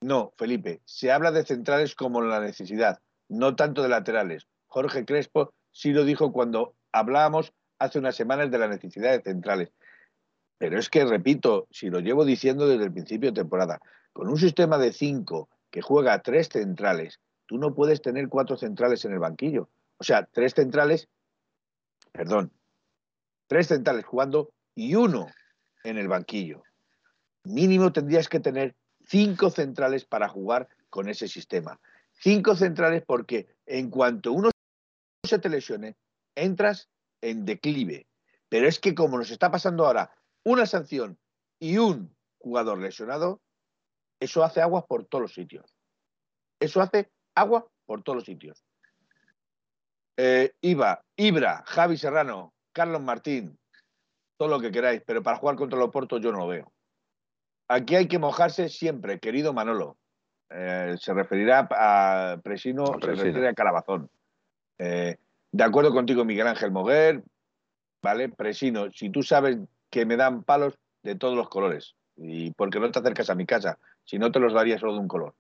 No, 0.00 0.32
Felipe, 0.38 0.80
se 0.84 1.10
habla 1.10 1.32
de 1.32 1.44
centrales 1.44 1.96
como 1.96 2.22
la 2.22 2.38
necesidad, 2.38 3.00
no 3.28 3.56
tanto 3.56 3.82
de 3.82 3.88
laterales. 3.88 4.46
Jorge 4.68 5.04
Crespo 5.04 5.52
sí 5.72 5.92
lo 5.92 6.04
dijo 6.04 6.32
cuando 6.32 6.76
hablábamos 6.92 7.52
hace 7.80 7.98
unas 7.98 8.14
semanas 8.14 8.52
de 8.52 8.58
la 8.58 8.68
necesidad 8.68 9.10
de 9.10 9.22
centrales. 9.22 9.72
Pero 10.58 10.78
es 10.78 10.88
que, 10.88 11.04
repito, 11.04 11.66
si 11.72 11.90
lo 11.90 11.98
llevo 11.98 12.24
diciendo 12.24 12.68
desde 12.68 12.84
el 12.84 12.92
principio 12.92 13.30
de 13.32 13.40
temporada, 13.40 13.80
con 14.12 14.28
un 14.28 14.36
sistema 14.36 14.78
de 14.78 14.92
cinco 14.92 15.48
que 15.70 15.82
juega 15.82 16.22
tres 16.22 16.48
centrales, 16.48 17.20
tú 17.46 17.58
no 17.58 17.74
puedes 17.74 18.02
tener 18.02 18.28
cuatro 18.28 18.56
centrales 18.56 19.04
en 19.04 19.12
el 19.12 19.18
banquillo. 19.18 19.68
O 19.98 20.04
sea, 20.04 20.24
tres 20.24 20.54
centrales 20.54 21.08
perdón, 22.12 22.52
tres 23.46 23.68
centrales 23.68 24.04
jugando 24.04 24.52
y 24.74 24.94
uno 24.94 25.26
en 25.84 25.98
el 25.98 26.08
banquillo. 26.08 26.62
Mínimo 27.44 27.92
tendrías 27.92 28.28
que 28.28 28.40
tener 28.40 28.76
cinco 29.06 29.50
centrales 29.50 30.04
para 30.04 30.28
jugar 30.28 30.68
con 30.90 31.08
ese 31.08 31.28
sistema. 31.28 31.80
Cinco 32.12 32.54
centrales 32.54 33.02
porque 33.06 33.48
en 33.66 33.90
cuanto 33.90 34.32
uno 34.32 34.50
se 35.24 35.38
te 35.38 35.48
lesione, 35.48 35.96
entras 36.34 36.88
en 37.20 37.44
declive. 37.44 38.06
Pero 38.48 38.66
es 38.66 38.78
que 38.78 38.94
como 38.94 39.16
nos 39.18 39.30
está 39.30 39.50
pasando 39.50 39.86
ahora 39.86 40.12
una 40.44 40.66
sanción 40.66 41.18
y 41.58 41.78
un 41.78 42.14
jugador 42.38 42.78
lesionado, 42.78 43.40
eso 44.20 44.44
hace 44.44 44.60
agua 44.60 44.86
por 44.86 45.06
todos 45.06 45.22
los 45.22 45.34
sitios. 45.34 45.74
Eso 46.60 46.80
hace 46.80 47.10
agua 47.34 47.66
por 47.86 48.02
todos 48.02 48.16
los 48.16 48.24
sitios. 48.24 48.62
Eh, 50.16 50.52
Iba, 50.60 51.02
Ibra, 51.16 51.64
Javi 51.66 51.96
Serrano, 51.96 52.52
Carlos 52.72 53.02
Martín, 53.02 53.58
todo 54.36 54.48
lo 54.48 54.60
que 54.60 54.70
queráis, 54.70 55.02
pero 55.06 55.22
para 55.22 55.38
jugar 55.38 55.56
contra 55.56 55.78
el 55.78 55.84
Oporto 55.84 56.18
yo 56.18 56.30
no 56.30 56.38
lo 56.38 56.48
veo. 56.48 56.72
Aquí 57.68 57.96
hay 57.96 58.08
que 58.08 58.18
mojarse 58.18 58.68
siempre, 58.68 59.18
querido 59.18 59.52
Manolo. 59.52 59.96
Eh, 60.50 60.96
se 60.98 61.14
referirá 61.14 61.68
a 61.70 62.40
Presino, 62.42 62.84
se 62.86 63.06
refiere 63.06 63.48
a 63.48 63.54
Calabazón. 63.54 64.10
Eh, 64.78 65.16
de 65.52 65.64
acuerdo 65.64 65.92
contigo, 65.92 66.24
Miguel 66.24 66.48
Ángel 66.48 66.70
Moguer, 66.70 67.22
¿vale? 68.02 68.28
Presino, 68.28 68.90
si 68.92 69.10
tú 69.10 69.22
sabes 69.22 69.58
que 69.90 70.04
me 70.04 70.16
dan 70.16 70.42
palos 70.42 70.78
de 71.02 71.14
todos 71.14 71.36
los 71.36 71.48
colores, 71.48 71.94
y 72.16 72.50
porque 72.52 72.80
no 72.80 72.90
te 72.90 72.98
acercas 72.98 73.30
a 73.30 73.34
mi 73.34 73.46
casa, 73.46 73.78
si 74.04 74.18
no 74.18 74.32
te 74.32 74.40
los 74.40 74.52
daría 74.52 74.78
solo 74.78 74.94
de 74.94 75.00
un 75.00 75.08
color. 75.08 75.34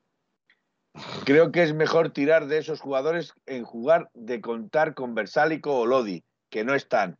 Creo 1.24 1.52
que 1.52 1.62
es 1.62 1.74
mejor 1.74 2.10
tirar 2.10 2.46
de 2.46 2.58
esos 2.58 2.80
jugadores 2.80 3.34
en 3.46 3.64
jugar 3.64 4.10
de 4.14 4.40
contar 4.40 4.94
con 4.94 5.14
Versálico 5.14 5.78
o 5.78 5.86
Lodi, 5.86 6.24
que 6.50 6.64
no 6.64 6.74
están. 6.74 7.18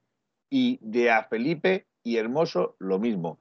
Y 0.48 0.78
de 0.82 1.10
a 1.10 1.24
Felipe 1.24 1.86
y 2.02 2.16
Hermoso 2.16 2.76
lo 2.78 2.98
mismo. 2.98 3.38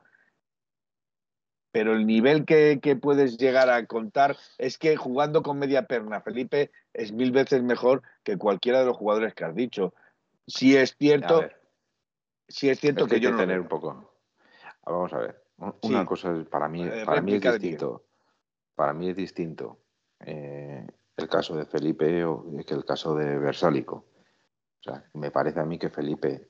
Pero 1.71 1.93
el 1.93 2.05
nivel 2.05 2.45
que, 2.45 2.79
puedes 3.01 3.37
llegar 3.37 3.69
a 3.69 3.85
contar 3.85 4.37
es 4.57 4.77
que 4.77 4.95
jugando 4.97 5.43
con 5.43 5.59
media 5.59 5.85
perna, 5.85 6.21
Felipe 6.21 6.71
es 6.93 7.11
mil 7.11 7.31
veces 7.31 7.61
mejor 7.61 8.01
que 8.23 8.37
cualquiera 8.37 8.79
de 8.79 8.85
los 8.85 8.97
jugadores 8.97 9.33
que 9.33 9.45
has 9.45 9.55
dicho. 9.55 9.93
Si 10.47 10.75
es 10.75 10.95
cierto, 10.97 11.47
si 12.47 12.69
es 12.69 12.79
cierto 12.79 13.07
que, 13.07 13.19
yo 13.19 13.31
no 13.31 13.37
tener 13.37 13.59
un 13.59 13.67
poco. 13.67 14.13
Vamos 14.83 15.13
a 15.13 15.19
ver. 15.19 15.48
Una 15.81 16.05
cosa 16.05 16.33
para 16.49 16.67
mí, 16.67 16.83
eh, 16.83 17.03
para 17.05 17.21
mí 17.21 17.35
es 17.35 17.41
distinto. 17.41 18.03
Para 18.75 18.93
mí 18.93 19.09
es 19.09 19.15
distinto 19.15 19.77
eh, 20.21 20.87
el 21.17 21.27
caso 21.27 21.55
de 21.55 21.65
Felipe 21.65 22.23
o 22.23 22.45
que 22.65 22.73
el 22.73 22.85
caso 22.85 23.15
de 23.15 23.37
Versálico. 23.37 24.05
O 24.79 24.83
sea, 24.83 25.03
me 25.13 25.31
parece 25.31 25.59
a 25.59 25.65
mí 25.65 25.77
que 25.77 25.89
Felipe 25.89 26.47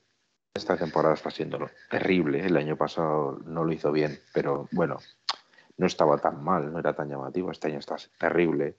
esta 0.54 0.76
temporada 0.76 1.14
está 1.14 1.30
siendo 1.30 1.58
terrible. 1.90 2.44
El 2.44 2.56
año 2.56 2.76
pasado 2.76 3.38
no 3.44 3.64
lo 3.64 3.72
hizo 3.72 3.90
bien, 3.92 4.18
pero 4.32 4.68
bueno, 4.72 4.98
no 5.76 5.86
estaba 5.86 6.18
tan 6.18 6.42
mal, 6.42 6.72
no 6.72 6.78
era 6.78 6.94
tan 6.94 7.08
llamativo. 7.08 7.50
Este 7.50 7.68
año 7.68 7.78
está 7.78 7.96
terrible. 8.18 8.76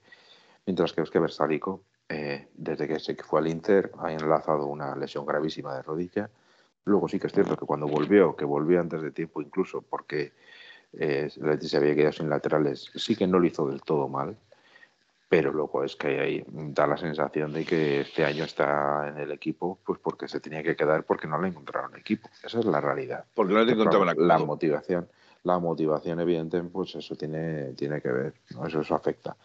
Mientras 0.66 0.92
que 0.92 1.02
Oscar 1.02 1.22
Versalico, 1.22 1.84
eh, 2.08 2.48
desde 2.54 2.86
que 2.86 3.00
se 3.00 3.14
fue 3.16 3.40
al 3.40 3.48
Inter, 3.48 3.90
ha 3.98 4.12
enlazado 4.12 4.66
una 4.66 4.94
lesión 4.96 5.26
gravísima 5.26 5.74
de 5.74 5.82
rodilla. 5.82 6.30
Luego 6.84 7.08
sí 7.08 7.18
que 7.18 7.28
es 7.28 7.32
cierto 7.32 7.56
que 7.56 7.66
cuando 7.66 7.86
volvió, 7.86 8.34
que 8.34 8.44
volvió 8.44 8.80
antes 8.80 9.02
de 9.02 9.12
tiempo 9.12 9.40
incluso, 9.40 9.82
porque 9.82 10.32
eh, 10.92 11.30
se 11.30 11.76
había 11.76 11.94
quedado 11.94 12.12
sin 12.12 12.28
laterales, 12.28 12.90
sí 12.94 13.16
que 13.16 13.26
no 13.26 13.38
lo 13.38 13.46
hizo 13.46 13.66
del 13.68 13.82
todo 13.82 14.08
mal, 14.08 14.36
pero 15.28 15.50
luego 15.50 15.82
es 15.82 15.96
que 15.96 16.20
ahí 16.20 16.44
da 16.46 16.86
la 16.86 16.98
sensación 16.98 17.52
de 17.54 17.64
que 17.64 18.02
este 18.02 18.24
año 18.24 18.44
está 18.44 19.08
en 19.08 19.16
el 19.16 19.32
equipo 19.32 19.78
pues 19.82 19.98
porque 19.98 20.28
se 20.28 20.40
tenía 20.40 20.62
que 20.62 20.76
quedar 20.76 21.04
porque 21.04 21.26
no 21.26 21.40
le 21.40 21.48
encontraron 21.48 21.96
equipo. 21.96 22.28
Esa 22.44 22.58
es 22.58 22.66
la 22.66 22.82
realidad. 22.82 23.24
Porque 23.34 23.54
no 23.54 23.64
le 23.64 23.72
encontraban 23.72 24.08
la, 24.08 24.14
la 24.14 24.38
motivación. 24.38 25.08
La 25.44 25.58
motivación, 25.58 26.20
evidente, 26.20 26.62
pues 26.62 26.94
eso 26.94 27.16
tiene, 27.16 27.72
tiene 27.72 28.00
que 28.00 28.12
ver, 28.12 28.34
eso, 28.48 28.80
eso 28.80 28.94
afecta. 28.94 29.36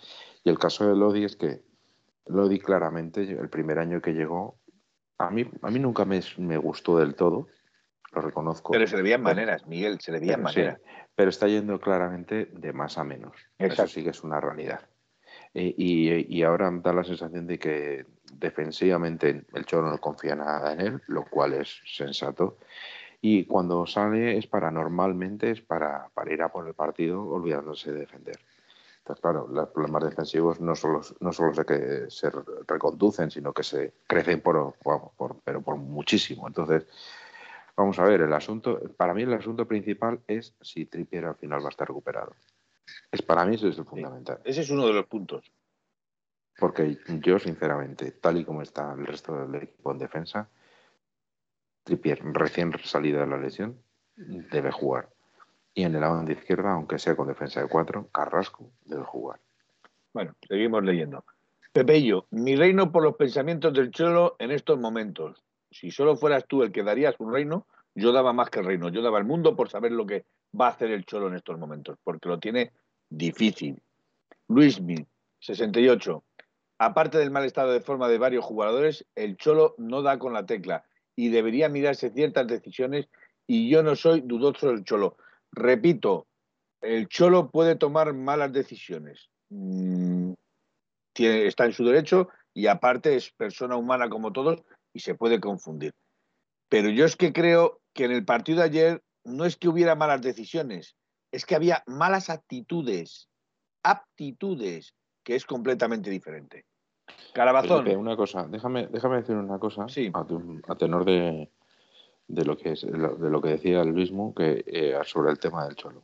Y 0.43 0.49
el 0.49 0.59
caso 0.59 0.87
de 0.87 0.95
Lodi 0.95 1.23
es 1.23 1.35
que 1.35 1.61
Lodi 2.27 2.59
claramente, 2.59 3.21
el 3.21 3.49
primer 3.49 3.79
año 3.79 4.01
que 4.01 4.13
llegó, 4.13 4.57
a 5.17 5.29
mí, 5.29 5.49
a 5.61 5.69
mí 5.69 5.79
nunca 5.79 6.05
me, 6.05 6.21
me 6.37 6.57
gustó 6.57 6.97
del 6.99 7.15
todo, 7.15 7.47
lo 8.13 8.21
reconozco. 8.21 8.71
Pero 8.71 8.87
se 8.87 8.95
le 8.95 9.03
veían 9.03 9.21
maneras, 9.21 9.65
Miguel, 9.67 9.99
se 9.99 10.11
le 10.11 10.19
veían 10.19 10.41
maneras. 10.41 10.79
pero 11.15 11.29
está 11.29 11.47
yendo 11.47 11.79
claramente 11.79 12.49
de 12.53 12.73
más 12.73 12.97
a 12.97 13.03
menos. 13.03 13.35
Eso 13.57 13.87
sí 13.87 14.03
que 14.03 14.11
es 14.11 14.23
una 14.23 14.39
realidad. 14.39 14.81
Eh, 15.53 15.73
y, 15.77 16.43
ahora 16.43 16.69
da 16.71 16.93
la 16.93 17.03
sensación 17.03 17.47
de 17.47 17.57
que 17.57 18.05
defensivamente 18.33 19.45
el 19.53 19.65
Cholo 19.65 19.89
no 19.89 19.97
confía 19.97 20.35
nada 20.35 20.73
en 20.73 20.81
él, 20.81 21.01
lo 21.07 21.25
cual 21.25 21.53
es 21.53 21.81
sensato. 21.85 22.57
Y 23.21 23.45
cuando 23.45 23.85
sale 23.87 24.37
es 24.37 24.45
para 24.45 24.69
normalmente 24.69 25.49
es 25.49 25.61
para, 25.61 26.09
para 26.13 26.31
ir 26.31 26.41
a 26.43 26.49
por 26.49 26.67
el 26.67 26.75
partido 26.75 27.27
olvidándose 27.27 27.91
de 27.91 28.01
defender. 28.01 28.37
Claro, 29.15 29.47
los 29.47 29.69
problemas 29.69 30.03
defensivos 30.03 30.59
no 30.59 30.75
solo, 30.75 31.01
no 31.19 31.31
solo 31.31 31.53
se, 31.53 31.65
que 31.65 32.05
se 32.09 32.29
reconducen, 32.67 33.31
sino 33.31 33.53
que 33.53 33.63
se 33.63 33.93
crecen 34.05 34.41
por, 34.41 34.75
por, 34.75 35.41
pero 35.43 35.61
por 35.61 35.77
muchísimo. 35.77 36.47
Entonces, 36.47 36.85
vamos 37.75 37.97
a 37.99 38.03
ver, 38.03 38.21
el 38.21 38.33
asunto, 38.33 38.79
para 38.97 39.13
mí 39.13 39.23
el 39.23 39.33
asunto 39.33 39.67
principal 39.67 40.19
es 40.27 40.53
si 40.61 40.85
Trippier 40.85 41.25
al 41.25 41.35
final 41.35 41.61
va 41.61 41.67
a 41.67 41.69
estar 41.69 41.87
recuperado. 41.87 42.35
Es 43.11 43.21
para 43.21 43.45
mí 43.45 43.55
ese 43.55 43.69
es 43.69 43.77
fundamental. 43.77 44.39
ese 44.43 44.61
es 44.61 44.69
uno 44.69 44.87
de 44.87 44.93
los 44.93 45.05
puntos. 45.07 45.51
Porque 46.59 46.97
yo, 47.21 47.37
sinceramente, 47.37 48.11
tal 48.11 48.37
y 48.37 48.45
como 48.45 48.61
está 48.61 48.93
el 48.93 49.05
resto 49.05 49.47
del 49.47 49.63
equipo 49.63 49.91
en 49.91 49.99
defensa, 49.99 50.49
Trippier, 51.83 52.19
recién 52.33 52.73
salida 52.83 53.21
de 53.21 53.27
la 53.27 53.37
lesión, 53.37 53.81
debe 54.15 54.71
jugar. 54.71 55.09
Y 55.77 55.83
en 55.83 55.93
el 55.93 56.01
lado 56.01 56.23
de 56.23 56.33
izquierda, 56.33 56.71
aunque 56.71 56.97
sea 56.97 57.15
con 57.15 57.27
defensa 57.27 57.61
de 57.61 57.67
cuatro, 57.67 58.07
Carrasco 58.11 58.71
debe 58.85 59.03
jugar. 59.03 59.39
Bueno, 60.11 60.33
seguimos 60.47 60.83
leyendo. 60.83 61.23
Pepello, 61.71 62.25
mi 62.31 62.55
reino 62.55 62.91
por 62.91 63.03
los 63.03 63.15
pensamientos 63.15 63.73
del 63.73 63.91
Cholo 63.91 64.37
en 64.39 64.49
estos 64.49 64.79
momentos. 64.79 65.43
Si 65.69 65.91
solo 65.91 66.15
fueras 66.15 66.47
tú 66.47 66.63
el 66.63 66.71
que 66.71 66.81
darías 66.81 67.13
un 67.19 67.31
reino, 67.31 67.67
yo 67.93 68.11
daba 68.11 68.33
más 68.33 68.49
que 68.49 68.61
el 68.61 68.65
reino, 68.65 68.89
yo 68.89 69.03
daba 69.03 69.19
el 69.19 69.25
mundo 69.25 69.55
por 69.55 69.69
saber 69.69 69.91
lo 69.91 70.07
que 70.07 70.25
va 70.59 70.65
a 70.65 70.71
hacer 70.71 70.89
el 70.89 71.05
Cholo 71.05 71.27
en 71.27 71.35
estos 71.35 71.59
momentos, 71.59 71.99
porque 72.03 72.27
lo 72.27 72.39
tiene 72.39 72.71
difícil. 73.07 73.79
Luismi, 74.47 75.05
68. 75.41 76.23
Aparte 76.79 77.19
del 77.19 77.29
mal 77.29 77.45
estado 77.45 77.71
de 77.71 77.81
forma 77.81 78.07
de 78.07 78.17
varios 78.17 78.43
jugadores, 78.43 79.05
el 79.13 79.37
Cholo 79.37 79.75
no 79.77 80.01
da 80.01 80.17
con 80.17 80.33
la 80.33 80.47
tecla 80.47 80.85
y 81.15 81.29
debería 81.29 81.69
mirarse 81.69 82.09
ciertas 82.09 82.47
decisiones 82.47 83.09
y 83.45 83.69
yo 83.69 83.83
no 83.83 83.95
soy 83.95 84.21
dudoso 84.21 84.69
del 84.69 84.83
Cholo. 84.83 85.17
Repito, 85.57 86.27
el 86.81 87.07
Cholo 87.07 87.49
puede 87.49 87.75
tomar 87.75 88.13
malas 88.13 88.53
decisiones. 88.53 89.29
Mm, 89.49 90.33
tiene, 91.13 91.47
está 91.47 91.65
en 91.65 91.73
su 91.73 91.83
derecho 91.83 92.29
y 92.53 92.67
aparte 92.67 93.15
es 93.15 93.31
persona 93.31 93.75
humana 93.75 94.07
como 94.07 94.31
todos 94.31 94.63
y 94.93 94.99
se 94.99 95.15
puede 95.15 95.39
confundir. 95.39 95.93
Pero 96.69 96.89
yo 96.89 97.05
es 97.05 97.15
que 97.15 97.33
creo 97.33 97.81
que 97.93 98.05
en 98.05 98.11
el 98.11 98.23
partido 98.23 98.59
de 98.59 98.65
ayer 98.65 99.03
no 99.23 99.45
es 99.45 99.57
que 99.57 99.67
hubiera 99.67 99.95
malas 99.95 100.21
decisiones, 100.21 100.95
es 101.31 101.45
que 101.45 101.55
había 101.55 101.83
malas 101.87 102.29
actitudes, 102.29 103.27
aptitudes, 103.83 104.93
que 105.23 105.35
es 105.35 105.45
completamente 105.45 106.11
diferente. 106.11 106.65
Carabazón. 107.33 107.87
una 107.97 108.15
cosa, 108.15 108.47
déjame, 108.47 108.87
déjame 108.87 109.17
decir 109.17 109.35
una 109.35 109.57
cosa 109.57 109.85
a, 109.85 110.75
tenor 110.75 111.05
de, 111.05 111.51
de, 112.27 112.45
lo 112.45 112.57
que 112.57 112.73
es, 112.73 112.81
de 112.81 113.29
lo 113.29 113.41
que 113.41 113.49
decía 113.49 113.81
el 113.81 113.93
mismo 113.93 114.33
que, 114.33 114.63
eh, 114.67 114.97
sobre 115.05 115.31
el 115.31 115.39
tema 115.39 115.65
del 115.65 115.75
cholo. 115.75 116.03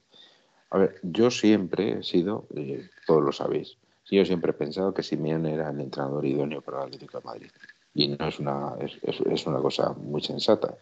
A 0.70 0.78
ver, 0.78 0.96
yo 1.04 1.30
siempre 1.30 2.00
he 2.00 2.04
sido, 2.04 2.48
eh, 2.56 2.90
todos 3.06 3.24
lo 3.24 3.32
sabéis, 3.32 3.78
yo 4.10 4.26
siempre 4.26 4.52
he 4.52 4.54
pensado 4.54 4.94
que 4.94 5.04
Simeone 5.04 5.54
era 5.54 5.70
el 5.70 5.80
entrenador 5.80 6.26
idóneo 6.26 6.62
para 6.62 6.80
el 6.80 6.84
Atlético 6.86 7.20
de 7.20 7.26
Madrid. 7.26 7.52
Y 7.96 8.08
no 8.10 8.28
es 8.28 8.40
una, 8.40 8.74
es, 8.80 8.98
es 9.02 9.46
una 9.48 9.60
cosa 9.60 9.94
muy 9.94 10.22
sensata. 10.22 10.76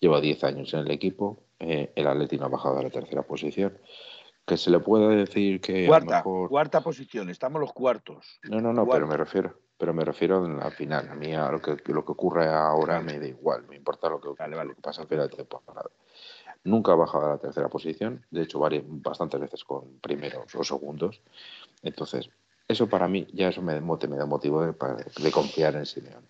Lleva 0.00 0.20
10 0.20 0.44
años 0.44 0.74
en 0.74 0.80
el 0.80 0.90
equipo, 0.90 1.38
eh, 1.60 1.92
el 1.94 2.06
Atlético 2.06 2.44
ha 2.44 2.48
bajado 2.48 2.78
a 2.78 2.82
la 2.82 2.90
tercera 2.90 3.22
posición. 3.22 3.78
Que 4.44 4.56
se 4.56 4.70
le 4.70 4.80
puede 4.80 5.14
decir 5.14 5.60
que. 5.60 5.86
Cuarta, 5.86 6.24
cuarta 6.24 6.80
posición, 6.80 7.30
estamos 7.30 7.60
los 7.60 7.72
cuartos. 7.72 8.40
No, 8.50 8.60
no, 8.60 8.72
no, 8.72 8.88
pero 8.88 9.06
me 9.06 9.16
refiero, 9.16 9.54
pero 9.82 9.94
me 9.94 10.04
refiero 10.04 10.44
al 10.44 10.70
final. 10.70 11.08
A 11.08 11.16
mí 11.16 11.34
a 11.34 11.50
lo 11.50 11.60
que, 11.60 11.76
lo 11.92 12.04
que 12.04 12.12
ocurre 12.12 12.46
ahora 12.46 13.00
me 13.00 13.18
da 13.18 13.26
igual, 13.26 13.66
me 13.66 13.74
importa 13.74 14.08
lo 14.08 14.20
que, 14.20 14.28
vale, 14.28 14.76
pasa 14.80 15.02
al 15.02 15.08
final 15.08 15.28
de 15.28 15.38
temporada. 15.38 15.90
Nunca 16.62 16.92
ha 16.92 16.94
bajado 16.94 17.26
a 17.26 17.30
la 17.30 17.38
tercera 17.38 17.68
posición, 17.68 18.24
de 18.30 18.42
hecho, 18.42 18.60
varias, 18.60 18.84
bastantes 18.86 19.40
veces 19.40 19.64
con 19.64 19.98
primeros 19.98 20.54
o 20.54 20.62
segundos. 20.62 21.20
Entonces, 21.82 22.30
eso 22.68 22.88
para 22.88 23.08
mí 23.08 23.26
ya 23.32 23.48
eso 23.48 23.60
me, 23.60 23.80
me 23.80 24.16
da 24.16 24.24
motivo 24.24 24.64
de, 24.64 24.72
de 24.72 25.32
confiar 25.32 25.74
en 25.74 25.84
Simeone. 25.86 26.28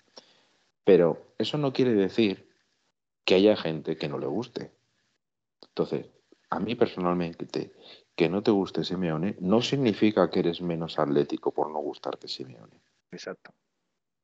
Pero 0.82 1.18
eso 1.36 1.58
no 1.58 1.74
quiere 1.74 1.92
decir 1.92 2.48
que 3.26 3.34
haya 3.34 3.54
gente 3.54 3.98
que 3.98 4.08
no 4.08 4.16
le 4.16 4.28
guste. 4.28 4.72
Entonces, 5.60 6.06
a 6.48 6.58
mí 6.58 6.74
personalmente, 6.74 7.74
que 8.16 8.30
no 8.30 8.42
te 8.42 8.50
guste 8.50 8.82
Simeone 8.82 9.36
no 9.40 9.60
significa 9.60 10.30
que 10.30 10.38
eres 10.38 10.62
menos 10.62 10.98
atlético 10.98 11.50
por 11.50 11.70
no 11.70 11.80
gustarte 11.80 12.28
Simeone. 12.28 12.80
Exacto. 13.12 13.52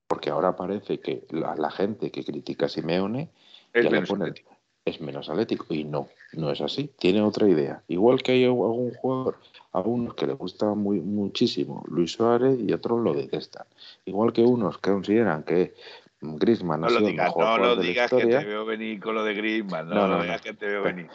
Porque 0.09 0.31
ahora 0.31 0.57
parece 0.57 1.01
que 1.01 1.27
la, 1.31 1.71
gente 1.71 2.11
que 2.11 2.25
critica 2.25 2.67
a 2.67 2.69
Simeone 2.69 3.31
es 3.75 3.91
menos, 3.91 4.11
atlético. 4.11 4.57
es 4.85 5.01
menos 5.03 5.29
atlético. 5.29 5.67
Y 5.75 5.85
no, 5.85 6.09
no 6.33 6.51
es 6.51 6.63
así. 6.63 6.91
Tiene 6.99 7.21
otra 7.21 7.47
idea. 7.47 7.83
Igual 7.89 8.23
que 8.23 8.33
hay 8.33 8.45
algún 8.45 8.95
jugador, 8.95 9.39
a 9.73 9.81
unos 9.81 10.15
que 10.15 10.27
le 10.27 10.33
gusta 10.33 10.73
muy, 10.75 11.01
muchísimo 11.01 11.85
Luis 11.89 12.13
Suárez 12.13 12.59
y 12.59 12.73
otros 12.73 13.01
lo 13.01 13.13
detestan. 13.13 13.67
Igual 14.07 14.33
que 14.33 14.43
unos 14.43 14.79
que 14.79 14.91
consideran 14.91 15.43
que 15.43 15.75
Griezmann 16.21 16.81
no 16.81 16.89
lo 16.89 17.01
digas, 17.01 17.35
no 17.37 17.59
lo 17.59 17.77
digas 17.77 18.11
que 18.11 18.27
te 18.27 18.45
veo 18.45 18.65
venir 18.65 19.01
con 19.01 19.15
lo 19.15 19.23
de 19.23 19.35
Griezmann, 19.35 19.89
no, 19.89 20.09
lo 20.09 20.23
digas 20.23 20.41
que 20.41 20.55
te 20.55 20.67
veo 20.67 20.83
venir. 20.83 21.11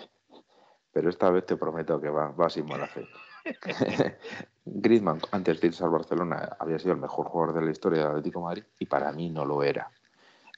Pero 0.94 1.10
esta 1.10 1.30
vez 1.30 1.46
te 1.46 1.58
prometo 1.58 2.00
que 2.00 2.10
va, 2.10 2.32
va 2.32 2.50
sin 2.50 2.68
mala 2.68 2.88
fe. 2.88 3.06
Griezmann, 4.66 5.20
antes 5.32 5.60
de 5.60 5.68
irse 5.68 5.84
al 5.84 5.90
Barcelona, 5.90 6.56
había 6.60 6.80
sido 6.80 6.94
el 6.94 7.00
mejor 7.00 7.28
jugador 7.28 7.56
de 7.56 7.66
la 7.66 7.72
historia 7.72 8.00
del 8.00 8.10
Atlético 8.10 8.40
de 8.40 8.46
Madrid 8.46 8.64
y 8.80 8.86
para 8.86 9.12
mí 9.12 9.30
no 9.30 9.46
lo 9.46 9.64
era. 9.64 9.92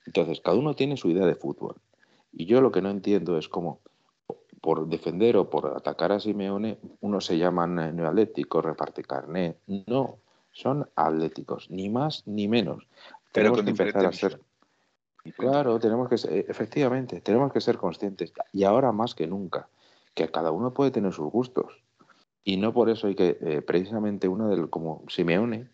Entonces, 0.06 0.42
cada 0.42 0.58
uno 0.58 0.76
tiene 0.76 0.98
su 0.98 1.10
idea 1.10 1.26
de 1.26 1.36
fútbol. 1.36 1.76
Y 2.32 2.46
yo 2.46 2.62
lo 2.62 2.72
que 2.72 2.82
no 2.82 2.90
entiendo 2.90 3.38
es 3.38 3.50
cómo, 3.50 3.80
por 4.62 4.88
defender 4.88 5.38
o 5.38 5.50
por 5.50 5.76
atacar 5.76 6.12
a 6.12 6.20
Simeone, 6.20 6.78
unos 7.02 7.26
se 7.26 7.38
llaman 7.38 7.96
neoatléticos, 7.96 8.64
reparte 8.64 9.04
carné. 9.04 9.58
No, 9.88 10.20
son 10.52 10.90
atléticos, 10.96 11.70
ni 11.72 11.90
más 11.90 12.24
ni 12.28 12.48
menos 12.48 12.88
tenemos 13.36 13.62
que 13.62 13.70
empezar 13.70 14.06
a 14.06 14.12
ser. 14.14 14.40
Claro, 15.38 15.80
tenemos 15.80 16.08
que 16.08 16.18
ser, 16.18 16.46
efectivamente, 16.50 17.20
tenemos 17.20 17.52
que 17.52 17.60
ser 17.60 17.78
conscientes, 17.78 18.32
y 18.54 18.64
ahora 18.64 18.92
más 18.92 19.16
que 19.16 19.28
nunca, 19.28 19.68
que 20.14 20.30
cada 20.30 20.52
uno 20.52 20.74
puede 20.74 20.92
tener 20.92 21.12
sus 21.12 21.30
gustos. 21.32 21.84
Y 22.48 22.58
no 22.58 22.74
por 22.74 22.92
eso 22.92 23.08
hay 23.08 23.16
que, 23.16 23.40
eh, 23.42 23.64
precisamente 23.64 24.28
uno 24.28 24.48
del, 24.48 24.70
como 24.70 25.04
Simeone, 25.08 25.68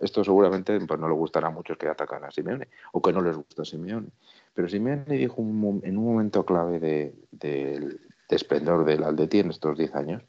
esto 0.00 0.24
seguramente 0.24 0.78
pues, 0.80 0.98
no 0.98 1.08
le 1.08 1.14
gustará 1.14 1.48
a 1.48 1.52
muchos 1.52 1.78
que 1.78 1.86
atacan 1.86 2.24
a 2.24 2.32
Simeone, 2.32 2.66
o 2.90 3.00
que 3.00 3.12
no 3.12 3.22
les 3.22 3.36
gusta 3.36 3.64
Simeone. 3.64 4.08
Pero 4.54 4.68
Simeone 4.68 5.04
dijo 5.16 5.40
en 5.40 5.96
un 5.96 6.04
momento 6.04 6.44
clave 6.44 6.80
del 6.80 7.14
de, 7.30 7.96
esplendor 8.28 8.84
del 8.84 9.04
Aldeti 9.04 9.38
en 9.38 9.50
estos 9.50 9.78
10 9.78 9.94
años, 9.94 10.22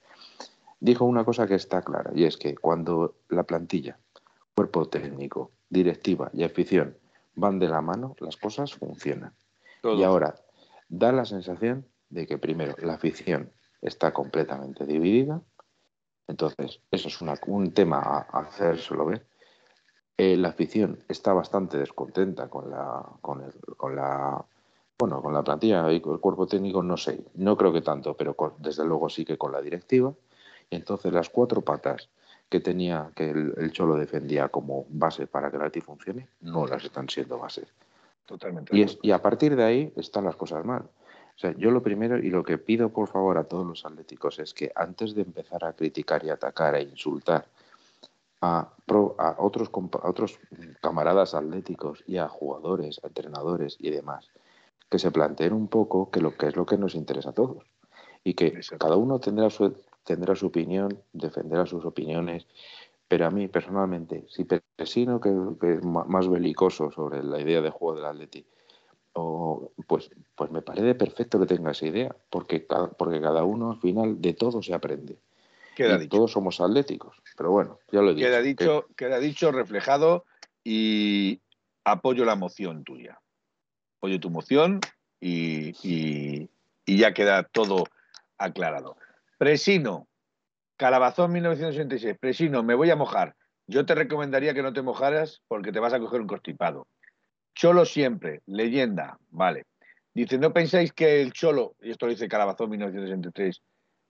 dijo 0.79 1.03
una 1.03 1.25
cosa 1.25 1.47
que 1.47 1.55
está 1.55 1.81
clara, 1.81 2.11
y 2.13 2.25
es 2.25 2.37
que 2.37 2.53
cuando 2.53 3.15
la 3.29 3.41
plantilla, 3.41 3.97
cuerpo 4.53 4.87
técnico, 4.87 5.49
directiva 5.67 6.29
y 6.31 6.43
afición 6.43 6.95
van 7.33 7.57
de 7.57 7.69
la 7.69 7.81
mano, 7.81 8.15
las 8.19 8.37
cosas 8.37 8.75
funcionan. 8.75 9.33
Y 9.83 10.03
ahora 10.03 10.35
da 10.89 11.11
la 11.11 11.25
sensación 11.25 11.87
de 12.09 12.27
que 12.27 12.37
primero 12.37 12.75
la 12.83 12.93
afición 12.93 13.51
está 13.81 14.13
completamente 14.13 14.85
dividida, 14.85 15.41
entonces 16.27 16.79
eso 16.91 17.07
es 17.07 17.21
un 17.47 17.71
tema 17.71 17.99
a, 17.99 18.39
hacer 18.39 18.77
solo 18.79 19.05
ver. 19.05 19.25
Eh, 20.17 20.37
la 20.37 20.49
afición 20.49 21.03
está 21.09 21.33
bastante 21.33 21.77
descontenta 21.77 22.49
con 22.49 22.69
la, 22.69 23.03
con, 23.21 23.43
con 23.75 23.95
la 23.95 24.45
bueno, 24.97 25.21
con 25.21 25.33
la 25.33 25.43
plantilla 25.43 25.91
y 25.91 25.95
el 25.95 26.01
cuerpo 26.01 26.47
técnico 26.47 26.81
no 26.81 26.97
sé, 26.97 27.25
no 27.35 27.57
creo 27.57 27.73
que 27.73 27.81
tanto, 27.81 28.15
pero 28.15 28.35
desde 28.59 28.85
luego 28.85 29.09
sí 29.09 29.25
que 29.25 29.37
con 29.37 29.51
la 29.51 29.61
directiva. 29.61 30.13
Y 30.69 30.77
entonces 30.77 31.11
las 31.13 31.29
cuatro 31.29 31.61
patas 31.61 32.09
que 32.49 32.59
tenía, 32.59 33.11
que 33.15 33.29
el, 33.31 33.71
Cholo 33.71 33.95
defendía 33.97 34.49
como 34.49 34.85
base 34.89 35.27
para 35.27 35.49
que 35.49 35.57
el 35.57 35.63
Atleti 35.63 35.81
funcione, 35.81 36.29
no 36.41 36.65
las 36.65 36.83
están 36.83 37.09
siendo 37.09 37.37
bases. 37.37 37.67
Totalmente. 38.25 38.75
Y, 38.75 38.83
es, 38.83 38.97
y 39.01 39.11
a 39.11 39.21
partir 39.21 39.55
de 39.55 39.63
ahí 39.63 39.93
están 39.95 40.25
las 40.25 40.35
cosas 40.35 40.63
mal. 40.65 40.89
O 41.35 41.37
sea, 41.37 41.53
yo 41.57 41.71
lo 41.71 41.83
primero 41.83 42.17
y 42.17 42.29
lo 42.29 42.43
que 42.43 42.57
pido 42.57 42.89
por 42.89 43.09
favor 43.09 43.37
a 43.37 43.43
todos 43.43 43.65
los 43.65 43.85
atléticos 43.85 44.39
es 44.39 44.53
que 44.53 44.71
antes 44.73 45.13
de 45.15 45.23
empezar 45.23 45.65
a 45.65 45.73
criticar 45.73 46.23
y 46.23 46.29
atacar 46.29 46.75
e 46.75 46.83
insultar 46.83 47.45
a, 48.41 48.69
a, 49.17 49.35
otros, 49.39 49.69
a 49.69 50.09
otros 50.09 50.39
camaradas 50.81 51.33
atléticos 51.33 52.03
y 52.07 52.17
a 52.17 52.29
jugadores, 52.29 53.01
a 53.03 53.07
entrenadores 53.07 53.75
y 53.79 53.89
demás, 53.89 54.29
que 54.89 54.97
se 54.97 55.11
planteen 55.11 55.51
un 55.51 55.67
poco 55.67 56.09
que 56.09 56.21
lo 56.21 56.37
que 56.37 56.47
es 56.47 56.55
lo 56.55 56.65
que 56.65 56.77
nos 56.77 56.95
interesa 56.95 57.31
a 57.31 57.33
todos 57.33 57.65
y 58.23 58.33
que 58.33 58.59
cada 58.79 58.95
uno 58.95 59.19
tendrá 59.19 59.49
su, 59.49 59.75
tendrá 60.05 60.35
su 60.35 60.47
opinión, 60.47 60.97
defenderá 61.11 61.65
sus 61.65 61.83
opiniones, 61.83 62.47
pero 63.07 63.27
a 63.27 63.31
mí 63.31 63.47
personalmente, 63.47 64.25
si 64.29 64.45
Pesino, 64.45 65.19
que, 65.19 65.31
que 65.59 65.73
es 65.75 65.83
más 65.83 66.27
belicoso 66.29 66.91
sobre 66.91 67.23
la 67.23 67.41
idea 67.41 67.61
de 67.61 67.69
juego 67.69 67.97
del 67.97 68.05
Atleti, 68.05 68.45
o, 69.17 69.71
pues, 69.87 70.11
pues 70.35 70.51
me 70.51 70.61
parece 70.61 70.93
perfecto 70.93 71.39
que 71.39 71.45
tenga 71.45 71.71
esa 71.71 71.87
idea, 71.87 72.15
porque 72.29 72.67
cada, 72.67 72.89
porque 72.89 73.21
cada 73.21 73.43
uno 73.43 73.71
al 73.71 73.79
final 73.79 74.21
de 74.21 74.33
todo 74.33 74.61
se 74.61 74.73
aprende. 74.73 75.17
Queda 75.73 75.97
dicho. 75.97 76.17
Todos 76.17 76.31
somos 76.31 76.59
atléticos, 76.59 77.21
pero 77.37 77.51
bueno, 77.51 77.79
ya 77.91 78.01
lo 78.01 78.11
he 78.11 78.15
dicho. 78.15 78.27
Queda 78.27 78.41
dicho, 78.41 78.85
queda 78.95 79.19
dicho, 79.19 79.51
reflejado 79.51 80.25
y 80.63 81.41
apoyo 81.85 82.25
la 82.25 82.35
moción 82.35 82.83
tuya. 82.83 83.21
Apoyo 83.97 84.19
tu 84.19 84.29
moción 84.29 84.81
y, 85.21 85.69
y, 85.81 86.49
y 86.85 86.97
ya 86.97 87.13
queda 87.13 87.43
todo 87.43 87.85
aclarado. 88.37 88.97
Presino, 89.37 90.07
Calabazón 90.75 91.31
1966. 91.31 92.17
Presino, 92.19 92.63
me 92.63 92.75
voy 92.75 92.89
a 92.89 92.97
mojar. 92.97 93.35
Yo 93.67 93.85
te 93.85 93.95
recomendaría 93.95 94.53
que 94.53 94.61
no 94.61 94.73
te 94.73 94.81
mojaras 94.81 95.41
porque 95.47 95.71
te 95.71 95.79
vas 95.79 95.93
a 95.93 95.99
coger 95.99 96.19
un 96.19 96.27
constipado. 96.27 96.87
Cholo 97.55 97.85
siempre, 97.85 98.41
leyenda, 98.45 99.17
vale. 99.31 99.65
Dice, 100.13 100.37
¿no 100.37 100.53
pensáis 100.53 100.93
que 100.93 101.21
el 101.21 101.33
Cholo, 101.33 101.75
y 101.81 101.91
esto 101.91 102.05
lo 102.05 102.11
dice 102.11 102.27
Calabazón 102.27 102.69
1963, 102.69 103.61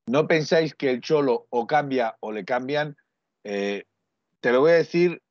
¿no 0.08 0.28
pensáis 0.28 0.76
que 0.76 0.90
el 0.90 1.02
Cholo 1.02 1.46
o 1.50 1.66
cambia 1.66 2.16
o 2.20 2.32
le 2.32 2.44
cambian? 2.44 2.98
Eh, 3.44 3.86
te 4.40 4.52
lo 4.52 4.62
voy 4.62 4.72
a 4.72 4.76
decir 4.76 5.22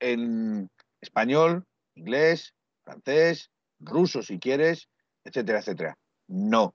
en 0.00 0.70
español, 1.00 1.64
inglés, 1.94 2.54
francés, 2.84 3.50
ruso 3.80 4.22
si 4.22 4.38
quieres, 4.38 4.88
etcétera, 5.24 5.58
etcétera. 5.58 5.98
No. 6.28 6.74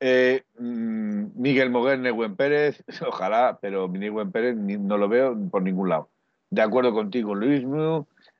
Eh, 0.00 0.42
mm, 0.58 1.40
Miguel 1.40 1.70
Moguer, 1.70 1.98
Neguen 1.98 2.36
Pérez, 2.36 2.82
ojalá, 3.06 3.58
pero 3.60 3.88
Neguen 3.88 4.32
Pérez 4.32 4.56
no 4.56 4.98
lo 4.98 5.08
veo 5.08 5.36
por 5.50 5.62
ningún 5.62 5.88
lado. 5.90 6.10
De 6.50 6.62
acuerdo 6.62 6.92
contigo, 6.92 7.34
Luis 7.34 7.64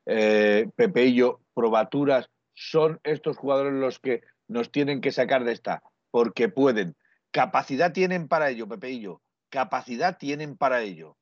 eh, 0.07 0.69
Pepeillo, 0.77 1.41
Probaturas, 1.55 2.31
son 2.55 3.01
estos 3.03 3.37
jugadores 3.37 3.75
los 3.75 3.99
que 3.99 4.23
nos 4.49 4.71
tienen 4.71 5.01
que 5.01 5.13
sacar 5.13 5.45
de 5.45 5.53
esta, 5.53 5.83
porque 6.11 6.49
pueden. 6.49 6.97
Capacidad 7.31 7.93
tienen 7.93 8.29
para 8.29 8.49
ello, 8.51 8.69
Pepeillo. 8.69 9.21
Capacidad 9.51 10.17
tienen 10.17 10.57
para 10.57 10.83
ello. 10.83 11.17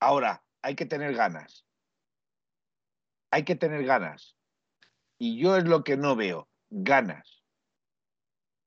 Ahora, 0.00 0.44
hay 0.62 0.74
que 0.74 0.86
tener 0.86 1.14
ganas. 1.14 1.64
Hay 3.30 3.44
que 3.44 3.56
tener 3.56 3.84
ganas. 3.84 4.36
Y 5.18 5.38
yo 5.38 5.56
es 5.56 5.64
lo 5.64 5.82
que 5.82 5.96
no 5.96 6.16
veo, 6.16 6.48
ganas. 6.68 7.42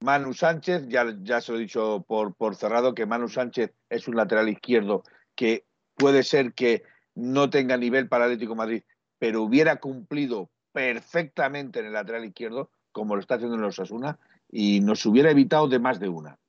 Manu 0.01 0.33
Sánchez, 0.33 0.87
ya, 0.87 1.41
se 1.41 1.51
lo 1.51 1.57
he 1.57 1.61
dicho 1.61 2.05
por, 2.07 2.33
por 2.35 2.55
cerrado, 2.55 2.95
que 2.95 3.05
Manu 3.05 3.27
Sánchez 3.27 3.73
es 3.89 4.07
un 4.07 4.15
lateral 4.15 4.47
izquierdo 4.47 5.03
que 5.35 5.65
puede 5.95 6.23
ser 6.23 6.53
que 6.53 6.83
no 7.15 7.49
tenga 7.49 7.77
nivel 7.77 8.07
para 8.07 8.25
Atlético 8.25 8.55
Madrid, 8.55 8.83
pero 9.19 9.43
hubiera 9.43 9.75
cumplido 9.75 10.49
perfectamente 10.71 11.79
en 11.79 11.87
el 11.87 11.93
lateral 11.93 12.25
izquierdo, 12.25 12.71
como 12.91 13.15
lo 13.15 13.21
está 13.21 13.35
haciendo 13.35 13.55
en 13.55 13.61
los 13.61 13.79
Asuna, 13.79 14.17
y 14.49 14.79
nos 14.79 15.05
hubiera 15.05 15.29
evitado 15.29 15.67
de 15.67 15.79
más 15.79 15.99
de 15.99 16.09
una. 16.09 16.39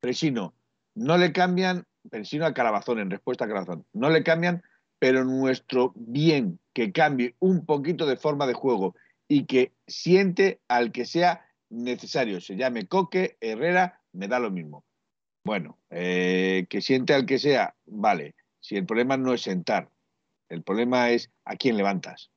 Presino, 0.00 0.54
no 0.94 1.16
le 1.18 1.32
cambian, 1.32 1.84
Presino 2.10 2.46
a 2.46 2.54
Calabazón, 2.54 3.00
en 3.00 3.10
respuesta 3.10 3.44
a 3.44 3.48
Calabazón, 3.48 3.84
no 3.92 4.10
le 4.10 4.22
cambian, 4.22 4.62
pero 4.98 5.24
nuestro 5.24 5.92
bien 5.94 6.58
que 6.72 6.92
cambie 6.92 7.34
un 7.38 7.66
poquito 7.66 8.06
de 8.06 8.16
forma 8.16 8.46
de 8.46 8.54
juego 8.54 8.94
y 9.28 9.44
que 9.44 9.72
siente 9.86 10.60
al 10.68 10.92
que 10.92 11.04
sea 11.04 11.46
necesario, 11.68 12.40
se 12.40 12.56
llame 12.56 12.86
Coque, 12.86 13.36
Herrera, 13.40 14.00
me 14.12 14.28
da 14.28 14.38
lo 14.38 14.50
mismo. 14.50 14.84
Bueno, 15.44 15.78
eh, 15.90 16.66
que 16.68 16.80
siente 16.80 17.14
al 17.14 17.26
que 17.26 17.38
sea, 17.38 17.74
vale. 17.86 18.34
Si 18.60 18.76
el 18.76 18.86
problema 18.86 19.16
no 19.16 19.32
es 19.32 19.42
sentar, 19.42 19.90
el 20.48 20.62
problema 20.62 21.10
es 21.10 21.30
a 21.44 21.56
quién 21.56 21.76
levantas. 21.76 22.30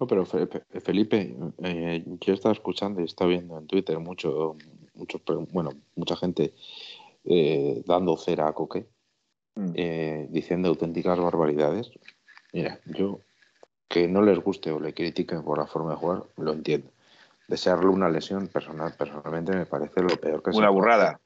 No, 0.00 0.06
pero 0.06 0.24
Felipe, 0.24 1.36
eh, 1.64 2.04
yo 2.20 2.34
estaba 2.34 2.52
escuchando 2.52 3.00
y 3.00 3.04
estaba 3.04 3.30
viendo 3.30 3.58
en 3.58 3.66
Twitter 3.66 3.98
mucho, 3.98 4.56
mucho 4.94 5.20
bueno, 5.50 5.70
mucha 5.96 6.14
gente 6.16 6.54
eh, 7.24 7.82
dando 7.84 8.16
cera 8.16 8.48
a 8.48 8.52
Coque, 8.52 8.86
mm. 9.56 9.72
eh, 9.74 10.26
diciendo 10.30 10.68
auténticas 10.68 11.18
barbaridades. 11.18 11.90
Mira, 12.52 12.80
yo 12.86 13.20
que 13.88 14.06
no 14.06 14.22
les 14.22 14.38
guste 14.38 14.70
o 14.70 14.78
le 14.78 14.94
critiquen 14.94 15.42
por 15.42 15.58
la 15.58 15.66
forma 15.66 15.90
de 15.90 15.96
jugar, 15.96 16.22
lo 16.36 16.52
entiendo. 16.52 16.90
Desearle 17.48 17.88
una 17.88 18.08
lesión 18.08 18.46
personal, 18.48 18.94
personalmente 18.96 19.56
me 19.56 19.66
parece 19.66 20.02
lo 20.02 20.16
peor 20.16 20.42
que 20.42 20.52
se 20.52 20.58
Una 20.58 20.70
burrada. 20.70 21.20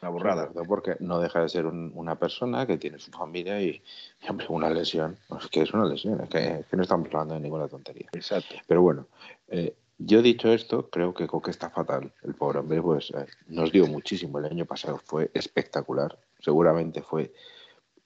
Una 0.00 0.10
burrada. 0.10 0.50
Porque 0.66 0.96
no 1.00 1.20
deja 1.20 1.42
de 1.42 1.48
ser 1.48 1.66
una 1.66 2.18
persona 2.18 2.66
que 2.66 2.78
tiene 2.78 2.98
su 2.98 3.10
familia 3.10 3.60
y, 3.60 3.82
hombre, 4.28 4.46
una 4.48 4.70
lesión. 4.70 5.18
Es 5.40 5.48
que 5.48 5.62
es 5.62 5.72
una 5.72 5.86
lesión, 5.86 6.20
es 6.20 6.28
que, 6.28 6.64
no 6.76 6.82
estamos 6.82 7.08
hablando 7.08 7.34
de 7.34 7.40
ninguna 7.40 7.68
tontería. 7.68 8.08
Exacto. 8.12 8.54
Pero 8.66 8.82
bueno, 8.82 9.06
eh, 9.48 9.74
yo 9.98 10.22
dicho 10.22 10.52
esto, 10.52 10.88
creo 10.88 11.12
que 11.12 11.26
Coque 11.26 11.50
está 11.50 11.70
fatal. 11.70 12.12
El 12.22 12.34
pobre 12.34 12.60
hombre, 12.60 12.80
pues, 12.80 13.10
eh, 13.10 13.26
nos 13.48 13.72
dio 13.72 13.86
muchísimo. 13.86 14.38
El 14.38 14.44
año 14.46 14.64
pasado 14.64 15.00
fue 15.04 15.30
espectacular. 15.34 16.16
Seguramente 16.40 17.02
fue 17.02 17.32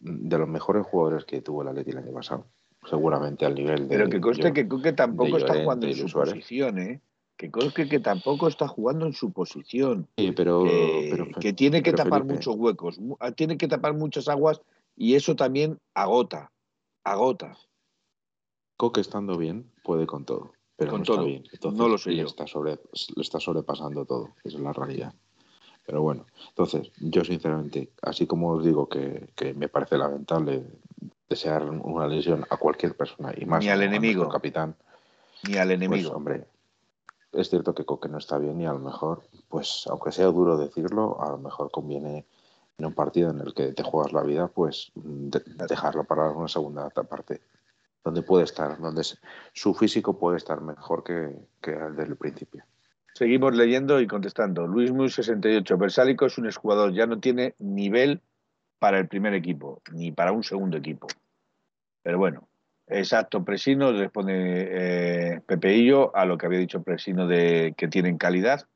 de 0.00 0.38
los 0.38 0.48
mejores 0.48 0.86
jugadores 0.86 1.24
que 1.26 1.42
tuvo 1.42 1.62
el 1.62 1.68
Atleti 1.68 1.90
el 1.90 1.98
año 1.98 2.12
pasado. 2.12 2.46
Seguramente 2.88 3.44
al 3.44 3.54
nivel 3.54 3.88
de. 3.88 3.96
Pero 3.96 4.08
que 4.08 4.20
conste 4.20 4.52
que 4.52 4.66
Coque 4.66 4.92
tampoco 4.92 5.36
está 5.36 5.62
jugando 5.62 5.86
en 5.86 5.94
su 5.94 6.10
posición, 6.10 6.78
¿eh? 6.78 7.00
Que 7.50 7.88
que 7.88 8.00
tampoco 8.00 8.48
está 8.48 8.68
jugando 8.68 9.06
en 9.06 9.12
su 9.12 9.32
posición. 9.32 10.06
pero, 10.36 10.64
que 11.40 11.52
tiene 11.52 11.82
que 11.82 11.92
tapar 11.92 12.24
muchos 12.24 12.54
huecos, 12.56 13.00
ah, 13.20 13.32
tiene 13.32 13.56
que 13.56 13.68
tapar 13.68 13.94
muchas 13.94 14.28
aguas 14.28 14.60
y 14.96 15.14
eso 15.14 15.34
también 15.34 15.78
agota, 15.94 16.52
agota. 17.04 17.56
Coque 18.76 19.00
estando 19.00 19.36
bien 19.36 19.70
puede 19.82 20.06
con 20.06 20.24
todo, 20.24 20.52
pero 20.76 20.92
no 20.92 21.02
está 21.02 21.22
bien. 21.22 21.44
no 21.72 21.88
lo 21.88 21.98
sé 21.98 22.14
yo. 22.14 22.26
Está 22.26 22.46
sobre, 22.46 22.72
le 22.72 23.22
está 23.22 23.40
sobrepasando 23.40 24.04
todo, 24.04 24.30
esa 24.44 24.58
es 24.58 24.62
la 24.62 24.72
realidad. 24.72 25.14
Pero 25.84 26.02
bueno, 26.02 26.26
entonces 26.48 26.92
yo 26.98 27.24
sinceramente, 27.24 27.90
así 28.02 28.26
como 28.26 28.52
os 28.52 28.64
digo 28.64 28.88
que, 28.88 29.54
me 29.56 29.68
parece 29.68 29.98
lamentable 29.98 30.64
desear 31.28 31.68
una 31.68 32.06
lesión 32.06 32.44
a 32.50 32.56
cualquier 32.56 32.96
persona 32.96 33.32
y 33.36 33.46
más 33.46 33.64
ni 33.64 33.70
al 33.70 33.82
enemigo, 33.82 34.28
capitán, 34.28 34.76
ni 35.48 35.56
al 35.56 35.72
enemigo, 35.72 36.10
pues, 36.10 36.16
hombre, 36.16 36.46
es 37.32 37.48
cierto 37.48 37.74
que 37.74 37.84
Coque 37.84 38.08
no 38.08 38.18
está 38.18 38.38
bien 38.38 38.60
y 38.60 38.66
a 38.66 38.72
lo 38.72 38.78
mejor, 38.78 39.22
pues 39.48 39.84
aunque 39.88 40.12
sea 40.12 40.26
duro 40.26 40.56
decirlo, 40.56 41.20
a 41.22 41.30
lo 41.30 41.38
mejor 41.38 41.70
conviene 41.70 42.26
en 42.78 42.86
un 42.86 42.94
partido 42.94 43.30
en 43.30 43.40
el 43.40 43.54
que 43.54 43.72
te 43.72 43.82
juegas 43.82 44.12
la 44.12 44.22
vida, 44.22 44.48
pues 44.48 44.92
dejarlo 44.94 46.04
para 46.04 46.30
una 46.30 46.48
segunda 46.48 46.90
parte, 46.90 47.40
donde 48.04 48.22
puede 48.22 48.44
estar, 48.44 48.78
donde 48.78 49.02
su 49.52 49.74
físico 49.74 50.18
puede 50.18 50.36
estar 50.36 50.60
mejor 50.60 51.04
que, 51.04 51.46
el 51.62 51.96
del 51.96 52.16
principio. 52.16 52.64
Seguimos 53.14 53.54
leyendo 53.54 54.00
y 54.00 54.06
contestando. 54.06 54.66
Luis 54.66 54.90
Muy 54.90 55.10
68. 55.10 55.76
Versálico 55.76 56.26
es 56.26 56.38
un 56.38 56.46
exjugador, 56.46 56.92
ya 56.92 57.06
no 57.06 57.20
tiene 57.20 57.54
nivel 57.58 58.22
para 58.78 58.98
el 58.98 59.06
primer 59.06 59.34
equipo, 59.34 59.82
ni 59.92 60.10
para 60.12 60.32
un 60.32 60.42
segundo 60.42 60.78
equipo. 60.78 61.06
Pero 62.02 62.18
bueno, 62.18 62.48
Exacto, 62.88 63.44
Presino, 63.44 63.92
responde 63.92 64.34
eh, 64.34 65.40
Pepeillo 65.46 66.14
a 66.14 66.24
lo 66.24 66.36
que 66.36 66.46
había 66.46 66.58
dicho 66.58 66.82
Presino 66.82 67.26
de 67.26 67.74
que 67.76 67.88
tienen 67.88 68.18
calidad. 68.18 68.66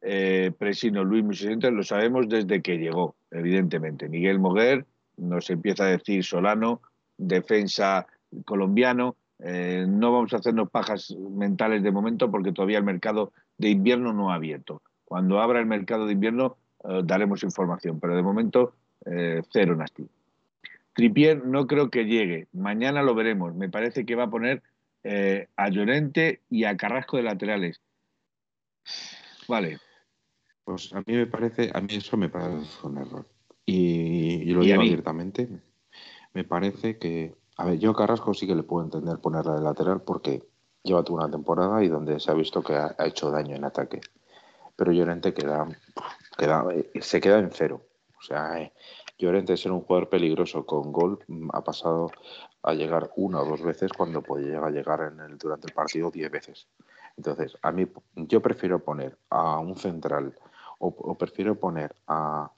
Eh, 0.00 0.52
Presino, 0.56 1.02
Luis 1.02 1.24
Musicente, 1.24 1.70
lo 1.70 1.82
sabemos 1.82 2.28
desde 2.28 2.62
que 2.62 2.78
llegó, 2.78 3.16
evidentemente. 3.30 4.08
Miguel 4.08 4.38
Moguer 4.38 4.86
nos 5.16 5.50
empieza 5.50 5.84
a 5.84 5.88
decir 5.88 6.22
Solano, 6.22 6.82
defensa 7.16 8.06
colombiano. 8.44 9.16
Eh, 9.40 9.86
no 9.88 10.12
vamos 10.12 10.32
a 10.34 10.38
hacernos 10.38 10.70
pajas 10.70 11.16
mentales 11.30 11.82
de 11.82 11.90
momento 11.90 12.30
porque 12.30 12.52
todavía 12.52 12.78
el 12.78 12.84
mercado 12.84 13.32
de 13.56 13.70
invierno 13.70 14.12
no 14.12 14.30
ha 14.30 14.34
abierto. 14.34 14.82
Cuando 15.04 15.40
abra 15.40 15.58
el 15.58 15.66
mercado 15.66 16.06
de 16.06 16.12
invierno 16.12 16.56
eh, 16.84 17.00
daremos 17.04 17.42
información, 17.42 17.98
pero 17.98 18.14
de 18.14 18.22
momento 18.22 18.74
cero 19.50 19.74
Nasti. 19.74 20.06
Tripier 20.98 21.46
no 21.46 21.68
creo 21.68 21.90
que 21.90 22.06
llegue. 22.06 22.48
Mañana 22.52 23.04
lo 23.04 23.14
veremos. 23.14 23.54
Me 23.54 23.68
parece 23.68 24.04
que 24.04 24.16
va 24.16 24.24
a 24.24 24.30
poner 24.30 24.64
eh, 25.04 25.46
a 25.54 25.68
Llorente 25.68 26.42
y 26.50 26.64
a 26.64 26.76
Carrasco 26.76 27.16
de 27.16 27.22
laterales. 27.22 27.80
Vale. 29.46 29.78
Pues 30.64 30.92
a 30.92 30.98
mí 31.06 31.14
me 31.14 31.28
parece, 31.28 31.70
a 31.72 31.80
mí 31.80 31.94
eso 31.94 32.16
me 32.16 32.28
parece 32.28 32.84
un 32.84 32.98
error. 32.98 33.28
Y, 33.64 34.42
y, 34.42 34.50
lo 34.50 34.62
digo 34.62 34.80
abiertamente, 34.80 35.48
me 36.34 36.42
parece 36.42 36.98
que, 36.98 37.32
a 37.58 37.64
ver, 37.64 37.78
yo 37.78 37.92
a 37.92 37.96
Carrasco 37.96 38.34
sí 38.34 38.48
que 38.48 38.56
le 38.56 38.64
puedo 38.64 38.84
entender 38.84 39.18
ponerla 39.18 39.54
de 39.54 39.62
lateral 39.62 40.02
porque 40.02 40.42
lleva 40.82 41.04
toda 41.04 41.26
una 41.26 41.30
temporada 41.30 41.84
y 41.84 41.86
donde 41.86 42.18
se 42.18 42.32
ha 42.32 42.34
visto 42.34 42.60
que 42.60 42.74
ha, 42.74 42.96
hecho 43.06 43.30
daño 43.30 43.54
en 43.54 43.64
ataque. 43.64 44.00
Pero 44.74 44.90
Llorente 44.90 45.32
queda, 45.32 45.64
queda, 46.36 46.64
se 47.00 47.20
queda 47.20 47.38
en 47.38 47.52
cero. 47.52 47.86
O 48.18 48.22
sea, 48.22 48.60
eh, 48.60 48.72
Llorente 49.18 49.56
ser 49.56 49.72
un 49.72 49.80
jugador 49.80 50.08
peligroso 50.08 50.64
con 50.64 50.92
gol 50.92 51.18
mm, 51.26 51.48
ha 51.52 51.64
pasado 51.64 52.10
a 52.62 52.72
llegar 52.72 53.10
una 53.16 53.40
o 53.40 53.44
dos 53.44 53.62
veces 53.62 53.92
cuando 53.92 54.22
podía 54.22 54.60
llegar 54.70 55.12
en 55.12 55.20
el, 55.20 55.38
durante 55.38 55.66
el 55.66 55.74
partido 55.74 56.10
diez 56.10 56.30
veces. 56.30 56.68
Entonces, 57.16 57.56
a 57.62 57.72
mí 57.72 57.86
yo 58.14 58.40
prefiero 58.40 58.78
poner 58.78 59.18
a 59.28 59.58
un 59.58 59.76
central 59.76 60.38
o, 60.78 61.18
prefiero 61.18 61.56
poner 61.56 61.94
a, 62.06 62.50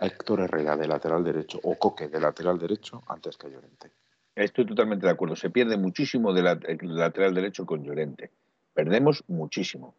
Héctor 0.00 0.40
Herrera 0.40 0.74
de 0.74 0.88
lateral 0.88 1.22
derecho 1.22 1.60
o 1.62 1.78
Coque 1.78 2.08
de 2.08 2.18
lateral 2.18 2.58
derecho 2.58 3.02
antes 3.06 3.36
que 3.36 3.46
a 3.46 3.50
Llorente. 3.50 3.92
Estoy 4.34 4.64
totalmente 4.64 5.04
de 5.04 5.12
acuerdo. 5.12 5.36
Se 5.36 5.50
pierde 5.50 5.76
muchísimo 5.76 6.32
de 6.32 6.42
lateral 6.80 7.34
derecho 7.34 7.66
con 7.66 7.84
Llorente. 7.84 8.30
Perdemos 8.72 9.22
muchísimo. 9.28 9.96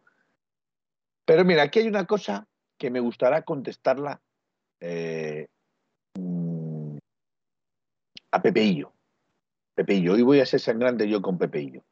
Pero 1.26 1.46
mira, 1.46 1.62
aquí 1.62 1.78
hay 1.78 1.88
una 1.88 2.06
cosa 2.06 2.48
que 2.76 2.90
me 2.90 3.02
gustará 3.02 3.44
contestarla 3.44 4.20
eh, 4.80 5.48
a 8.32 8.42
Pepeillo. 8.42 8.94
Pepeillo, 9.76 10.14
hoy 10.14 10.22
voy 10.22 10.40
a 10.40 10.46
ser 10.46 10.60
sangrante 10.60 11.08
yo 11.08 11.22
con 11.22 11.38
Pepeillo. 11.38 11.84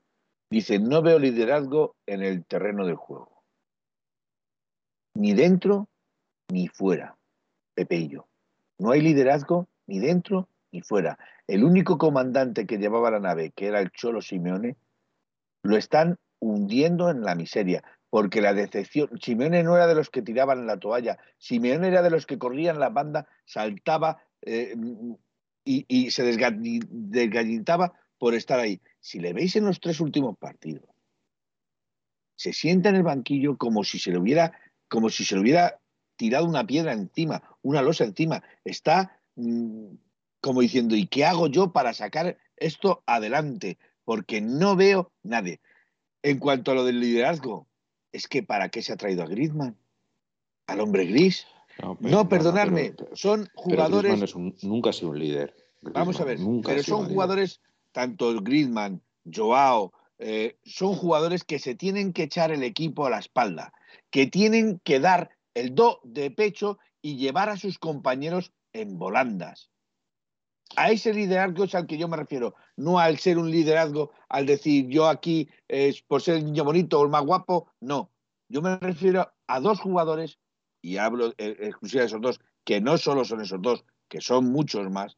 Dice, 0.49 0.79
no 0.79 1.01
veo 1.01 1.19
liderazgo 1.19 1.95
en 2.05 2.23
el 2.23 2.45
terreno 2.45 2.85
del 2.85 2.95
juego. 2.95 3.43
Ni 5.15 5.33
dentro 5.33 5.87
ni 6.49 6.67
fuera. 6.67 7.17
Pepeillo. 7.75 8.27
No 8.79 8.91
hay 8.91 9.01
liderazgo 9.01 9.67
ni 9.85 9.99
dentro 9.99 10.47
ni 10.71 10.81
fuera. 10.81 11.19
El 11.47 11.63
único 11.63 11.97
comandante 11.97 12.65
que 12.65 12.77
llevaba 12.77 13.11
la 13.11 13.19
nave, 13.19 13.51
que 13.51 13.67
era 13.67 13.79
el 13.79 13.91
Cholo 13.91 14.21
Simeone, 14.21 14.75
lo 15.63 15.77
están 15.77 16.17
hundiendo 16.39 17.09
en 17.09 17.21
la 17.21 17.35
miseria, 17.35 17.83
porque 18.09 18.41
la 18.41 18.53
decepción, 18.53 19.09
Simeone 19.21 19.63
no 19.63 19.75
era 19.75 19.87
de 19.87 19.95
los 19.95 20.09
que 20.09 20.21
tiraban 20.21 20.65
la 20.67 20.77
toalla, 20.77 21.17
Simeone 21.37 21.87
era 21.87 22.01
de 22.01 22.09
los 22.09 22.25
que 22.25 22.39
corrían 22.39 22.79
la 22.79 22.89
banda, 22.89 23.27
saltaba 23.45 24.23
eh, 24.41 24.75
y, 25.69 26.09
se 26.09 26.23
desgallintaba 26.23 27.93
por 28.17 28.33
estar 28.33 28.59
ahí. 28.59 28.81
Si 28.99 29.19
le 29.19 29.33
veis 29.33 29.55
en 29.55 29.65
los 29.65 29.79
tres 29.79 29.99
últimos 29.99 30.37
partidos, 30.37 30.89
se 32.35 32.53
sienta 32.53 32.89
en 32.89 32.95
el 32.95 33.03
banquillo 33.03 33.57
como 33.57 33.83
si 33.83 33.99
se 33.99 34.11
le 34.11 34.17
hubiera, 34.17 34.57
como 34.87 35.09
si 35.09 35.25
se 35.25 35.35
le 35.35 35.41
hubiera 35.41 35.79
tirado 36.15 36.45
una 36.45 36.65
piedra 36.65 36.93
encima, 36.93 37.43
una 37.61 37.81
losa 37.81 38.03
encima. 38.03 38.43
Está 38.65 39.21
mm, 39.35 39.93
como 40.41 40.61
diciendo, 40.61 40.95
¿y 40.95 41.05
qué 41.05 41.25
hago 41.25 41.47
yo 41.47 41.71
para 41.71 41.93
sacar 41.93 42.37
esto 42.57 43.03
adelante? 43.05 43.77
Porque 44.05 44.41
no 44.41 44.75
veo 44.75 45.11
nadie. 45.21 45.61
En 46.23 46.39
cuanto 46.39 46.71
a 46.71 46.75
lo 46.75 46.83
del 46.83 46.99
liderazgo, 46.99 47.67
es 48.11 48.27
que 48.27 48.41
¿para 48.41 48.69
qué 48.69 48.81
se 48.81 48.91
ha 48.91 48.97
traído 48.97 49.23
a 49.23 49.27
Griezmann? 49.27 49.77
Al 50.67 50.81
hombre 50.81 51.05
gris. 51.05 51.45
No, 51.99 52.27
perdonarme, 52.27 52.93
son 53.13 53.47
jugadores. 53.55 54.35
nunca 54.63 54.89
ha 54.89 54.93
sido 54.93 55.11
un 55.11 55.19
líder. 55.19 55.55
Vamos 55.81 56.19
a 56.19 56.25
ver, 56.25 56.37
pero 56.63 56.83
son 56.83 57.05
jugadores 57.05 57.61
tanto 57.91 58.39
Griezmann, 58.41 59.01
Joao, 59.25 59.93
eh, 60.19 60.57
son 60.65 60.95
jugadores 60.95 61.43
que 61.43 61.59
se 61.59 61.75
tienen 61.75 62.13
que 62.13 62.23
echar 62.23 62.51
el 62.51 62.63
equipo 62.63 63.05
a 63.05 63.09
la 63.09 63.19
espalda, 63.19 63.73
que 64.09 64.27
tienen 64.27 64.81
que 64.83 64.99
dar 64.99 65.29
el 65.53 65.75
do 65.75 66.01
de 66.03 66.31
pecho 66.31 66.77
y 67.01 67.17
llevar 67.17 67.49
a 67.49 67.57
sus 67.57 67.79
compañeros 67.79 68.51
en 68.73 68.97
volandas. 68.99 69.71
A 70.75 70.91
ese 70.91 71.13
liderazgo 71.13 71.63
es 71.63 71.73
al 71.73 71.87
que 71.87 71.97
yo 71.97 72.07
me 72.07 72.17
refiero, 72.17 72.53
no 72.75 72.99
al 72.99 73.17
ser 73.17 73.37
un 73.37 73.49
liderazgo, 73.49 74.11
al 74.27 74.45
decir 74.45 74.87
yo 74.87 75.07
aquí 75.07 75.49
es 75.67 76.01
por 76.01 76.21
ser 76.21 76.35
el 76.35 76.45
niño 76.45 76.63
bonito 76.63 76.99
o 76.99 77.03
el 77.03 77.09
más 77.09 77.25
guapo, 77.25 77.71
no. 77.79 78.11
Yo 78.49 78.61
me 78.61 78.77
refiero 78.77 79.31
a 79.47 79.59
dos 79.59 79.79
jugadores, 79.79 80.37
y 80.81 80.97
hablo 80.97 81.33
eh, 81.37 81.55
exclusivamente 81.59 81.99
de 81.99 82.05
esos 82.05 82.21
dos, 82.21 82.41
que 82.63 82.81
no 82.81 82.97
solo 82.97 83.25
son 83.25 83.41
esos 83.41 83.61
dos, 83.61 83.85
que 84.07 84.21
son 84.21 84.51
muchos 84.51 84.89
más, 84.89 85.17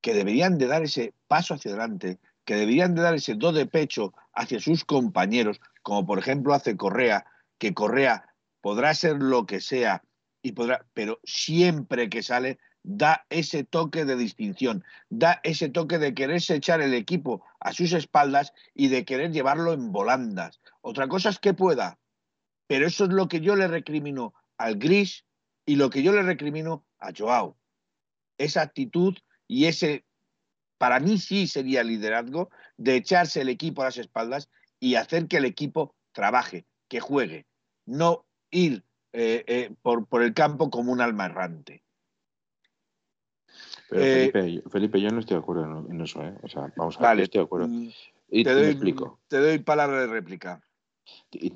que 0.00 0.14
deberían 0.14 0.58
de 0.58 0.66
dar 0.66 0.82
ese 0.82 1.14
paso 1.26 1.54
hacia 1.54 1.72
adelante, 1.72 2.18
que 2.44 2.54
deberían 2.54 2.94
de 2.94 3.02
dar 3.02 3.14
ese 3.14 3.34
do 3.34 3.52
de 3.52 3.66
pecho 3.66 4.14
hacia 4.32 4.60
sus 4.60 4.84
compañeros, 4.84 5.60
como 5.82 6.06
por 6.06 6.18
ejemplo 6.18 6.54
hace 6.54 6.76
Correa, 6.76 7.26
que 7.58 7.74
Correa 7.74 8.34
podrá 8.60 8.94
ser 8.94 9.16
lo 9.16 9.46
que 9.46 9.60
sea 9.60 10.02
y 10.42 10.52
podrá, 10.52 10.86
pero 10.94 11.18
siempre 11.24 12.08
que 12.08 12.22
sale 12.22 12.58
da 12.84 13.26
ese 13.30 13.64
toque 13.64 14.04
de 14.04 14.14
distinción, 14.14 14.84
da 15.10 15.40
ese 15.42 15.68
toque 15.68 15.98
de 15.98 16.14
quererse 16.14 16.54
echar 16.54 16.80
el 16.80 16.94
equipo 16.94 17.44
a 17.58 17.72
sus 17.72 17.92
espaldas 17.92 18.52
y 18.74 18.88
de 18.88 19.04
querer 19.04 19.32
llevarlo 19.32 19.72
en 19.72 19.90
volandas. 19.90 20.60
Otra 20.82 21.08
cosa 21.08 21.30
es 21.30 21.40
que 21.40 21.52
pueda, 21.52 21.98
pero 22.68 22.86
eso 22.86 23.04
es 23.04 23.10
lo 23.10 23.26
que 23.26 23.40
yo 23.40 23.56
le 23.56 23.66
recrimino 23.66 24.34
al 24.58 24.76
Gris 24.76 25.24
y 25.64 25.76
lo 25.76 25.90
que 25.90 26.02
yo 26.02 26.12
le 26.12 26.22
recrimino 26.22 26.86
a 26.98 27.12
Joao. 27.16 27.56
Esa 28.38 28.62
actitud 28.62 29.16
y 29.48 29.66
ese, 29.66 30.04
para 30.78 31.00
mí 31.00 31.18
sí 31.18 31.46
sería 31.46 31.82
liderazgo, 31.82 32.50
de 32.76 32.96
echarse 32.96 33.40
el 33.40 33.48
equipo 33.48 33.82
a 33.82 33.86
las 33.86 33.98
espaldas 33.98 34.50
y 34.78 34.94
hacer 34.96 35.26
que 35.26 35.38
el 35.38 35.44
equipo 35.44 35.94
trabaje, 36.12 36.66
que 36.88 37.00
juegue, 37.00 37.46
no 37.84 38.26
ir 38.50 38.84
eh, 39.12 39.44
eh, 39.46 39.74
por, 39.82 40.06
por, 40.06 40.22
el 40.22 40.34
campo 40.34 40.70
como 40.70 40.92
un 40.92 41.00
alma 41.00 41.26
errante. 41.26 41.82
Pero 43.88 44.02
eh, 44.02 44.62
Felipe, 44.70 45.00
yo 45.00 45.10
no 45.10 45.20
estoy 45.20 45.36
de 45.36 45.42
acuerdo 45.42 45.86
en 45.88 46.00
eso, 46.00 46.20
O 46.42 46.48
sea, 46.48 46.72
vamos 46.76 47.00
a 47.00 47.14
ver, 47.14 47.24
estoy 47.24 47.40
de 47.40 47.44
acuerdo. 47.44 47.68
Mm, 47.68 47.88
y 48.28 48.44
te, 48.44 48.52
doy, 48.52 48.66
explico. 48.66 49.20
Te 49.28 49.38
doy 49.38 49.58
palabra 49.60 50.00
de 50.00 50.06
réplica. 50.08 50.60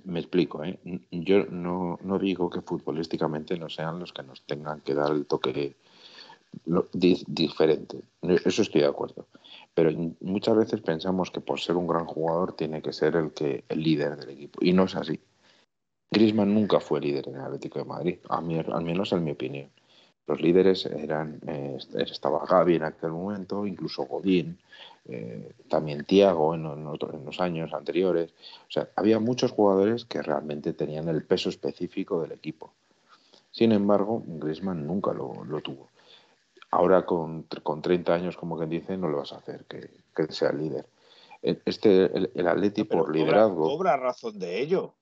Me 0.05 0.20
explico, 0.20 0.64
¿eh? 0.64 0.78
Yo 1.11 1.46
no, 1.46 1.98
no, 2.03 2.18
digo 2.18 2.51
que 2.51 2.61
futbolísticamente 2.61 3.59
no 3.59 3.68
sean 3.68 3.98
los 3.98 4.12
que 4.12 4.22
nos 4.22 4.42
tengan 4.42 4.80
que 4.80 4.94
dar 4.94 5.11
el 5.12 5.26
toque 5.26 5.76
diferente. 7.26 8.01
Eso 8.22 8.62
estoy 8.62 8.82
de 8.82 8.86
acuerdo. 8.86 9.26
Pero 9.74 9.90
muchas 10.20 10.57
veces 10.57 10.80
pensamos 10.80 11.30
que 11.30 11.40
por 11.40 11.61
ser 11.61 11.76
un 11.76 11.86
gran 11.86 12.07
jugador 12.07 12.55
tiene 12.55 12.82
que 12.82 12.92
ser 12.92 13.16
el 13.16 13.32
que 13.32 13.64
el 13.68 13.82
líder 13.82 14.16
del 14.16 14.30
equipo. 14.30 14.59
Y 14.62 14.72
no 14.72 14.84
es 14.84 14.96
así. 14.96 15.20
Griezmann 16.11 16.53
nunca 16.53 16.80
fue 16.80 17.01
líder 17.01 17.28
en 17.28 17.36
el 17.36 17.42
Atlético 17.42 17.78
de 17.78 17.84
Madrid, 17.84 18.18
a 18.28 18.40
mí, 18.40 18.59
al 18.59 18.82
menos 18.82 19.12
en 19.12 19.22
mi 19.22 19.30
opinión. 19.30 19.70
Los 20.26 20.40
líderes 20.40 20.86
eran, 20.86 21.40
eh, 21.46 21.78
estaba 21.94 22.44
Gaby 22.46 22.76
en 22.76 22.82
aquel 22.84 23.11
momento, 23.11 23.66
incluso 23.66 24.05
Godín, 24.05 24.59
eh, 25.09 25.53
también 25.68 26.05
Tiago 26.05 26.55
en, 26.55 26.66
en, 26.66 27.24
los 27.24 27.40
años 27.40 27.72
anteriores. 27.72 28.32
O 28.68 28.70
sea, 28.70 28.88
había 28.96 29.18
muchos 29.18 29.53
jugadores 29.53 30.05
que 30.05 30.22
realmente 30.22 30.72
tenían 30.72 31.09
el 31.09 31.24
peso 31.24 31.48
específico 31.48 32.20
del 32.22 32.32
equipo. 32.32 32.72
Sin 33.51 33.72
embargo, 33.72 34.22
Griezmann 34.26 34.86
nunca 34.86 35.12
lo, 35.12 35.44
lo 35.44 35.61
tuvo. 35.61 35.88
Ahora 36.70 37.05
con, 37.05 37.44
con 37.62 37.82
30 37.82 38.14
años, 38.14 38.36
como 38.36 38.57
quien 38.57 38.70
dice, 38.70 38.96
no 38.96 39.09
lo 39.09 39.18
vas 39.18 39.32
a 39.32 39.38
hacer 39.38 39.64
que, 39.64 39.90
que 40.14 40.32
sea 40.32 40.53
líder. 40.53 40.86
Este, 41.42 42.05
el, 42.16 42.30
el 42.34 42.48
Atleti 42.48 42.84
por 42.84 43.12
liderazgo. 43.12 43.64
Cobra 43.64 43.96
razón 43.96 44.38
de 44.38 44.61
ello. 44.61 44.94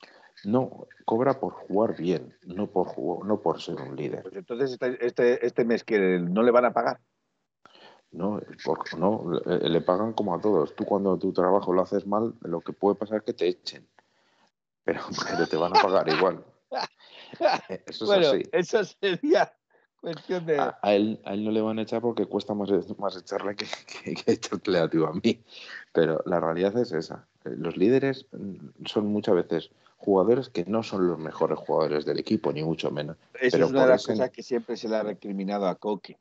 No, 0.45 0.87
cobra 1.05 1.41
por 1.41 1.53
jugar 1.53 1.97
bien, 1.97 2.33
no 2.47 2.69
por, 2.69 2.95
no 3.27 3.41
por 3.41 3.61
ser 3.61 3.75
un 3.81 3.97
líder. 3.97 4.23
Pues 4.23 4.37
entonces 4.37 4.73
este, 4.73 5.05
este, 5.05 5.47
este 5.47 5.65
mes 5.65 5.83
que 5.83 5.99
no 5.99 6.43
le 6.43 6.53
van 6.53 6.65
a 6.65 6.73
pagar. 6.73 7.01
No, 8.11 8.41
no, 8.97 9.41
le, 9.45 9.81
pagan 9.83 10.13
como 10.15 10.35
a 10.35 10.41
todos. 10.41 10.75
Tú 10.75 10.85
cuando 10.85 11.19
tu 11.19 11.33
trabajo 11.33 11.73
lo 11.73 11.83
haces 11.83 12.07
mal, 12.07 12.35
lo 12.41 12.61
que 12.61 12.73
puede 12.73 12.97
pasar 12.97 13.19
es 13.19 13.25
que 13.25 13.35
te 13.35 13.49
echen. 13.49 13.87
Pero, 14.85 15.01
pero 15.31 15.47
te 15.47 15.57
van 15.57 15.77
a 15.77 15.83
pagar 15.83 16.09
igual. 16.09 16.45
Eso 17.87 18.05
es 18.05 18.07
bueno, 18.07 18.45
Eso 18.53 18.85
sería 18.85 19.53
a, 20.83 20.95
él, 20.95 21.21
a 21.25 21.35
él 21.35 21.45
no 21.45 21.51
le 21.51 21.61
van 21.61 21.79
a 21.79 21.83
echar 21.83 22.01
porque 22.01 22.27
cuesta 22.27 22.55
más, 22.55 22.71
más 22.99 23.17
echarle 23.17 23.57
que, 23.57 23.67
que, 24.15 24.33
echarle 24.33 24.79
a 24.79 24.89
ti 24.89 24.99
a 24.99 25.13
mí. 25.13 25.43
Pero 25.93 26.23
la 26.27 26.41
realidad 26.41 26.77
es 26.79 26.93
esa. 26.93 27.27
Los 27.45 27.77
líderes 27.77 28.27
son 28.85 29.07
muchas 29.07 29.35
veces 29.35 29.71
jugadores 29.97 30.49
que 30.49 30.65
no 30.67 30.83
son 30.83 31.09
los 31.09 31.19
mejores 31.19 31.59
jugadores 31.59 32.05
del 32.05 32.19
equipo, 32.19 32.53
ni 32.53 32.63
mucho 32.63 32.91
menos. 32.91 33.17
Eso 33.41 33.57
es 33.57 33.71
una 33.71 33.83
de 33.83 33.89
las 33.89 34.07
cosas 34.07 34.31
que 34.31 34.43
siempre 34.43 34.77
se 34.77 34.89
le 34.89 34.97
ha 34.97 35.03
recriminado 35.03 35.67
a 35.67 35.75
Coque. 35.75 36.19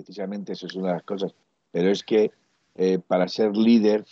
Precisamente 0.00 0.54
eso 0.54 0.66
es 0.66 0.74
una 0.76 0.88
de 0.88 0.94
las 0.94 1.02
cosas. 1.02 1.34
Pero 1.72 1.90
es 1.90 2.02
que 2.02 2.32
eh, 2.74 2.98
para 3.00 3.28
ser 3.28 3.54
líder 3.54 4.06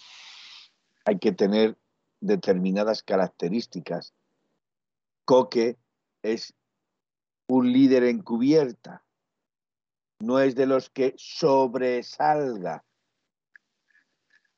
hay 1.07 1.19
que 1.19 1.33
tener 1.33 1.79
determinadas 2.21 3.03
características. 3.03 4.13
Coque 5.25 5.79
es 6.23 6.53
un 7.47 7.73
líder 7.73 8.05
encubierta. 8.05 9.03
No 10.21 10.41
es 10.41 10.55
de 10.55 10.67
los 10.67 10.91
que 10.91 11.15
sobresalga. 11.17 12.85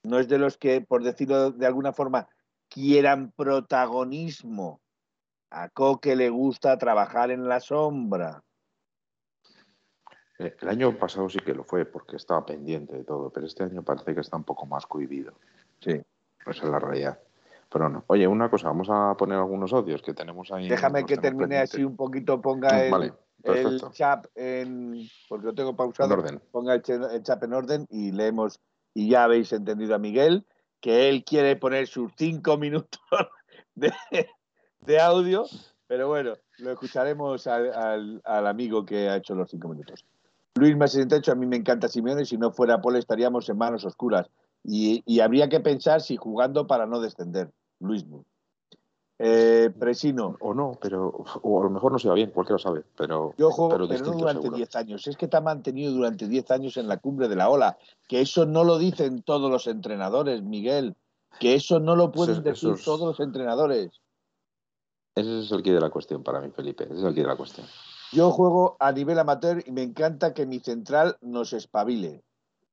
No 0.02 0.18
es 0.18 0.26
de 0.26 0.38
los 0.38 0.58
que, 0.58 0.80
por 0.80 1.04
decirlo 1.04 1.52
de 1.52 1.66
alguna 1.66 1.92
forma, 1.92 2.28
quieran 2.68 3.30
protagonismo. 3.30 4.80
A 5.50 5.68
Coque 5.68 6.16
le 6.16 6.28
gusta 6.28 6.76
trabajar 6.76 7.30
en 7.30 7.48
la 7.48 7.60
sombra. 7.60 8.42
Eh, 10.40 10.56
el 10.60 10.68
año 10.68 10.98
pasado 10.98 11.28
sí 11.28 11.38
que 11.40 11.52
lo 11.54 11.64
fue 11.64 11.84
porque 11.84 12.16
estaba 12.16 12.44
pendiente 12.46 12.96
de 12.96 13.04
todo, 13.04 13.30
pero 13.30 13.46
este 13.46 13.64
año 13.64 13.82
parece 13.82 14.14
que 14.14 14.20
está 14.20 14.36
un 14.36 14.44
poco 14.44 14.64
más 14.66 14.86
cohibido. 14.86 15.34
Sí. 15.80 15.92
Esa 16.46 16.64
es 16.64 16.70
la 16.70 16.78
realidad. 16.78 17.18
Pero 17.70 17.88
no. 17.88 18.04
Oye, 18.06 18.26
una 18.26 18.50
cosa, 18.50 18.68
vamos 18.68 18.88
a 18.90 19.14
poner 19.16 19.36
algunos 19.38 19.72
audios 19.72 20.02
que 20.02 20.14
tenemos 20.14 20.50
ahí. 20.50 20.68
Déjame 20.68 21.04
que 21.04 21.18
termine 21.18 21.58
así 21.58 21.84
un 21.84 21.94
poquito, 21.94 22.40
ponga 22.40 22.84
el, 22.84 22.90
Vale, 22.90 23.12
el 23.44 23.80
chat 23.92 24.26
en. 24.34 24.94
Porque 25.28 25.46
lo 25.46 25.54
tengo 25.54 25.76
pausado. 25.76 26.12
En 26.12 26.18
orden. 26.18 26.40
Ponga 26.50 26.74
el, 26.74 26.82
el 26.88 27.22
chat 27.22 27.42
en 27.44 27.52
orden 27.52 27.86
y 27.90 28.10
leemos. 28.12 28.60
Y 28.94 29.10
ya 29.10 29.24
habéis 29.24 29.52
entendido 29.52 29.94
a 29.94 29.98
Miguel 29.98 30.46
que 30.80 31.08
él 31.10 31.22
quiere 31.24 31.54
poner 31.56 31.86
sus 31.86 32.10
cinco 32.16 32.56
minutos 32.56 33.00
de, 33.74 33.92
de 34.80 35.00
audio, 35.00 35.44
pero 35.86 36.08
bueno, 36.08 36.32
lo 36.58 36.72
escucharemos 36.72 37.46
al, 37.46 37.72
al- 37.72 38.22
al 38.24 38.46
amigo 38.46 38.84
que 38.84 39.08
ha 39.08 39.16
hecho 39.16 39.34
los 39.34 39.48
cinco 39.50 39.68
minutos. 39.68 40.04
Luis 40.54 40.76
más 40.76 40.92
68, 40.92 41.32
a 41.32 41.34
mí 41.34 41.46
me 41.46 41.56
encanta 41.56 41.88
Simeone, 41.88 42.24
si 42.24 42.36
no 42.36 42.50
fuera 42.52 42.80
Paul 42.80 42.96
estaríamos 42.96 43.48
en 43.48 43.58
manos 43.58 43.84
oscuras. 43.84 44.28
Y, 44.64 45.02
y 45.06 45.20
habría 45.20 45.48
que 45.48 45.60
pensar 45.60 46.00
si 46.00 46.16
jugando 46.16 46.66
para 46.66 46.86
no 46.86 47.00
descender. 47.00 47.50
Luis. 47.78 48.04
Eh, 49.22 49.70
Presino, 49.78 50.36
O 50.40 50.54
no, 50.54 50.78
pero. 50.80 51.08
O 51.42 51.60
a 51.60 51.64
lo 51.64 51.70
mejor 51.70 51.92
no 51.92 51.98
se 51.98 52.08
va 52.08 52.14
bien, 52.14 52.30
cualquiera 52.30 52.54
lo 52.54 52.58
sabe. 52.58 52.84
Pero. 52.96 53.34
yo 53.36 53.50
juego, 53.50 53.70
pero 53.70 53.88
pero, 53.88 54.06
no 54.06 54.12
durante 54.12 54.42
seguro. 54.42 54.56
10 54.56 54.76
años. 54.76 55.06
Es 55.06 55.16
que 55.16 55.28
te 55.28 55.36
ha 55.36 55.42
mantenido 55.42 55.92
durante 55.92 56.26
10 56.26 56.50
años 56.50 56.76
en 56.78 56.88
la 56.88 56.96
cumbre 56.96 57.28
de 57.28 57.36
la 57.36 57.50
ola. 57.50 57.78
Que 58.08 58.22
eso 58.22 58.46
no 58.46 58.64
lo 58.64 58.78
dicen 58.78 59.22
todos 59.22 59.50
los 59.50 59.66
entrenadores, 59.66 60.42
Miguel. 60.42 60.96
Que 61.38 61.54
eso 61.54 61.80
no 61.80 61.96
lo 61.96 62.12
pueden 62.12 62.46
Eso 62.46 62.70
decir 62.70 62.84
todos 62.84 63.00
los 63.00 63.20
entrenadores. 63.20 64.00
Ese 65.14 65.40
es 65.40 65.52
el 65.52 65.62
quid 65.62 65.74
de 65.74 65.80
la 65.80 65.90
cuestión 65.90 66.22
para 66.22 66.40
mí, 66.40 66.50
Felipe. 66.50 66.84
Ese 66.84 66.94
es 66.94 67.02
el 67.02 67.14
quid 67.14 67.22
de 67.22 67.28
la 67.28 67.36
cuestión. 67.36 67.66
Yo 68.12 68.30
juego 68.32 68.76
a 68.80 68.92
nivel 68.92 69.18
amateur 69.18 69.62
y 69.66 69.72
me 69.72 69.82
encanta 69.82 70.34
que 70.34 70.46
mi 70.46 70.58
central 70.60 71.16
nos 71.20 71.52
espabile. 71.52 72.22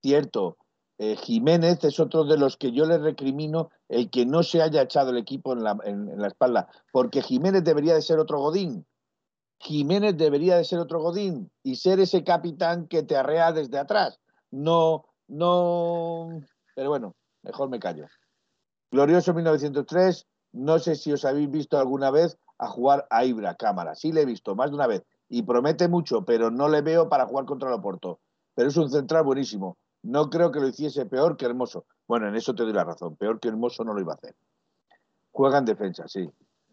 Cierto, 0.02 0.58
eh, 0.98 1.16
Jiménez 1.16 1.84
es 1.84 2.00
otro 2.00 2.24
de 2.24 2.38
los 2.38 2.58
que 2.58 2.72
yo 2.72 2.86
le 2.86 2.98
recrimino 2.98 3.70
el 3.88 4.10
que 4.10 4.26
no 4.26 4.42
se 4.44 4.62
haya 4.62 4.82
echado 4.82 5.12
el 5.12 5.18
equipo 5.18 5.54
en 5.54 5.64
la, 5.64 5.78
en- 5.84 6.10
en 6.10 6.20
la 6.22 6.28
espalda, 6.28 6.68
porque 6.92 7.22
Jiménez 7.22 7.64
debería 7.64 7.94
de 7.94 8.02
ser 8.02 8.20
otro 8.20 8.40
Godín. 8.40 8.86
Jiménez 9.60 10.18
debería 10.18 10.58
de 10.58 10.64
ser 10.64 10.80
otro 10.80 11.02
Godín 11.02 11.52
y 11.64 11.76
ser 11.76 12.00
ese 12.00 12.24
capitán 12.24 12.88
que 12.88 13.04
te 13.04 13.16
arrea 13.16 13.52
desde 13.52 13.78
atrás. 13.78 14.20
No, 14.52 15.06
no. 15.28 16.42
Pero 16.76 16.90
bueno, 16.90 17.16
mejor 17.44 17.70
me 17.70 17.80
callo. 17.80 18.06
Glorioso 18.92 19.34
1903, 19.34 20.26
no 20.54 20.80
sé 20.80 20.96
si 20.96 21.12
os 21.12 21.26
habéis 21.26 21.50
visto 21.52 21.78
alguna 21.78 22.10
vez 22.12 22.38
a 22.58 22.68
jugar 22.68 23.06
a 23.10 23.26
Ibra, 23.26 23.56
cámara. 23.56 23.96
Sí 23.96 24.12
le 24.12 24.22
he 24.22 24.26
visto, 24.26 24.56
más 24.56 24.70
de 24.70 24.76
una 24.76 24.88
vez. 24.88 25.04
Y 25.30 25.44
promete 25.44 25.88
mucho, 25.88 26.24
pero 26.24 26.52
no 26.52 26.70
le 26.70 26.82
veo 26.82 27.10
para 27.10 27.26
jugar 27.26 27.46
contra 27.46 27.70
el 27.70 27.76
Oporto. 27.76 28.20
Pero 28.56 28.70
es 28.70 28.78
un 28.78 28.90
central 28.90 29.24
buenísimo. 29.24 29.78
No 30.04 30.30
creo 30.30 30.52
que 30.52 30.60
lo 30.60 30.68
hiciese 30.68 31.06
peor 31.06 31.38
que 31.38 31.46
Hermoso. 31.46 31.86
Bueno, 32.08 32.28
en 32.28 32.36
eso 32.36 32.56
te 32.56 32.64
doy 32.64 32.74
la 32.74 32.84
razón. 32.84 33.16
Peor 33.16 33.40
que 33.40 33.50
Hermoso 33.50 33.84
no 33.84 33.94
lo 33.94 34.02
iba 34.02 34.14
a 34.14 34.16
hacer. 34.16 34.36
Juega 35.32 35.58
en 35.58 35.66
defensa, 35.66 36.08
sí, 36.08 36.30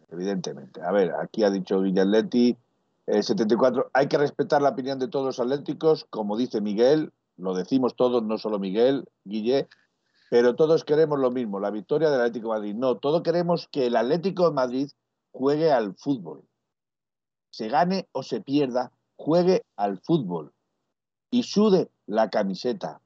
evidentemente. 0.09 0.81
A 0.83 0.93
ver, 0.93 1.13
aquí 1.21 1.43
ha 1.43 1.51
dicho 1.51 1.81
Villaletti, 1.81 2.57
eh, 3.07 3.23
74. 3.23 3.91
Hay 3.93 4.09
que 4.09 4.19
respetar 4.19 4.63
la 4.63 4.71
opinión 4.71 4.99
de 4.99 5.09
todos 5.09 5.27
los 5.27 5.41
atléticos, 5.41 6.07
como 6.09 6.37
dice 6.37 6.61
Miguel, 6.61 7.13
lo 7.37 7.55
decimos 7.55 7.97
todos, 7.97 8.23
no 8.23 8.39
solo 8.39 8.59
Miguel, 8.59 9.09
Guille, 9.25 9.69
pero 10.31 10.55
todos 10.55 10.85
queremos 10.85 11.19
lo 11.19 11.31
mismo, 11.31 11.61
la 11.61 11.71
victoria 11.71 12.11
del 12.11 12.21
Atlético 12.21 12.49
de 12.49 12.59
Madrid. 12.59 12.75
No, 12.75 12.97
todos 12.97 13.23
queremos 13.23 13.69
que 13.69 13.87
el 13.87 13.97
Atlético 13.97 14.49
de 14.49 14.55
Madrid 14.55 14.89
juegue 15.33 15.71
al 15.71 15.95
fútbol. 15.97 16.43
Se 17.55 17.69
gane 17.69 18.09
o 18.11 18.25
se 18.25 18.41
pierda, 18.41 18.91
juegue 19.15 19.65
al 19.77 20.01
fútbol 20.01 20.53
y 21.31 21.45
sude 21.45 21.89
la 22.05 22.29
camiseta. 22.29 23.01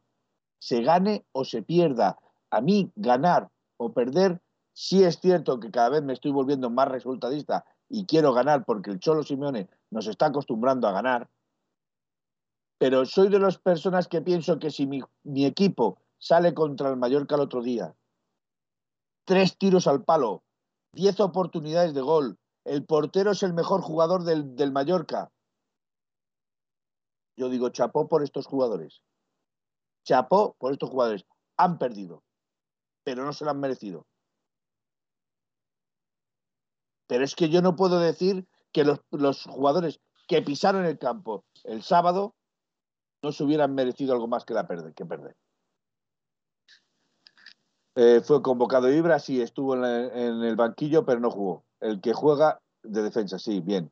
Se 0.59 0.81
gane 0.81 1.27
o 1.33 1.45
se 1.45 1.61
pierda. 1.61 2.19
A 2.49 2.63
mí 2.63 2.91
ganar 2.97 3.51
o 3.77 3.93
perder, 3.93 4.41
sí 4.73 5.05
es 5.05 5.21
cierto 5.21 5.61
que 5.61 5.71
cada 5.71 5.91
vez 5.91 6.03
me 6.03 6.15
estoy 6.15 6.31
volviendo 6.31 6.71
más 6.71 6.89
resultadista 6.89 7.67
y 7.91 8.07
quiero 8.07 8.33
ganar 8.33 8.65
porque 8.65 8.91
el 8.91 9.01
Cholo 9.01 9.23
Simeone 9.23 9.69
nos 9.91 10.07
está 10.07 10.29
acostumbrando 10.29 10.89
a 10.89 10.93
ganar. 10.93 11.29
Pero 12.79 13.05
soy 13.05 13.29
de 13.29 13.41
las 13.41 13.59
personas 13.59 14.09
que 14.09 14.23
pienso 14.23 14.59
que 14.59 14.71
si 14.71 14.87
mi, 14.87 15.03
mi 15.25 15.45
equipo 15.45 15.99
sale 16.17 16.55
contra 16.55 16.89
el 16.89 16.97
Mallorca 16.97 17.35
el 17.35 17.43
otro 17.43 17.61
día, 17.61 17.95
tres 19.27 19.59
tiros 19.59 19.87
al 19.87 20.05
palo, 20.05 20.43
diez 20.95 21.21
oportunidades 21.21 21.93
de 21.93 22.01
gol, 22.01 22.39
el 22.69 22.85
portero 22.85 23.33
es 23.33 23.43
el 23.43 23.55
mejor 23.55 23.83
jugador 23.83 24.25
del, 24.25 24.55
del 24.55 24.73
Mallorca. 24.73 25.31
Yo 27.37 27.49
digo, 27.49 27.69
chapó 27.71 28.09
por 28.09 28.23
estos 28.23 28.47
jugadores. 28.47 29.03
Chapó 30.05 30.55
por 30.59 30.73
estos 30.73 30.91
jugadores. 30.91 31.25
Han 31.57 31.79
perdido, 31.79 32.23
pero 33.05 33.25
no 33.25 33.33
se 33.33 33.45
lo 33.45 33.51
han 33.51 33.61
merecido. 33.61 34.07
Pero 37.07 37.25
es 37.25 37.35
que 37.35 37.49
yo 37.49 37.63
no 37.63 37.75
puedo 37.75 37.99
decir 38.01 38.47
que 38.73 38.85
los, 38.85 39.01
los 39.11 39.45
jugadores 39.45 40.01
que 40.29 40.43
pisaron 40.43 40.85
el 40.85 40.99
campo 40.99 41.45
el 41.65 41.83
sábado 41.83 42.37
no 43.23 43.33
se 43.33 43.43
hubieran 43.43 43.75
merecido 43.75 44.13
algo 44.13 44.29
más 44.29 44.45
que, 44.45 44.55
la 44.55 44.67
perder, 44.67 44.95
que 44.95 45.07
perder. 45.07 45.37
Eh, 47.97 48.21
fue 48.21 48.43
convocado 48.43 48.93
Ibra, 48.93 49.19
sí, 49.19 49.41
estuvo 49.41 49.75
en, 49.75 50.43
el 50.45 50.55
banquillo, 50.55 51.05
pero 51.05 51.19
no 51.19 51.31
jugó. 51.31 51.65
El 51.81 52.01
que 52.01 52.13
juega 52.13 52.61
de 52.83 53.03
defensa, 53.03 53.39
sí, 53.39 53.61
bien. 53.61 53.91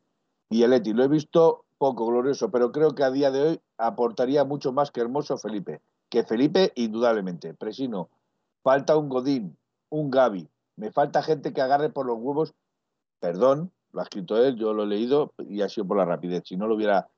Y 0.51 0.62
el 0.62 0.72
Eti, 0.72 0.93
lo 0.93 1.05
he 1.05 1.09
visto 1.09 1.64
poco 1.78 2.07
glorioso, 2.07 2.51
pero 2.51 2.72
creo 2.72 2.95
que 2.95 3.05
a 3.05 3.11
día 3.11 3.30
de 3.30 3.43
hoy 3.43 3.61
aportaría 3.78 4.45
mucho 4.45 4.72
más 4.72 4.91
que 4.91 5.01
Hermoso 5.01 5.37
Felipe. 5.39 5.80
Que 6.09 6.24
Felipe, 6.24 6.72
indudablemente. 6.76 7.55
Presino, 7.55 8.09
falta 8.62 8.97
un 8.97 9.09
Godín, 9.09 9.57
un 9.91 10.11
Gaby. 10.11 10.49
Me 10.76 10.93
falta 10.93 11.22
gente 11.22 11.53
que 11.53 11.61
agarre 11.61 11.91
por 11.91 12.07
los 12.07 12.18
huevos. 12.18 12.55
Perdón, 13.20 13.72
lo 13.93 14.01
ha 14.01 14.05
escrito 14.05 14.37
él, 14.37 14.57
yo 14.57 14.72
lo 14.72 14.84
he 14.84 14.87
leído 14.87 15.32
y 15.39 15.62
ha 15.62 15.68
sido 15.68 15.87
por 15.87 15.97
la 15.97 16.05
rapidez. 16.05 16.43
Si 16.47 16.57
no 16.57 16.66
lo 16.66 16.74
hubiera 16.74 17.09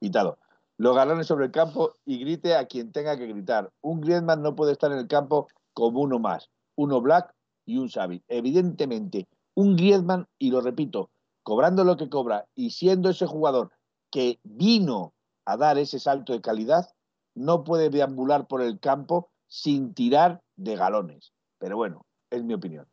quitado. 0.00 0.38
Los 0.78 0.96
galones 0.96 1.26
sobre 1.26 1.46
el 1.46 1.52
campo 1.52 1.96
y 2.04 2.18
grite 2.18 2.56
a 2.56 2.66
quien 2.66 2.92
tenga 2.92 3.16
que 3.16 3.26
gritar. 3.26 3.70
Un 3.82 4.00
Griezmann 4.00 4.42
no 4.42 4.56
puede 4.56 4.72
estar 4.72 4.90
en 4.90 4.98
el 4.98 5.06
campo 5.06 5.48
como 5.74 6.00
uno 6.00 6.18
más. 6.18 6.48
Uno 6.76 7.00
Black 7.00 7.32
y 7.66 7.78
un 7.78 7.88
Xavi. 7.88 8.22
Evidentemente, 8.28 9.28
un 9.54 9.76
Griezmann, 9.76 10.26
y 10.38 10.50
lo 10.50 10.60
repito, 10.60 11.10
cobrando 11.42 11.84
lo 11.84 11.96
que 11.96 12.08
cobra 12.08 12.46
y 12.54 12.70
siendo 12.70 13.10
ese 13.10 13.26
jugador 13.26 13.70
que 14.10 14.38
vino 14.42 15.14
a 15.44 15.56
dar 15.56 15.78
ese 15.78 15.98
salto 15.98 16.32
de 16.32 16.40
calidad, 16.40 16.90
no 17.34 17.64
puede 17.64 17.90
deambular 17.90 18.46
por 18.46 18.62
el 18.62 18.78
campo 18.78 19.30
sin 19.48 19.94
tirar 19.94 20.42
de 20.56 20.76
galones. 20.76 21.32
Pero 21.58 21.76
bueno, 21.76 22.06
es 22.30 22.42
mi 22.44 22.54
opinión. 22.54 22.86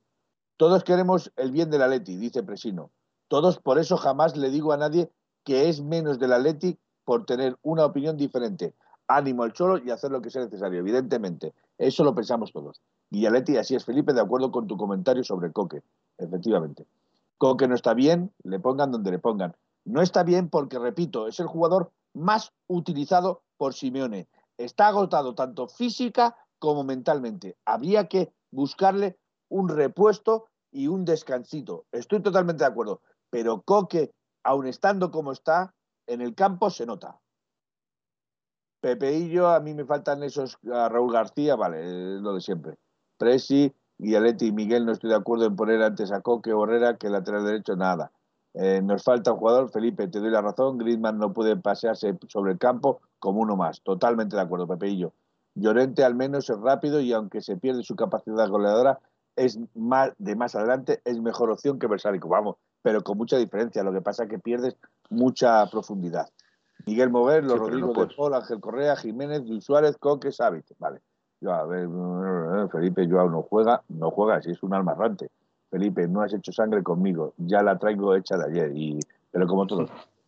Todos 0.58 0.84
queremos 0.84 1.32
el 1.38 1.52
bien 1.52 1.70
del 1.70 1.82
Atleti, 1.82 2.18
dice 2.18 2.44
Presino. 2.44 2.92
Todos, 3.28 3.60
por 3.60 3.80
eso 3.80 3.98
jamás 3.98 4.36
le 4.36 4.50
digo 4.50 4.74
a 4.74 4.78
nadie 4.78 5.12
que 5.44 5.70
es 5.70 5.82
menos 5.82 6.20
del 6.20 6.34
Atleti 6.34 6.78
por 7.06 7.26
tener 7.26 7.58
una 7.62 7.86
opinión 7.86 8.18
diferente. 8.18 8.76
Ánimo 9.08 9.44
al 9.44 9.54
cholo 9.54 9.78
y 9.78 9.90
hacer 9.90 10.12
lo 10.12 10.22
que 10.22 10.30
sea 10.30 10.44
necesario, 10.44 10.80
evidentemente. 10.80 11.54
Eso 11.78 12.04
lo 12.04 12.14
pensamos 12.14 12.52
todos. 12.52 12.82
Atleti, 13.12 13.58
así 13.58 13.76
es, 13.76 13.86
Felipe, 13.86 14.14
de 14.14 14.22
acuerdo 14.22 14.52
con 14.52 14.68
tu 14.68 14.78
comentario 14.78 15.24
sobre 15.24 15.52
Coque, 15.52 15.82
efectivamente. 16.20 16.86
Coque 17.38 17.68
no 17.68 17.76
está 17.76 17.94
bien, 17.94 18.32
le 18.44 18.60
pongan 18.60 18.92
donde 18.92 19.12
le 19.12 19.20
pongan. 19.20 19.56
No 19.86 20.02
está 20.02 20.24
bien 20.24 20.50
porque, 20.50 20.78
repito, 20.78 21.28
es 21.28 21.40
el 21.40 21.48
jugador 21.48 21.92
más 22.14 22.54
utilizado 22.68 23.44
por 23.58 23.74
Simeone. 23.74 24.28
Está 24.58 24.88
agotado 24.88 25.36
tanto 25.36 25.68
física 25.68 26.36
como 26.60 26.84
mentalmente. 26.84 27.58
Habría 27.66 28.08
que 28.08 28.34
buscarle 28.52 29.18
un 29.48 29.70
repuesto 29.70 30.48
y 30.72 30.88
un 30.88 31.06
descansito. 31.06 31.86
Estoy 31.92 32.22
totalmente 32.22 32.64
de 32.64 32.70
acuerdo. 32.70 33.02
Pero 33.30 33.62
Coque, 33.62 34.14
aun 34.44 34.68
estando 34.68 35.12
como 35.12 35.32
está, 35.32 35.74
en 36.08 36.22
el 36.22 36.36
campo 36.36 36.70
se 36.70 36.86
nota. 36.86 37.20
Pepeillo, 38.82 39.50
a 39.50 39.60
mí 39.60 39.74
me 39.74 39.86
faltan 39.86 40.24
esos, 40.24 40.58
a 40.74 40.90
Raúl 40.90 41.12
García, 41.12 41.56
vale, 41.56 41.82
es 41.82 42.22
lo 42.22 42.34
de 42.34 42.42
siempre. 42.42 42.78
Presi, 43.18 43.74
Guialetti 44.00 44.48
y 44.48 44.52
Miguel 44.52 44.86
no 44.86 44.94
estoy 44.94 45.10
de 45.10 45.18
acuerdo 45.18 45.46
en 45.46 45.56
poner 45.56 45.82
antes 45.84 46.12
a 46.12 46.22
Coque 46.22 46.54
o 46.54 46.64
Herrera 46.64 46.98
que 46.98 47.10
lateral 47.10 47.46
derecho, 47.46 47.76
nada. 47.76 48.12
Eh, 48.54 48.82
nos 48.82 49.04
falta 49.04 49.34
un 49.34 49.40
jugador, 49.40 49.70
Felipe, 49.70 50.08
te 50.08 50.20
doy 50.20 50.32
la 50.32 50.42
razón, 50.42 50.78
Griezmann 50.78 51.20
no 51.20 51.34
puede 51.34 51.56
pasearse 51.56 52.18
sobre 52.28 52.54
el 52.54 52.58
campo 52.58 53.02
como 53.20 53.42
uno 53.42 53.56
más. 53.56 53.82
Totalmente 53.82 54.36
de 54.36 54.42
acuerdo, 54.42 54.68
Pepeillo. 54.68 55.14
Llorente 55.54 56.04
al 56.04 56.16
menos 56.16 56.50
es 56.50 56.58
rápido 56.60 57.02
y 57.02 57.12
aunque 57.12 57.42
se 57.42 57.58
pierde 57.58 57.84
su 57.84 57.96
capacidad 57.96 58.50
goleadora, 58.50 59.00
es 59.36 59.60
más, 59.76 60.12
de 60.18 60.36
más 60.36 60.56
adelante, 60.56 61.02
es 61.06 61.20
mejor 61.22 61.52
opción 61.52 61.78
que 61.78 61.88
Versálico. 61.88 62.30
Vamos, 62.30 62.56
pero 62.82 63.04
con 63.04 63.18
mucha 63.18 63.38
diferencia. 63.38 63.84
Lo 63.84 63.94
que 63.94 64.02
pasa 64.02 64.24
es 64.24 64.30
que 64.30 64.40
pierdes 64.40 64.76
mucha 65.10 65.66
profundidad. 65.70 66.30
Miguel 66.86 67.10
Mover, 67.10 67.44
los 67.44 67.54
Sí, 67.54 67.60
Rodrigo 67.60 67.94
no 67.94 68.06
de. 68.06 68.16
Paul, 68.16 68.34
Ángel 68.34 68.60
Correa, 68.60 68.96
Jiménez, 68.96 69.44
Luis 69.46 69.64
Suárez, 69.64 69.98
Coque, 69.98 70.32
Sáviz. 70.32 70.66
Vale. 70.78 71.02
Yo, 71.42 71.54
a 71.54 71.66
ver, 71.66 71.88
Felipe 72.70 73.08
Joao 73.10 73.30
no 73.30 73.44
juega, 73.44 73.82
no 73.88 74.12
juega, 74.12 74.42
si 74.42 74.52
es 74.52 74.62
un 74.62 74.74
alma 74.74 74.92
errante. 74.92 75.30
Felipe, 75.70 76.08
no 76.08 76.22
has 76.22 76.34
hecho 76.34 76.52
sangre 76.52 76.84
conmigo, 76.84 77.34
ya 77.38 77.62
la 77.62 77.78
traigo 77.78 78.16
hecha 78.16 78.38
de 78.38 78.46
ayer, 78.46 78.72
y, 78.76 79.00
pero 79.32 79.48
como 79.48 79.68
todos. 79.68 79.90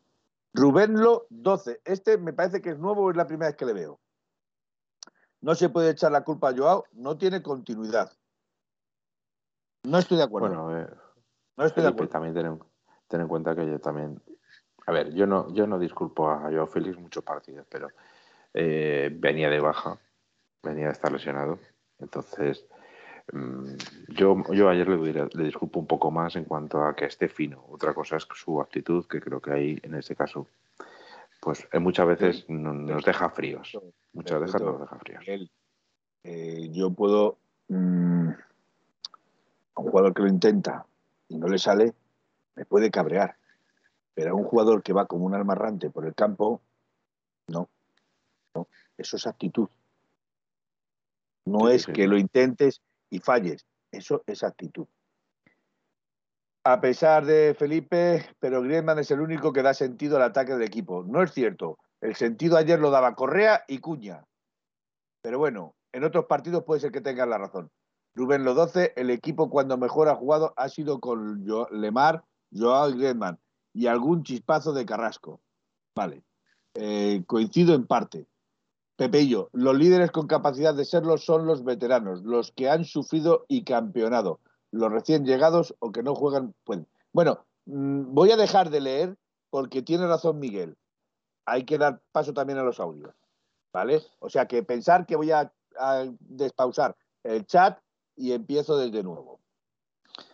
Rubénlo, 0.53 1.25
12. 1.29 1.81
Este 1.85 2.17
me 2.17 2.33
parece 2.33 2.61
que 2.61 2.71
es 2.71 2.79
nuevo, 2.79 3.09
es 3.09 3.17
la 3.17 3.27
primera 3.27 3.49
vez 3.49 3.57
que 3.57 3.65
le 3.65 3.73
veo. 3.73 3.99
No 5.41 5.55
se 5.55 5.69
puede 5.69 5.91
echar 5.91 6.11
la 6.11 6.23
culpa 6.23 6.49
a 6.49 6.55
Joao, 6.55 6.83
no 6.93 7.17
tiene 7.17 7.41
continuidad. 7.41 8.11
No 9.83 9.97
estoy 9.97 10.17
de 10.17 10.23
acuerdo. 10.23 10.49
Bueno, 10.49 10.77
eh, 10.77 10.87
no 11.57 11.65
estoy 11.65 11.83
de 11.83 11.89
acuerdo. 11.89 12.09
También 12.09 12.59
ten 13.07 13.21
en, 13.21 13.27
cuenta 13.27 13.55
que 13.55 13.67
yo 13.67 13.79
también. 13.79 14.21
A 14.85 14.91
ver, 14.91 15.13
yo 15.13 15.25
no, 15.25 15.51
yo 15.53 15.65
no 15.65 15.79
disculpo 15.79 16.29
a 16.29 16.41
Joao 16.51 16.67
Félix 16.67 16.97
muchos 16.97 17.23
partidos, 17.23 17.65
pero 17.69 17.87
eh, 18.53 19.09
venía 19.13 19.49
de 19.49 19.59
baja, 19.59 19.99
venía 20.63 20.87
de 20.87 20.91
estar 20.91 21.11
lesionado. 21.11 21.59
Entonces, 21.99 22.65
mm, 23.31 23.73
yo, 24.09 24.43
yo 24.51 24.69
ayer 24.69 24.87
le, 24.87 25.29
le 25.33 25.43
disculpo 25.43 25.79
un 25.79 25.87
poco 25.87 26.11
más 26.11 26.35
en 26.35 26.45
cuanto 26.45 26.83
a 26.83 26.95
que 26.95 27.05
esté 27.05 27.27
fino. 27.27 27.65
Otra 27.69 27.93
cosa 27.93 28.17
es 28.17 28.27
su 28.33 28.61
actitud, 28.61 29.05
que 29.07 29.19
creo 29.19 29.41
que 29.41 29.51
ahí, 29.51 29.79
en 29.83 29.95
este 29.95 30.15
caso, 30.15 30.47
pues 31.41 31.67
eh, 31.71 31.79
muchas 31.79 32.05
veces 32.05 32.45
nos 32.49 33.03
deja 33.03 33.29
fríos. 33.31 33.77
Muchas 34.13 34.39
veces 34.39 34.61
nos 34.61 34.79
deja 34.79 34.95
fríos. 34.99 35.25
Eh, 36.23 36.69
yo 36.71 36.91
puedo, 36.91 37.39
mm, 37.67 38.29
a 39.75 39.81
un 39.81 39.89
jugador 39.89 40.13
que 40.13 40.21
lo 40.21 40.27
intenta 40.27 40.85
y 41.27 41.37
no 41.37 41.47
le 41.47 41.57
sale, 41.57 41.93
me 42.55 42.65
puede 42.65 42.91
cabrear. 42.91 43.35
Pero 44.13 44.31
a 44.31 44.35
un 44.35 44.43
jugador 44.43 44.83
que 44.83 44.93
va 44.93 45.07
como 45.07 45.25
un 45.25 45.33
almarrante 45.33 45.89
por 45.89 46.05
el 46.05 46.13
campo, 46.13 46.61
no. 47.47 47.67
no. 48.53 48.67
Eso 48.95 49.17
es 49.17 49.25
actitud. 49.25 49.67
No 51.45 51.69
es 51.69 51.85
que 51.85 52.07
lo 52.07 52.17
intentes 52.17 52.81
y 53.09 53.19
falles. 53.19 53.65
Eso 53.91 54.23
es 54.27 54.43
actitud 54.43 54.87
a 56.63 56.79
pesar 56.79 57.25
de 57.25 57.55
Felipe, 57.57 58.25
pero 58.39 58.61
Griezmann 58.61 58.99
es 58.99 59.11
el 59.11 59.21
único 59.21 59.51
que 59.51 59.63
da 59.63 59.73
sentido 59.73 60.17
al 60.17 60.23
ataque 60.23 60.53
del 60.53 60.61
equipo. 60.61 61.03
No 61.03 61.23
es 61.23 61.31
cierto. 61.31 61.79
El 62.01 62.15
sentido 62.15 62.57
ayer 62.57 62.79
lo 62.79 62.91
daba 62.91 63.15
Correa 63.15 63.63
y 63.67 63.79
Cuña. 63.79 64.25
Pero 65.21 65.39
bueno, 65.39 65.75
en 65.91 66.03
otros 66.03 66.25
partidos 66.25 66.63
puede 66.63 66.81
ser 66.81 66.91
que 66.91 67.01
tengan 67.01 67.29
la 67.29 67.37
razón. 67.37 67.71
Rubén 68.13 68.43
lo 68.43 68.53
12, 68.53 68.93
el 68.95 69.09
equipo 69.09 69.49
cuando 69.49 69.77
mejor 69.77 70.09
ha 70.09 70.15
jugado 70.15 70.53
ha 70.57 70.67
sido 70.69 70.99
con 70.99 71.45
Lemar, 71.71 72.23
Joao 72.51 72.89
y 72.89 72.97
Griezmann 72.97 73.39
y 73.73 73.87
algún 73.87 74.23
chispazo 74.23 74.73
de 74.73 74.85
Carrasco. 74.85 75.41
Vale. 75.95 76.23
Eh, 76.73 77.23
coincido 77.25 77.73
en 77.73 77.87
parte. 77.87 78.27
Pepe 78.95 79.21
y 79.21 79.29
yo, 79.29 79.49
los 79.53 79.75
líderes 79.75 80.11
con 80.11 80.27
capacidad 80.27 80.75
de 80.75 80.85
serlo 80.85 81.17
son 81.17 81.45
los 81.45 81.63
veteranos, 81.63 82.23
los 82.23 82.51
que 82.51 82.69
han 82.69 82.85
sufrido 82.85 83.45
y 83.47 83.63
campeonado 83.63 84.39
los 84.71 84.91
recién 84.91 85.25
llegados 85.25 85.75
o 85.79 85.91
que 85.91 86.03
no 86.03 86.15
juegan 86.15 86.55
pueden. 86.63 86.87
Bueno, 87.13 87.45
mm, 87.65 88.13
voy 88.13 88.31
a 88.31 88.37
dejar 88.37 88.69
de 88.69 88.81
leer 88.81 89.17
porque 89.49 89.81
tiene 89.81 90.07
razón 90.07 90.39
Miguel. 90.39 90.77
Hay 91.45 91.65
que 91.65 91.77
dar 91.77 92.01
paso 92.11 92.33
también 92.33 92.59
a 92.59 92.63
los 92.63 92.79
audios. 92.79 93.13
¿Vale? 93.73 94.01
O 94.19 94.29
sea 94.29 94.47
que 94.47 94.63
pensar 94.63 95.05
que 95.05 95.15
voy 95.15 95.31
a, 95.31 95.51
despausar 96.19 96.97
el 97.23 97.45
chat 97.45 97.79
y 98.17 98.33
empiezo 98.33 98.77
desde 98.77 99.03
nuevo. 99.03 99.39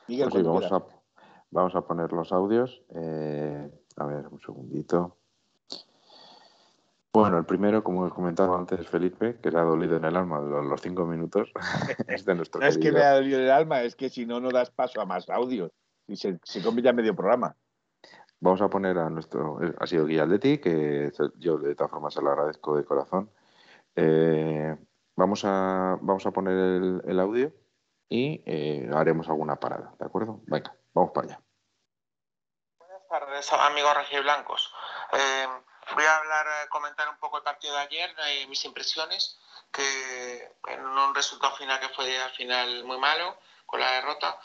Miguel, 0.07 0.29
pues 0.31 0.43
vamos, 0.43 0.71
a, 0.71 0.83
vamos, 1.51 1.75
a, 1.75 1.81
poner 1.81 2.11
los 2.11 2.31
audios. 2.31 2.81
Eh, 2.95 3.69
a 3.97 4.05
ver, 4.05 4.27
un 4.27 4.39
segundito. 4.39 5.17
Bueno, 7.17 7.39
el 7.39 7.45
primero, 7.45 7.83
como 7.83 8.05
he 8.05 8.11
comentado 8.11 8.55
antes, 8.55 8.87
Felipe, 8.87 9.39
que 9.41 9.49
le 9.49 9.57
ha 9.57 9.63
dolido 9.63 9.97
en 9.97 10.05
el 10.05 10.15
alma 10.15 10.39
los, 10.39 10.79
cinco 10.79 11.03
minutos. 11.07 11.51
es 12.07 12.23
de 12.25 12.35
nuestro 12.35 12.61
no 12.61 12.67
es 12.67 12.77
que 12.77 12.91
me 12.91 13.01
ha 13.01 13.15
dolido 13.15 13.39
en 13.39 13.45
el 13.45 13.49
alma, 13.49 13.81
es 13.81 13.95
que 13.95 14.11
si 14.11 14.27
no, 14.27 14.39
no 14.39 14.51
das 14.51 14.69
paso 14.69 15.01
a 15.01 15.05
más 15.07 15.27
audios 15.27 15.71
y 16.05 16.15
se, 16.15 16.39
se 16.43 16.61
convierte 16.61 16.93
medio 16.93 17.15
programa. 17.15 17.55
Vamos 18.39 18.61
a 18.61 18.69
poner 18.69 18.99
a 18.99 19.09
nuestro. 19.09 19.57
Ha 19.79 19.87
sido 19.87 20.05
Guía 20.05 20.25
Atleti, 20.25 20.59
que 20.59 21.11
yo 21.39 21.57
de 21.57 21.73
todas 21.73 21.89
formas 21.89 22.13
se 22.13 22.21
lo 22.21 22.29
agradezco 22.29 22.77
de 22.77 22.85
corazón. 22.85 23.31
Eh, 23.95 24.77
vamos, 25.15 25.43
a, 25.43 25.97
vamos 25.99 26.23
a 26.27 26.29
poner 26.29 27.01
el, 27.03 27.19
audio 27.19 27.51
y 28.07 28.43
eh, 28.45 28.91
haremos 28.93 29.27
alguna 29.27 29.55
parada, 29.55 29.91
¿de 29.97 30.05
acuerdo? 30.05 30.41
Venga, 30.45 30.71
vamos 30.93 31.09
para 31.15 31.25
allá. 31.29 31.41
Buenas 32.77 33.07
tardes, 33.09 33.51
amigos 33.53 33.95
rojiblancos. 33.95 34.71
Eh, 35.13 35.47
Voy 35.93 36.03
a 36.03 36.17
hablar, 36.17 36.47
eh, 36.47 36.69
comentar 36.69 37.07
un 37.09 37.17
poco 37.17 37.37
el 37.37 37.43
partido 37.43 37.73
de 37.75 37.81
ayer, 37.81 38.15
y 38.41 38.47
mis 38.47 38.63
impresiones, 38.65 39.37
que 39.71 40.51
en 40.67 40.85
un 40.85 41.15
resultado 41.15 41.55
final 41.55 41.79
que 41.79 41.89
fue 41.89 42.17
al 42.17 42.31
final 42.31 42.83
muy 42.83 42.97
malo, 42.97 43.37
con 43.65 43.79
la 43.79 43.91
derrota, 43.93 44.39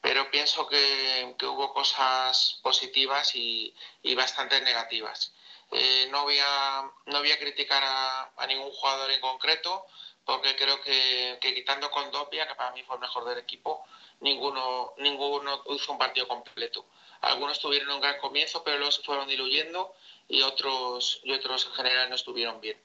pero 0.00 0.30
pienso 0.30 0.66
que, 0.68 1.34
que 1.38 1.46
hubo 1.46 1.72
cosas 1.72 2.60
positivas 2.62 3.34
y, 3.34 3.74
y 4.02 4.14
bastante 4.14 4.60
negativas. 4.60 5.32
Eh, 5.72 6.08
no, 6.10 6.22
voy 6.22 6.38
a, 6.38 6.88
no 7.06 7.18
voy 7.18 7.32
a 7.32 7.38
criticar 7.38 7.82
a, 7.82 8.30
a, 8.36 8.46
ningún 8.46 8.70
jugador 8.70 9.10
en 9.10 9.20
concreto, 9.20 9.86
porque 10.24 10.54
creo 10.56 10.80
que, 10.80 11.38
que 11.40 11.54
quitando 11.54 11.90
con 11.90 12.10
Dopia, 12.10 12.46
que 12.46 12.54
para 12.54 12.70
mí 12.72 12.82
fue 12.84 12.96
el 12.96 13.00
mejor 13.00 13.24
del 13.24 13.38
equipo, 13.38 13.84
ninguno, 14.20 14.94
ninguno 14.98 15.62
hizo 15.70 15.92
un 15.92 15.98
partido 15.98 16.28
completo. 16.28 16.86
Algunos 17.22 17.58
tuvieron 17.58 17.90
un 17.90 18.00
gran 18.00 18.18
comienzo, 18.18 18.62
pero 18.62 18.76
luego 18.76 18.92
se 18.92 19.02
fueron 19.02 19.26
diluyendo 19.26 19.94
y 20.28 20.42
otros, 20.42 21.20
y 21.22 21.32
otros 21.32 21.66
en 21.66 21.72
general 21.72 22.08
no 22.08 22.16
estuvieron 22.16 22.60
bien. 22.60 22.78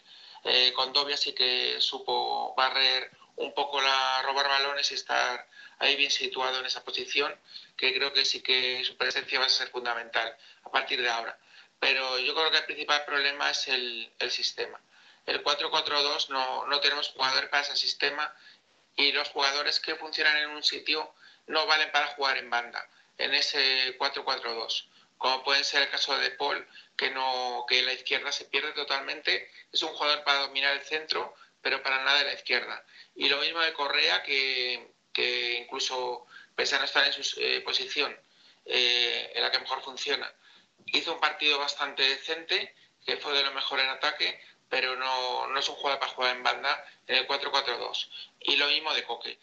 Eh, 0.43 0.73
con 0.73 0.91
Dobia 0.93 1.17
sí 1.17 1.33
que 1.33 1.79
supo 1.79 2.53
barrer 2.55 3.11
un 3.35 3.53
poco 3.53 3.81
la 3.81 4.21
robar 4.23 4.47
balones 4.47 4.91
y 4.91 4.95
estar 4.95 5.47
ahí 5.79 5.95
bien 5.95 6.11
situado 6.11 6.59
en 6.59 6.65
esa 6.65 6.83
posición, 6.83 7.35
que 7.75 7.93
creo 7.93 8.13
que 8.13 8.25
sí 8.25 8.41
que 8.41 8.83
su 8.83 8.95
presencia 8.97 9.39
va 9.39 9.45
a 9.45 9.49
ser 9.49 9.69
fundamental 9.69 10.35
a 10.63 10.71
partir 10.71 11.01
de 11.01 11.09
ahora. 11.09 11.37
Pero 11.79 12.19
yo 12.19 12.35
creo 12.35 12.51
que 12.51 12.57
el 12.57 12.65
principal 12.65 13.03
problema 13.05 13.49
es 13.49 13.67
el, 13.67 14.11
el 14.19 14.31
sistema. 14.31 14.79
El 15.25 15.43
4-4-2 15.43 16.29
no, 16.29 16.67
no 16.67 16.79
tenemos 16.79 17.09
jugadores 17.09 17.49
para 17.49 17.63
ese 17.63 17.75
sistema 17.75 18.33
y 18.95 19.11
los 19.11 19.29
jugadores 19.29 19.79
que 19.79 19.95
funcionan 19.95 20.37
en 20.37 20.49
un 20.49 20.63
sitio 20.63 21.13
no 21.47 21.65
valen 21.65 21.91
para 21.91 22.07
jugar 22.07 22.37
en 22.37 22.49
banda, 22.49 22.87
en 23.17 23.33
ese 23.33 23.97
4-4-2 23.97 24.85
como 25.21 25.43
puede 25.43 25.63
ser 25.63 25.83
el 25.83 25.89
caso 25.91 26.17
de 26.17 26.31
Paul, 26.31 26.67
que, 26.97 27.11
no, 27.11 27.63
que 27.69 27.83
la 27.83 27.93
izquierda 27.93 28.31
se 28.31 28.45
pierde 28.45 28.71
totalmente. 28.71 29.51
Es 29.71 29.83
un 29.83 29.89
jugador 29.89 30.23
para 30.23 30.39
dominar 30.39 30.73
el 30.73 30.81
centro, 30.81 31.35
pero 31.61 31.83
para 31.83 32.03
nada 32.03 32.17
de 32.17 32.25
la 32.25 32.33
izquierda. 32.33 32.83
Y 33.15 33.29
lo 33.29 33.37
mismo 33.37 33.59
de 33.59 33.71
Correa, 33.71 34.23
que, 34.23 34.91
que 35.13 35.59
incluso 35.59 36.25
pese 36.55 36.75
a 36.75 36.79
no 36.79 36.85
estar 36.85 37.05
en 37.05 37.13
su 37.13 37.39
eh, 37.39 37.61
posición 37.61 38.19
eh, 38.65 39.31
en 39.35 39.43
la 39.43 39.51
que 39.51 39.59
mejor 39.59 39.83
funciona, 39.83 40.33
hizo 40.87 41.13
un 41.13 41.19
partido 41.19 41.59
bastante 41.59 42.01
decente, 42.01 42.73
que 43.05 43.17
fue 43.17 43.33
de 43.33 43.43
lo 43.43 43.51
mejor 43.51 43.79
en 43.79 43.89
ataque, 43.89 44.41
pero 44.69 44.95
no, 44.95 45.45
no 45.45 45.59
es 45.59 45.69
un 45.69 45.75
jugador 45.75 45.99
para 45.99 46.13
jugar 46.13 46.35
en 46.35 46.41
banda 46.41 46.83
en 47.05 47.17
el 47.17 47.27
4-4-2. 47.27 48.09
Y 48.39 48.55
lo 48.55 48.65
mismo 48.65 48.91
de 48.95 49.03
Coque. 49.03 49.37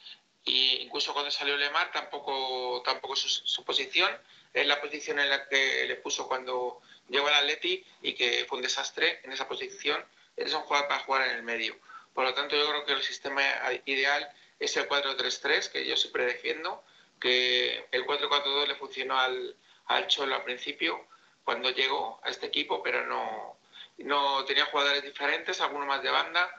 Y 0.45 0.79
incluso 0.79 1.13
cuando 1.13 1.31
salió 1.31 1.57
Lemar 1.57 1.93
tampoco, 1.93 2.83
tampoco 2.85 3.15
su, 3.15 3.29
su 3.29 3.63
posición 3.63 4.11
es 4.55 4.67
la 4.67 4.81
posición 4.81 5.19
en 5.19 5.31
la 5.31 5.49
que 5.49 5.85
le 5.87 5.97
puso 5.97 6.27
cuando 6.29 6.81
llegó 7.09 7.29
al 7.29 7.35
Atleti 7.35 7.85
y 8.03 8.15
que 8.15 8.45
fue 8.49 8.59
un 8.59 8.63
desastre 8.63 9.21
en 9.25 9.33
esa 9.33 9.49
posición. 9.49 10.05
Es 10.37 10.53
un 10.55 10.63
jugador 10.63 10.89
para 10.89 11.05
jugar 11.05 11.29
en 11.29 11.37
el 11.37 11.43
medio. 11.43 11.77
Por 12.15 12.25
lo 12.25 12.35
tanto, 12.35 12.57
yo 12.57 12.69
creo 12.69 12.85
que 12.85 12.93
el 12.93 13.03
sistema 13.03 13.43
ideal 13.85 14.29
es 14.59 14.77
el 14.77 14.89
4-3-3, 14.89 15.71
que 15.71 15.87
yo 15.87 15.97
siempre 15.97 16.27
defiendo, 16.27 16.83
que 17.21 17.87
el 17.93 18.05
4-4-2 18.07 18.67
le 18.67 18.75
funcionó 18.75 19.19
al, 19.19 19.57
al 19.87 20.07
Cholo 20.09 20.35
al 20.35 20.45
principio, 20.45 21.07
cuando 21.45 21.71
llegó 21.71 22.21
a 22.25 22.31
este 22.31 22.47
equipo, 22.47 22.83
pero 22.83 23.07
no, 23.07 23.59
no 23.99 24.45
tenía 24.45 24.67
jugadores 24.67 25.03
diferentes, 25.03 25.61
algunos 25.61 25.89
más 25.89 26.03
de 26.03 26.11
banda, 26.11 26.51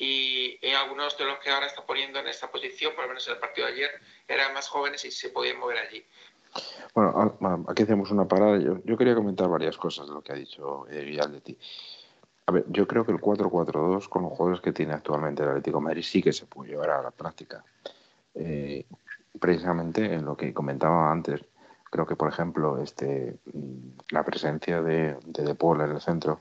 y, 0.00 0.58
y, 0.62 0.72
algunos 0.74 1.18
de 1.18 1.24
los 1.24 1.40
que 1.40 1.50
ahora 1.50 1.66
está 1.66 1.84
poniendo 1.84 2.20
en 2.20 2.28
esta 2.28 2.50
posición, 2.50 2.94
por 2.94 3.04
lo 3.04 3.08
menos 3.08 3.26
en 3.26 3.34
el 3.34 3.40
partido 3.40 3.66
de 3.66 3.72
ayer, 3.72 4.00
eran 4.28 4.54
más 4.54 4.68
jóvenes 4.68 5.04
y 5.04 5.10
se 5.10 5.30
podían 5.30 5.58
mover 5.58 5.78
allí. 5.78 6.06
Bueno, 6.94 7.66
aquí 7.68 7.82
hacemos 7.84 8.10
una 8.10 8.26
parada. 8.26 8.58
Yo, 8.58 8.96
quería 8.96 9.14
comentar 9.14 9.48
varias 9.48 9.76
cosas 9.76 10.08
de 10.08 10.14
lo 10.14 10.22
que 10.22 10.32
ha 10.32 10.36
dicho 10.36 10.86
eh, 10.88 11.40
ti. 11.44 11.56
A 12.46 12.50
ver, 12.50 12.64
yo 12.68 12.88
creo 12.88 13.04
que 13.04 13.12
el 13.12 13.18
4-4-2 13.18 14.08
con 14.08 14.22
los 14.22 14.32
jugadores 14.32 14.60
que 14.60 14.72
tiene 14.72 14.94
actualmente 14.94 15.42
el 15.42 15.50
Atlético 15.50 15.78
de 15.78 15.84
Madrid 15.84 16.02
sí 16.02 16.22
que 16.22 16.32
se 16.32 16.46
puede 16.46 16.70
llevar 16.70 16.90
a 16.90 17.02
la 17.02 17.10
práctica. 17.10 17.62
Eh, 18.34 18.86
precisamente 19.38 20.14
en 20.14 20.24
lo 20.24 20.36
que 20.36 20.54
comentaba 20.54 21.12
antes, 21.12 21.44
creo 21.90 22.06
que 22.06 22.16
por 22.16 22.28
ejemplo 22.28 22.82
este 22.82 23.38
la 24.10 24.24
presencia 24.24 24.82
de, 24.82 25.16
de, 25.26 25.54
Paul 25.54 25.82
en 25.82 25.90
el 25.90 26.00
centro, 26.00 26.40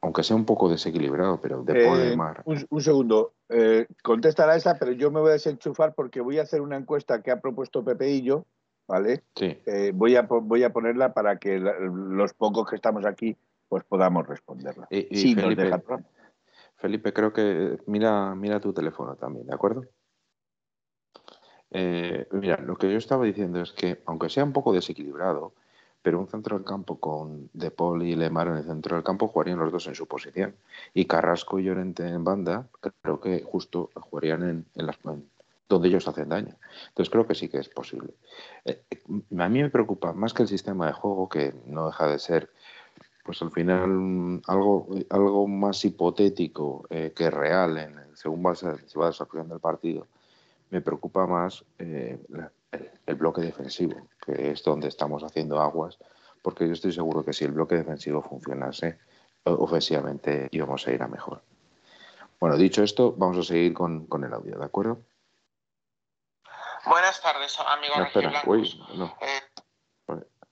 aunque 0.00 0.22
sea 0.22 0.36
un 0.36 0.44
poco 0.44 0.68
desequilibrado, 0.68 1.40
pero 1.40 1.62
De 1.62 1.84
Paul 1.84 2.00
eh, 2.00 2.16
Mar... 2.16 2.42
un, 2.44 2.66
un, 2.68 2.82
segundo, 2.82 3.32
eh, 3.48 3.86
contestará 4.02 4.54
esa, 4.56 4.78
pero 4.78 4.92
yo 4.92 5.10
me 5.10 5.20
voy 5.20 5.30
a 5.30 5.34
desenchufar 5.34 5.94
porque 5.94 6.20
voy 6.20 6.38
a 6.38 6.42
hacer 6.42 6.60
una 6.60 6.76
encuesta 6.76 7.22
que 7.22 7.30
ha 7.30 7.40
propuesto 7.40 7.84
Pepe 7.84 8.10
y 8.10 8.22
yo 8.22 8.44
¿vale? 8.86 9.24
Sí. 9.34 9.58
Eh, 9.66 9.92
voy, 9.94 10.16
a, 10.16 10.22
voy 10.22 10.62
a 10.62 10.72
ponerla 10.72 11.12
para 11.12 11.38
que 11.38 11.58
los 11.58 12.34
pocos 12.34 12.68
que 12.68 12.76
estamos 12.76 13.04
aquí 13.04 13.36
pues 13.68 13.84
podamos 13.84 14.26
responderla. 14.26 14.86
Y, 14.90 15.34
Felipe, 15.34 15.82
Felipe, 16.76 17.12
creo 17.12 17.32
que 17.32 17.78
mira, 17.86 18.34
mira 18.34 18.60
tu 18.60 18.72
teléfono 18.72 19.16
también, 19.16 19.46
¿de 19.46 19.54
acuerdo? 19.54 19.84
Eh, 21.70 22.28
mira, 22.30 22.58
lo 22.58 22.76
que 22.76 22.90
yo 22.90 22.96
estaba 22.96 23.24
diciendo 23.24 23.60
es 23.60 23.72
que, 23.72 24.02
aunque 24.06 24.28
sea 24.28 24.44
un 24.44 24.52
poco 24.52 24.72
desequilibrado, 24.72 25.52
pero 26.00 26.20
un 26.20 26.28
centro 26.28 26.56
del 26.56 26.64
campo 26.64 27.00
con 27.00 27.50
De 27.52 27.72
Paul 27.72 28.04
y 28.04 28.14
Lemar 28.14 28.46
en 28.46 28.56
el 28.58 28.64
centro 28.64 28.94
del 28.94 29.04
campo 29.04 29.26
jugarían 29.26 29.58
los 29.58 29.72
dos 29.72 29.88
en 29.88 29.96
su 29.96 30.06
posición. 30.06 30.54
Y 30.94 31.06
Carrasco 31.06 31.58
y 31.58 31.64
Llorente 31.64 32.06
en 32.06 32.22
banda, 32.22 32.68
creo 33.02 33.20
que 33.20 33.42
justo 33.42 33.90
jugarían 33.94 34.42
en, 34.44 34.66
en 34.76 34.86
las 34.86 34.96
donde 35.68 35.88
ellos 35.88 36.06
hacen 36.08 36.28
daño. 36.28 36.56
Entonces 36.88 37.10
creo 37.10 37.26
que 37.26 37.34
sí 37.34 37.48
que 37.48 37.58
es 37.58 37.68
posible. 37.68 38.14
Eh, 38.64 38.82
a 39.38 39.48
mí 39.48 39.62
me 39.62 39.70
preocupa 39.70 40.12
más 40.12 40.32
que 40.32 40.42
el 40.42 40.48
sistema 40.48 40.86
de 40.86 40.92
juego, 40.92 41.28
que 41.28 41.54
no 41.66 41.86
deja 41.86 42.08
de 42.08 42.18
ser, 42.18 42.50
pues 43.24 43.42
al 43.42 43.50
final 43.50 44.40
algo, 44.46 44.88
algo 45.10 45.48
más 45.48 45.84
hipotético 45.84 46.86
eh, 46.90 47.12
que 47.14 47.30
real 47.30 47.76
en, 47.78 47.96
según 48.14 48.44
va, 48.44 48.54
se 48.54 48.68
va 48.98 49.06
desarrollando 49.06 49.54
el 49.54 49.60
partido. 49.60 50.06
Me 50.70 50.80
preocupa 50.80 51.26
más 51.26 51.64
eh, 51.78 52.18
el, 53.06 53.14
bloque 53.16 53.40
defensivo, 53.40 54.08
que 54.24 54.50
es 54.50 54.62
donde 54.62 54.88
estamos 54.88 55.22
haciendo 55.24 55.60
aguas, 55.60 55.98
porque 56.42 56.66
yo 56.66 56.72
estoy 56.72 56.92
seguro 56.92 57.24
que 57.24 57.32
si 57.32 57.44
el 57.44 57.52
bloque 57.52 57.76
defensivo 57.76 58.22
funcionase, 58.22 58.98
ofensivamente 59.44 60.48
íbamos 60.50 60.86
a 60.86 60.92
ir 60.92 61.02
a 61.02 61.08
mejor. 61.08 61.42
Bueno, 62.40 62.56
dicho 62.56 62.82
esto, 62.82 63.14
vamos 63.16 63.38
a 63.38 63.42
seguir 63.42 63.72
con, 63.74 64.06
con 64.06 64.24
el 64.24 64.32
audio, 64.32 64.58
¿de 64.58 64.64
acuerdo? 64.64 64.98
Buenas 66.86 67.20
tardes, 67.20 67.58
amigos 67.58 67.98
rojiblancos. 67.98 68.78
Eh, 69.20 69.40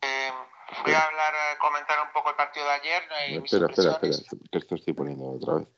eh, 0.03 0.31
voy 0.85 0.93
a 0.93 1.03
hablar, 1.03 1.33
eh, 1.33 1.59
comentar 1.61 1.99
un 2.05 2.13
poco 2.13 2.31
el 2.31 2.37
partido 2.37 2.67
de 2.67 2.73
ayer. 2.73 3.03
espera, 3.45 3.67
espera, 3.67 3.93
espera, 3.93 4.17
que 4.51 4.59
esto 4.59 4.75
estoy 4.75 4.95
poniendo 4.95 5.31
otra 5.31 5.55
vez. 5.55 5.69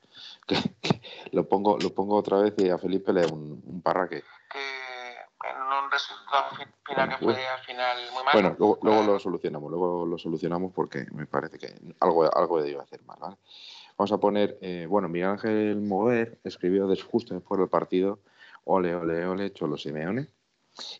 lo, 1.31 1.47
pongo, 1.47 1.77
lo 1.79 1.93
pongo 1.93 2.15
otra 2.15 2.39
vez 2.39 2.55
y 2.57 2.69
a 2.69 2.77
Felipe 2.79 3.13
le 3.13 3.27
un, 3.27 3.61
un 3.65 3.81
parraque. 3.83 4.23
Que 4.51 5.17
en 5.47 5.61
un 5.61 5.91
resultado 5.91 6.49
final 6.85 7.09
que 7.09 7.17
fue 7.23 7.47
al 7.47 7.59
final 7.59 7.97
muy 8.13 8.23
malo. 8.23 8.33
Bueno, 8.33 8.55
luego, 8.57 8.79
luego 8.81 9.03
lo 9.03 9.19
solucionamos, 9.19 9.69
luego 9.69 10.05
lo 10.07 10.17
solucionamos 10.17 10.73
porque 10.73 11.05
me 11.11 11.27
parece 11.27 11.59
que 11.59 11.75
algo, 11.99 12.35
algo 12.35 12.61
debió 12.61 12.81
hacer 12.81 13.03
mal, 13.03 13.17
¿vale? 13.19 13.37
Vamos 13.95 14.11
a 14.11 14.17
poner, 14.17 14.57
bueno, 14.87 15.07
Miguel 15.07 15.29
Ángel 15.29 15.81
Mover 15.81 16.39
escribió 16.43 16.87
justo 17.09 17.33
después 17.33 17.59
del 17.59 17.69
partido, 17.69 18.19
ole, 18.65 18.93
ole, 18.93 19.25
ole, 19.25 19.53
Cholo 19.53 19.77
Simeone 19.77 20.29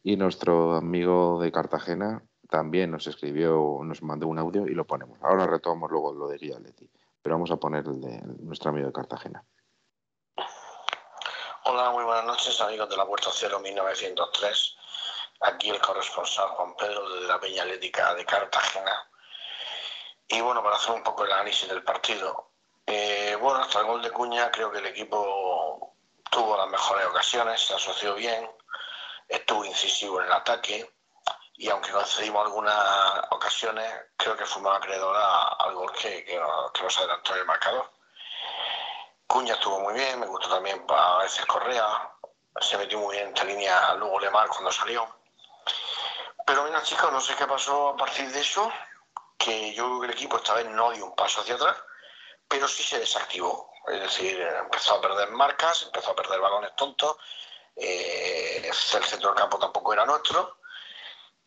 y 0.04 0.16
nuestro 0.16 0.76
amigo 0.76 1.40
de 1.42 1.52
Cartagena 1.52 2.24
también 2.50 2.92
nos 2.92 3.08
escribió, 3.08 3.80
nos 3.84 4.02
mandó 4.02 4.28
un 4.28 4.40
audio 4.40 4.68
y 4.68 4.74
lo 4.74 4.86
ponemos. 4.86 5.20
Ahora 5.22 5.46
retomamos 5.48 5.92
luego 5.92 6.14
lo 6.14 6.28
de 6.28 6.38
Guía 6.38 6.60
Leti, 6.60 6.90
pero 7.22 7.36
vamos 7.36 7.52
a 7.52 7.58
poner 7.58 7.86
el 7.86 8.02
de 8.02 8.22
nuestro 8.40 8.70
amigo 8.70 8.88
de 8.88 8.94
Cartagena. 8.94 9.44
Hola, 11.66 11.92
muy 11.92 12.06
buenas 12.06 12.26
noches, 12.26 12.60
amigos 12.62 12.90
de 12.90 12.96
la 12.96 13.06
Puerta 13.06 13.30
Cero 13.34 13.60
1903. 13.60 14.78
Aquí 15.42 15.70
el 15.70 15.82
corresponsal 15.82 16.48
Juan 16.50 16.76
Pedro 16.78 17.10
de 17.10 17.28
la 17.28 17.40
Peña 17.40 17.64
Atlética 17.64 18.16
de 18.16 18.26
Cartagena. 18.26 19.10
Y 20.30 20.42
bueno, 20.42 20.64
para 20.64 20.78
hacer 20.78 20.96
un 20.96 21.04
poco 21.04 21.26
el 21.26 21.32
análisis 21.32 21.68
del 21.68 21.84
partido. 21.84 22.52
Eh, 22.86 23.38
bueno, 23.42 23.60
hasta 23.60 23.82
el 23.82 23.86
gol 23.86 24.02
de 24.02 24.12
Cuña 24.12 24.50
creo 24.50 24.72
que 24.72 24.80
el 24.80 24.86
equipo 24.86 25.94
tuvo 26.32 26.56
las 26.56 26.70
mejores 26.70 27.06
ocasiones, 27.08 27.60
se 27.60 27.74
asoció 27.74 28.16
bien, 28.16 28.50
estuvo 29.28 29.66
incisivo 29.66 30.20
en 30.20 30.28
el 30.28 30.34
ataque 30.34 30.90
y 31.60 31.70
aunque 31.70 31.92
concedimos 31.92 32.46
algunas 32.46 33.24
ocasiones, 33.32 33.92
creo 34.16 34.38
que 34.38 34.46
fuimos 34.46 34.78
acreedores 34.78 35.24
al 35.60 35.74
gol 35.74 35.92
que, 35.92 36.24
que, 36.24 36.38
nos, 36.38 36.98
adelantó 37.00 37.34
el 37.36 37.46
marcador. 37.46 37.92
Cuña 39.26 39.56
estuvo 39.56 39.80
muy 39.80 39.96
bien, 39.96 40.20
me 40.20 40.28
gustó 40.28 40.50
también 40.50 40.86
para 40.86 41.18
veces 41.18 41.46
Correa, 41.48 42.12
se 42.62 42.78
metió 42.78 43.00
muy 43.00 43.16
bien 43.16 43.34
en 43.36 43.48
línea 43.48 43.96
luego 43.96 44.20
Lemar 44.20 44.48
cuando 44.50 44.72
salió. 44.72 45.08
Pero 46.46 46.64
mira 46.64 46.84
chicos, 46.84 47.12
no 47.12 47.20
sé 47.20 47.36
qué 47.36 47.48
pasó 47.48 47.90
a 47.90 47.98
partir 47.98 48.32
de 48.32 48.40
eso, 48.40 48.72
que 49.38 49.74
yo 49.74 49.86
creo 49.86 50.00
que 50.00 50.06
el 50.08 50.14
equipo 50.14 50.38
esta 50.38 50.54
vez 50.54 50.66
no 50.68 50.92
dio 50.92 51.06
un 51.06 51.16
paso 51.16 51.42
hacia 51.42 51.56
atrás, 51.56 51.76
pero 52.48 52.68
sí 52.68 52.84
se 52.84 53.00
desactivó. 53.00 53.72
Es 53.88 54.00
decir, 54.02 54.40
empezó 54.40 54.96
a 54.96 55.02
perder 55.02 55.32
marcas, 55.32 55.84
empezó 55.84 56.12
a 56.12 56.16
perder 56.16 56.40
balones 56.40 56.76
tontos, 56.76 57.18
eh, 57.80 58.62
el 58.66 58.74
centro 58.74 59.30
del 59.30 59.38
campo 59.38 59.60
tampoco 59.60 59.94
era 59.94 60.06
nuestro 60.06 60.58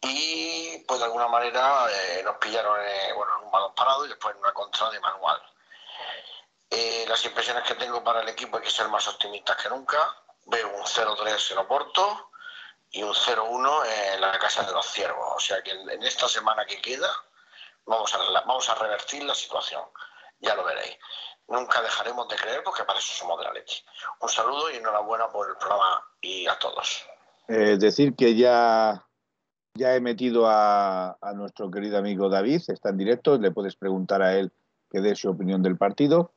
y 0.00 0.78
pues 0.86 1.00
de 1.00 1.06
alguna 1.06 1.26
manera 1.26 1.86
eh, 1.90 2.22
nos 2.22 2.36
pillaron 2.36 2.78
eh, 2.80 3.12
bueno, 3.14 3.32
en 3.38 3.44
un 3.46 3.50
balón 3.50 3.74
parado 3.74 4.06
y 4.06 4.08
después 4.08 4.34
en 4.34 4.40
una 4.40 4.52
contra 4.52 4.90
de 4.90 5.00
manual. 5.00 5.42
las 7.08 7.24
impresiones 7.24 7.64
que 7.64 7.74
tengo 7.74 8.04
para 8.04 8.20
el 8.20 8.28
equipo 8.28 8.56
hay 8.56 8.62
que 8.62 8.70
ser 8.70 8.88
más 8.88 9.06
optimistas 9.08 9.56
que 9.56 9.68
nunca. 9.68 9.98
Veo 10.46 10.68
un 10.68 10.84
0-3 10.84 11.52
en 11.52 11.58
Oporto 11.58 12.30
y 12.92 13.02
un 13.02 13.12
0-1 13.12 14.14
en 14.14 14.20
la 14.20 14.38
Casa 14.38 14.62
de 14.62 14.72
los 14.72 14.86
Ciervos. 14.86 15.32
O 15.34 15.40
sea 15.40 15.60
que 15.62 15.72
en, 15.72 16.02
esta 16.04 16.28
semana 16.28 16.64
que 16.64 16.80
queda 16.80 17.10
vamos 17.84 18.14
a, 18.14 18.18
vamos 18.18 18.68
a 18.68 18.74
revertir 18.76 19.24
la 19.24 19.34
situación. 19.34 19.84
Ya 20.38 20.54
lo 20.54 20.62
veréis 20.64 20.96
nunca 21.50 21.82
dejaremos 21.82 22.28
de 22.28 22.36
creer 22.36 22.62
porque 22.64 22.84
para 22.84 22.98
eso 22.98 23.12
somos 23.12 23.38
de 23.38 23.44
la 23.44 23.52
leche. 23.52 23.84
Un 24.20 24.28
saludo 24.28 24.70
y 24.70 24.76
enhorabuena 24.76 25.28
por 25.28 25.48
el 25.48 25.56
programa 25.56 26.02
y 26.20 26.46
a 26.46 26.58
todos. 26.58 27.04
Es 27.48 27.80
decir, 27.80 28.14
que 28.14 28.36
ya, 28.36 29.04
ya 29.74 29.94
he 29.94 30.00
metido 30.00 30.44
a, 30.46 31.16
nuestro 31.34 31.70
querido 31.70 31.98
amigo 31.98 32.28
David, 32.28 32.62
está 32.68 32.90
en 32.90 32.98
directo, 32.98 33.36
le 33.38 33.50
puedes 33.50 33.76
preguntar 33.76 34.22
a 34.22 34.36
él 34.36 34.52
que 34.90 35.00
dé 35.00 35.14
su 35.14 35.28
opinión 35.28 35.62
del 35.62 35.76
partido. 35.76 36.32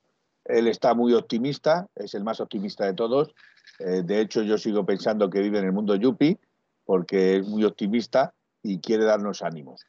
Él 0.46 0.68
está 0.68 0.94
muy 0.94 1.14
optimista, 1.14 1.88
es 1.96 2.14
el 2.16 2.24
más 2.24 2.40
optimista 2.40 2.86
de 2.86 2.94
todos. 2.94 3.34
Eh, 3.80 4.02
de 4.04 4.20
hecho, 4.20 4.42
yo 4.42 4.58
sigo 4.58 4.86
pensando 4.86 5.30
que 5.30 5.40
vive 5.40 5.60
en 5.60 5.66
el 5.66 5.72
mundo 5.72 5.96
Yupi 5.96 6.38
porque 6.86 7.38
es 7.38 7.48
muy 7.48 7.64
optimista 7.64 8.34
y 8.62 8.80
quiere 8.80 9.06
darnos 9.06 9.42
ánimos 9.42 9.86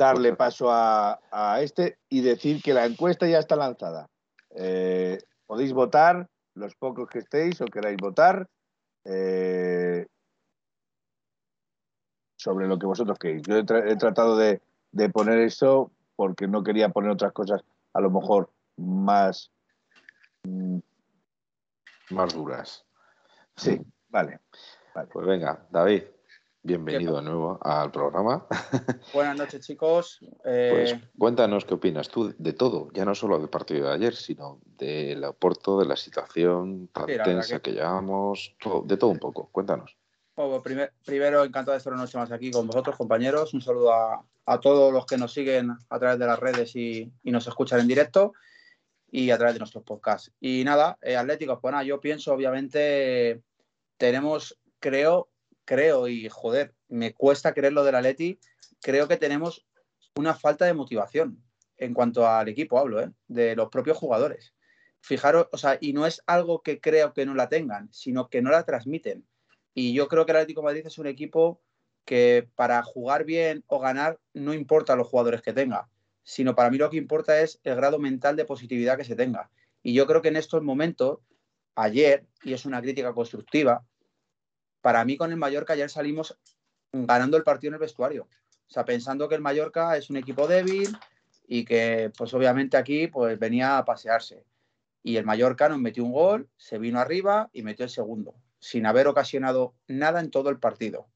darle 0.00 0.34
paso 0.34 0.68
a, 0.70 1.18
este 1.60 1.98
y 2.08 2.22
decir 2.22 2.62
que 2.62 2.72
la 2.72 2.86
encuesta 2.86 3.26
ya 3.26 3.38
está 3.38 3.54
lanzada. 3.54 4.08
Eh, 4.56 5.18
podéis 5.46 5.74
votar, 5.74 6.26
los 6.54 6.74
pocos 6.74 7.08
que 7.08 7.18
estéis 7.18 7.60
o 7.60 7.66
queráis 7.66 7.98
votar, 7.98 8.48
eh, 9.04 10.06
sobre 12.36 12.66
lo 12.66 12.78
que 12.78 12.86
vosotros 12.86 13.18
queréis. 13.18 13.42
Yo 13.42 13.58
he, 13.58 13.96
tratado 13.96 14.38
de, 14.38 14.62
poner 15.12 15.38
eso 15.40 15.92
porque 16.16 16.48
no 16.48 16.62
quería 16.62 16.88
poner 16.88 17.10
otras 17.10 17.32
cosas 17.32 17.62
a 17.92 18.00
lo 18.00 18.10
mejor 18.10 18.50
más... 18.78 19.50
Mm, 20.44 20.78
más 22.10 22.32
duras. 22.32 22.84
Sí, 23.54 23.78
vale. 24.08 24.40
vale. 24.94 25.08
Pues 25.12 25.26
venga, 25.26 25.66
David. 25.70 26.04
Bienvenido 26.62 27.16
de 27.16 27.22
nuevo 27.22 27.58
al 27.62 27.90
programa. 27.90 28.46
Buenas 29.14 29.34
noches, 29.34 29.66
chicos. 29.66 30.20
Pues 30.42 30.92
eh, 30.92 31.00
cuéntanos 31.16 31.64
qué 31.64 31.72
opinas 31.72 32.10
tú 32.10 32.34
de 32.36 32.52
todo, 32.52 32.90
ya 32.92 33.06
no 33.06 33.14
solo 33.14 33.38
del 33.38 33.48
partido 33.48 33.88
de 33.88 33.94
ayer, 33.94 34.14
sino 34.14 34.60
del 34.76 35.24
aporto, 35.24 35.80
de 35.80 35.86
la 35.86 35.96
situación 35.96 36.88
tan 36.88 37.06
tensa 37.06 37.60
que... 37.60 37.72
llevamos, 37.72 38.54
de 38.84 38.96
todo 38.98 39.10
un 39.10 39.18
poco. 39.18 39.48
Cuéntanos. 39.50 39.96
Bueno, 40.36 40.62
primero, 40.62 41.44
encantado 41.44 41.72
de 41.72 41.78
estar 41.78 41.94
una 41.94 42.02
noche 42.02 42.18
más 42.18 42.30
aquí 42.30 42.50
con 42.50 42.66
vosotros, 42.66 42.94
compañeros. 42.94 43.54
Un 43.54 43.62
saludo 43.62 43.94
a, 43.94 44.60
todos 44.60 44.92
los 44.92 45.06
que 45.06 45.16
nos 45.16 45.32
siguen 45.32 45.70
a 45.88 45.98
través 45.98 46.18
de 46.18 46.26
las 46.26 46.38
redes 46.38 46.76
y, 46.76 47.10
nos 47.22 47.46
escuchan 47.46 47.80
en 47.80 47.88
directo 47.88 48.34
y 49.10 49.30
a 49.30 49.38
través 49.38 49.54
de 49.54 49.60
nuestros 49.60 49.84
podcasts. 49.84 50.30
Y 50.40 50.62
nada, 50.64 50.98
eh, 51.00 51.16
Atléticos, 51.16 51.58
pues 51.62 51.72
nada, 51.72 51.84
yo 51.84 52.00
pienso, 52.00 52.34
obviamente, 52.34 53.40
tenemos, 53.96 54.58
creo, 54.78 55.29
creo, 55.64 56.08
y 56.08 56.28
joder, 56.28 56.74
me 56.88 57.14
cuesta 57.14 57.54
creer 57.54 57.72
lo 57.72 57.84
del 57.84 57.94
Atleti, 57.94 58.38
creo 58.80 59.08
que 59.08 59.16
tenemos 59.16 59.66
una 60.16 60.34
falta 60.34 60.64
de 60.64 60.74
motivación 60.74 61.42
en 61.76 61.94
cuanto 61.94 62.26
al 62.26 62.48
equipo, 62.48 62.78
hablo, 62.78 63.00
¿eh? 63.00 63.10
de 63.28 63.56
los 63.56 63.68
propios 63.70 63.96
jugadores. 63.96 64.54
Fijaros, 65.00 65.48
o 65.52 65.56
sea, 65.56 65.78
y 65.80 65.92
no 65.94 66.06
es 66.06 66.22
algo 66.26 66.62
que 66.62 66.80
creo 66.80 67.14
que 67.14 67.24
no 67.24 67.34
la 67.34 67.48
tengan, 67.48 67.88
sino 67.92 68.28
que 68.28 68.42
no 68.42 68.50
la 68.50 68.64
transmiten. 68.64 69.26
Y 69.72 69.94
yo 69.94 70.08
creo 70.08 70.26
que 70.26 70.32
el 70.32 70.38
Atlético 70.38 70.62
Madrid 70.62 70.86
es 70.86 70.98
un 70.98 71.06
equipo 71.06 71.62
que 72.04 72.48
para 72.54 72.82
jugar 72.82 73.24
bien 73.24 73.64
o 73.66 73.78
ganar 73.78 74.18
no 74.34 74.52
importa 74.52 74.96
los 74.96 75.08
jugadores 75.08 75.42
que 75.42 75.52
tenga, 75.52 75.88
sino 76.22 76.54
para 76.54 76.70
mí 76.70 76.76
lo 76.76 76.90
que 76.90 76.96
importa 76.96 77.40
es 77.40 77.60
el 77.64 77.76
grado 77.76 77.98
mental 77.98 78.36
de 78.36 78.44
positividad 78.44 78.98
que 78.98 79.04
se 79.04 79.16
tenga. 79.16 79.50
Y 79.82 79.94
yo 79.94 80.06
creo 80.06 80.20
que 80.20 80.28
en 80.28 80.36
estos 80.36 80.62
momentos, 80.62 81.20
ayer, 81.74 82.26
y 82.42 82.52
es 82.52 82.66
una 82.66 82.82
crítica 82.82 83.14
constructiva, 83.14 83.86
para 84.80 85.04
mí 85.04 85.16
con 85.16 85.30
el 85.30 85.36
Mallorca 85.36 85.72
ayer 85.72 85.90
salimos 85.90 86.38
ganando 86.92 87.36
el 87.36 87.44
partido 87.44 87.70
en 87.70 87.74
el 87.74 87.80
vestuario. 87.80 88.24
O 88.24 88.72
sea, 88.72 88.84
pensando 88.84 89.28
que 89.28 89.34
el 89.34 89.40
Mallorca 89.40 89.96
es 89.96 90.10
un 90.10 90.16
equipo 90.16 90.46
débil 90.46 90.96
y 91.46 91.64
que 91.64 92.12
pues 92.16 92.32
obviamente 92.34 92.76
aquí 92.76 93.08
pues 93.08 93.38
venía 93.38 93.78
a 93.78 93.84
pasearse. 93.84 94.44
Y 95.02 95.16
el 95.16 95.24
Mallorca 95.24 95.68
nos 95.68 95.78
metió 95.78 96.04
un 96.04 96.12
gol, 96.12 96.48
se 96.56 96.78
vino 96.78 97.00
arriba 97.00 97.50
y 97.52 97.62
metió 97.62 97.84
el 97.84 97.90
segundo, 97.90 98.34
sin 98.58 98.86
haber 98.86 99.08
ocasionado 99.08 99.74
nada 99.88 100.20
en 100.20 100.30
todo 100.30 100.50
el 100.50 100.58
partido. 100.58 101.08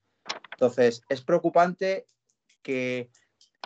Entonces, 0.53 1.03
es 1.09 1.21
preocupante 1.21 2.07
que, 2.63 3.11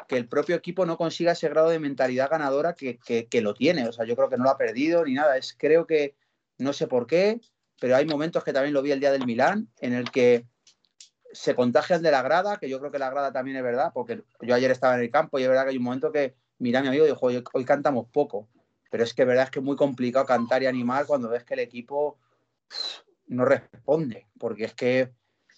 el 0.08 0.28
propio 0.28 0.56
equipo 0.56 0.86
no 0.86 0.96
consiga 0.96 1.32
ese 1.32 1.48
grado 1.48 1.68
de 1.68 1.78
mentalidad 1.80 2.30
ganadora 2.30 2.74
que, 2.74 2.98
que, 2.98 3.40
lo 3.42 3.52
tiene. 3.52 3.86
O 3.88 3.92
sea, 3.92 4.06
yo 4.06 4.16
creo 4.16 4.30
que 4.30 4.36
no 4.36 4.44
lo 4.44 4.50
ha 4.50 4.56
perdido 4.56 5.04
ni 5.04 5.12
nada. 5.14 5.36
Es, 5.36 5.54
creo 5.58 5.86
que, 5.86 6.14
no 6.56 6.72
sé 6.72 6.86
por 6.86 7.06
qué, 7.06 7.40
pero 7.80 7.96
hay 7.96 8.06
momentos 8.06 8.44
que 8.44 8.52
también 8.52 8.74
lo 8.74 8.82
vi 8.82 8.92
el 8.92 9.00
día 9.00 9.12
del 9.12 9.26
Milán, 9.26 9.68
en 9.80 9.92
el 9.94 10.10
que 10.10 10.46
se 11.32 11.54
contagian 11.54 12.02
de 12.02 12.10
la 12.10 12.22
grada, 12.22 12.56
que 12.56 12.68
yo 12.68 12.78
creo 12.80 12.90
que 12.90 12.98
la 12.98 13.10
grada 13.10 13.32
también 13.32 13.56
es 13.56 13.62
verdad, 13.62 13.92
porque 13.92 14.22
yo 14.40 14.54
ayer 14.54 14.70
estaba 14.70 14.94
en 14.94 15.02
el 15.02 15.10
campo 15.10 15.38
y 15.38 15.42
es 15.42 15.48
verdad 15.48 15.64
que 15.64 15.70
hay 15.70 15.76
un 15.76 15.84
momento 15.84 16.10
que 16.10 16.34
mira 16.58 16.80
mi 16.82 16.88
amigo 16.88 17.04
dijo, 17.04 17.26
hoy, 17.26 17.42
hoy 17.52 17.64
cantamos 17.64 18.06
poco, 18.12 18.48
pero 18.90 19.04
es 19.04 19.14
que 19.14 19.24
verdad 19.24 19.44
es 19.44 19.50
que 19.50 19.58
es 19.60 19.64
muy 19.64 19.76
complicado 19.76 20.26
cantar 20.26 20.62
y 20.62 20.66
animar 20.66 21.06
cuando 21.06 21.28
ves 21.28 21.44
que 21.44 21.54
el 21.54 21.60
equipo 21.60 22.18
no 23.26 23.44
responde, 23.44 24.26
porque 24.38 24.64
es 24.64 24.74
que, 24.74 25.12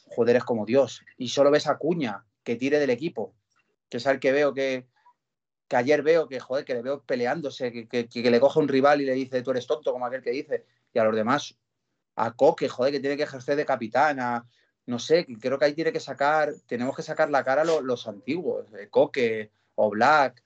joder, 0.06 0.36
es 0.36 0.44
como 0.44 0.66
Dios. 0.66 1.02
Y 1.16 1.28
solo 1.28 1.50
ves 1.50 1.66
a 1.66 1.78
Cuña, 1.78 2.24
que 2.42 2.56
tire 2.56 2.78
del 2.78 2.90
equipo, 2.90 3.34
que 3.88 3.98
es 3.98 4.06
el 4.06 4.18
que 4.18 4.32
veo 4.32 4.52
que, 4.52 4.88
que 5.68 5.76
ayer 5.76 6.02
veo 6.02 6.26
que, 6.26 6.40
joder, 6.40 6.64
que 6.64 6.74
le 6.74 6.82
veo 6.82 7.02
peleándose, 7.02 7.70
que, 7.70 7.88
que, 7.88 8.08
que, 8.08 8.30
le 8.30 8.40
coja 8.40 8.60
un 8.60 8.68
rival 8.68 9.00
y 9.00 9.06
le 9.06 9.12
dice, 9.12 9.42
tú 9.42 9.52
eres 9.52 9.66
tonto, 9.66 9.92
como 9.92 10.06
aquel 10.06 10.22
que 10.22 10.30
dice, 10.30 10.66
y 10.92 10.98
a 10.98 11.04
los 11.04 11.14
demás, 11.14 11.56
a 12.22 12.32
Coque, 12.32 12.68
joder, 12.68 12.92
que 12.92 13.00
tiene 13.00 13.16
que 13.16 13.22
ejercer 13.22 13.56
de 13.56 13.64
capitán, 13.64 14.20
a, 14.20 14.46
no 14.86 14.98
sé, 14.98 15.26
creo 15.40 15.58
que 15.58 15.64
ahí 15.64 15.72
tiene 15.72 15.92
que 15.92 16.00
sacar, 16.00 16.52
tenemos 16.66 16.94
que 16.94 17.02
sacar 17.02 17.30
la 17.30 17.44
cara 17.44 17.64
los, 17.64 17.82
los 17.82 18.06
antiguos, 18.06 18.66
Coque 18.90 19.50
o 19.74 19.88
Black, 19.88 20.42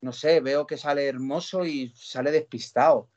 no 0.00 0.12
sé, 0.12 0.40
veo 0.40 0.66
que 0.66 0.76
sale 0.76 1.08
hermoso 1.08 1.66
y 1.66 1.92
sale 1.96 2.30
despistado. 2.30 3.08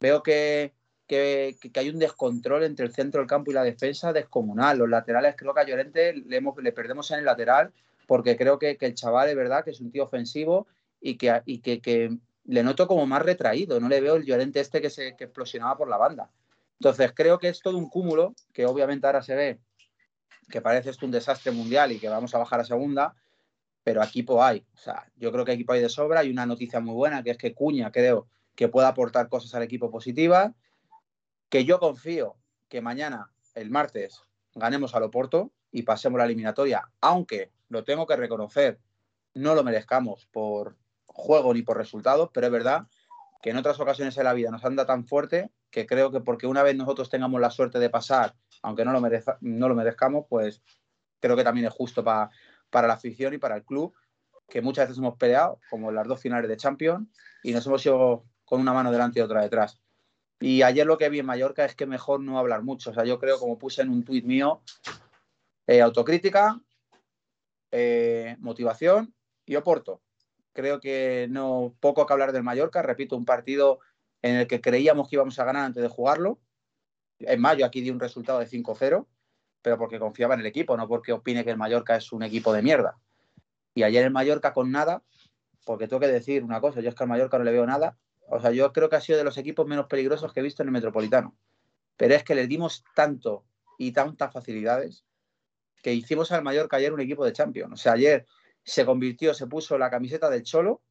Veo 0.00 0.22
que, 0.22 0.72
que, 1.06 1.56
que, 1.60 1.80
hay 1.80 1.90
un 1.90 1.98
descontrol 1.98 2.62
entre 2.62 2.86
el 2.86 2.94
centro 2.94 3.20
del 3.20 3.28
campo 3.28 3.50
y 3.50 3.54
la 3.54 3.64
defensa 3.64 4.12
descomunal. 4.12 4.78
Los 4.78 4.88
laterales, 4.88 5.34
creo 5.36 5.52
que 5.52 5.60
a 5.60 5.66
Llorente 5.66 6.14
le, 6.14 6.36
hemos, 6.36 6.56
le 6.62 6.72
perdemos 6.72 7.10
en 7.10 7.18
el 7.18 7.24
lateral 7.24 7.72
porque 8.06 8.36
creo 8.36 8.58
que, 8.58 8.76
que, 8.76 8.86
el 8.86 8.94
chaval 8.94 9.28
es 9.28 9.36
verdad 9.36 9.64
que 9.64 9.72
es 9.72 9.80
un 9.80 9.90
tío 9.90 10.04
ofensivo 10.04 10.68
y 11.00 11.18
que, 11.18 11.42
y 11.44 11.58
que, 11.58 12.16
le 12.44 12.62
noto 12.62 12.86
como 12.86 13.04
más 13.06 13.22
retraído. 13.22 13.80
No 13.80 13.88
le 13.88 14.00
veo 14.00 14.14
el 14.14 14.24
Llorente 14.24 14.60
este 14.60 14.80
que 14.80 14.90
se 14.90 15.16
que 15.16 15.24
explosionaba 15.24 15.76
por 15.76 15.88
la 15.88 15.96
banda. 15.96 16.30
Entonces 16.80 17.12
creo 17.14 17.38
que 17.38 17.48
es 17.48 17.60
todo 17.60 17.78
un 17.78 17.88
cúmulo 17.88 18.34
que 18.52 18.66
obviamente 18.66 19.06
ahora 19.06 19.22
se 19.22 19.34
ve 19.34 19.60
que 20.48 20.60
parece 20.60 20.90
esto 20.90 21.06
un 21.06 21.12
desastre 21.12 21.52
mundial 21.52 21.92
y 21.92 21.98
que 21.98 22.08
vamos 22.08 22.34
a 22.34 22.38
bajar 22.38 22.60
a 22.60 22.64
segunda, 22.64 23.14
pero 23.82 24.02
equipo 24.02 24.42
hay. 24.42 24.64
O 24.74 24.78
sea, 24.78 25.10
yo 25.16 25.32
creo 25.32 25.44
que 25.44 25.52
equipo 25.52 25.72
hay 25.72 25.80
de 25.80 25.88
sobra. 25.88 26.24
Y 26.24 26.30
una 26.30 26.46
noticia 26.46 26.80
muy 26.80 26.94
buena 26.94 27.22
que 27.22 27.30
es 27.30 27.38
que 27.38 27.54
Cuña 27.54 27.90
creo 27.90 28.28
que 28.54 28.68
puede 28.68 28.86
aportar 28.86 29.28
cosas 29.28 29.54
al 29.54 29.62
equipo 29.62 29.90
positivas 29.90 30.52
que 31.48 31.64
yo 31.64 31.78
confío 31.78 32.36
que 32.68 32.80
mañana, 32.80 33.30
el 33.54 33.70
martes, 33.70 34.22
ganemos 34.54 34.94
al 34.94 35.04
Oporto 35.04 35.52
y 35.70 35.82
pasemos 35.82 36.18
la 36.18 36.24
eliminatoria, 36.24 36.90
aunque 37.00 37.52
lo 37.68 37.84
tengo 37.84 38.06
que 38.06 38.16
reconocer, 38.16 38.80
no 39.34 39.54
lo 39.54 39.62
merezcamos 39.62 40.26
por 40.26 40.76
juego 41.06 41.54
ni 41.54 41.62
por 41.62 41.76
resultados, 41.76 42.30
pero 42.32 42.46
es 42.46 42.52
verdad 42.52 42.86
que 43.42 43.50
en 43.50 43.56
otras 43.58 43.78
ocasiones 43.78 44.14
de 44.14 44.24
la 44.24 44.32
vida 44.32 44.50
nos 44.50 44.64
anda 44.64 44.86
tan 44.86 45.06
fuerte 45.06 45.50
que 45.76 45.86
creo 45.86 46.10
que 46.10 46.20
porque 46.20 46.46
una 46.46 46.62
vez 46.62 46.74
nosotros 46.74 47.10
tengamos 47.10 47.38
la 47.38 47.50
suerte 47.50 47.78
de 47.78 47.90
pasar, 47.90 48.34
aunque 48.62 48.82
no 48.82 48.92
lo, 48.92 49.00
merezca, 49.02 49.36
no 49.42 49.68
lo 49.68 49.74
merezcamos, 49.74 50.24
pues 50.26 50.62
creo 51.20 51.36
que 51.36 51.44
también 51.44 51.66
es 51.66 51.72
justo 51.74 52.02
pa, 52.02 52.30
para 52.70 52.88
la 52.88 52.94
afición 52.94 53.34
y 53.34 53.38
para 53.38 53.56
el 53.56 53.62
club, 53.62 53.92
que 54.48 54.62
muchas 54.62 54.88
veces 54.88 54.96
hemos 54.96 55.18
peleado, 55.18 55.60
como 55.68 55.90
en 55.90 55.96
las 55.96 56.08
dos 56.08 56.18
finales 56.18 56.48
de 56.48 56.56
Champions, 56.56 57.06
y 57.42 57.52
nos 57.52 57.66
hemos 57.66 57.84
ido 57.84 58.24
con 58.46 58.62
una 58.62 58.72
mano 58.72 58.90
delante 58.90 59.18
y 59.18 59.22
otra 59.22 59.42
detrás. 59.42 59.78
Y 60.40 60.62
ayer 60.62 60.86
lo 60.86 60.96
que 60.96 61.10
vi 61.10 61.18
en 61.18 61.26
Mallorca 61.26 61.66
es 61.66 61.74
que 61.74 61.84
mejor 61.84 62.20
no 62.20 62.38
hablar 62.38 62.62
mucho. 62.62 62.88
O 62.88 62.94
sea, 62.94 63.04
yo 63.04 63.18
creo, 63.18 63.38
como 63.38 63.58
puse 63.58 63.82
en 63.82 63.90
un 63.90 64.02
tuit 64.02 64.24
mío, 64.24 64.62
eh, 65.66 65.82
autocrítica, 65.82 66.58
eh, 67.70 68.36
motivación 68.38 69.14
y 69.44 69.56
Oporto. 69.56 70.00
Creo 70.54 70.80
que 70.80 71.26
no 71.28 71.76
poco 71.80 72.06
que 72.06 72.14
hablar 72.14 72.32
del 72.32 72.44
Mallorca. 72.44 72.80
Repito, 72.80 73.14
un 73.14 73.26
partido 73.26 73.80
en 74.22 74.36
el 74.36 74.46
que 74.46 74.60
creíamos 74.60 75.08
que 75.08 75.16
íbamos 75.16 75.38
a 75.38 75.44
ganar 75.44 75.64
antes 75.64 75.82
de 75.82 75.88
jugarlo. 75.88 76.40
En 77.18 77.40
mayo 77.40 77.64
aquí 77.64 77.80
di 77.80 77.90
un 77.90 78.00
resultado 78.00 78.38
de 78.38 78.46
5-0, 78.46 79.06
pero 79.62 79.78
porque 79.78 79.98
confiaba 79.98 80.34
en 80.34 80.40
el 80.40 80.46
equipo, 80.46 80.76
no 80.76 80.86
porque 80.86 81.12
opine 81.12 81.44
que 81.44 81.50
el 81.50 81.56
Mallorca 81.56 81.96
es 81.96 82.12
un 82.12 82.22
equipo 82.22 82.52
de 82.52 82.62
mierda. 82.62 82.98
Y 83.74 83.82
ayer 83.82 84.04
el 84.04 84.10
Mallorca 84.10 84.52
con 84.52 84.70
nada, 84.70 85.02
porque 85.64 85.88
tengo 85.88 86.00
que 86.00 86.08
decir 86.08 86.44
una 86.44 86.60
cosa, 86.60 86.80
yo 86.80 86.88
es 86.88 86.94
que 86.94 87.04
al 87.04 87.08
Mallorca 87.08 87.38
no 87.38 87.44
le 87.44 87.52
veo 87.52 87.66
nada, 87.66 87.98
o 88.28 88.40
sea, 88.40 88.50
yo 88.50 88.72
creo 88.72 88.88
que 88.88 88.96
ha 88.96 89.00
sido 89.00 89.18
de 89.18 89.24
los 89.24 89.38
equipos 89.38 89.66
menos 89.66 89.86
peligrosos 89.86 90.32
que 90.32 90.40
he 90.40 90.42
visto 90.42 90.62
en 90.62 90.68
el 90.68 90.72
Metropolitano. 90.72 91.36
Pero 91.96 92.14
es 92.14 92.24
que 92.24 92.34
le 92.34 92.46
dimos 92.46 92.84
tanto 92.94 93.44
y 93.78 93.92
tantas 93.92 94.32
facilidades 94.32 95.04
que 95.82 95.94
hicimos 95.94 96.32
al 96.32 96.42
Mallorca 96.42 96.76
ayer 96.76 96.92
un 96.92 97.00
equipo 97.00 97.24
de 97.24 97.32
Champions. 97.32 97.72
O 97.72 97.76
sea, 97.76 97.92
ayer 97.92 98.26
se 98.64 98.84
convirtió, 98.84 99.32
se 99.34 99.46
puso 99.46 99.78
la 99.78 99.90
camiseta 99.90 100.28
del 100.28 100.42
Cholo, 100.42 100.82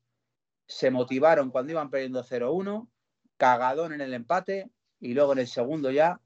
se 0.68 0.92
motivaron 0.92 1.52
cuando 1.52 1.74
iban 1.74 1.90
perdiendo 1.90 2.24
0-1, 2.24 2.90
cagadón 3.38 3.94
en 3.94 4.02
el 4.02 4.14
empate 4.14 4.70
y 5.00 5.14
luego 5.14 5.34
en 5.34 5.40
el 5.40 5.48
segundo 5.48 5.92
ya. 5.92 6.20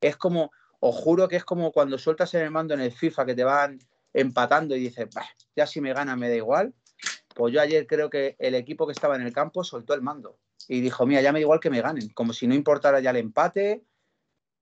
Es 0.00 0.16
como, 0.16 0.50
os 0.80 0.94
juro 0.94 1.28
que 1.28 1.36
es 1.36 1.44
como 1.44 1.72
cuando 1.72 1.98
sueltas 1.98 2.34
en 2.34 2.42
el 2.42 2.50
mando 2.50 2.74
en 2.74 2.80
el 2.80 2.92
FIFA 2.92 3.26
que 3.26 3.34
te 3.34 3.44
van 3.44 3.78
empatando 4.12 4.76
y 4.76 4.80
dices, 4.80 5.08
ya 5.56 5.66
si 5.66 5.80
me 5.80 5.92
gana 5.92 6.16
me 6.16 6.28
da 6.28 6.36
igual. 6.36 6.74
Pues 7.34 7.52
yo 7.52 7.60
ayer 7.60 7.86
creo 7.86 8.10
que 8.10 8.36
el 8.38 8.54
equipo 8.54 8.86
que 8.86 8.92
estaba 8.92 9.16
en 9.16 9.22
el 9.22 9.32
campo 9.32 9.64
soltó 9.64 9.94
el 9.94 10.02
mando 10.02 10.38
y 10.68 10.80
dijo, 10.80 11.04
mira, 11.06 11.20
ya 11.20 11.32
me 11.32 11.40
da 11.40 11.42
igual 11.42 11.60
que 11.60 11.70
me 11.70 11.82
ganen, 11.82 12.08
como 12.10 12.32
si 12.32 12.46
no 12.46 12.54
importara 12.54 13.00
ya 13.00 13.10
el 13.10 13.16
empate, 13.16 13.82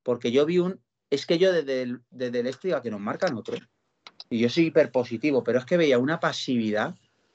porque 0.03 0.33
yo 0.33 0.47
vi 0.47 0.59
un... 0.59 0.81
Es 1.11 1.27
que 1.27 1.39
yo 1.39 1.53
desde 1.53 1.83
el, 1.83 2.01
desde 2.11 2.41
el 2.41 2.47
este 2.47 2.75
que 2.83 2.91
nos 2.91 3.01
marcan 3.01 3.37
otro. 3.37 3.57
Y 4.31 4.39
yo 4.39 4.49
soy 4.49 4.67
hiper 4.67 4.91
positivo, 4.91 5.45
pero 5.45 5.59
es 5.59 5.67
que 5.67 5.77
veía 5.77 5.99
una 5.99 6.19
pasividad, 6.19 6.95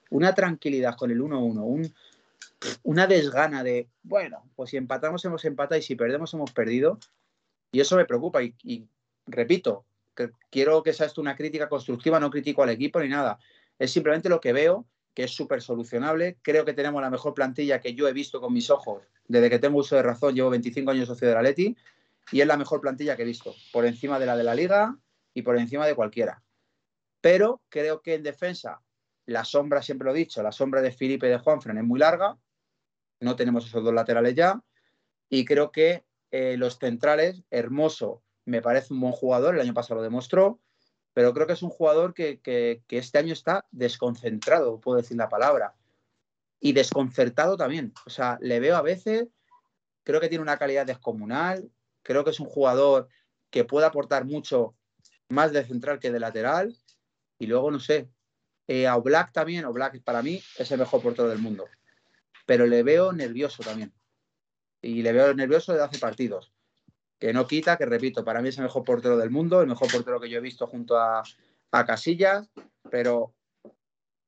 una 0.10 0.34
tranquilidad 0.34 0.95
con 0.95 1.12
el 1.12 1.22
1-1, 1.22 1.62
un, 1.64 1.93
una 2.83 3.07
desgana 3.07 3.63
de, 3.63 3.89
bueno, 4.03 4.49
pues 4.55 4.71
si 4.71 4.77
empatamos 4.77 5.23
hemos 5.25 5.45
empatado 5.45 5.79
y 5.79 5.83
si 5.83 5.95
perdemos 5.95 6.33
hemos 6.33 6.51
perdido. 6.51 6.99
Y 7.71 7.79
eso 7.79 7.95
me 7.95 8.05
preocupa. 8.05 8.41
Y, 8.41 8.88
repito, 9.25 9.85
que 10.15 10.31
quiero 10.49 10.81
que 10.83 10.93
sea 10.93 11.05
esto 11.05 11.21
una 11.21 11.35
crítica 11.35 11.69
constructiva, 11.69 12.19
no 12.19 12.31
critico 12.31 12.63
al 12.63 12.69
equipo 12.69 12.99
ni 12.99 13.09
nada. 13.09 13.39
Es 13.77 13.91
simplemente 13.91 14.29
lo 14.29 14.39
que 14.39 14.53
veo 14.53 14.85
que 15.13 15.23
es 15.23 15.31
súper 15.31 15.61
solucionable. 15.61 16.38
Creo 16.41 16.63
que 16.63 16.73
tenemos 16.73 17.01
la 17.01 17.09
mejor 17.09 17.33
plantilla 17.33 17.81
que 17.81 17.95
yo 17.95 18.07
he 18.07 18.13
visto 18.13 18.39
con 18.39 18.53
mis 18.53 18.69
ojos 18.69 19.03
desde 19.27 19.49
que 19.49 19.59
tengo 19.59 19.79
uso 19.79 19.95
de 19.95 20.03
razón. 20.03 20.35
Llevo 20.35 20.49
25 20.51 20.91
años 20.91 21.07
socio 21.07 21.27
de 21.27 21.33
la 21.33 21.41
Leti 21.41 21.75
y 22.31 22.41
es 22.41 22.47
la 22.47 22.57
mejor 22.57 22.81
plantilla 22.81 23.15
que 23.15 23.23
he 23.23 23.25
visto, 23.25 23.55
por 23.71 23.85
encima 23.85 24.19
de 24.19 24.25
la 24.25 24.38
de 24.38 24.43
la 24.43 24.53
Liga 24.53 24.95
y 25.33 25.41
por 25.41 25.57
encima 25.57 25.88
de 25.88 25.95
cualquiera. 25.95 26.43
Pero 27.21 27.61
creo 27.69 28.01
que 28.01 28.13
en 28.15 28.23
defensa, 28.23 28.81
la 29.28 29.45
sombra, 29.45 29.84
siempre 29.84 30.07
lo 30.07 30.15
he 30.15 30.17
dicho, 30.17 30.41
la 30.41 30.51
sombra 30.51 30.82
de 30.82 30.91
Felipe 30.91 31.28
y 31.28 31.30
de 31.30 31.38
Juanfran 31.38 31.78
es 31.78 31.84
muy 31.84 31.99
larga. 31.99 32.38
No 33.19 33.36
tenemos 33.36 33.67
esos 33.67 33.84
dos 33.84 33.93
laterales 33.93 34.34
ya. 34.34 34.59
Y 35.30 35.45
creo 35.45 35.72
que 35.72 36.06
eh, 36.31 36.57
los 36.57 36.80
centrales, 36.80 37.43
Hermoso, 37.52 38.23
me 38.45 38.61
parece 38.61 38.93
un 38.93 39.02
buen 39.02 39.14
jugador, 39.14 39.53
el 39.53 39.61
año 39.61 39.73
pasado 39.76 39.97
lo 39.97 40.03
demostró 40.03 40.60
pero 41.18 41.34
creo 41.34 41.47
que 41.47 41.53
es 41.53 41.64
un 41.64 41.72
jugador 41.72 42.14
que, 42.14 42.41
que, 42.41 42.84
que, 42.85 42.99
este 42.99 43.18
año 43.18 43.34
está 43.34 43.65
desconcentrado, 43.72 44.80
puedo 44.80 44.97
decir 44.97 45.18
la 45.18 45.30
palabra, 45.30 45.73
y 46.60 46.73
desconcertado 46.73 47.57
también. 47.57 47.91
O 48.06 48.11
sea, 48.11 48.38
le 48.39 48.60
veo 48.60 48.76
a 48.76 48.84
veces, 48.84 49.27
creo 50.03 50.22
que 50.22 50.30
tiene 50.30 50.43
una 50.43 50.60
calidad 50.60 50.85
descomunal, 50.85 51.72
creo 52.03 52.23
que 52.23 52.30
es 52.30 52.39
un 52.39 52.45
jugador 52.45 53.07
que 53.49 53.65
puede 53.65 53.88
aportar 53.88 54.26
mucho 54.26 54.76
más 55.27 55.52
de 55.53 55.65
central 55.65 55.97
que 55.97 56.11
de 56.11 56.19
lateral, 56.19 56.77
y 57.39 57.47
luego, 57.47 57.72
no 57.72 57.80
sé, 57.80 58.11
eh, 58.68 58.88
a 58.88 58.95
Black 58.98 59.31
también, 59.31 59.65
o 59.65 59.73
Black 59.73 60.02
para 60.03 60.22
mí 60.22 60.41
es 60.57 60.72
el 60.72 60.80
mejor 60.80 61.02
portero 61.02 61.30
del 61.30 61.39
mundo, 61.39 61.65
pero 62.45 62.65
le 62.65 62.84
veo 62.84 63.14
nervioso 63.14 63.64
también, 63.64 63.94
y 64.81 65.02
le 65.02 65.11
veo 65.14 65.34
nervioso 65.34 65.72
desde 65.72 65.85
hace 65.85 65.99
partidos 65.99 66.53
que 67.19 67.34
no 67.34 67.48
quita, 67.48 67.77
que 67.77 67.85
repito, 67.85 68.23
para 68.23 68.41
mí 68.41 68.49
es 68.49 68.57
el 68.57 68.64
mejor 68.64 68.84
portero 68.84 69.18
del 69.18 69.31
mundo, 69.31 69.61
el 69.61 69.68
mejor 69.68 69.91
portero 69.91 70.19
que 70.19 70.30
yo 70.30 70.38
he 70.38 70.41
visto 70.41 70.68
junto 70.68 70.98
a, 70.98 71.23
a 71.72 71.85
Casillas, 71.85 72.49
pero 72.89 73.34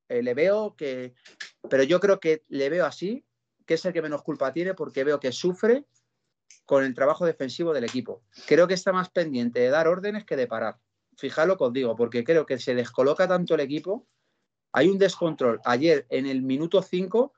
eh, 0.08 0.22
le 0.22 0.34
veo 0.34 0.74
que, 0.76 1.14
pero 1.68 1.84
yo 1.84 2.00
creo 2.00 2.18
que 2.18 2.44
le 2.48 2.68
veo 2.68 2.84
así, 2.84 3.24
que 3.64 3.74
es 3.74 3.84
el 3.84 3.92
que 3.92 4.02
menos 4.02 4.22
culpa 4.22 4.52
tiene 4.52 4.74
porque 4.74 5.04
veo 5.04 5.20
que 5.20 5.30
sufre 5.30 5.84
con 6.66 6.84
el 6.84 6.94
trabajo 6.94 7.24
defensivo 7.26 7.72
del 7.72 7.84
equipo. 7.84 8.22
Creo 8.46 8.66
que 8.66 8.74
está 8.74 8.92
más 8.92 9.10
pendiente 9.10 9.60
de 9.60 9.68
dar 9.68 9.86
órdenes 9.86 10.24
que 10.24 10.36
de 10.36 10.48
parar. 10.48 10.78
Fijadlo 11.16 11.56
contigo, 11.56 11.94
porque 11.94 12.24
creo 12.24 12.46
que 12.46 12.58
se 12.58 12.74
descoloca 12.74 13.28
tanto 13.28 13.54
el 13.54 13.60
equipo. 13.60 14.06
Hay 14.72 14.88
un 14.88 14.98
descontrol. 14.98 15.60
Ayer, 15.64 16.06
en 16.10 16.26
el 16.26 16.42
minuto 16.42 16.82
5, 16.82 17.32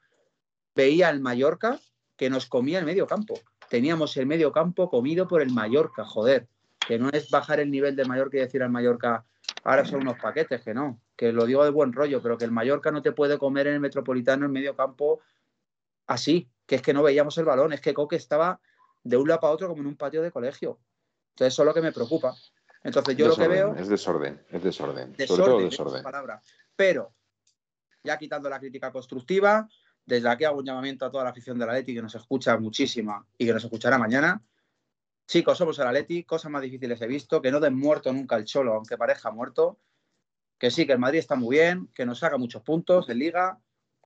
veía 0.74 1.08
al 1.08 1.20
Mallorca 1.20 1.80
que 2.16 2.30
nos 2.30 2.46
comía 2.46 2.78
el 2.78 2.84
medio 2.84 3.06
campo 3.06 3.34
teníamos 3.72 4.14
el 4.18 4.26
medio 4.26 4.52
campo 4.52 4.90
comido 4.90 5.26
por 5.26 5.40
el 5.40 5.50
Mallorca, 5.50 6.04
joder, 6.04 6.46
que 6.86 6.98
no 6.98 7.08
es 7.08 7.30
bajar 7.30 7.58
el 7.58 7.70
nivel 7.70 7.96
del 7.96 8.06
Mallorca 8.06 8.36
y 8.36 8.40
decir 8.40 8.62
al 8.62 8.68
Mallorca, 8.68 9.24
ahora 9.64 9.86
son 9.86 10.02
unos 10.02 10.18
paquetes, 10.18 10.60
que 10.60 10.74
no, 10.74 11.00
que 11.16 11.32
lo 11.32 11.46
digo 11.46 11.64
de 11.64 11.70
buen 11.70 11.94
rollo, 11.94 12.20
pero 12.20 12.36
que 12.36 12.44
el 12.44 12.50
Mallorca 12.50 12.90
no 12.90 13.00
te 13.00 13.12
puede 13.12 13.38
comer 13.38 13.68
en 13.68 13.72
el 13.72 13.80
Metropolitano 13.80 14.44
en 14.44 14.52
medio 14.52 14.76
campo 14.76 15.20
así, 16.06 16.50
que 16.66 16.74
es 16.74 16.82
que 16.82 16.92
no 16.92 17.02
veíamos 17.02 17.38
el 17.38 17.46
balón, 17.46 17.72
es 17.72 17.80
que 17.80 17.94
Coque 17.94 18.16
estaba 18.16 18.60
de 19.02 19.16
un 19.16 19.26
lado 19.26 19.40
para 19.40 19.54
otro 19.54 19.68
como 19.68 19.80
en 19.80 19.86
un 19.86 19.96
patio 19.96 20.20
de 20.20 20.30
colegio. 20.30 20.78
Entonces 21.30 21.54
eso 21.54 21.62
es 21.62 21.66
lo 21.66 21.72
que 21.72 21.80
me 21.80 21.92
preocupa. 21.92 22.34
Entonces 22.84 23.16
yo 23.16 23.28
desorden, 23.28 23.48
lo 23.48 23.54
que 23.54 23.58
veo... 23.58 23.74
Es 23.74 23.88
desorden, 23.88 24.42
es 24.50 24.62
desorden. 24.62 25.12
desorden 25.14 25.26
Sobre 25.28 25.50
todo 25.50 25.60
desorden. 25.60 26.02
Palabra. 26.02 26.42
Pero, 26.76 27.14
ya 28.02 28.18
quitando 28.18 28.48
la 28.48 28.58
crítica 28.58 28.90
constructiva, 28.90 29.68
desde 30.04 30.28
aquí 30.28 30.44
hago 30.44 30.58
un 30.58 30.64
llamamiento 30.64 31.06
a 31.06 31.10
toda 31.10 31.24
la 31.24 31.30
afición 31.30 31.58
de 31.58 31.66
la 31.66 31.74
Leti 31.74 31.94
que 31.94 32.02
nos 32.02 32.14
escucha 32.14 32.56
muchísima 32.58 33.24
y 33.38 33.46
que 33.46 33.52
nos 33.52 33.64
escuchará 33.64 33.98
mañana. 33.98 34.42
chicos, 35.26 35.56
somos 35.56 35.78
el 35.78 35.86
Atleti, 35.86 36.24
cosas 36.24 36.50
más 36.50 36.62
difíciles 36.62 37.00
he 37.00 37.06
visto, 37.06 37.40
que 37.40 37.50
no 37.50 37.60
den 37.60 37.74
muerto 37.74 38.12
nunca 38.12 38.36
el 38.36 38.44
Cholo, 38.44 38.74
aunque 38.74 38.98
parezca 38.98 39.30
muerto, 39.30 39.78
que 40.58 40.70
sí, 40.70 40.86
que 40.86 40.92
el 40.92 40.98
Madrid 40.98 41.20
está 41.20 41.36
muy 41.36 41.56
bien, 41.56 41.88
que 41.94 42.04
nos 42.04 42.18
saca 42.18 42.36
muchos 42.36 42.62
puntos 42.62 43.08
en 43.08 43.18
Liga, 43.18 43.58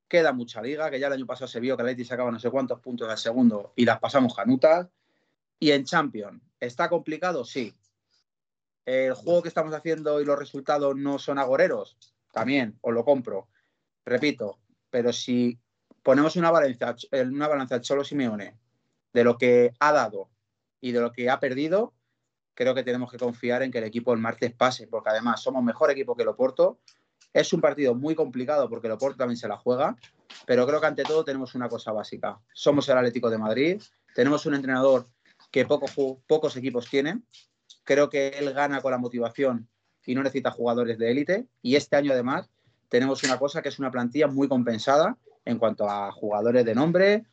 queda 0.06 0.32
mucha 0.32 0.62
Liga, 0.62 0.90
que 0.90 1.00
ya 1.00 1.08
el 1.08 1.14
año 1.14 1.26
pasado 1.26 1.48
se 1.48 1.58
vio 1.58 1.76
que 1.76 1.82
el 1.82 1.88
Atleti 1.88 2.04
sacaba 2.04 2.30
no 2.30 2.38
sé 2.38 2.50
cuántos 2.50 2.80
puntos 2.80 3.08
al 3.08 3.18
segundo 3.18 3.72
y 3.74 3.84
las 3.84 3.98
pasamos 3.98 4.34
janutas, 4.36 4.88
y 5.58 5.70
en 5.70 5.84
Champions, 5.84 6.42
¿está 6.60 6.88
complicado? 6.88 7.44
Sí. 7.44 7.74
¿El 8.84 9.14
juego 9.14 9.42
que 9.42 9.48
estamos 9.48 9.74
haciendo 9.74 10.20
y 10.20 10.24
los 10.24 10.38
resultados 10.38 10.94
no 10.94 11.18
son 11.18 11.38
agoreros? 11.38 11.96
También, 12.32 12.78
os 12.82 12.94
lo 12.94 13.04
compro. 13.04 13.48
Repito, 14.06 14.60
pero 14.88 15.12
si 15.12 15.58
ponemos 16.04 16.36
una 16.36 16.52
balanza, 16.52 16.94
una 17.10 17.48
balanza 17.48 17.74
al 17.74 17.80
Cholo 17.80 18.04
Simeone 18.04 18.56
de 19.12 19.24
lo 19.24 19.36
que 19.36 19.72
ha 19.80 19.92
dado 19.92 20.30
y 20.80 20.92
de 20.92 21.00
lo 21.00 21.10
que 21.10 21.28
ha 21.28 21.40
perdido, 21.40 21.92
creo 22.54 22.72
que 22.72 22.84
tenemos 22.84 23.10
que 23.10 23.18
confiar 23.18 23.64
en 23.64 23.72
que 23.72 23.78
el 23.78 23.84
equipo 23.84 24.12
el 24.12 24.20
martes 24.20 24.54
pase, 24.54 24.86
porque 24.86 25.10
además 25.10 25.42
somos 25.42 25.64
mejor 25.64 25.90
equipo 25.90 26.14
que 26.14 26.22
el 26.22 26.28
Oporto. 26.28 26.78
Es 27.32 27.52
un 27.52 27.60
partido 27.60 27.96
muy 27.96 28.14
complicado 28.14 28.70
porque 28.70 28.86
el 28.86 28.92
Oporto 28.92 29.18
también 29.18 29.36
se 29.36 29.48
la 29.48 29.56
juega, 29.56 29.96
pero 30.46 30.66
creo 30.68 30.80
que 30.80 30.86
ante 30.86 31.02
todo 31.02 31.24
tenemos 31.24 31.56
una 31.56 31.68
cosa 31.68 31.90
básica. 31.90 32.40
Somos 32.54 32.88
el 32.88 32.96
Atlético 32.96 33.28
de 33.28 33.38
Madrid, 33.38 33.82
tenemos 34.14 34.46
un 34.46 34.54
entrenador 34.54 35.06
que 35.50 35.66
pocos 35.66 36.56
equipos 36.56 36.88
tienen. 36.88 37.26
Creo 37.82 38.08
que 38.08 38.28
él 38.28 38.52
gana 38.52 38.80
con 38.80 38.92
la 38.92 38.98
motivación 38.98 39.68
y 40.04 40.14
no 40.14 40.22
necesita 40.22 40.52
jugadores 40.52 40.96
de 40.96 41.10
élite. 41.10 41.46
Y 41.60 41.74
este 41.74 41.96
año 41.96 42.12
además 42.12 42.48
tenemos 42.88 43.22
una 43.24 43.38
cosa 43.38 43.62
que 43.62 43.68
es 43.68 43.78
una 43.78 43.90
plantilla 43.90 44.26
muy 44.26 44.48
compensada 44.48 45.16
en 45.44 45.58
cuanto 45.58 45.88
a 45.88 46.10
jugadores 46.12 46.64
de 46.64 46.74
nombre, 46.74 47.26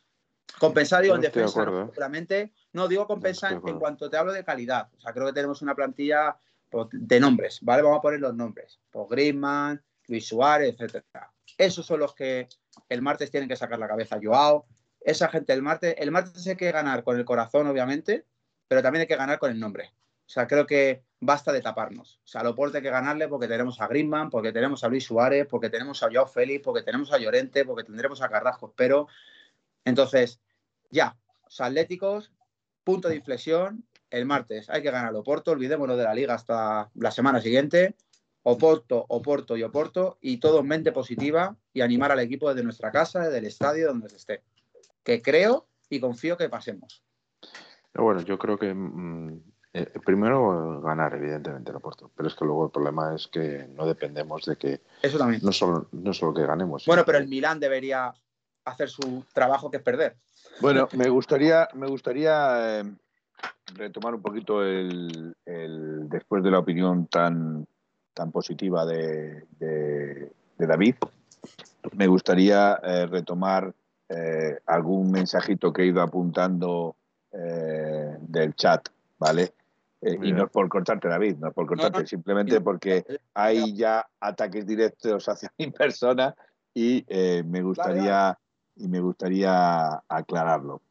Compensar, 0.58 1.04
en 1.04 1.20
defensa, 1.20 1.62
¿eh? 1.62 1.64
seguramente. 1.64 2.52
No, 2.72 2.86
digo 2.86 3.06
compensar 3.06 3.52
en 3.52 3.78
cuanto 3.78 4.08
te 4.08 4.16
hablo 4.16 4.32
de 4.32 4.44
calidad. 4.44 4.88
O 4.96 5.00
sea, 5.00 5.12
creo 5.12 5.26
que 5.26 5.32
tenemos 5.32 5.62
una 5.62 5.74
plantilla 5.74 6.36
pues, 6.70 6.88
de 6.92 7.20
nombres, 7.20 7.58
¿vale? 7.62 7.82
Vamos 7.82 7.98
a 7.98 8.02
poner 8.02 8.20
los 8.20 8.34
nombres. 8.34 8.80
Pues 8.90 9.08
Griezmann, 9.08 9.82
Luis 10.06 10.26
Suárez, 10.26 10.76
etcétera. 10.78 11.32
Esos 11.58 11.86
son 11.86 12.00
los 12.00 12.14
que 12.14 12.48
el 12.88 13.02
martes 13.02 13.30
tienen 13.30 13.48
que 13.48 13.56
sacar 13.56 13.78
la 13.78 13.88
cabeza. 13.88 14.18
Joao, 14.22 14.66
esa 15.00 15.28
gente 15.28 15.52
el 15.52 15.62
martes, 15.62 15.94
el 15.98 16.10
martes 16.10 16.46
hay 16.46 16.56
que 16.56 16.72
ganar 16.72 17.04
con 17.04 17.18
el 17.18 17.24
corazón, 17.24 17.66
obviamente, 17.66 18.24
pero 18.68 18.82
también 18.82 19.02
hay 19.02 19.06
que 19.06 19.16
ganar 19.16 19.38
con 19.38 19.50
el 19.50 19.58
nombre. 19.58 19.92
O 20.26 20.28
sea, 20.28 20.46
creo 20.46 20.66
que 20.66 21.04
basta 21.20 21.52
de 21.52 21.60
taparnos. 21.60 22.20
O 22.24 22.26
sea, 22.26 22.42
lo 22.42 22.50
Loporte 22.50 22.78
hay 22.78 22.82
que 22.82 22.90
ganarle 22.90 23.28
porque 23.28 23.48
tenemos 23.48 23.80
a 23.80 23.86
Griezmann, 23.86 24.30
porque 24.30 24.52
tenemos 24.52 24.84
a 24.84 24.88
Luis 24.88 25.04
Suárez, 25.04 25.46
porque 25.48 25.70
tenemos 25.70 26.02
a 26.02 26.08
Joao 26.10 26.26
Félix, 26.26 26.62
porque 26.62 26.82
tenemos 26.82 27.12
a 27.12 27.18
Llorente, 27.18 27.64
porque 27.64 27.84
tendremos 27.84 28.22
a 28.22 28.28
Carrasco, 28.28 28.72
pero 28.76 29.08
entonces, 29.84 30.40
ya, 30.90 31.16
los 31.44 31.60
Atléticos, 31.60 32.32
punto 32.84 33.08
de 33.08 33.16
inflexión, 33.16 33.84
el 34.10 34.26
martes 34.26 34.70
hay 34.70 34.82
que 34.82 34.90
ganar 34.90 35.10
el 35.10 35.16
Oporto, 35.16 35.50
olvidémonos 35.50 35.96
de 35.96 36.04
la 36.04 36.14
liga 36.14 36.34
hasta 36.34 36.90
la 36.94 37.10
semana 37.10 37.40
siguiente. 37.40 37.94
Oporto, 38.42 39.06
Oporto 39.08 39.56
y 39.56 39.62
Oporto, 39.62 40.18
y 40.20 40.36
todo 40.36 40.60
en 40.60 40.68
mente 40.68 40.92
positiva 40.92 41.56
y 41.72 41.80
animar 41.80 42.12
al 42.12 42.20
equipo 42.20 42.48
desde 42.48 42.62
nuestra 42.62 42.92
casa, 42.92 43.20
desde 43.20 43.38
el 43.38 43.46
estadio, 43.46 43.88
donde 43.88 44.10
se 44.10 44.16
esté. 44.16 44.42
Que 45.02 45.22
creo 45.22 45.66
y 45.88 45.98
confío 45.98 46.36
que 46.36 46.50
pasemos. 46.50 47.02
Bueno, 47.94 48.20
yo 48.20 48.38
creo 48.38 48.58
que 48.58 48.74
mm, 48.74 49.40
eh, 49.76 49.90
primero 50.04 50.80
ganar, 50.80 51.16
evidentemente, 51.16 51.70
el 51.70 51.76
Oporto, 51.76 52.08
pero 52.14 52.28
es 52.28 52.36
que 52.36 52.44
luego 52.44 52.66
el 52.66 52.70
problema 52.70 53.12
es 53.12 53.26
que 53.26 53.66
no 53.74 53.84
dependemos 53.84 54.44
de 54.44 54.54
que. 54.54 54.80
Eso 55.02 55.18
también. 55.18 55.40
No 55.42 55.50
solo, 55.50 55.88
no 55.90 56.12
solo 56.12 56.32
que 56.32 56.46
ganemos. 56.46 56.86
Bueno, 56.86 57.02
pero 57.04 57.18
el 57.18 57.26
Milán 57.26 57.58
debería 57.58 58.14
hacer 58.64 58.88
su 58.88 59.24
trabajo 59.32 59.72
que 59.72 59.78
es 59.78 59.82
perder. 59.82 60.16
Bueno, 60.60 60.88
me 60.92 61.08
gustaría, 61.08 61.68
me 61.74 61.88
gustaría 61.88 62.80
eh, 62.80 62.84
retomar 63.74 64.14
un 64.14 64.22
poquito 64.22 64.62
el, 64.62 65.34
después 65.44 66.44
de 66.44 66.50
la 66.52 66.60
opinión 66.60 67.08
tan, 67.08 67.66
tan 68.12 68.30
positiva 68.30 68.86
de, 68.86 69.44
David. 70.56 70.94
Me 71.96 72.06
gustaría 72.06 72.78
eh, 72.80 73.06
retomar 73.06 73.74
eh, 74.08 74.60
algún 74.66 75.10
mensajito 75.10 75.72
que 75.72 75.82
he 75.82 75.86
ido 75.86 76.00
apuntando 76.00 76.94
del 77.32 78.54
chat, 78.54 78.88
¿vale? 79.18 79.54
Y 80.22 80.32
no 80.32 80.44
es 80.44 80.50
por 80.50 80.68
cortarte, 80.68 81.08
David, 81.08 81.36
no 81.38 81.48
es 81.48 81.54
por 81.54 81.66
cortarte, 81.66 82.06
simplemente 82.06 82.60
porque 82.60 83.04
hay 83.34 83.74
ya 83.74 84.06
ataques 84.20 84.66
directos 84.66 85.28
hacia 85.28 85.52
mi 85.58 85.70
persona 85.70 86.34
y 86.74 87.04
me 87.44 87.62
gustaría 87.62 88.38
y 88.76 88.88
me 88.88 89.00
gustaría 89.00 90.02
aclararlo. 90.08 90.82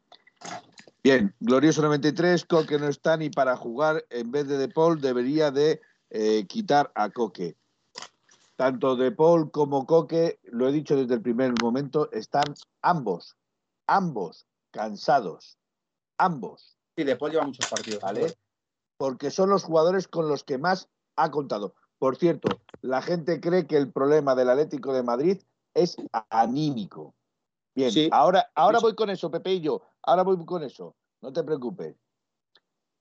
Bien, 1.02 1.34
Glorioso 1.40 1.82
93, 1.82 2.46
Coque 2.46 2.78
no 2.78 2.88
está 2.88 3.16
ni 3.16 3.28
para 3.28 3.56
jugar, 3.56 4.04
en 4.08 4.30
vez 4.30 4.48
de 4.48 4.56
De 4.56 4.68
Paul 4.68 5.00
debería 5.00 5.50
de 5.50 5.80
eh, 6.10 6.46
quitar 6.46 6.90
a 6.94 7.10
Coque. 7.10 7.56
Tanto 8.56 8.96
De 8.96 9.12
Paul 9.12 9.50
como 9.50 9.84
Coque, 9.84 10.38
lo 10.44 10.68
he 10.68 10.72
dicho 10.72 10.96
desde 10.96 11.14
el 11.14 11.20
primer 11.20 11.52
momento, 11.60 12.10
están 12.10 12.54
ambos, 12.80 13.36
ambos 13.86 14.46
cansados, 14.70 15.58
ambos. 16.16 16.78
Sí, 16.96 17.04
De 17.04 17.16
Paul 17.16 17.32
lleva 17.32 17.44
muchos 17.44 17.68
partidos. 17.68 18.00
¿Vale? 18.00 18.34
Porque 18.96 19.30
son 19.30 19.50
los 19.50 19.64
jugadores 19.64 20.08
con 20.08 20.28
los 20.28 20.44
que 20.44 20.58
más 20.58 20.88
ha 21.16 21.30
contado. 21.30 21.74
Por 21.98 22.16
cierto, 22.16 22.48
la 22.80 23.02
gente 23.02 23.40
cree 23.40 23.66
que 23.66 23.76
el 23.76 23.92
problema 23.92 24.34
del 24.34 24.50
Atlético 24.50 24.92
de 24.92 25.02
Madrid 25.02 25.42
es 25.74 25.96
anímico. 26.30 27.14
Bien, 27.74 27.92
ahora, 28.12 28.50
ahora 28.54 28.78
voy 28.78 28.94
con 28.94 29.10
eso, 29.10 29.30
Pepe 29.30 29.54
y 29.54 29.60
yo. 29.60 29.82
Ahora 30.02 30.22
voy 30.22 30.44
con 30.44 30.62
eso. 30.62 30.94
No 31.22 31.32
te 31.32 31.42
preocupes. 31.42 31.96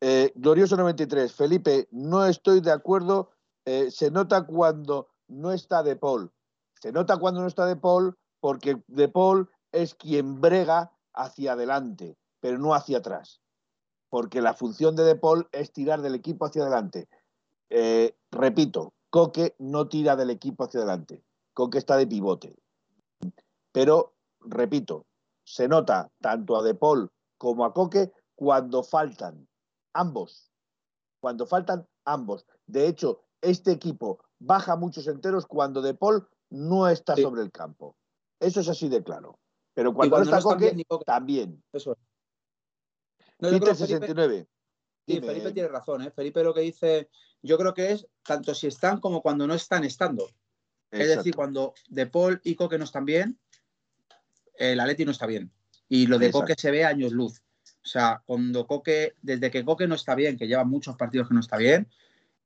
Eh, 0.01 0.31
Glorioso 0.35 0.75
93. 0.75 1.31
Felipe, 1.33 1.87
no 1.91 2.25
estoy 2.25 2.61
de 2.61 2.71
acuerdo. 2.71 3.29
Eh, 3.65 3.91
se 3.91 4.09
nota 4.09 4.45
cuando 4.45 5.09
no 5.27 5.51
está 5.51 5.83
De 5.83 5.95
Paul. 5.95 6.31
Se 6.81 6.91
nota 6.91 7.17
cuando 7.17 7.41
no 7.41 7.47
está 7.47 7.65
De 7.65 7.75
Paul 7.75 8.17
porque 8.39 8.83
De 8.87 9.07
Paul 9.07 9.49
es 9.71 9.95
quien 9.95 10.41
brega 10.41 10.91
hacia 11.13 11.53
adelante, 11.53 12.17
pero 12.39 12.57
no 12.57 12.73
hacia 12.73 12.97
atrás. 12.97 13.41
Porque 14.13 14.41
la 14.41 14.53
función 14.53 14.95
de 14.95 15.03
De 15.05 15.15
Paul 15.15 15.49
es 15.51 15.73
tirar 15.73 16.03
del 16.03 16.13
equipo 16.13 16.45
hacia 16.45 16.61
adelante. 16.61 17.09
Eh, 17.71 18.15
repito, 18.29 18.93
Coque 19.09 19.55
no 19.57 19.89
tira 19.89 20.15
del 20.15 20.29
equipo 20.29 20.65
hacia 20.65 20.81
adelante. 20.81 21.23
Coque 21.55 21.79
está 21.79 21.97
de 21.97 22.05
pivote. 22.05 22.55
Pero 23.71 24.13
repito, 24.39 25.07
se 25.43 25.67
nota 25.67 26.11
tanto 26.21 26.55
a 26.55 26.61
De 26.61 26.75
Paul 26.75 27.09
como 27.39 27.65
a 27.65 27.73
Coque 27.73 28.11
cuando 28.35 28.83
faltan 28.83 29.47
ambos. 29.93 30.51
Cuando 31.19 31.47
faltan 31.47 31.87
ambos. 32.05 32.45
De 32.67 32.87
hecho, 32.87 33.23
este 33.41 33.71
equipo 33.71 34.19
baja 34.37 34.75
muchos 34.75 35.07
enteros 35.07 35.47
cuando 35.47 35.81
De 35.81 35.95
Paul 35.95 36.29
no 36.51 36.87
está 36.87 37.15
sobre 37.15 37.41
el 37.41 37.51
campo. 37.51 37.95
Eso 38.39 38.59
es 38.59 38.69
así 38.69 38.89
de 38.89 39.01
claro. 39.03 39.39
Pero 39.73 39.91
cuando, 39.91 40.17
no 40.17 40.23
está 40.23 40.39
Coque, 40.39 40.85
también. 41.03 41.63
Eso 41.73 41.97
no, 43.51 43.75
69. 43.75 44.47
Felipe, 45.05 45.27
Felipe 45.27 45.51
tiene 45.51 45.69
razón. 45.69 46.01
¿eh? 46.03 46.11
Felipe 46.11 46.43
lo 46.43 46.53
que 46.53 46.61
dice, 46.61 47.09
yo 47.41 47.57
creo 47.57 47.73
que 47.73 47.91
es 47.91 48.07
tanto 48.25 48.55
si 48.55 48.67
están 48.67 48.99
como 48.99 49.21
cuando 49.21 49.47
no 49.47 49.53
están 49.53 49.83
estando. 49.83 50.29
Es 50.91 51.07
decir, 51.07 51.35
cuando 51.35 51.73
De 51.89 52.05
Paul 52.05 52.39
y 52.43 52.53
Coque 52.53 52.77
no 52.77 52.83
están 52.83 53.03
bien, 53.03 53.39
el 54.55 54.79
Atleti 54.79 55.05
no 55.05 55.11
está 55.11 55.25
bien. 55.25 55.51
Y 55.89 56.05
lo 56.05 56.19
de 56.19 56.31
Coque 56.31 56.53
se 56.55 56.69
ve 56.69 56.85
años 56.85 57.11
luz. 57.11 57.41
O 57.83 57.85
sea, 57.87 58.21
cuando 58.25 58.67
Coque, 58.67 59.15
desde 59.21 59.49
que 59.49 59.65
Coque 59.65 59.87
no 59.87 59.95
está 59.95 60.13
bien, 60.13 60.37
que 60.37 60.47
lleva 60.47 60.63
muchos 60.63 60.95
partidos 60.95 61.27
que 61.27 61.33
no 61.33 61.39
está 61.39 61.57
bien, 61.57 61.89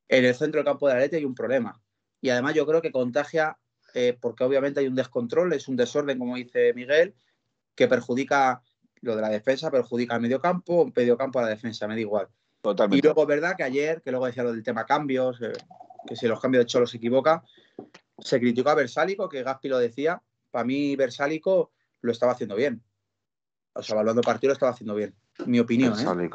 en 0.07 0.25
el 0.25 0.33
centro 0.33 0.59
del 0.59 0.65
campo 0.65 0.87
de 0.87 0.93
Atleti 0.93 1.17
hay 1.17 1.25
un 1.25 1.35
problema. 1.35 1.81
Y 2.21 2.29
además 2.29 2.55
yo 2.55 2.65
creo 2.65 2.81
que 2.81 2.91
contagia, 2.91 3.57
eh, 3.93 4.17
porque 4.19 4.45
obviamente 4.45 4.79
hay 4.79 4.87
un 4.87 4.95
descontrol, 4.95 5.53
es 5.53 5.67
un 5.67 5.75
desorden, 5.75 6.17
como 6.17 6.37
dice 6.37 6.73
Miguel, 6.73 7.13
que 7.75 7.87
perjudica 7.87 8.63
lo 9.07 9.15
de 9.15 9.21
la 9.21 9.29
defensa, 9.29 9.71
perjudica 9.71 10.15
al 10.15 10.21
medio 10.21 10.39
campo, 10.39 10.91
medio 10.95 11.17
campo 11.17 11.39
a 11.39 11.43
la 11.43 11.49
defensa, 11.49 11.87
me 11.87 11.95
da 11.95 12.01
igual. 12.01 12.27
Totalmente. 12.61 12.99
Y 12.99 13.01
luego 13.01 13.21
es 13.21 13.27
verdad 13.27 13.55
que 13.55 13.63
ayer, 13.63 14.01
que 14.01 14.11
luego 14.11 14.25
decía 14.25 14.43
lo 14.43 14.51
del 14.51 14.63
tema 14.63 14.85
cambios, 14.85 15.41
eh, 15.41 15.53
que 16.05 16.15
si 16.15 16.27
los 16.27 16.39
cambios 16.39 16.63
de 16.63 16.67
Cholo 16.67 16.85
se 16.85 16.97
equivoca, 16.97 17.43
se 18.19 18.39
criticó 18.39 18.69
a 18.69 18.75
Versálico, 18.75 19.29
que 19.29 19.43
Gaspi 19.43 19.69
lo 19.69 19.79
decía. 19.79 20.21
Para 20.51 20.65
mí, 20.65 20.95
Versálico 20.95 21.71
lo 22.01 22.11
estaba 22.11 22.33
haciendo 22.33 22.55
bien. 22.55 22.81
O 23.73 23.83
sea, 23.83 23.95
evaluando 23.95 24.21
partido 24.21 24.49
lo 24.49 24.53
estaba 24.53 24.71
haciendo 24.71 24.95
bien. 24.95 25.13
Mi 25.45 25.59
opinión. 25.59 25.93
¿eh? 25.93 26.29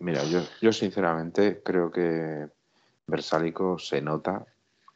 Mira, 0.00 0.24
yo, 0.24 0.40
yo 0.60 0.72
sinceramente 0.72 1.62
creo 1.62 1.90
que 1.90 2.48
Versálico 3.06 3.78
se 3.78 4.00
nota 4.00 4.44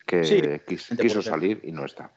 que 0.05 0.63
quiso, 0.67 1.23
salir 1.23 1.61
y 1.65 1.73
no 1.73 1.85
está. 1.85 2.13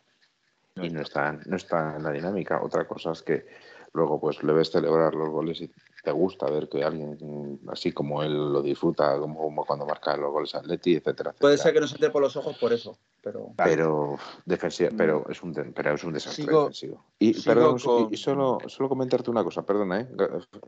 y 0.76 0.90
no 0.90 1.02
está, 1.02 1.34
no 1.46 1.56
está 1.56 1.96
en 1.98 2.04
la 2.04 2.12
dinámica. 2.12 2.62
Otra 2.62 2.88
cosa 2.88 3.12
es 3.12 3.22
que 3.22 3.46
luego 3.94 4.20
pues 4.20 4.44
le 4.44 4.54
ves 4.54 4.72
celebrar 4.72 5.16
los 5.16 5.30
goles 5.30 5.62
y 5.62 5.72
te 6.04 6.12
gusta 6.12 6.50
ver 6.50 6.70
que 6.70 6.84
alguien 6.84 7.60
así 7.68 7.92
como 7.92 8.24
él 8.24 8.54
lo 8.54 8.62
disfruta, 8.62 9.18
como, 9.20 9.66
cuando 9.66 9.86
marca 9.86 10.16
los 10.16 10.32
goles 10.32 10.56
Atleti, 10.56 10.96
etcétera, 10.96 11.34
Puede 11.40 11.58
ser 11.58 11.74
que 11.74 11.80
no 11.80 11.88
se 11.88 11.96
entre 11.96 12.10
por 12.10 12.22
los 12.22 12.36
ojos 12.36 12.58
por 12.58 12.74
eso, 12.74 12.98
pero. 13.22 13.54
Pero, 13.58 14.18
defensiva, 14.46 14.90
pero, 14.96 15.26
es, 15.30 15.42
un, 15.44 15.54
pero 15.54 15.94
es 15.94 16.04
un 16.04 16.14
desastre 16.14 16.46
defensivo. 16.46 17.06
Y, 17.20 17.42
perdón, 17.42 17.78
y, 18.12 18.18
solo, 18.18 18.60
solo 18.68 18.90
comentarte 18.90 19.30
una 19.30 19.44
cosa, 19.44 19.66
perdona, 19.66 20.02
¿eh? 20.02 20.08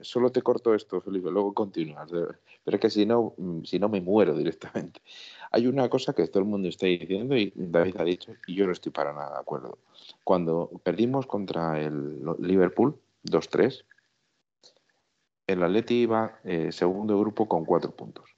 solo 0.02 0.32
te 0.32 0.42
corto 0.42 0.74
esto, 0.74 1.02
Felipe, 1.02 1.32
luego 1.32 1.54
continúas. 1.54 2.10
Pero 2.12 2.38
es 2.66 2.80
que 2.80 2.90
si 2.90 3.06
no, 3.06 3.34
si 3.64 3.80
no 3.80 3.90
me 3.90 4.02
muero 4.02 4.36
directamente. 4.36 5.02
Hay 5.54 5.68
una 5.68 5.90
cosa 5.90 6.14
que 6.14 6.26
todo 6.28 6.40
el 6.44 6.50
mundo 6.50 6.70
está 6.70 6.86
diciendo 6.86 7.36
y 7.36 7.52
David 7.56 7.98
ha 8.00 8.06
dicho, 8.06 8.32
y 8.48 8.56
yo 8.56 8.66
no 8.66 8.72
estoy 8.72 8.94
para 8.94 9.12
nada 9.12 9.34
de 9.34 9.40
acuerdo. 9.40 9.80
Cuando 10.24 10.70
perdimos 10.84 11.28
contra 11.28 11.82
el 11.82 12.22
Liverpool 12.40 12.98
2-3, 13.24 13.86
el 15.48 15.64
Atleti 15.64 16.02
iba 16.02 16.40
eh, 16.44 16.72
segundo 16.72 17.20
grupo 17.20 17.48
con 17.48 17.66
cuatro 17.66 17.96
puntos. 17.96 18.36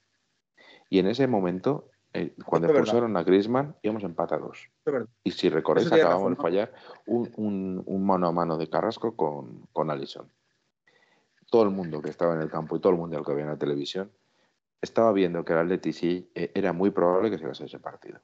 Y 0.90 0.98
en 0.98 1.06
ese 1.06 1.26
momento, 1.26 1.90
eh, 2.12 2.34
cuando 2.44 2.68
expulsaron 2.68 3.16
a 3.16 3.22
Griezmann, 3.22 3.76
íbamos 3.82 4.04
empatados. 4.04 4.70
Y 5.22 5.30
si 5.30 5.48
recordáis, 5.48 5.90
acabamos 5.90 6.30
de 6.30 6.36
fallar 6.36 6.72
un, 7.06 7.84
mano 8.04 8.28
a 8.28 8.32
mano 8.32 8.56
de 8.56 8.68
Carrasco 8.68 9.16
con, 9.16 9.66
con 9.72 9.90
Allison. 9.90 10.30
Todo 11.50 11.64
el 11.64 11.70
mundo 11.70 12.02
que 12.02 12.10
estaba 12.10 12.34
en 12.34 12.40
el 12.40 12.50
campo 12.50 12.76
y 12.76 12.80
todo 12.80 12.92
el 12.92 12.98
mundo 12.98 13.22
que 13.22 13.32
había 13.32 13.44
en 13.44 13.50
la 13.50 13.58
televisión 13.58 14.10
estaba 14.80 15.12
viendo 15.12 15.44
que 15.44 15.52
el 15.52 15.60
Atleti 15.60 15.92
sí 15.92 16.30
eh, 16.34 16.50
era 16.54 16.72
muy 16.72 16.90
probable 16.90 17.30
que 17.30 17.38
se 17.38 17.44
ganase 17.44 17.64
ese 17.64 17.78
partido. 17.78 18.20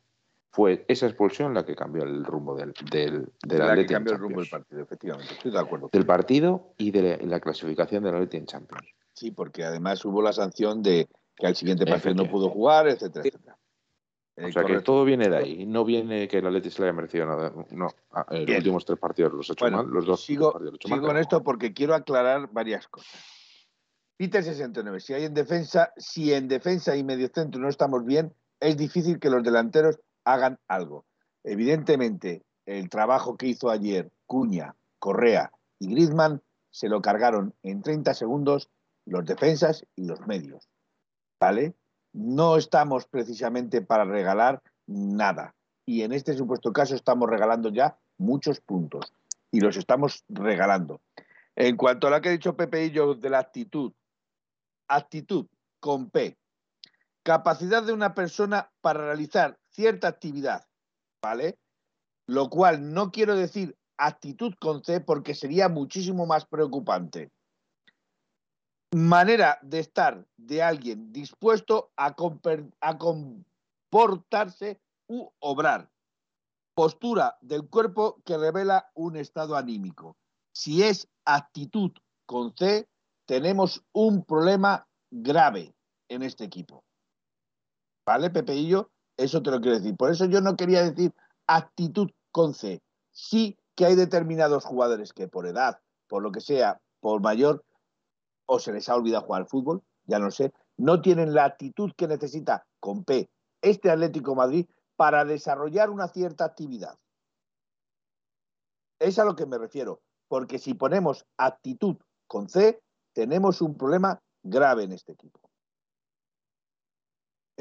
Fue 0.52 0.85
esa 0.89 1.06
expulsión 1.06 1.55
la 1.55 1.64
que 1.64 1.77
cambió 1.77 2.02
el 2.02 2.24
rumbo 2.24 2.56
del, 2.56 2.74
del, 2.90 3.28
del 3.43 3.59
la 3.59 3.77
que 3.77 3.86
cambió 3.86 4.14
el 4.14 4.18
rumbo 4.18 4.40
del 4.40 4.51
partido, 4.51 4.82
efectivamente. 4.82 5.35
Estoy 5.35 5.52
de 5.52 5.59
acuerdo. 5.60 5.90
Del 5.93 6.05
partido 6.05 6.74
y 6.77 6.90
de 6.90 7.18
la, 7.24 7.39
clasificación 7.39 8.02
del 8.02 8.16
Atleti 8.16 8.36
en 8.36 8.47
Champions. 8.47 8.89
Sí, 9.12 9.31
porque 9.31 9.62
además 9.62 10.05
hubo 10.05 10.20
la 10.20 10.32
sanción 10.32 10.82
de 10.82 11.09
que 11.36 11.47
al 11.47 11.55
siguiente 11.55 11.86
partido 11.86 12.14
no 12.14 12.28
pudo 12.28 12.51
jugar, 12.51 12.89
etcétera, 12.89 13.24
etcétera. 13.24 13.59
o 14.36 14.40
eh, 14.40 14.52
sea 14.52 14.64
que 14.64 14.81
todo 14.81 15.05
viene 15.05 15.28
de 15.28 15.36
ahí. 15.36 15.66
No 15.66 15.85
viene 15.85 16.27
que 16.27 16.39
el 16.39 16.47
Atleti 16.47 16.70
se 16.70 16.82
le 16.82 16.89
haya 16.89 16.97
merecido 16.97 17.27
nada. 17.27 17.52
No, 17.70 17.89
ah, 18.10 18.27
los 18.31 18.56
últimos 18.56 18.85
tres 18.85 18.98
partidos 18.98 19.32
los 19.32 19.51
ha 19.51 19.52
hecho 19.52 19.70
mal. 19.70 19.86
Los 19.86 20.05
dos 20.05 20.24
sigo, 20.24 20.52
partidos 20.52 20.78
sigo 20.82 20.97
mal, 20.97 21.06
con 21.06 21.16
esto 21.16 21.44
porque 21.44 21.72
quiero 21.72 21.94
aclarar 21.94 22.51
varias 22.52 22.89
cosas. 22.89 23.12
Peter 24.16 24.43
69. 24.43 24.98
Si 24.98 25.14
hay 25.14 25.24
en 25.24 25.35
defensa, 25.35 25.93
si 25.97 26.35
en 26.35 26.48
defensa 26.48 26.97
y 26.97 27.05
medio 27.05 27.28
centro 27.32 27.60
no 27.60 27.68
estamos 27.68 28.05
bien, 28.05 28.35
es 28.59 28.77
difícil 28.77 29.18
que 29.18 29.31
los 29.31 29.43
delanteros 29.43 30.01
hagan 30.24 30.59
algo. 30.68 31.06
Evidentemente, 31.44 32.44
el 32.66 32.88
trabajo 32.88 33.36
que 33.36 33.47
hizo 33.47 33.70
ayer 33.70 34.10
Cuña, 34.26 34.76
Correa 34.98 35.52
y 35.78 35.88
Griezmann 35.88 36.42
se 36.70 36.88
lo 36.88 37.01
cargaron 37.02 37.55
en 37.62 37.82
30 37.82 38.14
segundos 38.14 38.70
los 39.06 39.24
defensas 39.24 39.86
y 39.97 40.05
los 40.06 40.20
medios. 40.26 40.68
¿Vale? 41.40 41.74
No 42.12 42.56
estamos 42.56 43.06
precisamente 43.06 43.82
para 43.82 44.05
regalar 44.05 44.62
nada. 44.86 45.55
Y 45.86 46.02
en 46.02 46.12
este 46.12 46.34
supuesto 46.34 46.72
caso 46.72 46.94
estamos 46.94 47.28
regalando 47.28 47.70
ya 47.70 47.98
muchos 48.18 48.60
puntos. 48.60 49.12
Y 49.51 49.60
los 49.60 49.76
estamos 49.76 50.24
regalando. 50.28 51.01
En 51.56 51.76
cuanto 51.76 52.06
a 52.06 52.10
lo 52.10 52.20
que 52.20 52.28
ha 52.28 52.32
dicho 52.32 52.56
Pepe 52.56 52.84
y 52.84 52.90
yo 52.90 53.14
de 53.14 53.30
la 53.30 53.38
actitud 53.38 53.92
actitud 54.90 55.47
con 55.78 56.10
P. 56.10 56.36
Capacidad 57.22 57.82
de 57.82 57.92
una 57.92 58.14
persona 58.14 58.70
para 58.80 59.05
realizar 59.05 59.59
cierta 59.70 60.09
actividad, 60.09 60.66
¿vale? 61.22 61.59
Lo 62.26 62.51
cual 62.51 62.92
no 62.92 63.10
quiero 63.10 63.36
decir 63.36 63.78
actitud 63.98 64.55
con 64.60 64.82
C 64.82 65.01
porque 65.01 65.34
sería 65.34 65.68
muchísimo 65.68 66.26
más 66.26 66.47
preocupante. 66.47 67.30
Manera 68.92 69.59
de 69.62 69.78
estar 69.78 70.26
de 70.36 70.62
alguien 70.62 71.12
dispuesto 71.12 71.92
a, 71.97 72.14
comportarse 72.14 74.80
u 75.09 75.28
obrar. 75.38 75.90
Postura 76.74 77.38
del 77.40 77.68
cuerpo 77.68 78.20
que 78.24 78.36
revela 78.36 78.90
un 78.94 79.16
estado 79.16 79.56
anímico. 79.56 80.16
Si 80.52 80.82
es 80.82 81.09
actitud 81.24 81.92
con 82.26 82.52
C, 82.56 82.88
tenemos 83.26 83.84
un 83.92 84.24
problema 84.24 84.88
grave 85.10 85.72
en 86.09 86.22
este 86.22 86.44
equipo. 86.44 86.84
¿Vale, 88.05 88.30
Pepeillo? 88.30 88.90
Eso 89.20 89.42
te 89.42 89.51
lo 89.51 89.60
quiero 89.60 89.76
decir. 89.76 89.94
Por 89.98 90.10
eso 90.10 90.24
yo 90.24 90.40
no 90.40 90.56
quería 90.56 90.82
decir 90.82 91.12
actitud 91.47 92.10
con 92.32 92.55
C. 92.55 92.82
Sí 93.10 93.59
que 93.74 93.84
hay 93.84 93.94
determinados 93.94 94.64
jugadores 94.64 95.12
que 95.12 95.28
por 95.28 95.47
edad, 95.47 95.78
por 96.09 96.22
lo 96.22 96.32
que 96.32 96.40
sea, 96.40 96.80
por 97.01 97.20
mayor, 97.20 97.62
o 98.47 98.59
se 98.59 98.72
les 98.72 98.88
ha 98.88 98.94
olvidado 98.94 99.26
jugar 99.26 99.42
al 99.42 99.48
fútbol, 99.48 99.82
ya 100.06 100.18
no 100.18 100.30
sé, 100.30 100.55
no 100.78 101.02
tienen 101.02 101.34
la 101.34 101.44
actitud 101.44 101.92
que 101.98 102.09
necesita 102.09 102.66
con 102.80 103.05
P 103.05 103.28
este 103.60 103.90
Atlético 103.90 104.34
Madrid 104.34 104.66
para 104.97 105.26
desarrollar 105.26 105.90
una 105.90 106.09
cierta 106.09 106.47
actividad. 106.47 106.98
Es 108.98 109.18
a 109.18 109.24
lo 109.26 109.36
que 109.36 109.44
me 109.44 109.59
refiero, 109.59 110.01
porque 110.28 110.59
si 110.59 110.72
ponemos 110.72 111.26
actitud 111.36 111.97
con 112.26 112.48
C, 112.48 112.80
tenemos 113.12 113.60
un 113.60 113.76
problema 113.76 114.22
grave 114.42 114.84
en 114.84 114.92
este 114.92 115.12
equipo. 115.12 115.49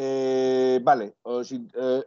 Eh, 0.01 0.79
vale, 0.81 1.13
eh, 1.25 2.03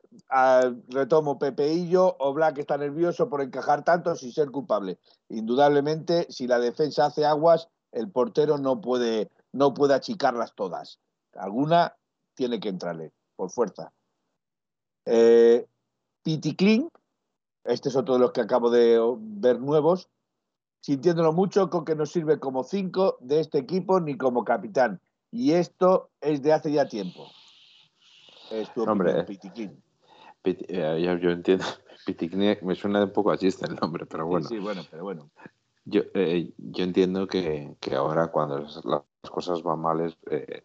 retomo 0.89 1.39
Pepeillo 1.39 2.16
o 2.20 2.32
Black 2.32 2.56
está 2.56 2.78
nervioso 2.78 3.28
por 3.28 3.43
encajar 3.43 3.85
tanto 3.85 4.16
sin 4.16 4.32
ser 4.32 4.51
culpable. 4.51 4.98
Indudablemente, 5.28 6.27
si 6.31 6.47
la 6.47 6.59
defensa 6.59 7.05
hace 7.05 7.27
aguas, 7.27 7.69
el 7.90 8.10
portero 8.10 8.56
no 8.56 8.81
puede, 8.81 9.31
no 9.52 9.74
puede 9.74 9.93
achicarlas 9.93 10.55
todas. 10.55 11.01
Alguna 11.35 11.94
tiene 12.32 12.60
que 12.60 12.70
entrarle, 12.70 13.12
por 13.36 13.51
fuerza. 13.51 13.93
Eh, 15.05 15.66
Piticlin, 16.23 16.89
este 17.64 17.90
es 17.90 17.97
otro 17.97 18.14
de 18.14 18.20
los 18.20 18.32
que 18.32 18.40
acabo 18.40 18.70
de 18.70 18.98
ver 19.19 19.60
nuevos, 19.60 20.09
sintiéndolo 20.81 21.35
mucho 21.35 21.69
con 21.69 21.85
que 21.85 21.94
no 21.94 22.06
sirve 22.06 22.40
como 22.40 22.64
cinco 22.64 23.19
de 23.20 23.40
este 23.40 23.59
equipo 23.59 24.01
ni 24.01 24.16
como 24.16 24.44
capitán. 24.44 24.98
Y 25.31 25.52
esto 25.52 26.09
es 26.23 26.40
de 26.40 26.55
hace 26.55 26.73
ya 26.73 26.89
tiempo. 26.89 27.28
Es 28.52 28.72
tu 28.74 28.82
Hombre, 28.82 29.24
eh, 30.44 31.18
yo 31.20 31.30
entiendo, 31.30 31.64
Piticlin 32.06 32.58
me 32.62 32.74
suena 32.74 33.02
un 33.02 33.12
poco 33.12 33.30
a 33.30 33.38
chiste 33.38 33.66
el 33.66 33.76
nombre, 33.76 34.04
pero 34.06 34.26
bueno. 34.26 34.46
Sí, 34.46 34.58
bueno, 34.58 34.82
pero 34.90 35.04
bueno. 35.04 35.30
Yo, 35.84 36.02
eh, 36.14 36.52
yo 36.58 36.84
entiendo 36.84 37.26
que, 37.26 37.74
que, 37.80 37.94
ahora 37.94 38.28
cuando 38.28 38.58
las 38.58 39.30
cosas 39.30 39.62
van 39.62 39.80
mal 39.80 40.16
eh, 40.30 40.64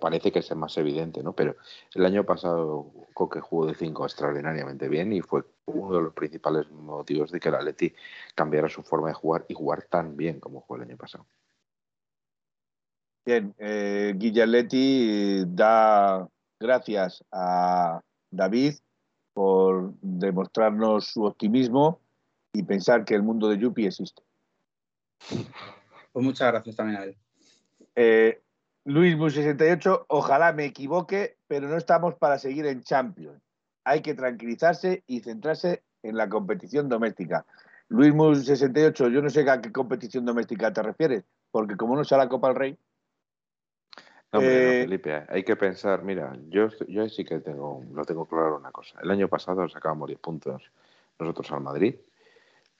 parece 0.00 0.32
que 0.32 0.38
es 0.38 0.56
más 0.56 0.76
evidente, 0.78 1.22
¿no? 1.22 1.34
Pero 1.34 1.56
el 1.94 2.06
año 2.06 2.24
pasado 2.24 2.90
Coque 3.12 3.40
jugó 3.40 3.66
de 3.66 3.74
5 3.74 4.04
extraordinariamente 4.06 4.88
bien 4.88 5.12
y 5.12 5.20
fue 5.20 5.44
uno 5.66 5.96
de 5.96 6.02
los 6.02 6.14
principales 6.14 6.70
motivos 6.70 7.30
de 7.30 7.38
que 7.38 7.50
el 7.50 7.56
Atleti 7.56 7.94
cambiara 8.34 8.68
su 8.68 8.82
forma 8.82 9.08
de 9.08 9.14
jugar 9.14 9.44
y 9.48 9.54
jugar 9.54 9.82
tan 9.82 10.16
bien 10.16 10.40
como 10.40 10.62
jugó 10.62 10.76
el 10.76 10.88
año 10.88 10.96
pasado. 10.96 11.26
Bien, 13.24 13.54
eh, 13.58 14.14
Guillaletti 14.16 15.44
da 15.46 16.26
gracias 16.60 17.24
a 17.32 18.00
David 18.30 18.74
por 19.32 19.94
demostrarnos 20.02 21.06
su 21.06 21.24
optimismo 21.24 22.00
y 22.52 22.62
pensar 22.62 23.04
que 23.04 23.14
el 23.14 23.22
mundo 23.22 23.48
de 23.48 23.58
Yupi 23.58 23.86
existe. 23.86 24.22
Pues 26.12 26.24
muchas 26.24 26.52
gracias 26.52 26.76
también 26.76 27.00
a 27.00 27.04
él. 27.04 27.16
Eh, 27.94 28.42
Luis 28.84 29.16
68, 29.34 30.06
ojalá 30.08 30.52
me 30.52 30.64
equivoque, 30.64 31.36
pero 31.46 31.68
no 31.68 31.76
estamos 31.76 32.14
para 32.14 32.38
seguir 32.38 32.66
en 32.66 32.82
Champions. 32.82 33.40
Hay 33.84 34.02
que 34.02 34.14
tranquilizarse 34.14 35.04
y 35.06 35.20
centrarse 35.20 35.82
en 36.02 36.16
la 36.16 36.28
competición 36.28 36.88
doméstica. 36.88 37.46
Luis 37.88 38.14
68, 38.44 39.08
yo 39.08 39.22
no 39.22 39.30
sé 39.30 39.48
a 39.48 39.60
qué 39.60 39.72
competición 39.72 40.24
doméstica 40.24 40.72
te 40.72 40.82
refieres, 40.82 41.24
porque 41.50 41.76
como 41.76 41.96
no 41.96 42.04
sea 42.04 42.18
la 42.18 42.28
Copa 42.28 42.48
del 42.48 42.56
Rey. 42.56 42.78
No, 44.32 44.40
eh, 44.40 44.82
Felipe, 44.82 45.24
hay 45.28 45.42
que 45.42 45.56
pensar, 45.56 46.04
mira, 46.04 46.36
yo, 46.48 46.68
yo 46.86 47.08
sí 47.08 47.24
que 47.24 47.40
tengo, 47.40 47.82
lo 47.92 48.04
tengo 48.04 48.26
claro 48.26 48.56
una 48.56 48.70
cosa. 48.70 48.98
El 49.02 49.10
año 49.10 49.28
pasado 49.28 49.68
sacábamos 49.68 50.06
10 50.06 50.20
puntos 50.20 50.70
nosotros 51.18 51.50
al 51.50 51.60
Madrid. 51.60 51.96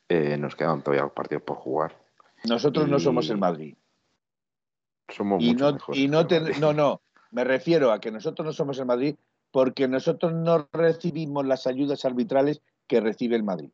Eh, 0.08 0.36
nos 0.36 0.54
quedan 0.54 0.82
todavía 0.82 1.02
los 1.02 1.12
partidos 1.12 1.42
por 1.42 1.56
jugar. 1.56 1.96
Nosotros 2.44 2.88
no 2.88 2.98
somos 2.98 3.28
el 3.30 3.38
Madrid. 3.38 3.76
Somos 5.08 5.42
y 5.42 5.54
no, 5.54 5.76
y 5.92 6.08
no, 6.08 6.24
no, 6.60 6.72
no, 6.72 7.00
me 7.32 7.44
refiero 7.44 7.92
a 7.92 8.00
que 8.00 8.12
nosotros 8.12 8.46
no 8.46 8.52
somos 8.52 8.78
el 8.78 8.86
Madrid 8.86 9.16
porque 9.50 9.88
nosotros 9.88 10.32
no 10.32 10.68
recibimos 10.72 11.44
las 11.44 11.66
ayudas 11.66 12.04
arbitrales 12.04 12.62
que 12.86 13.00
recibe 13.00 13.36
el 13.36 13.42
Madrid. 13.42 13.70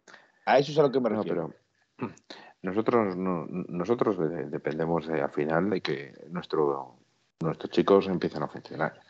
A 0.46 0.58
eso 0.58 0.72
es 0.72 0.78
a 0.78 0.82
lo 0.82 0.90
que 0.90 1.00
me 1.00 1.10
refiero. 1.10 1.52
pero 1.96 2.12
nosotros 2.62 3.16
nosotros 3.16 4.16
dependemos 4.50 5.08
al 5.08 5.30
final 5.30 5.70
de 5.70 5.80
que 5.80 6.14
nuestro, 6.30 6.95
nuestros 7.40 7.70
chicos 7.70 8.06
empiecen 8.08 8.42
a 8.42 8.48
funcionar. 8.48 9.00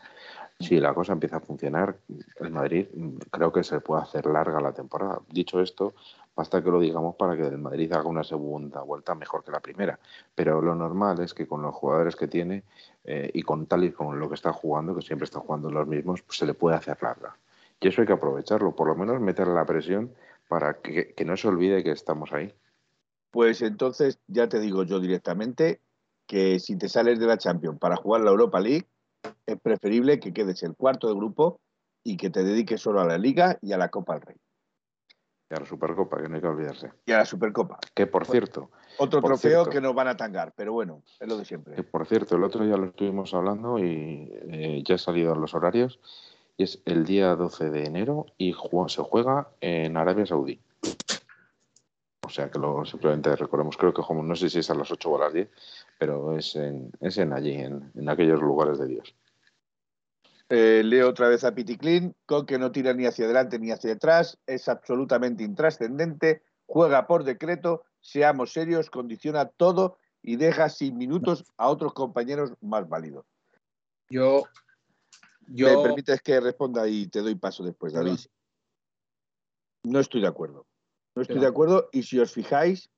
si 0.59 0.79
la 0.79 0.93
cosa 0.93 1.13
empieza 1.13 1.37
a 1.37 1.39
funcionar, 1.39 1.97
el 2.39 2.49
Madrid 2.49 2.87
creo 3.29 3.51
que 3.51 3.63
se 3.63 3.79
puede 3.79 4.01
hacer 4.01 4.25
larga 4.25 4.59
la 4.59 4.73
temporada. 4.73 5.21
Dicho 5.29 5.61
esto, 5.61 5.93
basta 6.35 6.63
que 6.63 6.71
lo 6.71 6.79
digamos 6.79 7.15
para 7.15 7.37
que 7.37 7.45
el 7.45 7.59
Madrid 7.59 7.91
haga 7.93 8.09
una 8.09 8.23
segunda 8.23 8.81
vuelta 8.81 9.13
mejor 9.13 9.43
que 9.43 9.51
la 9.51 9.59
primera. 9.59 9.99
Pero 10.33 10.61
lo 10.61 10.73
normal 10.73 11.21
es 11.21 11.33
que 11.33 11.45
con 11.45 11.61
los 11.61 11.75
jugadores 11.75 12.15
que 12.15 12.27
tiene 12.27 12.63
eh, 13.03 13.29
y 13.33 13.43
con 13.43 13.67
tal 13.67 13.83
y 13.83 13.91
con 13.91 14.19
lo 14.19 14.27
que 14.29 14.35
está 14.35 14.51
jugando, 14.51 14.95
que 14.95 15.03
siempre 15.03 15.25
está 15.25 15.39
jugando 15.39 15.69
los 15.69 15.87
mismos, 15.87 16.23
pues 16.23 16.39
se 16.39 16.45
le 16.47 16.55
puede 16.55 16.75
hacer 16.75 16.97
larga. 17.03 17.37
Y 17.79 17.89
eso 17.89 18.01
hay 18.01 18.07
que 18.07 18.13
aprovecharlo, 18.13 18.75
por 18.75 18.87
lo 18.87 18.95
menos 18.95 19.21
meterle 19.21 19.53
la 19.53 19.65
presión 19.65 20.11
para 20.47 20.81
que, 20.81 21.13
que 21.13 21.25
no 21.25 21.37
se 21.37 21.47
olvide 21.47 21.83
que 21.83 21.91
estamos 21.91 22.33
ahí. 22.33 22.51
Pues 23.29 23.61
entonces 23.61 24.19
ya 24.27 24.49
te 24.49 24.59
digo 24.59 24.83
yo 24.83 24.99
directamente 24.99 25.81
que 26.27 26.59
si 26.59 26.77
te 26.77 26.89
sales 26.89 27.19
de 27.19 27.25
la 27.25 27.37
Champions 27.37 27.79
para 27.79 27.95
jugar 27.95 28.21
la 28.21 28.31
Europa 28.31 28.59
League, 28.59 28.87
es 29.45 29.59
preferible 29.59 30.19
que 30.19 30.33
quedes 30.33 30.61
el 30.63 30.75
cuarto 30.75 31.07
de 31.07 31.15
grupo 31.15 31.59
y 32.03 32.17
que 32.17 32.29
te 32.29 32.43
dediques 32.43 32.81
solo 32.81 33.01
a 33.01 33.05
la 33.05 33.17
Liga 33.17 33.57
y 33.61 33.73
a 33.73 33.77
la 33.77 33.89
Copa 33.89 34.13
del 34.13 34.21
Rey. 34.23 34.37
Y 35.49 35.55
a 35.55 35.59
la 35.61 35.65
Supercopa, 35.65 36.21
que 36.21 36.27
no 36.27 36.35
hay 36.35 36.41
que 36.41 36.47
olvidarse. 36.47 36.91
Y 37.05 37.13
a 37.13 37.17
la 37.17 37.25
Supercopa. 37.25 37.79
Que 37.93 38.05
por 38.05 38.25
cierto. 38.25 38.69
Otro 38.97 39.21
por 39.21 39.31
trofeo 39.31 39.63
cierto. 39.63 39.69
que 39.69 39.81
nos 39.81 39.95
van 39.95 40.09
a 40.09 40.17
tangar, 40.17 40.53
pero 40.55 40.73
bueno, 40.73 41.03
es 41.19 41.27
lo 41.27 41.37
de 41.37 41.45
siempre. 41.45 41.75
Que 41.75 41.83
por 41.83 42.05
cierto, 42.05 42.35
el 42.35 42.43
otro 42.43 42.65
día 42.65 42.75
lo 42.75 42.87
estuvimos 42.87 43.33
hablando 43.33 43.79
y 43.79 44.29
eh, 44.49 44.83
ya 44.85 44.95
han 44.95 44.99
salido 44.99 45.33
los 45.35 45.53
horarios. 45.53 45.99
Y 46.57 46.63
es 46.63 46.81
el 46.85 47.05
día 47.05 47.35
12 47.35 47.69
de 47.69 47.85
enero 47.85 48.25
y 48.37 48.53
se 48.87 49.01
juega 49.03 49.49
en 49.61 49.95
Arabia 49.95 50.25
Saudí. 50.25 50.59
O 52.25 52.29
sea 52.29 52.51
que 52.51 52.59
lo 52.59 52.83
simplemente 52.83 53.33
recordemos, 53.37 53.77
creo 53.77 53.93
que 53.93 54.01
jugamos, 54.01 54.27
no 54.27 54.35
sé 54.35 54.49
si 54.49 54.59
es 54.59 54.69
a 54.69 54.75
las 54.75 54.91
8 54.91 55.09
o 55.09 55.15
a 55.17 55.25
las 55.25 55.33
10, 55.33 55.49
pero 55.97 56.37
es 56.37 56.55
en, 56.55 56.91
es 56.99 57.17
en 57.17 57.33
allí, 57.33 57.53
en, 57.53 57.91
en 57.95 58.09
aquellos 58.09 58.41
lugares 58.41 58.77
de 58.79 58.87
Dios. 58.87 59.15
Eh, 60.49 60.81
leo 60.85 61.09
otra 61.09 61.27
vez 61.27 61.43
a 61.43 61.53
Piticlin, 61.53 62.15
Coque 62.25 62.57
no 62.57 62.71
tira 62.71 62.93
ni 62.93 63.05
hacia 63.05 63.25
adelante 63.25 63.59
ni 63.59 63.71
hacia 63.71 63.93
atrás, 63.93 64.39
es 64.45 64.69
absolutamente 64.69 65.43
intrascendente, 65.43 66.41
juega 66.65 67.05
por 67.05 67.25
decreto, 67.25 67.83
seamos 67.99 68.53
serios, 68.53 68.89
condiciona 68.89 69.45
todo 69.45 69.97
y 70.21 70.37
deja 70.37 70.69
sin 70.69 70.97
minutos 70.97 71.43
a 71.57 71.67
otros 71.67 71.93
compañeros 71.93 72.53
más 72.61 72.87
válidos. 72.87 73.25
Yo, 74.09 74.43
¿Me 75.47 75.55
yo, 75.55 75.83
permites 75.83 76.21
que 76.21 76.39
responda 76.39 76.87
y 76.87 77.07
te 77.07 77.21
doy 77.21 77.35
paso 77.35 77.63
después, 77.63 77.91
David? 77.91 78.17
No 79.83 79.99
estoy 79.99 80.21
de 80.21 80.27
acuerdo. 80.27 80.65
No 81.15 81.23
estoy 81.23 81.39
de 81.39 81.47
acuerdo 81.47 81.89
y 81.91 82.03
si 82.03 82.19
os 82.19 82.31
fijáis, 82.31 82.89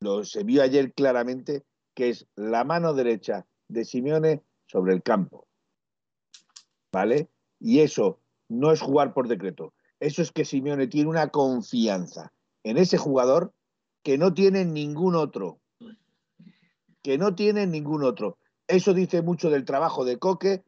lo 0.00 0.24
se 0.24 0.42
vio 0.44 0.62
ayer 0.62 0.92
claramente 0.92 1.64
que 2.00 2.08
es 2.08 2.26
la 2.34 2.64
mano 2.64 2.94
derecha 2.94 3.46
de 3.68 3.84
Simeone 3.84 4.42
sobre 4.64 4.94
el 4.94 5.02
campo. 5.02 5.46
¿Vale? 6.90 7.28
Y 7.58 7.80
eso 7.80 8.20
no 8.48 8.72
es 8.72 8.80
jugar 8.80 9.12
por 9.12 9.28
decreto. 9.28 9.74
Eso 9.98 10.22
es 10.22 10.32
que 10.32 10.46
Simeone 10.46 10.86
tiene 10.86 11.10
una 11.10 11.28
confianza 11.28 12.32
en 12.64 12.78
ese 12.78 12.96
jugador 12.96 13.52
que 14.02 14.16
no 14.16 14.32
tiene 14.32 14.64
ningún 14.64 15.14
otro. 15.14 15.60
Que 17.02 17.18
no 17.18 17.34
tiene 17.34 17.66
ningún 17.66 18.02
otro. 18.02 18.38
Eso 18.66 18.94
dice 18.94 19.20
mucho 19.20 19.50
del 19.50 19.66
trabajo 19.66 20.06
de 20.06 20.18
Coque, 20.18 20.64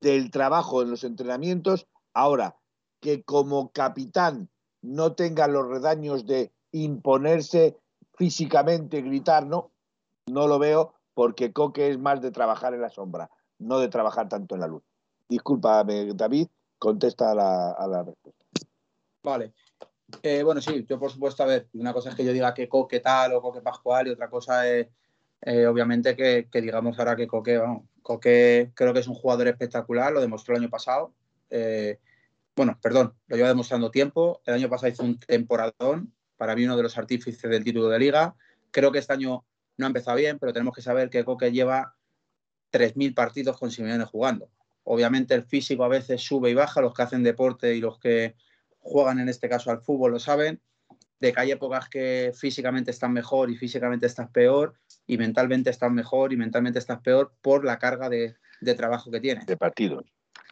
del 0.00 0.30
trabajo 0.30 0.80
en 0.80 0.88
los 0.88 1.04
entrenamientos. 1.04 1.88
Ahora, 2.14 2.56
que 3.00 3.22
como 3.22 3.70
capitán 3.70 4.48
no 4.80 5.12
tenga 5.12 5.46
los 5.46 5.68
redaños 5.68 6.24
de 6.24 6.54
imponerse 6.72 7.76
físicamente, 8.14 9.02
gritar, 9.02 9.46
no, 9.46 9.69
no 10.30 10.46
lo 10.46 10.58
veo 10.58 10.94
porque 11.14 11.52
Coque 11.52 11.90
es 11.90 11.98
más 11.98 12.20
de 12.20 12.30
trabajar 12.30 12.74
en 12.74 12.80
la 12.80 12.90
sombra, 12.90 13.30
no 13.58 13.78
de 13.78 13.88
trabajar 13.88 14.28
tanto 14.28 14.54
en 14.54 14.60
la 14.62 14.66
luz. 14.66 14.82
Discúlpame, 15.28 16.14
David, 16.14 16.48
contesta 16.78 17.30
a 17.30 17.34
la, 17.34 18.02
respuesta. 18.02 18.44
Vale. 19.22 19.52
Eh, 20.22 20.42
bueno, 20.42 20.60
sí, 20.60 20.84
yo 20.88 20.98
por 20.98 21.10
supuesto, 21.10 21.42
a 21.42 21.46
ver, 21.46 21.68
una 21.74 21.92
cosa 21.92 22.10
es 22.10 22.16
que 22.16 22.24
yo 22.24 22.32
diga 22.32 22.52
que 22.52 22.68
Coque 22.68 23.00
tal 23.00 23.34
o 23.34 23.42
Coque 23.42 23.60
Pascual 23.60 24.08
y 24.08 24.10
otra 24.10 24.28
cosa 24.28 24.68
es, 24.68 24.88
eh, 25.42 25.66
obviamente, 25.66 26.16
que, 26.16 26.48
digamos 26.60 26.98
ahora 26.98 27.14
que 27.14 27.28
Coque, 27.28 27.58
vamos, 27.58 27.84
Coque 28.02 28.72
creo 28.74 28.92
que 28.92 29.00
es 29.00 29.08
un 29.08 29.14
jugador 29.14 29.46
espectacular, 29.48 30.12
lo 30.12 30.20
demostró 30.20 30.54
el 30.54 30.62
año 30.62 30.70
pasado. 30.70 31.12
Eh, 31.50 31.98
bueno, 32.56 32.78
perdón, 32.82 33.14
lo 33.28 33.36
lleva 33.36 33.48
demostrando 33.48 33.90
tiempo. 33.90 34.40
El 34.44 34.54
año 34.54 34.68
pasado 34.68 34.92
hizo 34.92 35.04
un 35.04 35.18
temporadón, 35.18 36.12
para 36.36 36.56
mí 36.56 36.64
uno 36.64 36.76
de 36.76 36.82
los 36.82 36.98
artífices 36.98 37.50
del 37.50 37.62
título 37.62 37.88
de 37.88 37.98
liga. 37.98 38.34
Creo 38.70 38.90
que 38.90 38.98
este 38.98 39.12
año 39.12 39.44
no 39.80 39.86
ha 39.86 39.88
empezado 39.88 40.16
bien, 40.18 40.38
pero 40.38 40.52
tenemos 40.52 40.74
que 40.74 40.82
saber 40.82 41.10
que 41.10 41.24
Coque 41.24 41.50
lleva 41.50 41.96
3.000 42.72 43.14
partidos 43.14 43.58
con 43.58 43.70
Simeone 43.70 44.04
jugando. 44.04 44.50
Obviamente 44.84 45.34
el 45.34 45.42
físico 45.44 45.84
a 45.84 45.88
veces 45.88 46.20
sube 46.22 46.50
y 46.50 46.54
baja, 46.54 46.80
los 46.80 46.94
que 46.94 47.02
hacen 47.02 47.22
deporte 47.22 47.74
y 47.74 47.80
los 47.80 47.98
que 47.98 48.34
juegan 48.78 49.18
en 49.20 49.28
este 49.28 49.48
caso 49.48 49.70
al 49.70 49.80
fútbol 49.82 50.12
lo 50.12 50.18
saben, 50.20 50.60
de 51.18 51.32
que 51.32 51.40
hay 51.40 51.50
épocas 51.50 51.88
que 51.88 52.32
físicamente 52.34 52.90
están 52.90 53.12
mejor 53.12 53.50
y 53.50 53.56
físicamente 53.56 54.06
estás 54.06 54.30
peor 54.30 54.74
y 55.06 55.18
mentalmente 55.18 55.68
estás 55.70 55.90
mejor 55.92 56.32
y 56.32 56.36
mentalmente 56.36 56.78
estás 56.78 57.00
peor 57.00 57.34
por 57.42 57.64
la 57.64 57.78
carga 57.78 58.08
de, 58.08 58.36
de 58.60 58.74
trabajo 58.74 59.10
que 59.10 59.20
tienes 59.20 59.44
De 59.46 59.56
partidos. 59.56 60.04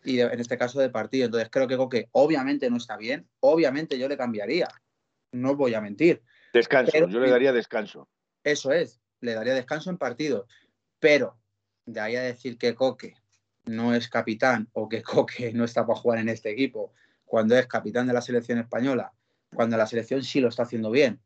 y 0.04 0.16
de- 0.16 0.24
en 0.24 0.40
este 0.40 0.58
caso 0.58 0.78
de 0.80 0.90
partido. 0.90 1.24
Entonces 1.26 1.48
creo 1.50 1.68
que 1.68 1.76
Coque 1.76 2.08
obviamente 2.12 2.68
no 2.70 2.76
está 2.76 2.96
bien, 2.96 3.26
obviamente 3.40 3.98
yo 3.98 4.08
le 4.08 4.16
cambiaría, 4.18 4.68
no 5.32 5.56
voy 5.56 5.74
a 5.74 5.80
mentir. 5.80 6.22
Descanso, 6.52 6.92
Pero- 6.92 7.08
yo 7.08 7.20
le 7.20 7.30
daría 7.30 7.52
descanso. 7.52 8.08
Eso 8.44 8.70
es, 8.72 9.00
le 9.20 9.34
daría 9.34 9.54
descanso 9.54 9.90
en 9.90 9.98
partido. 9.98 10.46
Pero 11.00 11.36
de 11.86 12.00
ahí 12.00 12.16
a 12.16 12.22
decir 12.22 12.58
que 12.58 12.74
Coque 12.74 13.14
no 13.66 13.94
es 13.94 14.08
capitán 14.08 14.68
o 14.72 14.88
que 14.88 15.02
Coque 15.02 15.52
no 15.52 15.64
está 15.64 15.86
para 15.86 15.98
jugar 15.98 16.18
en 16.18 16.28
este 16.28 16.50
equipo 16.50 16.92
cuando 17.24 17.56
es 17.56 17.66
capitán 17.66 18.06
de 18.06 18.14
la 18.14 18.22
selección 18.22 18.58
española, 18.58 19.12
cuando 19.54 19.76
la 19.76 19.86
selección 19.86 20.22
sí 20.22 20.40
lo 20.40 20.48
está 20.48 20.62
haciendo 20.62 20.90
bien. 20.90 21.20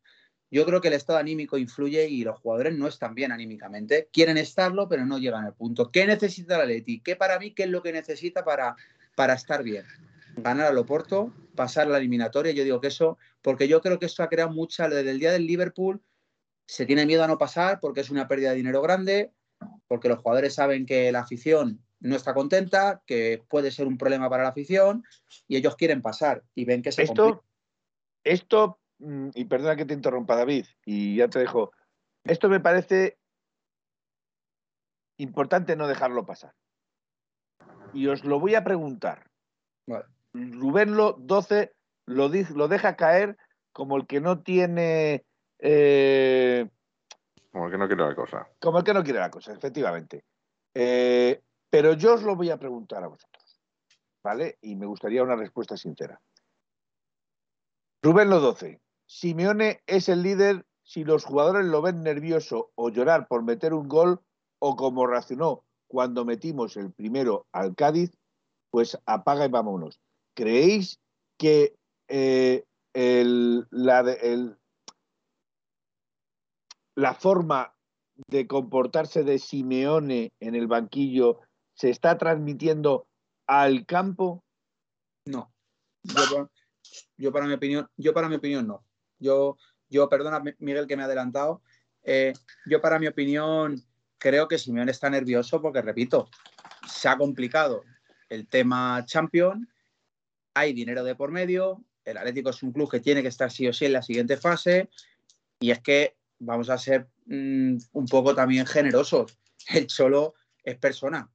Yo 0.51 0.66
creo 0.66 0.82
que 0.82 0.89
el 0.89 0.94
estado 0.94 1.19
anímico 1.19 1.56
influye 1.56 2.09
y 2.09 2.24
los 2.24 2.39
jugadores 2.39 2.77
no 2.77 2.86
están 2.86 3.14
bien 3.14 3.32
anímicamente. 3.32 4.10
Quieren 4.12 4.36
estarlo, 4.36 4.86
pero 4.86 5.06
no 5.06 5.16
llegan 5.19 5.47
al 5.47 5.55
punto. 5.55 5.90
¿Qué 5.90 6.06
necesita 6.06 6.56
el 6.56 6.62
Atleti? 6.62 7.01
¿Qué 7.01 7.16
para 7.16 7.39
mí 7.39 7.52
qué 7.52 7.62
es 7.62 7.70
lo 7.70 7.82
que 7.82 7.90
necesita 7.90 8.44
para, 8.44 8.77
para 9.16 9.32
estar 9.32 9.62
bien? 9.62 9.86
Ganar 10.36 10.66
al 10.66 10.77
Oporto, 10.77 11.32
pasar 11.55 11.86
la 11.86 11.97
eliminatoria. 11.97 12.52
Yo 12.52 12.64
digo 12.64 12.82
que 12.82 12.89
eso, 12.89 13.16
porque 13.40 13.66
yo 13.66 13.81
creo 13.81 13.98
que 13.98 14.05
esto 14.05 14.23
ha 14.23 14.28
creado 14.28 14.51
mucha. 14.51 14.90
Desde 14.90 15.10
el 15.10 15.19
día 15.19 15.32
del 15.32 15.47
Liverpool 15.47 16.02
se 16.73 16.86
tiene 16.86 17.05
miedo 17.05 17.23
a 17.23 17.27
no 17.27 17.36
pasar 17.36 17.81
porque 17.81 18.01
es 18.01 18.09
una 18.09 18.27
pérdida 18.27 18.49
de 18.49 18.57
dinero 18.57 18.81
grande, 18.81 19.31
porque 19.89 20.09
los 20.09 20.20
jugadores 20.20 20.55
saben 20.55 20.86
que 20.86 21.12
la 21.12 21.20
afición 21.20 21.85
no 22.01 22.16
está 22.16 22.32
contenta, 22.32 23.03
que 23.07 23.44
puede 23.51 23.70
ser 23.70 23.86
un 23.86 23.99
problema 23.99 24.31
para 24.31 24.44
la 24.44 24.49
afición 24.49 25.05
y 25.47 25.57
ellos 25.57 25.77
quieren 25.77 26.01
pasar 26.01 26.43
y 26.55 26.65
ven 26.65 26.81
que 26.81 26.90
se 26.90 27.07
complica. 27.07 27.28
Esto, 27.28 27.44
esto, 28.24 28.81
mm, 29.01 29.28
y 29.35 29.44
perdona 29.44 29.77
que 29.77 29.85
te 29.85 29.93
interrumpa, 29.93 30.35
David, 30.35 30.65
y 30.86 31.16
ya 31.16 31.28
te 31.28 31.40
dejo. 31.40 31.73
Esto 32.24 32.49
me 32.49 32.59
parece 32.59 33.19
importante 35.19 35.77
no 35.77 35.86
dejarlo 35.89 36.24
pasar. 36.24 36.55
Y 37.93 38.07
os 38.07 38.24
lo 38.24 38.40
voy 38.40 38.55
a 38.55 38.65
preguntar. 38.65 39.31
Vale. 39.86 40.07
Rubén 40.32 40.97
lo 40.97 41.12
12 41.20 41.74
lo, 42.07 42.28
lo 42.28 42.69
deja 42.69 42.97
caer 42.97 43.36
como 43.73 43.99
el 43.99 44.07
que 44.07 44.23
no 44.23 44.40
tiene. 44.40 45.27
Eh, 45.62 46.68
Como 47.52 47.70
que 47.70 47.78
no 47.78 47.86
quiero 47.86 48.09
la 48.09 48.14
cosa. 48.14 48.48
como 48.60 48.78
el 48.78 48.84
que 48.84 48.93
no 48.94 49.02
quiere 49.05 49.20
la 49.20 49.30
cosa, 49.30 49.52
efectivamente. 49.52 50.24
Eh, 50.74 51.40
pero 51.70 51.93
yo 51.94 52.14
os 52.14 52.22
lo 52.22 52.34
voy 52.36 52.51
a 52.51 52.59
preguntar 52.59 53.02
a 53.05 53.09
vosotros, 53.09 53.60
¿vale? 54.22 54.59
Y 54.60 54.74
me 54.76 54.86
gustaría 54.86 55.22
una 55.22 55.36
respuesta 55.36 55.76
sincera. 55.76 56.20
Rubén 58.02 58.30
lo 58.30 58.40
12. 58.40 58.80
Simeone 59.06 59.80
es 59.86 60.09
el 60.09 60.22
líder 60.22 60.66
si 60.82 61.05
los 61.05 61.24
jugadores 61.24 61.64
lo 61.66 61.80
ven 61.82 62.02
nervioso 62.02 62.72
o 62.74 62.89
llorar 62.90 63.28
por 63.28 63.43
meter 63.44 63.72
un 63.74 63.89
gol 63.89 64.20
o 64.59 64.74
como 64.76 65.06
reaccionó 65.06 65.64
cuando 65.86 66.24
metimos 66.24 66.76
el 66.76 66.93
primero 66.93 67.47
al 67.52 67.74
Cádiz, 67.76 68.10
pues 68.70 68.98
apaga 69.06 69.44
y 69.44 69.48
vámonos. 69.51 70.01
¿Creéis 70.34 70.98
que 71.39 71.76
eh, 72.09 72.64
el- 72.94 73.66
la, 73.70 74.02
de- 74.02 74.18
el- 74.22 74.56
la 76.94 77.14
forma 77.14 77.74
de 78.28 78.47
comportarse 78.47 79.23
de 79.24 79.39
Simeone 79.39 80.32
en 80.40 80.55
el 80.55 80.66
banquillo 80.66 81.40
se 81.74 81.90
está 81.90 82.19
transmitiendo 82.19 83.06
al 83.47 83.86
campo? 83.86 84.44
No. 85.27 85.52
Yo, 86.02 86.14
pa- 86.36 86.51
yo 87.16 87.32
para 87.32 87.47
mi 87.47 87.55
opinión, 87.55 87.89
yo 87.97 88.12
para 88.12 88.28
mi 88.28 88.36
opinión 88.36 88.66
no. 88.66 88.85
Yo, 89.19 89.56
yo 89.89 90.09
perdona 90.09 90.40
Mi- 90.40 90.55
Miguel 90.59 90.86
que 90.86 90.97
me 90.97 91.02
ha 91.02 91.06
adelantado. 91.06 91.62
eh, 92.05 92.32
yo 92.66 92.81
para 92.81 92.98
mi 92.98 93.06
opinión 93.06 93.81
creo 94.19 94.48
que 94.48 94.59
Simeone 94.59 94.90
está 94.90 95.09
nervioso 95.09 95.62
porque 95.62 95.82
repito, 95.82 96.28
se 96.89 97.09
ha 97.09 97.16
complicado 97.16 97.85
el 98.28 98.48
tema 98.48 99.05
Champion, 99.06 99.69
hay 100.55 100.73
dinero 100.73 101.05
de 101.05 101.14
por 101.14 101.31
medio, 101.31 101.85
el 102.05 102.16
Atlético 102.19 102.51
es 102.51 102.62
un 102.62 102.73
club 102.73 102.90
que 102.90 103.01
tiene 103.01 103.23
que 103.23 103.28
estar 103.28 103.51
sí 103.51 103.69
o 103.69 103.73
sí 103.73 103.86
en 103.86 103.93
la 103.93 104.02
siguiente 104.02 104.36
fase 104.36 104.90
y 105.60 105.70
es 105.70 105.81
que 105.81 106.16
vamos 106.44 106.69
a 106.70 106.78
ser 106.78 107.09
mm, 107.27 107.77
un 107.93 108.06
poco 108.06 108.35
también 108.35 108.66
generosos. 108.66 109.39
El 109.69 109.86
Cholo 109.86 110.35
es 110.64 110.77
persona. 110.77 111.31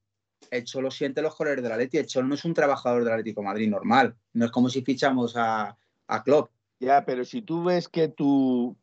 el 0.51 0.63
Cholo 0.65 0.91
siente 0.91 1.21
los 1.21 1.35
colores 1.35 1.63
del 1.63 1.71
Atleti. 1.71 1.97
El 1.97 2.05
Cholo 2.07 2.27
no 2.27 2.35
es 2.35 2.45
un 2.45 2.53
trabajador 2.53 3.03
del 3.03 3.13
Atlético 3.13 3.41
Madrid 3.43 3.69
normal. 3.69 4.15
No 4.33 4.45
es 4.45 4.51
como 4.51 4.69
si 4.69 4.81
fichamos 4.81 5.35
a, 5.35 5.77
a 6.07 6.23
Klopp. 6.23 6.51
Ya, 6.79 7.03
pero 7.05 7.25
si 7.25 7.41
tú 7.41 7.63
ves 7.63 7.87
que 7.87 8.07
tu 8.07 8.75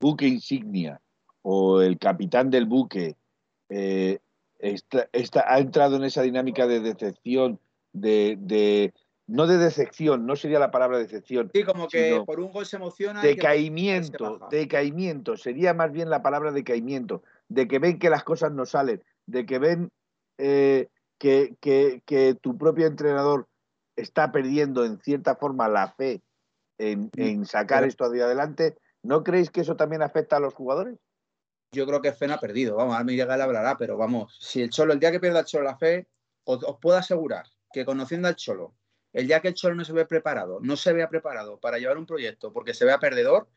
buque 0.00 0.26
insignia 0.26 1.00
o 1.42 1.82
el 1.82 1.98
capitán 1.98 2.48
del 2.50 2.64
buque 2.66 3.16
eh, 3.68 4.18
está, 4.58 5.44
ha 5.46 5.58
entrado 5.58 5.96
en 5.96 6.04
esa 6.04 6.22
dinámica 6.22 6.66
de 6.66 6.80
decepción, 6.80 7.58
de, 7.92 8.36
de- 8.40 8.94
no 9.26 9.46
de 9.46 9.56
decepción, 9.58 10.26
no 10.26 10.36
sería 10.36 10.58
la 10.58 10.70
palabra 10.70 10.98
decepción, 10.98 11.50
Sí, 11.54 11.62
como 11.64 11.88
que 11.88 12.22
por 12.26 12.40
un 12.40 12.52
gol 12.52 12.66
se 12.66 12.76
emociona. 12.76 13.20
que 13.22 13.28
decaimiento, 13.28 14.48
decaimiento, 14.50 15.36
sería 15.36 15.74
más 15.74 15.92
bien 15.92 16.10
la 16.10 16.22
palabra 16.22 16.50
decaimiento, 16.52 17.22
de 17.48 17.68
que 17.68 17.78
ven 17.78 17.98
que 17.98 18.10
las 18.10 18.24
cosas 18.24 18.52
no 18.52 18.66
salen, 18.66 19.02
de 19.26 19.46
que 19.46 19.58
ven 19.58 19.90
eh, 20.38 20.88
que, 21.18 21.54
que- 21.60 22.02
que 22.04 22.34
tu 22.34 22.58
propio 22.58 22.86
entrenador 22.86 23.46
está 23.96 24.32
perdiendo 24.32 24.84
en 24.84 24.98
cierta 24.98 25.36
forma 25.36 25.68
la 25.68 25.92
fe 25.92 26.22
en, 26.78 27.10
en 27.16 27.44
sacar 27.46 27.80
pero- 27.80 27.88
esto 27.88 28.04
hacia 28.06 28.24
adelante. 28.24 28.76
¿No 29.04 29.22
creéis 29.22 29.50
que 29.50 29.60
eso 29.60 29.76
también 29.76 30.02
afecta 30.02 30.36
a 30.36 30.40
los 30.40 30.54
jugadores? 30.54 30.98
Yo 31.72 31.86
creo 31.86 32.00
que 32.00 32.12
Fena 32.12 32.34
ha 32.34 32.40
perdido. 32.40 32.76
Vamos, 32.76 32.92
ahora 32.94 33.04
Miguel 33.04 33.30
hablará, 33.30 33.76
pero 33.76 33.96
vamos, 33.96 34.36
si 34.40 34.62
el 34.62 34.70
Cholo, 34.70 34.92
el 34.92 35.00
día 35.00 35.10
que 35.10 35.20
pierda 35.20 35.40
el 35.40 35.44
Cholo 35.46 35.64
la 35.64 35.76
fe, 35.78 36.06
os, 36.44 36.62
os 36.64 36.78
puedo 36.80 36.96
asegurar 36.96 37.46
que 37.72 37.84
conociendo 37.84 38.28
al 38.28 38.36
Cholo, 38.36 38.74
el 39.12 39.26
día 39.26 39.40
que 39.40 39.48
el 39.48 39.54
Cholo 39.54 39.74
no 39.74 39.84
se 39.84 39.92
ve 39.92 40.06
preparado, 40.06 40.58
no 40.60 40.76
se 40.76 40.92
vea 40.92 41.08
preparado 41.08 41.58
para 41.58 41.78
llevar 41.78 41.98
un 41.98 42.06
proyecto 42.06 42.52
porque 42.52 42.74
se 42.74 42.84
vea 42.84 42.98
perdedor, 42.98 43.48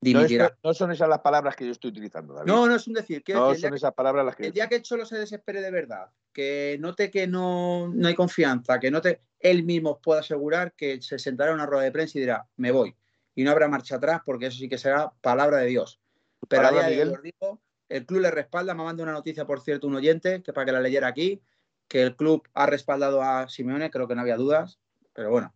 No, 0.00 0.20
es- 0.20 0.32
no 0.62 0.74
son 0.74 0.92
esas 0.92 1.08
las 1.08 1.18
palabras 1.20 1.56
que 1.56 1.64
yo 1.66 1.72
estoy 1.72 1.90
utilizando, 1.90 2.32
David. 2.32 2.46
No, 2.46 2.66
no 2.68 2.76
es 2.76 2.86
un 2.86 2.94
decir. 2.94 3.22
No 3.34 3.48
decir, 3.48 3.62
son 3.62 3.70
que- 3.70 3.76
esas 3.76 3.94
palabras 3.94 4.24
las 4.24 4.36
que 4.36 4.46
el 4.46 4.52
día 4.52 4.68
que 4.68 4.76
el 4.76 4.82
Cholo 4.82 5.04
se 5.04 5.18
desespere 5.18 5.60
de 5.60 5.72
verdad, 5.72 6.10
que 6.32 6.76
note 6.78 7.10
que 7.10 7.26
no, 7.26 7.88
no 7.92 8.06
hay 8.06 8.14
confianza, 8.14 8.78
que 8.78 8.92
note, 8.92 9.20
él 9.40 9.64
mismo 9.64 10.00
puede 10.00 10.20
asegurar 10.20 10.72
que 10.74 11.02
se 11.02 11.18
sentará 11.18 11.50
en 11.50 11.56
una 11.56 11.66
rueda 11.66 11.82
de 11.82 11.90
prensa 11.92 12.16
y 12.16 12.20
dirá, 12.20 12.46
me 12.56 12.70
voy. 12.70 12.94
Y 13.34 13.42
no 13.42 13.50
habrá 13.50 13.66
marcha 13.68 13.96
atrás 13.96 14.20
porque 14.24 14.46
eso 14.46 14.58
sí 14.58 14.68
que 14.68 14.78
será 14.78 15.10
palabra 15.20 15.58
de 15.58 15.66
Dios. 15.66 16.00
Pero 16.48 16.68
a 16.68 16.70
día 16.70 16.82
de 16.82 16.86
hoy 16.86 16.92
Miguel. 16.92 17.14
os 17.14 17.22
digo, 17.22 17.60
el 17.88 18.06
club 18.06 18.20
le 18.20 18.30
respalda, 18.30 18.74
me 18.74 18.84
manda 18.84 19.02
una 19.02 19.12
noticia, 19.12 19.46
por 19.46 19.60
cierto, 19.60 19.88
un 19.88 19.96
oyente, 19.96 20.42
que 20.44 20.52
para 20.52 20.66
que 20.66 20.72
la 20.72 20.80
leyera 20.80 21.08
aquí, 21.08 21.42
que 21.88 22.02
el 22.02 22.14
club 22.14 22.46
ha 22.54 22.66
respaldado 22.66 23.20
a 23.22 23.48
Simeone, 23.48 23.90
creo 23.90 24.06
que 24.06 24.14
no 24.14 24.20
había 24.20 24.36
dudas, 24.36 24.78
pero 25.18 25.30
bueno, 25.32 25.52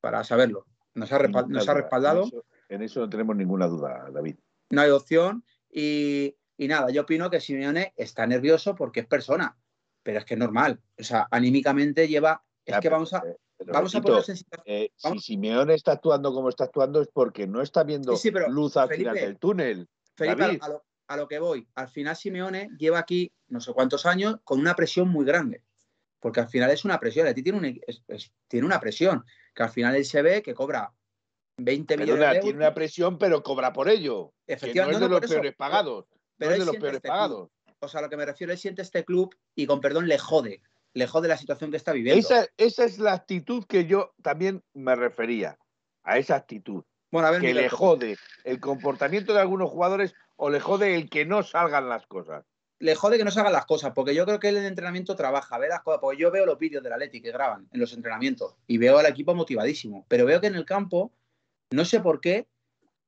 para 0.00 0.22
saberlo. 0.22 0.66
Nos 0.94 1.10
ha, 1.10 1.18
respal- 1.18 1.42
Ninguna 1.48 1.58
nos 1.58 1.68
ha 1.68 1.74
respaldado 1.74 2.20
En 2.22 2.28
eso, 2.28 2.44
en 2.68 2.82
eso 2.82 3.00
no 3.00 3.08
tenemos 3.10 3.34
ninguna 3.34 3.66
duda, 3.66 4.08
David. 4.12 4.36
no 4.70 4.80
hay 4.80 4.90
opción. 4.90 5.44
Y, 5.68 6.36
y 6.56 6.68
nada, 6.68 6.90
yo 6.90 7.02
opino 7.02 7.28
que 7.28 7.40
Simeone 7.40 7.92
está 7.96 8.24
nervioso 8.28 8.76
porque 8.76 9.00
es 9.00 9.06
persona, 9.08 9.58
pero 10.04 10.20
es 10.20 10.24
que 10.24 10.34
es 10.34 10.38
normal. 10.38 10.80
O 10.96 11.02
sea, 11.02 11.26
anímicamente 11.32 12.06
lleva. 12.06 12.44
Es 12.64 12.74
Ya, 12.74 12.78
que 12.80 12.86
pero, 12.86 12.96
vamos 12.98 13.12
a, 13.14 13.18
eh, 13.26 13.36
pero, 13.56 13.72
vamos 13.72 13.92
a 13.96 13.98
repito, 13.98 14.22
situación. 14.22 14.62
eh, 14.64 14.92
si 14.96 15.18
Simeone 15.18 15.74
está 15.74 15.90
actuando 15.90 16.32
como 16.32 16.48
está 16.50 16.62
actuando 16.64 17.02
es 17.02 17.08
porque 17.12 17.48
no 17.48 17.60
está 17.60 17.82
viendo 17.82 18.14
Sí, 18.14 18.28
sí, 18.28 18.30
pero, 18.30 18.48
luz 18.48 18.76
al 18.76 18.86
Felipe, 18.90 19.10
final 19.10 19.24
del 19.26 19.38
túnel. 19.40 19.88
Felipe, 20.16 20.58
a, 20.62 20.68
lo, 20.68 20.84
a 21.08 21.16
lo 21.16 21.26
que 21.26 21.40
voy. 21.40 21.66
Al 21.74 21.88
final, 21.88 22.14
Simeone 22.14 22.68
lleva 22.78 23.00
aquí 23.00 23.32
no 23.48 23.60
sé 23.60 23.72
cuántos 23.72 24.06
años 24.06 24.36
con 24.44 24.60
una 24.60 24.76
presión 24.76 25.08
muy 25.08 25.24
grande. 25.24 25.64
Porque 26.24 26.40
al 26.40 26.48
final 26.48 26.70
es 26.70 26.86
una 26.86 26.98
presión. 26.98 27.26
A 27.26 27.34
ti 27.34 27.42
tiene, 27.42 27.58
un, 27.58 27.64
es- 27.86 28.02
es- 28.08 28.32
tiene 28.48 28.64
una 28.64 28.80
presión. 28.80 29.26
Que 29.54 29.62
al 29.62 29.68
final 29.68 29.94
él 29.94 30.06
se 30.06 30.22
ve 30.22 30.42
que 30.42 30.54
cobra 30.54 30.90
20 31.58 31.98
millones 31.98 32.14
Perdona, 32.14 32.32
de 32.32 32.40
tiene 32.40 32.54
euros. 32.56 32.66
una 32.66 32.74
presión, 32.74 33.18
pero 33.18 33.42
cobra 33.42 33.74
por 33.74 33.90
ello. 33.90 34.32
Que 34.46 34.54
no 34.54 34.56
Efectivamente, 34.56 34.94
es 34.96 35.00
no, 35.00 35.04
de 35.06 35.10
no, 35.10 35.14
los 35.16 35.20
por 35.20 35.24
eso, 35.26 35.34
peores 35.34 35.54
pagados. 35.54 36.06
pero 36.38 36.50
no 36.50 36.54
es 36.54 36.60
de 36.60 36.64
los 36.66 36.76
peores 36.76 36.96
este 36.96 37.08
club. 37.08 37.12
pagados. 37.14 37.50
O 37.80 37.88
sea, 37.88 37.98
a 37.98 38.02
lo 38.04 38.08
que 38.08 38.16
me 38.16 38.24
refiero, 38.24 38.54
él 38.54 38.58
siente 38.58 38.80
este 38.80 39.04
club 39.04 39.36
y 39.54 39.66
con 39.66 39.82
perdón 39.82 40.08
le 40.08 40.18
jode. 40.18 40.62
Le 40.94 41.06
jode 41.06 41.28
la 41.28 41.36
situación 41.36 41.70
que 41.70 41.76
está 41.76 41.92
viviendo. 41.92 42.18
Esa, 42.18 42.46
esa 42.56 42.84
es 42.86 42.98
la 42.98 43.12
actitud 43.12 43.66
que 43.68 43.84
yo 43.84 44.14
también 44.22 44.62
me 44.72 44.96
refería. 44.96 45.58
A 46.04 46.16
esa 46.16 46.36
actitud. 46.36 46.84
bueno, 47.10 47.28
a 47.28 47.32
ver, 47.32 47.42
Que 47.42 47.48
Miguel, 47.48 47.64
le 47.64 47.68
jode 47.68 48.16
el 48.44 48.60
comportamiento 48.60 49.34
de 49.34 49.40
algunos 49.40 49.68
jugadores 49.70 50.14
o 50.36 50.48
le 50.48 50.58
jode 50.60 50.94
el 50.96 51.10
que 51.10 51.26
no 51.26 51.42
salgan 51.42 51.90
las 51.90 52.06
cosas. 52.06 52.46
Le 52.84 52.94
jode 52.94 53.16
que 53.16 53.24
no 53.24 53.30
se 53.30 53.40
hagan 53.40 53.54
las 53.54 53.64
cosas, 53.64 53.92
porque 53.94 54.14
yo 54.14 54.26
creo 54.26 54.38
que 54.38 54.50
él 54.50 54.58
en 54.58 54.66
entrenamiento 54.66 55.16
trabaja, 55.16 55.56
ve 55.56 55.68
las 55.68 55.80
cosas, 55.80 56.00
porque 56.02 56.20
yo 56.20 56.30
veo 56.30 56.44
los 56.44 56.58
vídeos 56.58 56.82
del 56.82 56.92
Atleti 56.92 57.22
que 57.22 57.32
graban 57.32 57.66
en 57.72 57.80
los 57.80 57.94
entrenamientos 57.94 58.56
y 58.66 58.76
veo 58.76 58.98
al 58.98 59.06
equipo 59.06 59.34
motivadísimo, 59.34 60.04
pero 60.06 60.26
veo 60.26 60.38
que 60.38 60.48
en 60.48 60.54
el 60.54 60.66
campo, 60.66 61.10
no 61.70 61.86
sé 61.86 62.00
por 62.00 62.20
qué, 62.20 62.46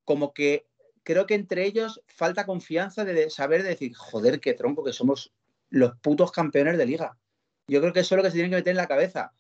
como 0.06 0.32
que 0.32 0.66
creo 1.02 1.26
que 1.26 1.34
entre 1.34 1.66
ellos 1.66 2.00
falta 2.06 2.46
confianza 2.46 3.04
de 3.04 3.28
saber 3.28 3.64
decir, 3.64 3.94
joder, 3.94 4.40
qué 4.40 4.54
tronco, 4.54 4.82
que 4.82 4.94
somos 4.94 5.34
los 5.68 5.94
putos 5.98 6.32
campeones 6.32 6.78
de 6.78 6.86
liga. 6.86 7.18
Yo 7.68 7.82
creo 7.82 7.92
que 7.92 8.00
eso 8.00 8.14
es 8.14 8.16
lo 8.16 8.22
que 8.22 8.30
se 8.30 8.36
tiene 8.36 8.48
que 8.48 8.56
meter 8.56 8.70
en 8.70 8.78
la 8.78 8.88
cabeza 8.88 9.34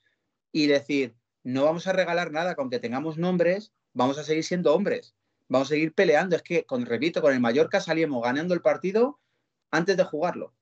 y 0.52 0.66
decir, 0.66 1.14
no 1.44 1.64
vamos 1.64 1.86
a 1.86 1.94
regalar 1.94 2.30
nada, 2.30 2.56
con 2.56 2.68
que 2.68 2.78
tengamos 2.78 3.16
nombres, 3.16 3.72
vamos 3.94 4.18
a 4.18 4.22
seguir 4.22 4.44
siendo 4.44 4.74
hombres, 4.74 5.14
vamos 5.48 5.68
a 5.68 5.70
seguir 5.70 5.94
peleando. 5.94 6.36
Es 6.36 6.42
que, 6.42 6.66
con, 6.66 6.84
repito, 6.84 7.22
con 7.22 7.32
el 7.32 7.40
Mallorca 7.40 7.80
salimos 7.80 8.22
ganando 8.22 8.52
el 8.52 8.60
partido 8.60 9.18
antes 9.70 9.96
de 9.96 10.04
jugarlo. 10.04 10.52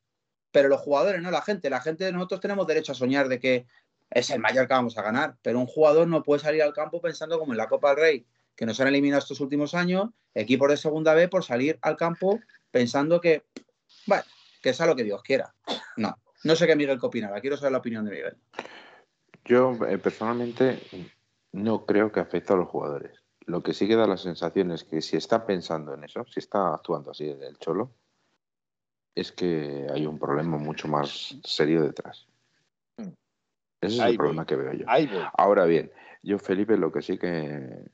Pero 0.52 0.68
los 0.68 0.80
jugadores, 0.80 1.20
no 1.20 1.30
la 1.30 1.42
gente. 1.42 1.68
La 1.70 1.80
gente, 1.80 2.10
nosotros 2.12 2.40
tenemos 2.40 2.66
derecho 2.66 2.92
a 2.92 2.94
soñar 2.94 3.28
de 3.28 3.40
que 3.40 3.66
es 4.10 4.30
el 4.30 4.40
Mallorca 4.40 4.76
vamos 4.76 4.96
a 4.96 5.02
ganar. 5.02 5.36
Pero 5.42 5.58
un 5.58 5.66
jugador 5.66 6.06
no 6.06 6.22
puede 6.22 6.40
salir 6.40 6.62
al 6.62 6.72
campo 6.72 7.00
pensando 7.00 7.38
como 7.38 7.52
en 7.52 7.58
la 7.58 7.68
Copa 7.68 7.90
del 7.90 7.98
Rey, 7.98 8.26
que 8.54 8.66
nos 8.66 8.78
han 8.80 8.88
eliminado 8.88 9.18
estos 9.18 9.40
últimos 9.40 9.74
años, 9.74 10.10
equipos 10.34 10.68
de 10.68 10.76
segunda 10.76 11.14
B, 11.14 11.28
por 11.28 11.44
salir 11.44 11.78
al 11.82 11.96
campo 11.96 12.40
pensando 12.70 13.20
que, 13.20 13.44
bueno, 14.06 14.24
que 14.62 14.72
sea 14.72 14.86
lo 14.86 14.96
que 14.96 15.04
Dios 15.04 15.22
quiera. 15.22 15.54
No. 15.96 16.16
No 16.44 16.54
sé 16.56 16.66
qué 16.66 16.76
Miguel 16.76 16.98
opinará. 17.00 17.40
Quiero 17.40 17.56
saber 17.56 17.72
la 17.72 17.78
opinión 17.78 18.04
de 18.04 18.10
Miguel. 18.10 18.36
Yo 19.44 19.76
eh, 19.88 19.98
personalmente 19.98 20.80
no 21.52 21.84
creo 21.84 22.12
que 22.12 22.20
afecte 22.20 22.52
a 22.52 22.56
los 22.56 22.68
jugadores. 22.68 23.24
Lo 23.46 23.62
que 23.62 23.74
sí 23.74 23.86
que 23.88 23.96
da 23.96 24.06
la 24.06 24.16
sensación 24.16 24.70
es 24.70 24.84
que 24.84 25.02
si 25.02 25.16
está 25.16 25.46
pensando 25.46 25.94
en 25.94 26.04
eso, 26.04 26.24
si 26.26 26.40
está 26.40 26.74
actuando 26.74 27.10
así 27.10 27.28
el 27.28 27.58
cholo, 27.58 27.92
es 29.14 29.32
que 29.32 29.86
hay 29.92 30.06
un 30.06 30.18
problema 30.18 30.56
mucho 30.58 30.88
más 30.88 31.36
serio 31.44 31.82
detrás. 31.82 32.26
Mm. 32.96 33.08
Ese 33.80 33.94
es 33.96 34.00
Ahí 34.00 34.12
el 34.12 34.16
problema 34.16 34.46
que 34.46 34.56
veo 34.56 34.72
yo. 34.72 34.86
Ahora 35.36 35.64
bien, 35.66 35.90
yo 36.22 36.38
Felipe 36.38 36.76
lo 36.76 36.90
que 36.90 37.02
sí 37.02 37.18
que 37.18 37.84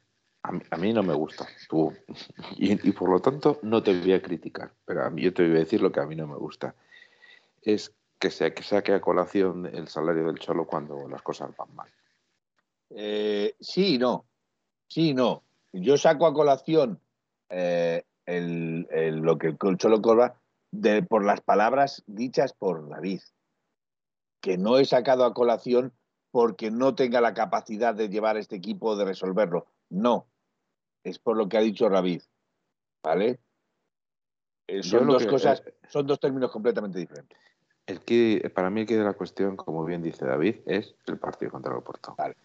a 0.42 0.52
mí, 0.52 0.62
a 0.70 0.76
mí 0.76 0.92
no 0.92 1.02
me 1.02 1.14
gusta, 1.14 1.46
tú, 1.68 1.92
y, 2.56 2.88
y 2.88 2.92
por 2.92 3.10
lo 3.10 3.20
tanto 3.20 3.58
no 3.62 3.82
te 3.82 3.98
voy 3.98 4.12
a 4.12 4.22
criticar, 4.22 4.72
pero 4.84 5.04
a 5.04 5.10
mí 5.10 5.22
yo 5.22 5.34
te 5.34 5.46
voy 5.46 5.56
a 5.56 5.60
decir 5.60 5.82
lo 5.82 5.92
que 5.92 6.00
a 6.00 6.06
mí 6.06 6.16
no 6.16 6.26
me 6.26 6.36
gusta, 6.36 6.74
es 7.62 7.94
que 8.18 8.30
se 8.30 8.52
que 8.54 8.62
saque 8.62 8.92
a 8.92 9.00
colación 9.00 9.66
el 9.66 9.88
salario 9.88 10.26
del 10.26 10.38
cholo 10.38 10.66
cuando 10.66 11.08
las 11.08 11.22
cosas 11.22 11.54
van 11.56 11.74
mal. 11.74 11.88
Eh, 12.90 13.54
sí 13.60 13.94
y 13.94 13.98
no. 13.98 14.24
Sí 14.88 15.10
y 15.10 15.14
no. 15.14 15.42
Yo 15.72 15.96
saco 15.96 16.26
a 16.26 16.34
colación 16.34 17.00
eh, 17.48 18.04
el- 18.26 18.86
el- 18.90 19.18
lo 19.20 19.38
que 19.38 19.56
el 19.60 19.76
Cholo 19.76 20.02
cobra 20.02 20.39
de, 20.72 21.02
por 21.02 21.24
las 21.24 21.40
palabras 21.40 22.02
dichas 22.06 22.52
por 22.52 22.88
David. 22.88 23.20
Que 24.40 24.56
no 24.56 24.78
he 24.78 24.84
sacado 24.84 25.24
a 25.24 25.34
colación 25.34 25.92
porque 26.30 26.70
no 26.70 26.94
tenga 26.94 27.20
la 27.20 27.34
capacidad 27.34 27.94
de 27.94 28.08
llevar 28.08 28.36
este 28.36 28.56
equipo 28.56 28.96
de 28.96 29.04
resolverlo. 29.04 29.66
No. 29.88 30.26
Es 31.04 31.18
por 31.18 31.36
lo 31.36 31.48
que 31.48 31.58
ha 31.58 31.60
dicho 31.60 31.88
David. 31.88 32.22
¿Vale? 33.02 33.40
Eh, 34.68 34.82
son 34.82 35.06
dos 35.08 35.24
que- 35.24 35.28
cosas, 35.28 35.62
eh, 35.66 35.74
son 35.88 36.06
dos 36.06 36.20
términos 36.20 36.50
completamente 36.50 36.98
diferentes. 36.98 37.38
El 37.86 38.00
que, 38.02 38.50
para 38.54 38.70
mí 38.70 38.82
el 38.82 38.86
que 38.86 38.96
de 38.96 39.02
la 39.04 39.14
cuestión, 39.14 39.56
como 39.56 39.84
bien 39.84 40.02
dice 40.02 40.24
David, 40.24 40.60
es 40.66 40.94
el 41.06 41.18
partido 41.18 41.50
contra 41.50 41.72
el 41.72 41.78
Oporto. 41.78 42.14
Vale. 42.16 42.36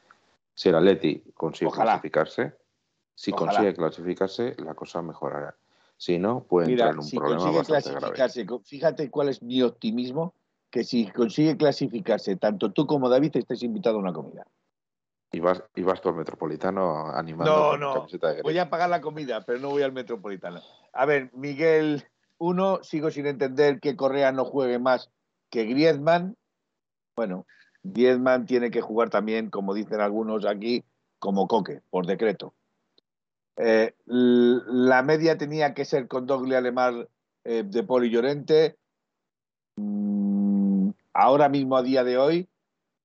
Si 0.55 0.69
el 0.69 0.75
Atleti 0.75 1.21
consigue 1.35 1.67
Ojalá. 1.67 1.91
clasificarse, 1.91 2.55
si 3.13 3.31
Ojalá. 3.31 3.51
consigue 3.51 3.75
clasificarse, 3.75 4.55
la 4.57 4.73
cosa 4.73 5.01
mejorará. 5.03 5.55
Si 5.97 6.19
no, 6.19 6.43
puede 6.43 6.67
Mira, 6.67 6.85
entrar 6.85 6.93
en 6.93 6.99
un 6.99 7.05
si 7.05 7.17
problema 7.17 7.41
consigue 7.41 7.57
bastante 7.57 7.99
clasificarse, 7.99 8.45
fíjate 8.63 9.09
cuál 9.09 9.29
es 9.29 9.41
mi 9.41 9.61
optimismo, 9.61 10.33
que 10.69 10.83
si 10.83 11.07
consigue 11.07 11.57
clasificarse, 11.57 12.35
tanto 12.35 12.71
tú 12.71 12.85
como 12.85 13.09
David 13.09 13.37
estés 13.37 13.63
invitado 13.63 13.95
a 13.97 13.99
una 13.99 14.13
comida. 14.13 14.45
Y 15.31 15.39
vas, 15.39 15.63
y 15.75 15.83
vas 15.83 16.01
tú 16.01 16.09
al 16.09 16.15
Metropolitano 16.15 17.07
animando 17.07 17.53
No, 17.53 17.77
no, 17.77 17.93
camiseta 17.93 18.33
de 18.33 18.41
Voy 18.41 18.57
a 18.57 18.69
pagar 18.69 18.89
la 18.89 19.01
comida, 19.01 19.41
pero 19.45 19.59
no 19.59 19.69
voy 19.69 19.83
al 19.83 19.91
Metropolitano. 19.91 20.61
A 20.93 21.05
ver, 21.05 21.29
Miguel, 21.33 22.05
uno, 22.37 22.83
sigo 22.83 23.09
sin 23.11 23.25
entender 23.25 23.79
que 23.79 23.95
Correa 23.95 24.31
no 24.31 24.45
juegue 24.45 24.79
más 24.79 25.11
que 25.49 25.65
Griezmann. 25.65 26.37
Bueno, 27.15 27.45
Griezmann 27.83 28.45
tiene 28.45 28.71
que 28.71 28.81
jugar 28.81 29.09
también, 29.09 29.49
como 29.49 29.73
dicen 29.73 30.01
algunos 30.01 30.45
aquí, 30.45 30.83
como 31.19 31.47
coque, 31.47 31.81
por 31.89 32.05
decreto. 32.05 32.53
Eh, 33.57 33.93
la 34.05 35.01
media 35.03 35.37
tenía 35.37 35.73
que 35.73 35.85
ser 35.85 36.07
con 36.07 36.25
Dogle 36.25 36.57
Alemán, 36.57 37.07
eh, 37.43 37.63
De 37.65 37.85
y 38.05 38.09
Llorente. 38.09 38.75
Mm, 39.77 40.89
ahora 41.13 41.49
mismo, 41.49 41.77
a 41.77 41.83
día 41.83 42.03
de 42.03 42.17
hoy, 42.17 42.47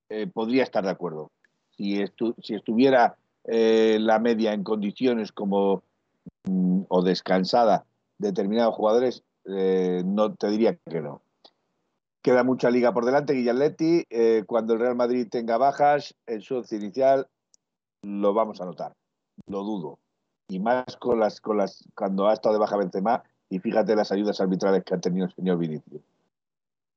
eh, 0.09 0.27
podría 0.27 0.65
estar 0.65 0.85
de 0.85 0.91
acuerdo. 0.91 1.31
Si, 1.77 1.99
estu- 1.99 2.35
si 2.43 2.55
estuviera 2.55 3.17
la 3.45 4.19
media 4.19 4.53
en 4.53 4.63
condiciones 4.63 5.33
como 5.33 5.83
mm, 6.45 6.83
o 6.89 7.03
descansada 7.03 7.87
determinados 8.19 8.75
jugadores, 8.75 9.25
no 9.45 10.35
te 10.35 10.51
diría 10.51 10.77
que 10.89 11.01
no. 11.01 11.23
Queda 12.23 12.45
mucha 12.45 12.71
liga 12.71 12.93
por 12.93 13.07
delante, 13.07 13.33
Guillaletti. 13.33 14.07
Cuando 14.47 14.75
el 14.75 14.81
Real 14.81 14.95
Madrid 14.95 15.27
tenga 15.31 15.57
bajas, 15.57 16.15
en 16.27 16.43
su 16.43 16.63
inicial 16.71 17.29
lo 18.03 18.35
vamos 18.35 18.61
a 18.61 18.67
notar. 18.67 18.93
Lo 19.47 19.63
dudo. 19.65 20.00
Y 20.51 20.59
más 20.59 20.97
con 20.99 21.21
las, 21.21 21.41
con 21.41 21.57
las, 21.57 21.85
cuando 21.95 22.29
ha 22.29 22.33
estado 22.33 22.55
de 22.55 22.59
baja 22.59 22.77
Benzema, 22.77 23.23
y 23.49 23.61
fíjate 23.61 23.95
las 23.95 24.11
ayudas 24.11 24.41
arbitrales 24.41 24.85
que 24.85 24.95
ha 24.95 25.01
tenido 25.01 25.27
el 25.27 25.35
señor 25.35 25.59
Vinicius. 25.59 26.03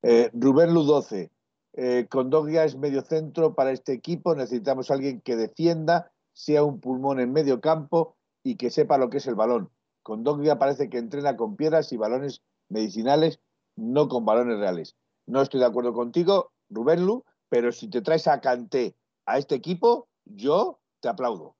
Eh, 0.01 0.31
Rubén 0.33 0.73
Ludoce, 0.73 1.31
eh, 1.73 2.07
Condogbia 2.09 2.65
es 2.65 2.75
medio 2.75 3.01
centro 3.03 3.53
para 3.53 3.71
este 3.71 3.93
equipo. 3.93 4.35
Necesitamos 4.35 4.89
a 4.89 4.95
alguien 4.95 5.21
que 5.21 5.35
defienda, 5.35 6.11
sea 6.33 6.63
un 6.63 6.79
pulmón 6.79 7.19
en 7.19 7.31
medio 7.31 7.61
campo 7.61 8.15
y 8.43 8.55
que 8.55 8.69
sepa 8.69 8.97
lo 8.97 9.09
que 9.09 9.17
es 9.17 9.27
el 9.27 9.35
balón. 9.35 9.69
Condogbia 10.01 10.59
parece 10.59 10.89
que 10.89 10.97
entrena 10.97 11.37
con 11.37 11.55
piedras 11.55 11.93
y 11.93 11.97
balones 11.97 12.41
medicinales, 12.69 13.39
no 13.75 14.09
con 14.09 14.25
balones 14.25 14.59
reales. 14.59 14.95
No 15.25 15.41
estoy 15.41 15.59
de 15.59 15.67
acuerdo 15.67 15.93
contigo, 15.93 16.51
Rubén 16.69 17.05
Lu, 17.05 17.23
pero 17.49 17.71
si 17.71 17.87
te 17.87 18.01
traes 18.01 18.27
a 18.27 18.41
Canté 18.41 18.95
a 19.25 19.37
este 19.37 19.55
equipo, 19.55 20.07
yo 20.25 20.79
te 20.99 21.07
aplaudo. 21.07 21.55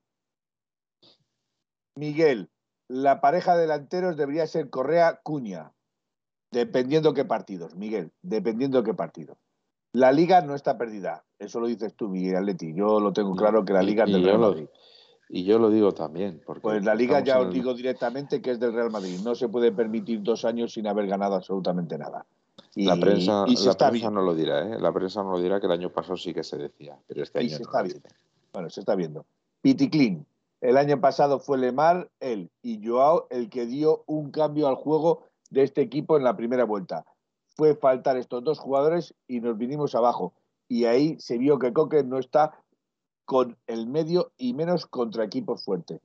Miguel, 1.96 2.50
la 2.88 3.20
pareja 3.20 3.54
de 3.54 3.62
delanteros 3.62 4.16
debería 4.16 4.46
ser 4.46 4.68
Correa 4.68 5.20
Cuña, 5.22 5.72
dependiendo 6.50 7.14
qué 7.14 7.24
partidos, 7.24 7.74
Miguel, 7.76 8.12
dependiendo 8.22 8.82
qué 8.82 8.94
partidos. 8.94 9.36
La 9.92 10.10
liga 10.10 10.40
no 10.40 10.54
está 10.54 10.76
perdida, 10.76 11.24
eso 11.38 11.60
lo 11.60 11.68
dices 11.68 11.94
tú, 11.94 12.08
Miguel 12.08 12.36
Atleti. 12.36 12.74
Yo 12.74 12.98
lo 12.98 13.12
tengo 13.12 13.34
claro 13.36 13.64
que 13.64 13.72
la 13.72 13.82
liga 13.82 14.04
es 14.04 14.12
del 14.12 14.24
Real 14.24 14.40
Madrid. 14.40 14.66
y 15.28 15.44
yo 15.44 15.58
lo 15.58 15.70
digo 15.70 15.92
también. 15.92 16.42
Porque 16.44 16.62
pues 16.62 16.84
la 16.84 16.96
liga 16.96 17.20
ya 17.20 17.38
os 17.38 17.52
digo 17.52 17.74
directamente 17.74 18.42
que 18.42 18.50
es 18.50 18.58
del 18.58 18.72
Real 18.72 18.90
Madrid. 18.90 19.20
No 19.22 19.36
se 19.36 19.48
puede 19.48 19.70
permitir 19.70 20.20
dos 20.22 20.44
años 20.44 20.72
sin 20.72 20.88
haber 20.88 21.06
ganado 21.06 21.36
absolutamente 21.36 21.96
nada. 21.96 22.26
la 22.74 22.96
prensa, 22.96 23.46
no 24.10 24.22
lo 24.22 24.34
dirá, 24.34 24.66
¿eh? 24.66 24.80
La 24.80 24.92
prensa 24.92 25.22
no 25.22 25.30
lo 25.30 25.40
dirá 25.40 25.60
que 25.60 25.66
el 25.66 25.72
año 25.72 25.90
pasado 25.90 26.16
sí 26.16 26.34
que 26.34 26.42
se 26.42 26.56
decía, 26.56 26.98
pero 27.06 27.22
este 27.22 27.38
año 27.38 27.50
se 27.50 27.62
está 27.62 27.82
viendo. 27.82 28.08
Bueno, 28.52 28.70
se 28.70 28.80
está 28.80 28.96
viendo. 28.96 29.24
Piticlin, 29.60 30.26
el 30.64 30.78
año 30.78 30.98
pasado 30.98 31.40
fue 31.40 31.58
Lemar, 31.58 32.10
él 32.20 32.50
y 32.62 32.82
Joao 32.82 33.26
el 33.28 33.50
que 33.50 33.66
dio 33.66 34.02
un 34.06 34.30
cambio 34.30 34.66
al 34.66 34.76
juego 34.76 35.24
de 35.50 35.62
este 35.62 35.82
equipo 35.82 36.16
en 36.16 36.24
la 36.24 36.36
primera 36.36 36.64
vuelta. 36.64 37.04
Fue 37.54 37.74
faltar 37.74 38.16
estos 38.16 38.42
dos 38.42 38.58
jugadores 38.60 39.14
y 39.28 39.40
nos 39.40 39.58
vinimos 39.58 39.94
abajo. 39.94 40.32
Y 40.66 40.86
ahí 40.86 41.20
se 41.20 41.36
vio 41.36 41.58
que 41.58 41.74
Coque 41.74 42.02
no 42.02 42.18
está 42.18 42.58
con 43.26 43.58
el 43.66 43.86
medio 43.86 44.32
y 44.38 44.54
menos 44.54 44.86
contra 44.86 45.24
equipos 45.24 45.62
fuertes. 45.62 46.00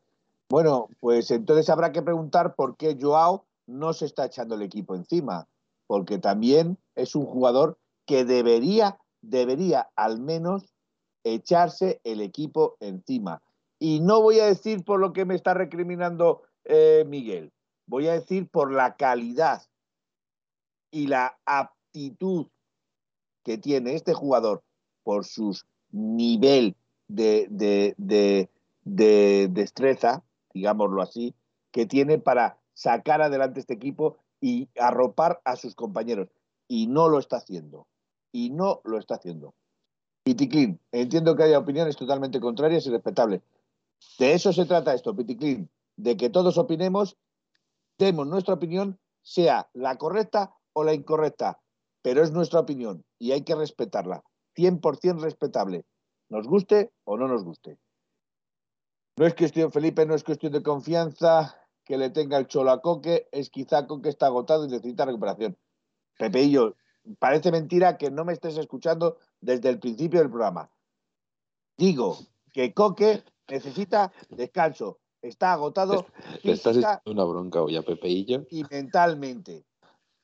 Bueno, 0.49 0.89
pues 0.99 1.31
entonces 1.31 1.69
habrá 1.69 1.93
que 1.93 2.01
preguntar 2.01 2.55
por 2.55 2.75
qué 2.75 2.97
Joao 2.99 3.45
no 3.65 3.93
se 3.93 4.07
está 4.07 4.25
echando 4.25 4.55
el 4.55 4.61
equipo 4.61 4.93
encima, 4.93 5.47
porque 5.87 6.17
también 6.17 6.77
es 6.95 7.15
un 7.15 7.25
jugador 7.25 7.77
que 8.05 8.25
debería, 8.25 8.97
debería 9.21 9.89
al 9.95 10.19
menos 10.19 10.65
echarse 11.23 12.01
el 12.03 12.19
equipo 12.19 12.75
encima. 12.81 13.41
Y 13.79 14.01
no 14.01 14.21
voy 14.21 14.39
a 14.39 14.45
decir 14.45 14.83
por 14.83 14.99
lo 14.99 15.13
que 15.13 15.25
me 15.25 15.35
está 15.35 15.53
recriminando 15.53 16.43
eh, 16.65 17.05
Miguel, 17.07 17.51
voy 17.87 18.07
a 18.07 18.13
decir 18.13 18.47
por 18.47 18.71
la 18.71 18.95
calidad 18.95 19.63
y 20.91 21.07
la 21.07 21.39
aptitud 21.45 22.47
que 23.43 23.57
tiene 23.57 23.95
este 23.95 24.13
jugador 24.13 24.63
por 25.03 25.25
su 25.25 25.57
nivel 25.91 26.75
de, 27.07 27.47
de, 27.97 29.47
destreza, 29.49 30.23
digámoslo 30.53 31.01
así, 31.01 31.33
que 31.71 31.85
tiene 31.85 32.19
para 32.19 32.57
sacar 32.73 33.21
adelante 33.21 33.59
este 33.59 33.73
equipo 33.73 34.17
y 34.41 34.69
arropar 34.77 35.41
a 35.45 35.55
sus 35.55 35.75
compañeros. 35.75 36.29
Y 36.67 36.87
no 36.87 37.09
lo 37.09 37.17
está 37.17 37.37
haciendo. 37.37 37.87
Y 38.31 38.51
no 38.51 38.81
lo 38.83 38.99
está 38.99 39.15
haciendo. 39.15 39.55
Piticlin, 40.23 40.79
entiendo 40.91 41.35
que 41.35 41.43
haya 41.43 41.57
opiniones 41.57 41.95
totalmente 41.95 42.39
contrarias 42.39 42.85
y 42.85 42.91
respetables, 42.91 43.41
de 44.17 44.33
eso 44.33 44.53
se 44.53 44.65
trata 44.65 44.93
esto, 44.93 45.15
Piticlin, 45.15 45.69
de 45.95 46.17
que 46.17 46.29
todos 46.29 46.57
opinemos, 46.57 47.17
demos 47.97 48.27
nuestra 48.27 48.53
opinión, 48.53 48.99
sea 49.21 49.69
la 49.73 49.97
correcta 49.97 50.55
o 50.73 50.83
la 50.83 50.93
incorrecta, 50.93 51.61
pero 52.01 52.23
es 52.23 52.31
nuestra 52.31 52.59
opinión 52.59 53.05
y 53.17 53.31
hay 53.31 53.43
que 53.43 53.55
respetarla, 53.55 54.23
100% 54.55 55.19
respetable, 55.19 55.85
nos 56.29 56.47
guste 56.47 56.91
o 57.03 57.17
no 57.17 57.27
nos 57.27 57.43
guste. 57.43 57.77
No 59.17 59.25
es 59.25 59.33
cuestión, 59.35 59.71
Felipe, 59.71 60.05
no 60.05 60.15
es 60.15 60.23
cuestión 60.23 60.53
de 60.53 60.63
confianza 60.63 61.55
que 61.83 61.97
le 61.97 62.09
tenga 62.09 62.37
el 62.37 62.47
cholo 62.47 62.71
a 62.71 62.81
Coque, 62.81 63.27
es 63.31 63.49
quizá 63.49 63.87
Coque 63.87 64.09
está 64.09 64.27
agotado 64.27 64.65
y 64.65 64.69
necesita 64.69 65.05
recuperación. 65.05 65.57
Pepeillo, 66.17 66.75
parece 67.17 67.51
mentira 67.51 67.97
que 67.97 68.11
no 68.11 68.23
me 68.23 68.33
estés 68.33 68.57
escuchando 68.57 69.17
desde 69.41 69.69
el 69.69 69.79
principio 69.79 70.19
del 70.19 70.29
programa. 70.29 70.71
Digo 71.77 72.17
que 72.53 72.73
Coque 72.73 73.23
necesita 73.49 74.11
descanso, 74.29 74.99
está 75.21 75.53
agotado. 75.53 76.05
Le 76.43 76.53
estás 76.53 76.77
echando 76.77 77.01
una 77.05 77.23
bronca 77.23 77.61
hoy 77.61 77.75
a 77.75 77.81
Pepeillo. 77.81 78.45
Y 78.49 78.63
mentalmente, 78.69 79.65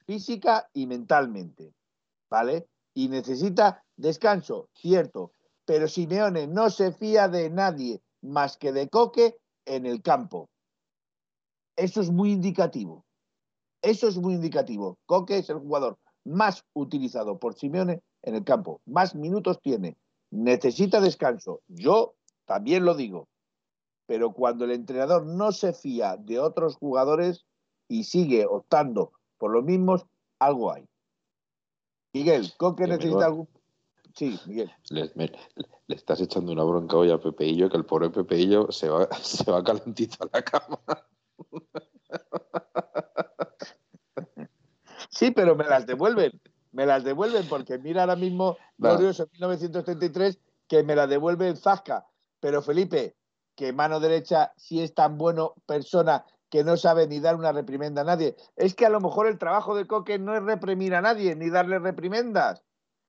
física 0.06 0.70
y 0.74 0.88
mentalmente, 0.88 1.74
¿vale? 2.30 2.68
Y 2.94 3.10
necesita 3.10 3.84
descanso, 3.98 4.70
cierto, 4.74 5.32
pero 5.66 5.88
Simeone 5.88 6.48
no 6.48 6.70
se 6.70 6.92
fía 6.92 7.28
de 7.28 7.50
nadie 7.50 8.02
más 8.22 8.58
que 8.58 8.72
de 8.72 8.90
Coque 8.90 9.38
en 9.66 9.86
el 9.86 10.02
campo. 10.02 10.50
Eso 11.76 12.02
es 12.02 12.10
muy 12.10 12.32
indicativo. 12.32 13.06
Eso 13.82 14.08
es 14.08 14.18
muy 14.18 14.36
indicativo. 14.36 14.98
Coque 15.06 15.38
es 15.38 15.50
el 15.50 15.60
jugador 15.60 15.98
más 16.24 16.64
utilizado 16.74 17.38
por 17.38 17.56
Simeone 17.56 18.02
en 18.24 18.36
el 18.36 18.44
campo. 18.44 18.82
Más 18.86 19.14
minutos 19.14 19.60
tiene. 19.62 19.98
Necesita 20.32 21.02
descanso. 21.02 21.62
Yo 21.68 22.16
también 22.46 22.86
lo 22.86 22.96
digo. 22.96 23.28
Pero 24.08 24.34
cuando 24.34 24.66
el 24.66 24.72
entrenador 24.72 25.26
no 25.26 25.52
se 25.52 25.74
fía 25.74 26.18
de 26.18 26.40
otros 26.40 26.76
jugadores 26.76 27.46
y 27.88 28.04
sigue 28.04 28.46
optando 28.46 29.12
por 29.38 29.52
los 29.52 29.64
mismos, 29.64 30.06
algo 30.40 30.72
hay. 30.72 30.88
Miguel, 32.14 32.54
¿Coque 32.58 32.88
necesita 32.88 33.26
algún 33.26 33.48
Sí, 34.16 34.40
Miguel. 34.46 34.72
Le, 34.90 35.12
estás 35.90 36.22
echando 36.22 36.54
una 36.54 36.64
bronca 36.64 36.96
hoy 36.96 37.12
a 37.12 37.20
Pepeillo, 37.20 37.70
que 37.70 37.76
el 37.76 37.86
pobre 37.86 38.10
Pepeillo 38.10 38.72
se 38.72 38.90
va, 38.90 39.08
se 39.22 39.52
va 39.52 39.62
calentito 39.64 40.24
a 40.24 40.30
la 40.32 40.42
cama. 40.42 40.80
Sí, 45.10 45.32
pero 45.32 45.56
me 45.56 45.66
las 45.66 45.86
devuelven. 45.86 46.42
Me 46.72 46.86
las 46.86 47.04
devuelven 47.04 47.48
porque 47.48 47.78
mira 47.78 48.02
ahora 48.02 48.16
mismo, 48.16 48.58
Glorioso 48.78 49.24
en 49.24 49.30
1933, 49.34 50.40
que 50.68 50.84
me 50.84 50.96
la 50.96 51.08
devuelve 51.08 51.48
el 51.50 51.58
Zasca. 51.58 52.06
Pero 52.46 52.62
Felipe, 52.62 53.18
que 53.56 53.74
mano 53.74 54.00
derecha, 54.00 54.54
si 54.56 54.80
es 54.80 54.94
tan 54.94 55.18
bueno 55.18 55.56
persona 55.66 56.28
que 56.52 56.64
no 56.64 56.78
sabe 56.78 57.08
ni 57.08 57.20
dar 57.20 57.36
una 57.36 57.52
reprimenda 57.52 58.04
a 58.04 58.06
nadie. 58.06 58.36
Es 58.56 58.76
que 58.76 58.86
a 58.86 58.90
lo 58.90 59.02
mejor 59.02 59.26
el 59.26 59.40
trabajo 59.40 59.76
de 59.76 59.88
Coque 59.88 60.20
no 60.20 60.36
es 60.36 60.44
reprimir 60.44 60.94
a 60.94 61.02
nadie, 61.02 61.36
ni 61.36 61.50
darle 61.50 61.80
reprimendas. 61.80 62.62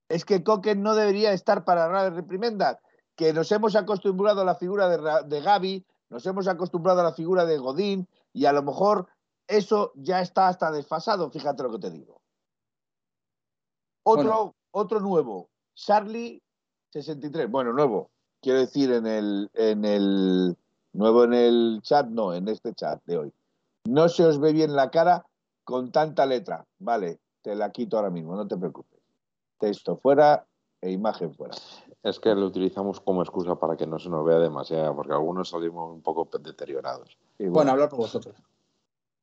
Es 0.09 0.25
que 0.25 0.43
Coque 0.43 0.73
no 0.73 0.95
debería 0.95 1.33
estar 1.33 1.65
para 1.65 1.87
dar 1.87 2.15
reprimendas. 2.15 2.79
Que 3.15 3.31
nos 3.31 3.51
hemos 3.51 3.75
acostumbrado 3.75 4.41
a 4.41 4.45
la 4.45 4.55
figura 4.55 4.89
de, 4.89 5.27
de 5.27 5.41
Gaby, 5.41 5.85
nos 6.09 6.25
hemos 6.25 6.47
acostumbrado 6.47 7.01
a 7.01 7.03
la 7.03 7.13
figura 7.13 7.45
de 7.45 7.59
Godín, 7.59 8.09
y 8.33 8.45
a 8.45 8.53
lo 8.53 8.63
mejor 8.63 9.07
eso 9.45 9.91
ya 9.93 10.19
está 10.19 10.47
hasta 10.47 10.71
desfasado, 10.71 11.29
fíjate 11.29 11.61
lo 11.61 11.73
que 11.73 11.79
te 11.79 11.91
digo. 11.91 12.23
Otro, 14.01 14.55
otro 14.71 14.99
nuevo, 14.99 15.51
Charlie 15.75 16.41
63, 16.89 17.51
bueno, 17.51 17.71
nuevo, 17.71 18.09
quiero 18.41 18.59
decir, 18.59 18.91
en 18.91 19.05
el, 19.05 19.49
en 19.53 19.85
el 19.85 20.57
nuevo 20.93 21.23
en 21.23 21.33
el 21.33 21.79
chat, 21.83 22.07
no, 22.07 22.33
en 22.33 22.47
este 22.47 22.73
chat 22.73 23.01
de 23.05 23.17
hoy. 23.17 23.33
No 23.85 24.09
se 24.09 24.25
os 24.25 24.39
ve 24.39 24.53
bien 24.53 24.75
la 24.75 24.89
cara 24.89 25.25
con 25.63 25.91
tanta 25.91 26.25
letra. 26.25 26.65
Vale, 26.79 27.19
te 27.41 27.55
la 27.55 27.71
quito 27.71 27.97
ahora 27.97 28.09
mismo, 28.09 28.35
no 28.35 28.47
te 28.47 28.57
preocupes. 28.57 28.99
Texto 29.59 29.97
fuera 29.97 30.45
e 30.81 30.91
imagen 30.91 31.33
fuera. 31.33 31.55
Es 32.03 32.19
que 32.19 32.33
lo 32.35 32.45
utilizamos 32.45 32.99
como 32.99 33.21
excusa 33.21 33.55
para 33.55 33.75
que 33.75 33.87
no 33.87 33.99
se 33.99 34.09
nos 34.09 34.25
vea 34.25 34.39
demasiado, 34.39 34.95
porque 34.95 35.13
algunos 35.13 35.49
salimos 35.49 35.93
un 35.93 36.01
poco 36.01 36.27
deteriorados. 36.39 37.17
bueno, 37.39 37.71
hablar 37.71 37.89
por 37.89 37.99
vosotros. 37.99 38.35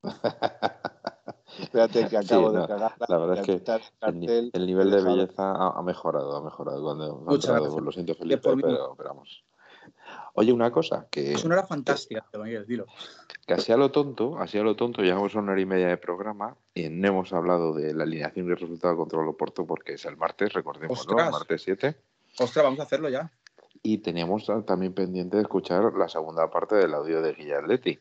Espérate 1.61 2.09
que 2.09 2.17
acabo 2.17 2.51
de 2.51 2.67
cagar. 2.67 2.95
La 3.09 3.19
verdad 3.19 3.39
es 3.39 3.47
que 3.47 3.63
el, 4.01 4.67
nivel 4.67 4.91
de 4.91 5.03
belleza 5.03 5.53
ha, 5.55 5.83
mejorado, 5.83 6.37
ha 6.37 6.43
mejorado. 6.43 6.83
Cuando 6.83 7.17
Muchas 7.27 7.53
gracias. 7.53 7.83
Lo 7.83 7.93
siento, 7.93 8.15
Felipe, 8.15 8.41
pero, 8.43 8.97
vamos. 8.97 9.45
Oye, 10.35 10.53
una 10.53 10.71
cosa 10.71 11.07
que... 11.11 11.33
Es 11.33 11.45
una 11.45 11.57
hora 11.57 11.67
fantástica, 11.67 12.25
dilo. 12.67 12.87
Que 13.47 13.55
así 13.55 13.71
a 13.73 13.77
lo 13.77 13.91
tonto, 13.91 14.39
así 14.39 14.59
a 14.59 14.63
lo 14.63 14.75
tonto, 14.75 15.03
llevamos 15.03 15.35
una 15.35 15.53
hora 15.53 15.61
y 15.61 15.67
media 15.67 15.89
de 15.89 15.97
programa 15.97 16.57
y 16.75 16.89
no 16.89 17.09
hemos 17.09 17.33
hablado 17.33 17.73
de 17.73 17.95
la 17.95 18.05
alineación 18.05 18.47
y 18.47 18.55
resultado 18.55 18.97
contra 18.97 19.23
el 19.23 19.29
Oporto 19.29 19.67
porque 19.67 19.95
es 19.95 20.05
el 20.07 20.17
martes, 20.17 20.53
recordemos, 20.53 21.07
¿no? 21.07 21.21
El 21.21 21.31
martes 21.31 21.63
7. 21.63 21.97
Ostras, 22.41 22.65
vamos 22.65 22.81
a 22.81 22.85
hacerlo 22.85 23.09
ya. 23.09 23.31
Y 23.83 23.99
teníamos 23.99 24.51
también 24.67 24.95
pendiente 24.95 25.37
de 25.37 25.43
escuchar 25.43 25.93
la 25.95 26.09
segunda 26.09 26.51
parte 26.51 26.75
del 26.77 26.95
audio 26.95 27.23
de 27.23 27.35
Guillerletti. 27.35 27.99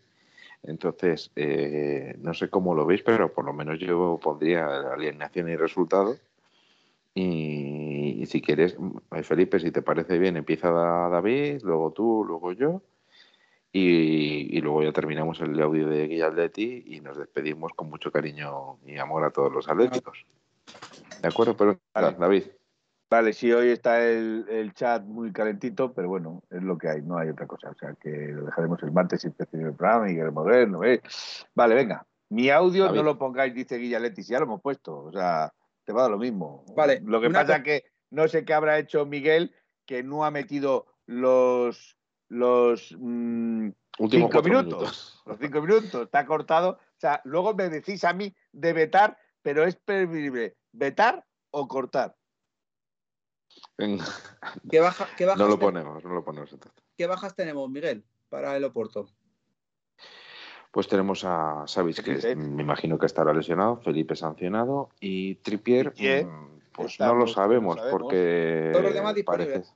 Entonces, 0.63 1.31
eh, 1.35 2.15
no 2.19 2.33
sé 2.33 2.49
cómo 2.49 2.73
lo 2.73 2.85
veis, 2.85 3.03
pero 3.03 3.33
por 3.33 3.45
lo 3.45 3.53
menos 3.53 3.79
yo 3.79 4.19
pondría 4.21 4.93
alineación 4.93 5.49
y 5.49 5.55
resultado 5.57 6.17
Y, 7.13 8.25
si 8.25 8.41
quieres, 8.41 8.77
eh, 9.11 9.23
Felipe, 9.23 9.59
si 9.59 9.71
te 9.71 9.81
parece 9.81 10.17
bien, 10.17 10.37
empieza 10.37 10.71
David, 10.71 11.61
luego 11.63 11.91
tú, 11.91 12.23
luego 12.25 12.53
yo. 12.53 12.81
Y, 13.71 14.61
luego 14.61 14.83
ya 14.83 14.91
terminamos 14.93 15.41
el 15.41 15.59
audio 15.61 15.87
de 15.87 16.07
Guillaldetti 16.07 16.83
y 16.87 17.01
nos 17.01 17.17
despedimos 17.17 17.73
con 17.73 17.89
mucho 17.89 18.11
cariño 18.11 18.77
y 18.85 18.97
amor 18.97 19.25
a 19.25 19.31
todos 19.31 19.51
los 19.51 19.67
atléticos. 19.67 20.25
¿De 21.21 21.27
acuerdo? 21.27 21.57
Pero, 21.57 21.79
David. 21.93 22.43
Vale, 23.13 23.31
sí, 23.31 23.51
hoy 23.51 23.69
está 23.69 24.03
el, 24.03 24.73
chat 24.73 25.03
muy 25.03 25.31
calentito, 25.31 25.93
pero 25.93 26.09
bueno, 26.09 26.41
es 26.49 26.63
lo 26.63 26.79
que 26.79 26.89
hay, 26.89 27.03
no 27.03 27.19
hay 27.19 27.29
otra 27.29 27.45
cosa. 27.45 27.69
O 27.69 27.75
sea, 27.75 27.93
que 28.01 28.09
lo 28.09 28.45
dejaremos 28.45 28.81
el 28.81 28.91
martes 28.91 29.23
y 29.23 29.27
el 29.27 29.75
programa 29.75 30.11
y 30.11 30.17
el 30.17 30.31
moderno. 30.31 30.83
¿eh? 30.83 30.99
Vale, 31.53 31.75
venga. 31.75 32.07
Mi 32.29 32.49
audio 32.49 32.91
no 32.91 33.03
lo 33.03 33.19
pongáis, 33.19 33.53
dice 33.53 33.77
Guillaletti, 33.77 34.23
si 34.23 34.31
ya 34.31 34.39
lo 34.39 34.45
hemos 34.45 34.63
puesto. 34.63 34.97
O 34.97 35.11
sea, 35.11 35.53
te 35.85 35.93
va 35.93 35.99
a 35.99 36.01
dar 36.05 36.11
lo 36.11 36.17
mismo. 36.17 36.65
Vale. 36.75 37.01
Lo 37.05 37.21
que 37.21 37.29
pasa 37.29 37.57
es 37.57 37.63
que 37.63 37.83
no 38.09 38.27
sé 38.27 38.45
qué 38.45 38.55
habrá 38.55 38.79
hecho 38.79 39.05
Miguel, 39.05 39.53
que 39.85 40.01
no 40.01 40.25
ha 40.25 40.31
metido 40.31 40.87
los 41.05 41.95
los 42.29 42.95
mm, 42.97 43.69
últimos 43.99 44.31
cinco 44.31 44.41
minutos, 44.41 45.21
Los 45.27 45.37
cinco 45.37 45.61
minutos. 45.61 46.01
Está 46.05 46.25
cortado. 46.25 46.79
O 46.79 46.99
sea, 46.99 47.21
luego 47.25 47.53
me 47.53 47.69
decís 47.69 48.03
a 48.05 48.13
mí 48.13 48.35
de 48.51 48.73
vetar, 48.73 49.19
pero 49.43 49.65
es 49.65 49.75
preferible 49.75 50.55
vetar 50.71 51.23
o 51.51 51.67
cortar. 51.67 52.15
¿Qué, 53.77 54.79
baja, 54.79 55.07
qué 55.17 55.25
bajas 55.25 55.39
no 55.39 55.47
lo 55.47 55.57
ponemos, 55.57 56.03
no 56.03 56.13
lo 56.13 56.23
ponemos 56.23 56.55
¿Qué 56.95 57.07
bajas 57.07 57.35
tenemos, 57.35 57.69
Miguel, 57.69 58.03
para 58.29 58.55
el 58.55 58.63
Oporto? 58.63 59.09
Pues 60.71 60.87
tenemos 60.87 61.23
a 61.25 61.63
Savic, 61.67 62.03
que 62.03 62.35
me 62.35 62.63
imagino 62.63 62.97
que 62.97 63.05
estará 63.05 63.33
lesionado, 63.33 63.77
Felipe 63.77 64.15
sancionado 64.15 64.89
y 64.99 65.35
Tripier, 65.35 65.93
mm, 66.25 66.61
pues 66.71 66.99
no 66.99 67.13
lo 67.15 67.27
sabemos, 67.27 67.77
porque 67.91 68.69
todos 68.71 68.85
los 68.85 68.93
demás 68.93 69.15
disponibles. 69.15 69.73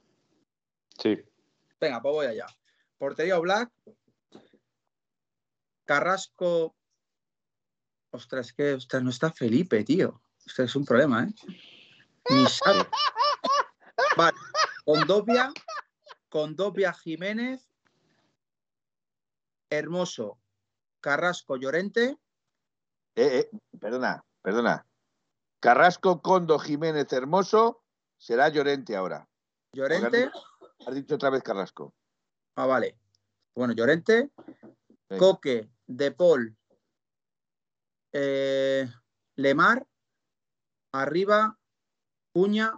Sí. 0.97 1.21
Venga, 1.79 2.01
pues 2.01 2.13
voy 2.13 2.25
allá. 2.25 2.47
Portería 2.97 3.37
Black. 3.37 3.71
Carrasco. 5.85 6.75
Ostras, 8.11 8.47
es 8.47 8.53
que 8.53 8.73
ostras, 8.73 9.03
no 9.03 9.11
está 9.11 9.31
Felipe, 9.31 9.83
tío. 9.83 10.21
Esto 10.45 10.63
es 10.63 10.75
un 10.75 10.85
problema, 10.85 11.25
¿eh? 11.25 11.33
Ni 12.29 12.45
sabe. 12.47 12.87
Vale. 14.17 14.37
Condovia. 14.83 15.53
Condovia 16.29 16.93
Jiménez. 16.93 17.69
Hermoso. 19.69 20.39
Carrasco 20.99 21.55
Llorente. 21.55 22.17
Eh, 23.15 23.39
eh, 23.39 23.49
perdona, 23.79 24.25
perdona. 24.41 24.85
Carrasco, 25.59 26.21
Condo, 26.21 26.59
Jiménez, 26.59 27.11
Hermoso, 27.11 27.83
será 28.17 28.49
Llorente 28.49 28.95
ahora. 28.95 29.27
Llorente. 29.73 30.31
Has 30.85 30.95
dicho 30.95 31.15
otra 31.15 31.29
vez 31.29 31.41
Carrasco. 31.43 31.93
Ah, 32.55 32.65
vale. 32.65 32.97
Bueno, 33.55 33.73
Llorente, 33.73 34.31
Coque, 35.17 35.69
De 35.87 36.11
Paul, 36.11 36.55
eh, 38.13 38.87
Lemar, 39.35 39.87
arriba, 40.91 41.57
Puña 42.31 42.73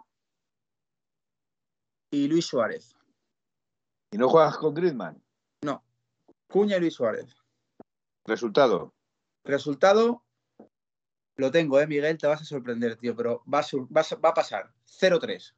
y 2.12 2.28
Luis 2.28 2.46
Suárez. 2.46 2.96
¿Y 4.12 4.18
no 4.18 4.30
juegas 4.30 4.58
con 4.58 4.74
Griezmann? 4.74 5.22
No. 5.62 5.84
Puña 6.48 6.78
y 6.78 6.80
Luis 6.80 6.96
Suárez. 6.96 7.36
¿Resultado? 8.26 8.94
Resultado, 9.44 10.24
lo 11.36 11.52
tengo, 11.52 11.80
¿eh, 11.80 11.88
Miguel? 11.88 12.18
Te 12.18 12.28
vas 12.28 12.42
a 12.42 12.46
sorprender, 12.46 12.96
tío, 12.98 13.16
pero 13.16 13.44
va 13.52 13.62
va 13.64 14.30
a 14.30 14.34
pasar. 14.34 14.72
0-3. 14.86 15.54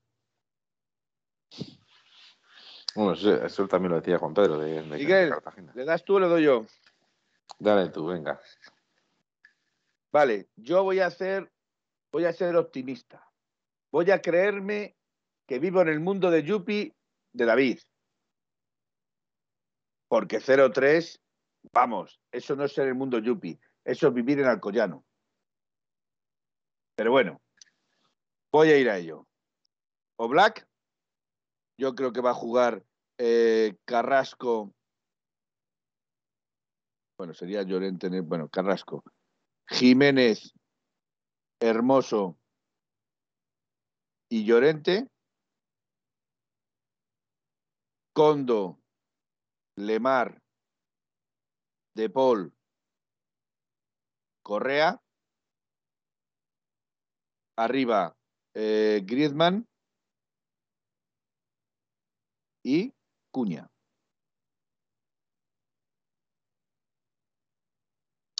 Bueno, 2.96 3.14
eso, 3.14 3.68
también 3.68 3.92
lo 3.92 4.00
decía 4.00 4.18
Juan 4.18 4.34
Pedro 4.34 4.60
de, 4.60 4.82
Miguel, 4.84 5.34
¿le 5.74 5.86
das 5.86 6.04
tú 6.04 6.16
o 6.16 6.20
le 6.20 6.28
doy 6.28 6.44
yo? 6.44 6.66
Dale 7.58 7.90
tú, 7.90 8.08
venga. 8.08 8.42
Vale, 10.12 10.50
yo 10.58 10.84
voy 10.84 11.00
a 11.00 11.06
hacer, 11.06 11.50
voy 12.12 12.26
a 12.26 12.34
ser 12.34 12.56
optimista. 12.58 13.26
Voy 13.92 14.12
a 14.12 14.22
creerme 14.22 14.98
que 15.52 15.60
vivo 15.60 15.82
en 15.82 15.90
el 15.90 16.00
mundo 16.00 16.32
de 16.32 16.44
Yupi 16.44 16.96
de 17.34 17.46
David. 17.46 17.80
Porque 20.08 20.40
0-3, 20.40 21.20
vamos, 21.74 22.22
eso 22.32 22.56
no 22.56 22.64
es 22.64 22.72
ser 22.72 22.88
el 22.88 22.96
mundo 22.96 23.20
Yupi, 23.20 23.60
eso 23.84 24.08
es 24.08 24.14
vivir 24.14 24.40
en 24.40 24.46
Alcoyano. 24.46 25.04
Pero 26.96 27.12
bueno, 27.12 27.42
voy 28.50 28.70
a 28.70 28.78
ir 28.78 28.90
a 28.90 28.98
ello. 28.98 29.28
O 30.16 30.30
Black 30.30 30.66
yo 31.78 31.96
creo 31.96 32.14
que 32.14 32.22
va 32.22 32.30
a 32.30 32.34
jugar 32.34 32.86
eh, 33.18 33.76
Carrasco. 33.84 34.74
Bueno, 37.18 37.34
sería 37.34 37.64
Llorente. 37.64 38.22
Bueno, 38.22 38.48
Carrasco. 38.48 39.04
Jiménez, 39.68 40.54
Hermoso 41.60 42.40
y 44.30 44.46
Llorente. 44.46 45.11
Condo, 48.14 48.80
Lemar, 49.78 50.42
De 51.96 52.10
Paul, 52.10 52.54
Correa. 54.44 55.02
Arriba, 57.58 58.18
eh, 58.54 59.02
Griezmann 59.06 59.68
y 62.64 62.94
Cuña. 63.32 63.70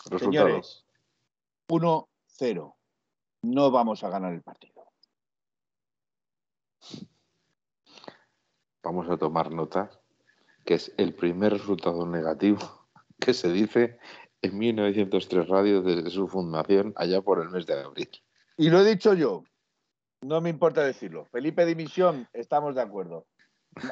Resultados. 0.10 0.86
1-0. 1.70 2.76
No 3.44 3.72
vamos 3.72 4.04
a 4.04 4.10
ganar 4.10 4.34
el 4.34 4.42
partido. 4.42 4.71
Vamos 8.84 9.10
a 9.10 9.18
tomar 9.18 9.52
nota 9.52 9.92
que 10.66 10.76
es 10.76 10.94
el 10.98 11.14
primer 11.14 11.54
resultado 11.54 12.06
negativo 12.06 12.60
que 13.20 13.34
se 13.34 13.52
dice 13.52 14.00
en 14.42 14.58
1903 14.58 15.48
Radio 15.48 15.82
desde 15.82 16.10
su 16.10 16.28
fundación 16.28 16.94
allá 16.96 17.22
por 17.22 17.42
el 17.42 17.50
mes 17.50 17.66
de 17.66 17.80
abril. 17.80 18.10
Y 18.58 18.70
lo 18.70 18.80
he 18.80 18.86
dicho 18.86 19.14
yo, 19.14 19.44
no 20.22 20.42
me 20.42 20.50
importa 20.50 20.84
decirlo. 20.84 21.26
Felipe 21.26 21.66
Dimisión, 21.66 22.28
estamos 22.34 22.76
de 22.76 22.82
acuerdo. 22.82 23.26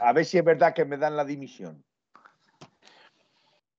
A 0.01 0.13
ver 0.13 0.25
si 0.25 0.37
es 0.37 0.43
verdad 0.43 0.73
que 0.73 0.85
me 0.85 0.97
dan 0.97 1.15
la 1.15 1.25
dimisión. 1.25 1.83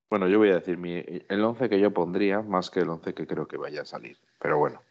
Bueno, 0.09 0.27
yo 0.27 0.39
voy 0.39 0.51
a 0.51 0.55
decir 0.55 0.77
mi, 0.77 1.05
el 1.29 1.45
11 1.45 1.69
que 1.69 1.79
yo 1.79 1.93
pondría 1.93 2.43
más 2.43 2.71
que 2.71 2.81
el 2.81 2.89
11 2.89 3.15
que 3.15 3.27
creo 3.27 3.47
que 3.47 3.57
vaya 3.57 3.83
a 3.83 3.85
salir. 3.85 4.19
Pero 4.41 4.59
bueno. 4.59 4.83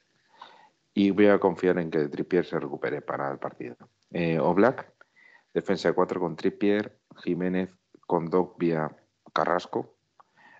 Y 0.94 1.12
voy 1.12 1.28
a 1.28 1.40
confiar 1.40 1.78
en 1.80 1.92
que 1.92 2.08
Trippier 2.08 2.46
se 2.46 2.60
recupere 2.60 3.02
para 3.02 3.30
el 3.32 3.38
partido. 3.38 3.76
Eh, 4.12 4.40
Oblak, 4.40 4.94
defensa 5.54 5.94
4 5.94 6.20
con 6.20 6.36
Trippier, 6.36 7.00
Jiménez 7.18 7.70
con 8.08 8.30
vía 8.58 8.90
Carrasco. 9.34 9.96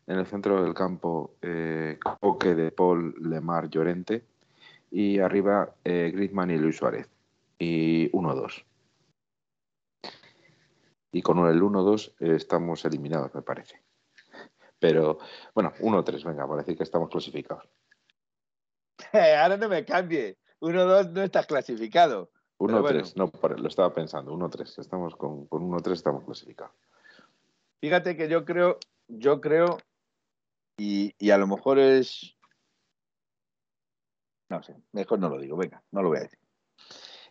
En 0.08 0.18
el 0.18 0.26
centro 0.26 0.64
del 0.64 0.74
campo, 0.74 1.36
eh, 1.42 2.00
Coque 2.20 2.56
de 2.56 2.72
Paul, 2.72 3.16
Lemar, 3.20 3.70
Llorente. 3.70 4.26
Y 4.92 5.20
arriba, 5.20 5.76
eh, 5.84 6.12
Griezmann 6.14 6.50
y 6.50 6.58
Luis 6.58 6.78
Suárez. 6.78 7.10
Y 7.60 8.10
1-2 8.12 8.66
y 11.12 11.22
con 11.22 11.40
el 11.48 11.62
1-2 11.62 12.14
estamos 12.20 12.86
eliminados, 12.86 13.34
me 13.34 13.42
parece. 13.42 13.82
Pero 14.80 15.20
bueno, 15.54 15.74
1-3, 15.80 16.24
venga, 16.24 16.48
parece 16.48 16.76
que 16.76 16.84
estamos 16.84 17.10
clasificados. 17.10 17.68
ahora 19.14 19.58
no 19.58 19.68
me 19.70 19.84
cambie. 19.86 20.38
1-2 20.62 21.12
no 21.12 21.22
estás 21.24 21.48
clasificado. 21.48 22.32
1-3, 22.60 23.16
no, 23.16 23.32
lo 23.58 23.68
estaba 23.68 23.94
pensando. 23.94 24.34
1-3, 24.34 24.80
estamos 24.80 25.16
con, 25.16 25.48
con 25.48 25.70
1-3 25.70 25.92
estamos 25.94 26.24
clasificados. 26.26 26.76
Fíjate 27.80 28.18
que 28.18 28.28
yo 28.28 28.44
creo, 28.44 28.78
yo 29.08 29.40
creo, 29.40 29.78
y, 30.78 31.14
y 31.18 31.32
a 31.32 31.38
lo 31.38 31.48
mejor 31.48 31.80
es. 31.80 32.36
No 34.50 34.62
sé, 34.64 34.76
mejor 34.92 35.20
no 35.20 35.30
lo 35.30 35.40
digo, 35.40 35.56
venga, 35.56 35.82
no 35.92 36.02
lo 36.02 36.10
voy 36.10 36.18
a 36.18 36.22
decir. 36.22 36.40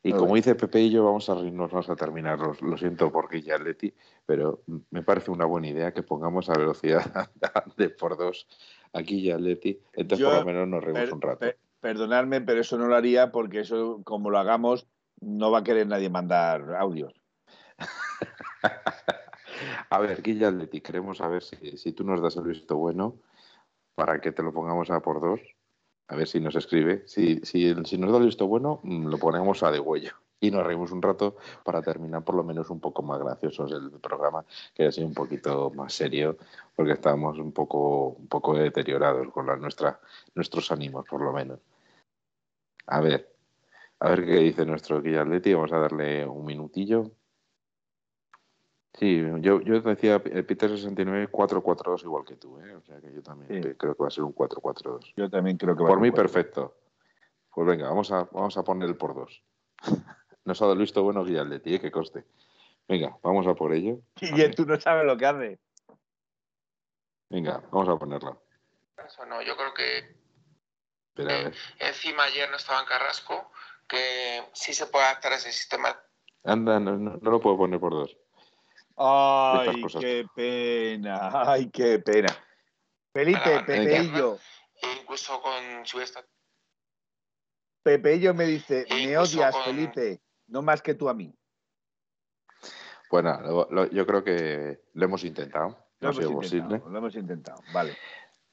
Y 0.02 0.12
como 0.12 0.36
dice 0.36 0.54
Pepe 0.54 0.80
y 0.80 0.90
yo, 0.90 1.04
vamos 1.04 1.28
a 1.28 1.34
reírnos 1.34 1.88
a 1.88 1.96
terminar. 1.96 2.38
Lo, 2.38 2.78
siento 2.78 3.10
porque 3.10 3.42
ya 3.42 3.58
Leti, 3.58 3.92
pero 4.24 4.62
me 4.90 5.02
parece 5.02 5.30
una 5.30 5.44
buena 5.44 5.68
idea 5.68 5.92
que 5.92 6.02
pongamos 6.02 6.48
a 6.48 6.54
velocidad 6.54 7.30
de 7.76 7.90
por 7.90 8.16
dos 8.16 8.46
aquí 8.92 9.22
ya 9.22 9.36
Leti. 9.38 9.80
Entonces, 9.92 10.26
por 10.26 10.36
lo 10.36 10.44
menos 10.44 10.68
nos 10.68 10.84
reímos 10.84 11.12
un 11.12 11.20
rato. 11.20 11.46
perdonadme, 11.80 12.40
pero 12.40 12.60
eso 12.60 12.78
no 12.78 12.86
lo 12.86 12.94
haría 12.94 13.32
porque 13.32 13.60
eso, 13.60 14.00
como 14.04 14.30
lo 14.30 14.38
hagamos, 14.38 14.86
no 15.20 15.50
va 15.50 15.58
a 15.58 15.64
querer 15.64 15.86
nadie 15.86 16.10
mandar 16.10 16.74
audios. 16.76 17.14
a 19.90 19.98
ver, 19.98 20.22
Guilla 20.22 20.50
Leti, 20.50 20.80
queremos 20.80 21.18
saber 21.18 21.42
si, 21.42 21.76
si 21.76 21.92
tú 21.92 22.04
nos 22.04 22.20
das 22.20 22.36
el 22.36 22.44
visto 22.44 22.76
bueno 22.76 23.16
para 23.94 24.20
que 24.20 24.32
te 24.32 24.42
lo 24.42 24.52
pongamos 24.52 24.90
a 24.90 25.00
por 25.00 25.20
dos 25.20 25.40
A 26.08 26.16
ver 26.16 26.26
si 26.26 26.40
nos 26.40 26.54
escribe. 26.54 27.02
Si, 27.06 27.40
si, 27.42 27.74
si 27.84 27.98
nos 27.98 28.12
da 28.12 28.18
el 28.18 28.26
visto 28.26 28.46
bueno, 28.46 28.80
mm, 28.82 29.08
lo 29.08 29.18
ponemos 29.18 29.62
a 29.62 29.70
de 29.70 29.80
huello 29.80 30.12
y 30.40 30.50
nos 30.50 30.64
reímos 30.64 30.92
un 30.92 31.02
rato 31.02 31.36
para 31.64 31.82
terminar 31.82 32.24
por 32.24 32.36
lo 32.36 32.44
menos 32.44 32.70
un 32.70 32.80
poco 32.80 33.02
más 33.02 33.18
graciosos 33.18 33.72
el 33.72 33.90
programa, 34.00 34.44
que 34.74 34.86
ha 34.86 34.92
sido 34.92 35.06
un 35.06 35.14
poquito 35.14 35.70
más 35.74 35.92
serio, 35.92 36.36
porque 36.76 36.92
estábamos 36.92 37.38
un 37.38 37.52
poco, 37.52 38.10
un 38.10 38.28
poco 38.28 38.54
deteriorados 38.54 39.30
con 39.32 39.46
la, 39.46 39.56
nuestra, 39.56 40.00
nuestros 40.34 40.70
ánimos, 40.70 41.06
por 41.08 41.22
lo 41.22 41.32
menos. 41.32 41.60
A 42.86 43.00
ver, 43.00 43.34
a 44.00 44.10
ver 44.10 44.24
qué 44.24 44.36
dice 44.36 44.64
nuestro 44.64 45.02
Guillatleti. 45.02 45.54
Vamos 45.54 45.72
a 45.72 45.78
darle 45.78 46.26
un 46.26 46.44
minutillo. 46.44 47.12
Sí, 48.94 49.22
yo, 49.40 49.60
yo 49.60 49.80
decía 49.80 50.20
Peter 50.22 50.70
69 50.70 51.30
4-4-2 51.30 52.02
igual 52.02 52.24
que 52.24 52.34
tú, 52.34 52.58
¿eh? 52.58 52.74
o 52.74 52.82
sea 52.82 53.00
que 53.00 53.12
yo 53.12 53.22
también 53.22 53.62
creo 53.74 53.94
que 53.94 54.02
va 54.02 54.08
a 54.08 54.10
ser 54.10 54.24
un 54.24 54.34
4-4-2. 54.34 55.12
Yo 55.16 55.30
también 55.30 55.56
creo 55.56 55.76
que 55.76 55.84
va 55.84 55.90
Por 55.90 56.00
mí, 56.00 56.10
perfecto. 56.10 56.76
Pues 57.54 57.66
venga, 57.66 57.88
vamos 57.88 58.10
a, 58.10 58.24
vamos 58.32 58.56
a 58.56 58.64
poner 58.64 58.88
el 58.88 58.96
por 58.96 59.14
dos. 59.14 59.42
Nos 60.44 60.60
ha 60.62 60.66
dado 60.66 60.76
visto 60.76 61.02
bueno 61.02 61.24
Guillatleti, 61.24 61.74
¿eh? 61.74 61.80
que 61.80 61.92
coste. 61.92 62.24
Venga, 62.88 63.16
vamos 63.22 63.46
a 63.46 63.54
por 63.54 63.72
ello. 63.72 64.00
Y 64.20 64.50
tú 64.50 64.64
no 64.64 64.80
sabes 64.80 65.04
lo 65.04 65.16
que 65.16 65.26
hace. 65.26 65.58
Venga, 67.28 67.62
vamos 67.70 67.88
a 67.88 67.96
ponerlo. 67.96 68.42
Eso 69.06 69.26
no, 69.26 69.42
yo 69.42 69.56
creo 69.56 69.74
que 69.74 70.16
Espera, 71.08 71.34
a 71.34 71.42
ver. 71.44 71.54
encima 71.78 72.24
ayer 72.24 72.50
no 72.50 72.56
estaba 72.56 72.80
en 72.80 72.86
Carrasco, 72.86 73.50
que 73.88 74.44
sí 74.52 74.72
se 74.74 74.86
puede 74.86 75.06
adaptar 75.06 75.32
a 75.32 75.36
ese 75.36 75.50
sistema. 75.50 75.98
Anda, 76.44 76.78
no, 76.78 76.96
no, 76.96 77.16
no 77.20 77.30
lo 77.30 77.40
puedo 77.40 77.56
poner 77.56 77.80
por 77.80 77.92
dos. 77.92 78.16
Ay, 78.96 79.82
qué 80.00 80.26
pena, 80.34 81.30
ay, 81.52 81.70
qué 81.70 81.98
pena. 82.00 82.28
Felipe, 83.12 83.60
Pepeillo, 83.66 84.38
E 84.82 85.00
incluso 85.00 85.40
con 85.40 85.84
su 85.86 86.00
esta- 86.00 86.24
Pepeillo 87.82 88.34
me 88.34 88.44
dice, 88.44 88.86
E 88.88 89.06
me 89.06 89.18
odias, 89.18 89.54
con- 89.54 89.64
Felipe, 89.64 90.20
no 90.48 90.62
más 90.62 90.82
que 90.82 90.94
tú 90.94 91.08
a 91.08 91.14
mí. 91.14 91.32
Bueno, 93.10 93.40
lo- 93.40 93.68
lo- 93.70 93.90
yo 93.90 94.06
creo 94.06 94.22
que 94.22 94.82
lo 94.92 95.04
hemos 95.04 95.24
intentado. 95.24 95.68
No 95.68 95.76
Lo 96.00 96.08
ha 96.10 96.12
sido 96.12 96.30
hemos 96.30 96.44
posible. 96.44 96.64
intentado, 96.64 96.90
lo 96.90 96.98
hemos 96.98 97.14
intentado, 97.16 97.62
vale. 97.72 97.96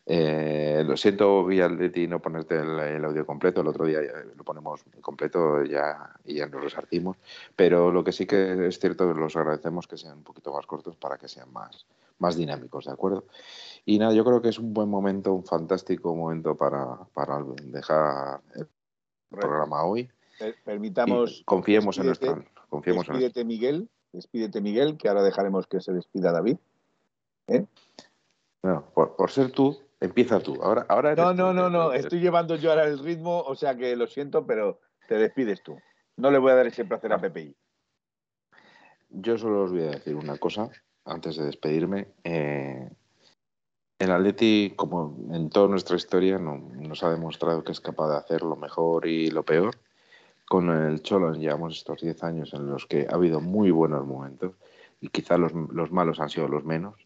Eh, 0.07 0.84
lo 0.86 0.95
siento, 0.98 1.44
Villatleti, 1.45 2.07
no 2.07 2.19
ponerte 2.22 2.60
el, 2.60 2.80
el 2.80 3.06
audio 3.06 3.26
completo. 3.26 3.61
El 3.61 3.68
otro 3.68 3.86
día 3.86 4.02
ya 4.03 4.23
lo 4.36 4.44
ponemos 4.44 4.84
completo 5.02 5.64
ya, 5.64 6.14
y 6.26 6.36
ya 6.36 6.45
nos 6.48 6.64
resarcimos. 6.64 7.18
Pero 7.56 7.91
lo 7.91 8.03
que 8.03 8.11
sí 8.11 8.26
que 8.27 8.68
es 8.68 8.80
cierto, 8.80 9.14
los 9.14 9.36
agradecemos 9.36 9.88
que 9.88 9.98
sean 9.98 10.18
un 10.19 10.23
poquito 10.23 10.53
más 10.53 10.65
cortos 10.68 10.95
para 10.95 11.18
que 11.18 11.27
sean 11.27 11.52
más, 11.52 11.88
más 12.19 12.36
dinámicos, 12.36 12.86
¿de 12.86 12.91
acuerdo? 12.91 13.26
Y 13.84 13.98
nada, 13.98 14.14
yo 14.14 14.23
creo 14.23 14.41
que 14.41 14.49
es 14.49 14.60
un 14.60 14.73
buen 14.73 14.90
momento, 14.90 15.34
un 15.34 15.44
fantástico 15.45 16.14
momento 16.15 16.56
para, 16.56 16.98
para 17.14 17.44
dejar 17.64 18.41
el 18.56 18.68
programa 19.30 19.84
hoy. 19.86 20.10
Per- 20.38 20.56
Permitamos, 20.64 21.40
Y 21.40 21.44
confiemos 21.45 21.98
en 21.98 22.07
despídete, 22.07 22.36
nuestra. 22.36 22.65
Confiemos 22.69 23.07
en 23.07 23.14
despídete 23.14 23.45
Miguel, 23.45 23.90
despídete 24.11 24.61
Miguel, 24.61 24.98
que 24.98 25.07
ahora 25.07 25.23
dejaremos 25.23 25.65
que 25.65 25.80
se 25.82 25.94
despida 25.94 26.32
David. 26.32 26.57
No, 28.64 28.84
por, 28.94 29.15
por 29.15 29.32
ser 29.32 29.52
tú, 29.52 29.80
empieza 29.99 30.39
tú. 30.39 30.61
Ahora, 30.61 30.85
ahora 30.89 31.11
eres 31.11 31.23
No, 31.26 31.31
tú, 31.31 31.38
no, 31.38 31.53
no, 31.53 31.69
no, 31.69 31.91
eres- 31.91 32.05
estoy 32.05 32.19
llevando 32.19 32.55
yo 32.55 32.69
ahora 32.72 32.85
el 32.85 32.99
ritmo, 32.99 33.41
o 33.41 33.55
sea 33.55 33.76
que 33.76 33.95
lo 33.95 34.07
siento, 34.07 34.45
pero 34.45 34.80
te 35.07 35.15
despides 35.17 35.61
tú. 35.63 35.77
No 36.17 36.31
le 36.31 36.38
voy 36.38 36.51
a 36.51 36.55
dar 36.55 36.67
ese 36.67 36.85
placer 36.85 37.11
a 37.13 37.19
PPI. 37.19 37.55
Yo 39.09 39.38
solo 39.38 39.63
os 39.63 39.72
voy 39.72 39.84
a 39.84 39.91
decir 39.91 40.15
una 40.15 40.38
cosa 40.38 40.69
antes 41.05 41.38
de 41.38 41.45
despedirme. 41.45 42.07
Eh, 42.23 42.89
el 43.99 44.11
Atleti, 44.11 44.73
como 44.76 45.15
en 45.31 45.49
toda 45.49 45.67
nuestra 45.69 45.95
historia, 45.95 46.38
no- 46.38 46.57
nos 46.57 47.03
ha 47.03 47.09
demostrado 47.11 47.63
que 47.63 47.72
es 47.72 47.80
capaz 47.80 48.09
de 48.09 48.17
hacer 48.17 48.41
lo 48.41 48.55
mejor 48.55 49.07
y 49.07 49.30
lo 49.31 49.43
peor. 49.43 49.76
Con 50.47 50.69
el 50.69 51.01
Cholo 51.01 51.34
llevamos 51.34 51.77
estos 51.77 52.01
10 52.01 52.23
años 52.23 52.53
en 52.53 52.67
los 52.67 52.85
que 52.85 53.07
ha 53.09 53.15
habido 53.15 53.39
muy 53.39 53.72
buenos 53.72 54.05
momentos 54.05 54.53
y 55.01 55.07
quizá 55.09 55.38
los, 55.38 55.53
los 55.53 55.91
malos 55.91 56.19
han 56.19 56.30
sido 56.30 56.47
los 56.47 56.63
menos. 56.65 57.05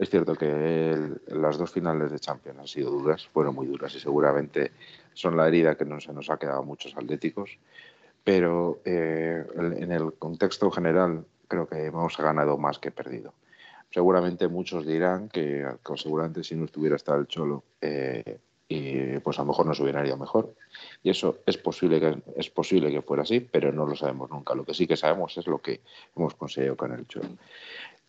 Es 0.00 0.08
cierto 0.08 0.34
que 0.34 0.96
las 1.28 1.58
dos 1.58 1.70
finales 1.70 2.10
de 2.10 2.18
Champions 2.18 2.58
han 2.58 2.66
sido 2.66 2.90
duras, 2.90 3.28
fueron 3.28 3.54
muy 3.54 3.66
duras 3.66 3.94
y 3.94 4.00
seguramente 4.00 4.72
son 5.12 5.36
la 5.36 5.46
herida 5.46 5.76
que 5.76 5.84
no 5.84 6.00
se 6.00 6.12
nos 6.12 6.30
ha 6.30 6.38
quedado 6.38 6.60
a 6.60 6.64
muchos 6.64 6.96
atléticos 6.96 7.58
pero 8.24 8.80
eh, 8.84 9.44
en 9.56 9.92
el 9.92 10.12
contexto 10.14 10.70
general 10.70 11.24
creo 11.48 11.66
que 11.66 11.86
hemos 11.86 12.16
ganado 12.16 12.58
más 12.58 12.78
que 12.78 12.90
perdido. 12.90 13.34
Seguramente 13.90 14.46
muchos 14.46 14.86
dirán 14.86 15.28
que, 15.28 15.66
que 15.84 15.96
seguramente 15.96 16.44
si 16.44 16.54
no 16.54 16.64
estuviera 16.64 16.96
hasta 16.96 17.16
el 17.16 17.26
Cholo, 17.26 17.64
eh, 17.80 18.38
y 18.68 19.18
pues 19.18 19.36
a 19.38 19.42
lo 19.42 19.48
mejor 19.48 19.66
nos 19.66 19.80
hubiera 19.80 20.06
ido 20.06 20.16
mejor. 20.16 20.54
Y 21.02 21.10
eso 21.10 21.38
es 21.44 21.58
posible, 21.58 21.98
que, 21.98 22.22
es 22.36 22.50
posible 22.50 22.92
que 22.92 23.02
fuera 23.02 23.24
así, 23.24 23.40
pero 23.40 23.72
no 23.72 23.84
lo 23.84 23.96
sabemos 23.96 24.30
nunca. 24.30 24.54
Lo 24.54 24.64
que 24.64 24.74
sí 24.74 24.86
que 24.86 24.96
sabemos 24.96 25.36
es 25.36 25.48
lo 25.48 25.58
que 25.58 25.80
hemos 26.14 26.34
conseguido 26.34 26.76
con 26.76 26.92
el 26.92 27.04
Cholo. 27.08 27.30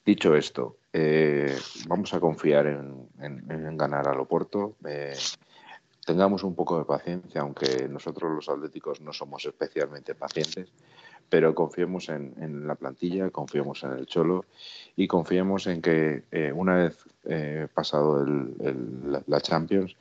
Dicho 0.04 0.36
esto, 0.36 0.78
eh, 0.92 1.56
vamos 1.88 2.14
a 2.14 2.20
confiar 2.20 2.66
en, 2.68 3.78
ganar 3.78 4.08
al 4.08 4.20
Oporto. 4.20 4.76
Eh, 4.88 5.14
tengamos 6.06 6.44
un 6.44 6.56
poco 6.56 6.80
de 6.80 6.86
paciencia, 6.86 7.42
aunque 7.42 7.88
nosotros 7.88 8.32
los 8.34 8.50
atléticos 8.50 9.00
no 9.02 9.14
somos 9.14 9.46
especialmente 9.46 10.16
pacientes, 10.16 10.70
pero 11.30 11.54
confiemos 11.54 12.10
en, 12.10 12.68
la 12.68 12.76
plantilla, 12.76 13.30
confiemos 13.30 13.84
en 13.84 13.92
el 13.92 14.06
Cholo 14.08 14.46
y 14.96 15.08
confiemos 15.08 15.68
en 15.68 15.82
que 15.82 16.24
eh, 16.32 16.52
una 16.52 16.76
vez 16.76 16.98
eh, 17.26 17.68
pasado 17.74 18.22
el- 18.24 19.24
la 19.28 19.42
Champions, 19.42 19.96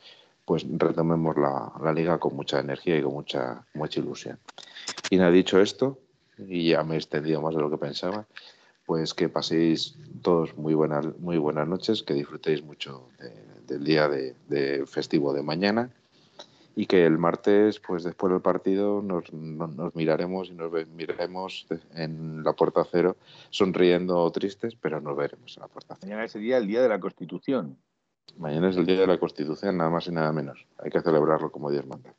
pues 0.47 0.67
retomemos 0.69 1.37
la, 1.37 1.73
la 1.83 1.93
liga 1.93 2.19
con 2.19 2.35
mucha 2.35 2.59
energía 2.59 2.97
y 2.97 3.03
con 3.03 3.13
mucha, 3.13 3.65
mucha 3.75 4.01
ilusión. 4.01 4.39
Y 5.11 5.19
nada, 5.19 5.31
dicho 5.31 5.61
esto, 5.61 5.99
y 6.39 6.71
ya 6.71 6.83
me 6.83 6.95
he 6.95 6.99
extendido 6.99 7.41
más 7.43 7.55
de 7.55 7.61
lo 7.61 7.71
que 7.71 7.77
pensaba, 7.77 8.27
pues 8.91 9.15
que 9.15 9.29
paséis 9.29 9.95
todos 10.21 10.59
muy 10.59 10.75
buenas, 10.75 11.07
muy 11.21 11.39
buenas 11.39 11.69
noches, 11.69 12.03
que 12.03 12.13
disfrutéis 12.13 12.65
mucho 12.65 13.07
de- 13.21 13.63
del 13.69 13.85
día 13.85 14.09
de, 14.09 14.35
de 14.49 14.85
festivo 14.85 15.33
de 15.33 15.45
mañana 15.45 15.91
y 16.75 16.87
que 16.87 17.07
el 17.07 17.17
martes, 17.17 17.79
pues 17.79 18.03
después 18.03 18.33
del 18.33 18.43
partido, 18.43 19.01
nos, 19.01 19.33
no- 19.33 19.69
nos 19.69 19.95
miraremos 19.95 20.49
y 20.49 20.55
nos 20.55 20.73
miraremos 20.89 21.69
en 21.95 22.43
la 22.43 22.53
puerta 22.55 22.85
cero, 22.91 23.17
sonriendo 23.51 24.19
o 24.19 24.33
tristes, 24.33 24.75
pero 24.75 25.01
nos 25.01 25.17
veremos 25.17 25.57
en 25.57 25.61
la 25.61 25.69
puerta 25.69 25.95
cero. 25.95 26.11
Mañana 26.11 26.27
sería 26.27 26.57
el 26.57 26.67
día 26.67 26.83
de 26.83 26.89
la 26.89 26.99
Constitución. 26.99 27.77
Mañana 28.39 28.71
es 28.71 28.77
el 28.77 28.87
día 28.87 28.99
de 28.99 29.07
la 29.07 29.19
Constitución, 29.21 29.77
nada 29.77 29.91
más 29.91 30.09
y 30.09 30.11
nada 30.11 30.33
menos. 30.33 30.67
Hay 30.79 30.91
que 30.91 31.01
celebrarlo 31.01 31.53
como 31.53 31.71
Dios 31.71 31.87
manda. 31.87 32.13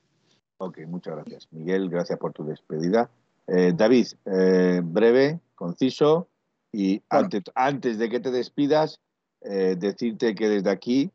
Ok, 0.58 0.78
muchas 0.88 1.16
gracias. 1.16 1.50
Miguel, 1.52 1.90
gracias 1.90 2.18
por 2.18 2.32
tu 2.32 2.46
despedida. 2.46 3.10
Eh, 3.48 3.74
David, 3.76 4.08
eh, 4.24 4.80
breve, 4.82 5.42
conciso 5.56 6.30
y 6.72 7.00
Bueno. 7.10 7.26
antes, 7.26 7.44
antes 7.56 7.98
de 7.98 8.10
que 8.10 8.20
te 8.20 8.32
despidas, 8.32 9.02
eh, 9.42 9.76
decirte 9.78 10.36
que 10.36 10.48
desde 10.48 10.70
aquí 10.70 11.12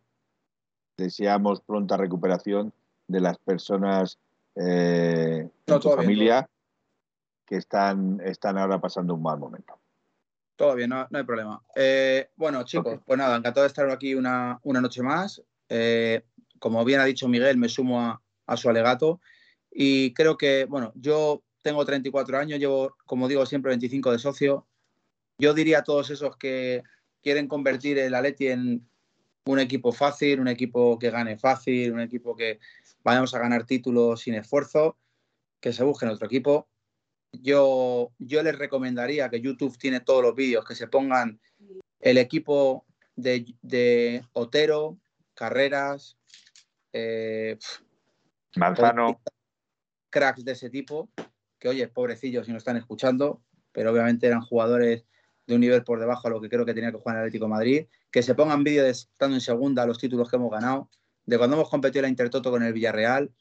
deseamos 0.97 1.61
pronta 1.61 1.97
recuperación 1.97 2.73
de 3.09 3.21
las 3.21 3.39
personas 3.39 4.19
eh, 4.57 5.49
No, 5.67 5.75
en 5.75 5.81
tu 5.81 5.91
familia 5.91 6.49
que 7.47 7.57
están, 7.57 8.21
están 8.25 8.59
ahora 8.59 8.81
pasando 8.81 9.15
un 9.15 9.23
mal 9.23 9.39
momento. 9.39 9.79
Todo 10.57 10.75
bien, 10.75 10.91
no, 10.91 11.07
no 11.11 11.19
hay 11.19 11.25
problema. 11.25 11.63
Eh, 11.75 12.31
bueno, 12.35 12.63
chicos, 12.65 12.99
pues 13.07 13.19
nada, 13.19 13.37
encantado 13.37 13.63
de 13.63 13.69
estar 13.69 13.89
aquí 13.91 14.15
una, 14.15 14.59
una 14.63 14.81
noche 14.81 15.03
más. 15.03 15.43
Eh, 15.69 16.25
como 16.59 16.85
bien 16.85 17.01
ha 17.01 17.05
dicho 17.05 17.29
Miguel, 17.29 17.59
me 17.59 17.69
sumo 17.69 18.01
a, 18.01 18.21
a 18.47 18.57
su 18.57 18.69
alegato. 18.71 19.21
Y 19.71 20.15
creo 20.15 20.39
que, 20.39 20.65
bueno, 20.65 20.93
yo 20.97 21.43
tengo 21.63 21.85
34 21.85 22.39
años, 22.39 22.59
llevo, 22.59 22.97
como 23.05 23.29
digo, 23.29 23.45
siempre 23.45 23.69
25 23.71 24.13
de 24.13 24.19
socio. 24.19 24.67
Yo 25.39 25.55
diría 25.55 25.79
a 25.79 25.85
todos 25.85 26.11
esos 26.11 26.37
que 26.37 26.83
quieren 27.23 27.49
convertir 27.49 27.99
el 27.99 28.15
Atleti 28.15 28.49
en 28.49 28.89
un 29.45 29.59
equipo 29.59 29.93
fácil, 29.93 30.41
un 30.41 30.49
equipo 30.49 30.99
que 30.99 31.11
gane 31.11 31.37
fácil, 31.37 31.93
un 31.93 32.01
equipo 32.01 32.35
que 32.35 32.59
vayamos 33.05 33.35
a 33.35 33.39
ganar 33.39 33.65
títulos 33.65 34.23
sin 34.23 34.35
esfuerzo, 34.35 34.97
que 35.61 35.73
se 35.73 35.85
busquen 35.85 36.09
otro 36.09 36.27
equipo. 36.27 36.69
Yo, 37.33 38.13
yo 38.19 38.43
les 38.43 38.57
recomendaría 38.57 39.29
que 39.29 39.41
YouTube 39.41 39.77
tiene 39.79 40.01
todos 40.01 40.23
los 40.23 40.35
vídeos, 40.35 40.65
que 40.65 40.75
se 40.75 40.89
pongan 40.89 41.41
el 42.01 42.19
equipo 42.19 42.87
de, 43.15 43.55
de 43.63 44.25
Otero, 44.33 44.99
Carreras, 45.35 46.17
eh, 46.93 47.59
Manzano, 48.57 49.21
cracks 50.09 50.45
de 50.45 50.53
ese 50.53 50.71
tipo, 50.71 51.11
que 51.59 51.69
oye, 51.69 51.89
pobrecillos 51.89 52.47
si 52.47 52.53
no 52.53 52.59
están 52.59 52.79
escuchando, 52.79 53.43
pero 53.73 53.93
obviamente 53.93 54.27
eran 54.27 54.41
jugadores 54.41 55.05
de 55.47 55.55
un 55.55 55.61
nivel 55.61 55.85
por 55.85 56.01
debajo 56.01 56.27
a 56.27 56.31
lo 56.31 56.41
que 56.41 56.49
creo 56.49 56.65
que 56.65 56.75
tenía 56.75 56.91
que 56.91 56.99
jugar 56.99 57.17
el 57.17 57.23
Atlético 57.23 57.49
Madrid, 57.49 57.87
que 58.11 58.23
se 58.23 58.35
pongan 58.35 58.65
vídeos 58.65 58.85
de 58.85 58.91
estando 58.91 59.37
en 59.37 59.41
segunda 59.41 59.87
los 59.87 59.99
títulos 59.99 60.29
que 60.29 60.37
hemos 60.37 60.51
ganado, 60.51 60.91
de 61.25 61.39
cuando 61.39 61.57
hemos 61.57 61.71
competido 61.71 62.03
la 62.03 62.09
Intertoto 62.09 62.51
con 62.51 62.63
el 62.63 62.73
Villarreal, 62.73 63.33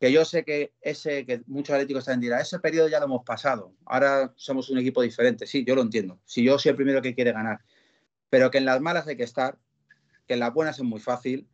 que 0.00 0.12
yo 0.12 0.24
sé 0.24 0.44
que 0.44 0.72
ese, 0.80 1.24
que 1.24 1.42
muchos 1.46 1.74
atléticos 1.74 2.04
también 2.04 2.20
dirán, 2.20 2.40
ese 2.40 2.58
periodo 2.58 2.88
ya 2.88 2.98
lo 2.98 3.06
hemos 3.06 3.24
pasado, 3.24 3.74
ahora 3.86 4.32
somos 4.36 4.68
un 4.70 4.78
equipo 4.78 5.02
diferente, 5.02 5.46
sí, 5.46 5.64
yo 5.64 5.74
lo 5.74 5.82
entiendo, 5.82 6.18
si 6.24 6.42
yo 6.42 6.58
soy 6.58 6.70
el 6.70 6.76
primero 6.76 7.00
que 7.00 7.14
quiere 7.14 7.32
ganar, 7.32 7.60
pero 8.28 8.50
que 8.50 8.58
en 8.58 8.64
las 8.64 8.80
malas 8.80 9.06
hay 9.06 9.16
que 9.16 9.22
estar, 9.22 9.58
que 10.26 10.34
en 10.34 10.40
las 10.40 10.52
buenas 10.52 10.78
es 10.78 10.84
muy 10.84 11.00
fácil 11.00 11.48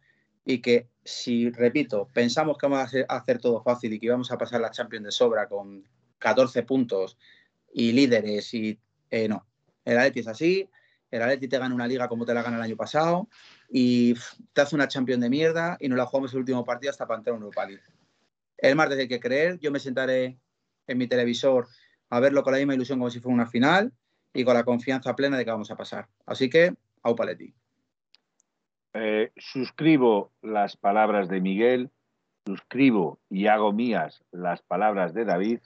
y 0.44 0.60
que 0.62 0.89
si, 1.05 1.51
repito, 1.51 2.09
pensamos 2.12 2.56
que 2.56 2.66
vamos 2.66 2.94
a 3.09 3.14
hacer 3.14 3.39
todo 3.39 3.62
fácil 3.62 3.93
y 3.93 4.01
que 4.01 4.06
íbamos 4.06 4.31
a 4.31 4.39
pasar 4.39 4.60
la 4.60 4.70
Champions 4.70 5.05
de 5.05 5.12
sobra 5.12 5.48
con 5.48 5.85
14 6.18 6.62
puntos 6.62 7.18
y 7.72 7.93
líderes 7.93 8.52
y 8.55 8.78
eh, 9.10 9.28
no, 9.28 9.47
el 9.85 9.98
Atleti 9.98 10.20
es 10.20 10.28
así, 10.28 10.69
el 11.11 11.23
Atleti 11.23 11.48
te 11.48 11.59
gana 11.59 11.74
una 11.74 11.86
liga 11.86 12.09
como 12.09 12.24
te 12.24 12.35
la 12.35 12.43
gana 12.43 12.57
el 12.57 12.62
año 12.62 12.77
pasado 12.77 13.28
y 13.69 14.15
te 14.52 14.61
hace 14.61 14.77
una 14.77 14.89
Champions 14.89 15.23
de 15.23 15.31
mierda 15.31 15.77
y 15.81 15.89
nos 15.89 15.98
la 15.98 16.07
jugamos 16.07 16.32
el 16.32 16.40
último 16.40 16.65
partido 16.65 16.90
hasta 16.90 17.07
para 17.07 17.19
entrar 17.19 17.36
en 17.36 17.43
Europa 17.43 17.66
League. 17.66 17.82
El 18.59 18.77
martes 18.77 18.98
hay 18.98 19.09
que 19.09 19.20
creer, 19.20 19.59
yo 19.59 19.70
me 19.73 19.81
sentaré 19.81 20.39
en 20.86 20.98
mi 20.98 21.07
televisor 21.07 21.66
a 22.11 22.20
verlo 22.20 22.43
con 22.43 22.52
la 22.52 22.59
misma 22.59 22.74
ilusión 22.74 22.98
como 22.98 23.11
si 23.11 23.20
fuera 23.20 23.35
una 23.35 23.47
final 23.47 23.93
y 24.32 24.44
con 24.44 24.55
la 24.55 24.65
confianza 24.65 25.16
plena 25.16 25.36
de 25.36 25.44
que 25.44 25.51
vamos 25.51 25.70
a 25.70 25.77
pasar. 25.77 26.09
Así 26.27 26.48
que, 26.51 26.74
au 27.02 27.16
paleti. 27.16 27.55
Eh, 28.93 29.31
suscribo 29.36 30.32
las 30.43 30.77
palabras 30.77 31.28
de 31.28 31.40
Miguel, 31.40 31.90
suscribo 32.44 33.20
y 33.28 33.47
hago 33.47 33.73
mías 33.73 34.24
las 34.32 34.62
palabras 34.62 35.15
de 35.15 35.24
David. 35.24 35.61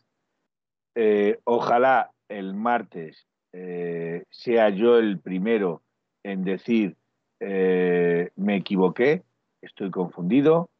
Eh, 0.94 1.40
ojalá 1.44 2.12
el 2.28 2.54
martes 2.54 3.26
eh, 3.56 4.24
sea 4.30 4.68
yo 4.70 4.98
el 4.98 5.20
primero 5.20 5.82
en 6.22 6.44
decir 6.44 6.96
me 7.40 8.56
equivoqué, 8.56 9.22
estoy 9.60 9.90
confundido, 9.90 10.70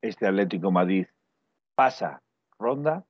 este 0.00 0.26
Atlético 0.26 0.70
Madrid 0.70 1.06
pasa 1.74 2.22
ronda. 2.58 3.04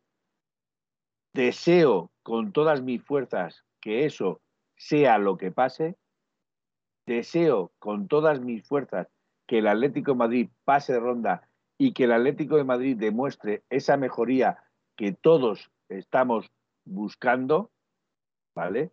Deseo 1.32 2.10
con 2.24 2.52
todas 2.52 2.82
mis 2.82 3.00
fuerzas 3.04 3.64
que 3.80 4.04
eso 4.04 4.40
sea 4.76 5.18
lo 5.18 5.36
que 5.36 5.52
pase 5.52 5.96
deseo 7.06 7.72
con 7.78 8.08
todas 8.08 8.40
mis 8.40 8.66
fuerzas 8.66 9.08
que 9.46 9.58
el 9.58 9.66
Atlético 9.66 10.14
Madrid 10.14 10.48
pase 10.64 10.98
ronda 10.98 11.48
y 11.78 11.92
que 11.92 12.04
el 12.04 12.12
Atlético 12.12 12.56
de 12.56 12.64
Madrid 12.64 12.96
demuestre 12.96 13.62
esa 13.68 13.96
mejoría 13.96 14.64
que 14.96 15.12
todos 15.12 15.70
estamos 15.88 16.50
buscando, 16.84 17.70
¿vale? 18.54 18.92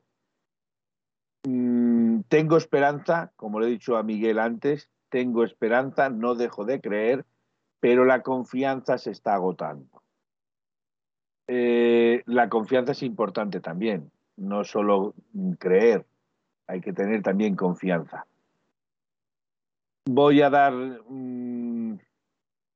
Mm, 1.44 2.22
tengo 2.28 2.58
esperanza, 2.58 3.32
como 3.36 3.60
le 3.60 3.68
he 3.68 3.72
dicho 3.72 3.98
a 3.98 4.04
Miguel 4.04 4.40
antes, 4.40 4.90
tengo 5.10 5.44
esperanza, 5.44 6.10
no 6.10 6.36
dejo 6.36 6.66
de 6.66 6.80
creer, 6.80 7.26
pero 7.80 8.06
la 8.06 8.22
confianza 8.22 8.98
se 8.98 9.12
está 9.12 9.34
agotando. 9.34 10.04
Eh, 11.48 12.22
la 12.28 12.48
confianza 12.50 12.92
es 12.94 13.04
importante 13.04 13.60
también, 13.60 14.12
no 14.38 14.64
solo 14.64 15.16
creer, 15.60 16.06
hay 16.68 16.80
que 16.80 16.94
tener 16.94 17.24
también 17.24 17.56
confianza. 17.56 18.26
Voy 20.06 20.42
a 20.42 20.50
dar 20.50 20.74
un 20.74 22.00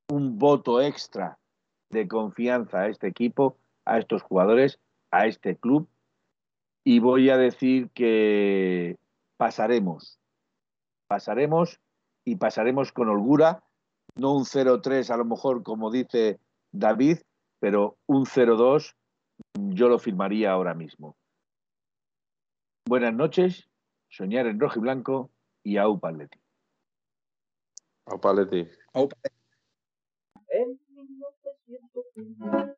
voto 0.10 0.82
extra 0.82 1.38
de 1.90 2.08
confianza 2.08 2.82
a 2.82 2.88
este 2.88 3.08
equipo, 3.08 3.58
a 3.86 4.00
estos 4.00 4.24
jugadores, 4.24 4.80
a 5.12 5.28
este 5.28 5.56
club, 5.56 5.88
y 6.88 7.00
voy 7.00 7.30
a 7.32 7.38
decir 7.38 7.90
que 7.90 8.98
pasaremos, 9.38 10.20
pasaremos 11.08 11.82
y 12.24 12.36
pasaremos 12.36 12.92
con 12.92 13.10
holgura, 13.10 13.64
no 14.16 14.34
un 14.34 14.46
0-3 14.46 15.10
a 15.10 15.18
lo 15.18 15.26
mejor 15.26 15.64
como 15.64 15.90
dice 15.90 16.40
David, 16.72 17.18
pero 17.60 17.98
un 18.06 18.26
0-2 18.26 18.96
yo 19.56 19.90
lo 19.90 19.98
firmaría 19.98 20.52
ahora 20.52 20.76
mismo. 20.76 21.18
Buenas 22.88 23.16
noches 23.16 23.68
Soñar 24.08 24.46
en 24.46 24.60
rojo 24.60 24.80
y 24.80 24.82
blanco 24.82 25.32
y 25.64 25.78
Au 25.78 26.00
Paletti. 26.00 26.40
Au 28.06 28.20
Paletti. 28.20 28.70
En 30.50 30.80
1903, 30.90 32.78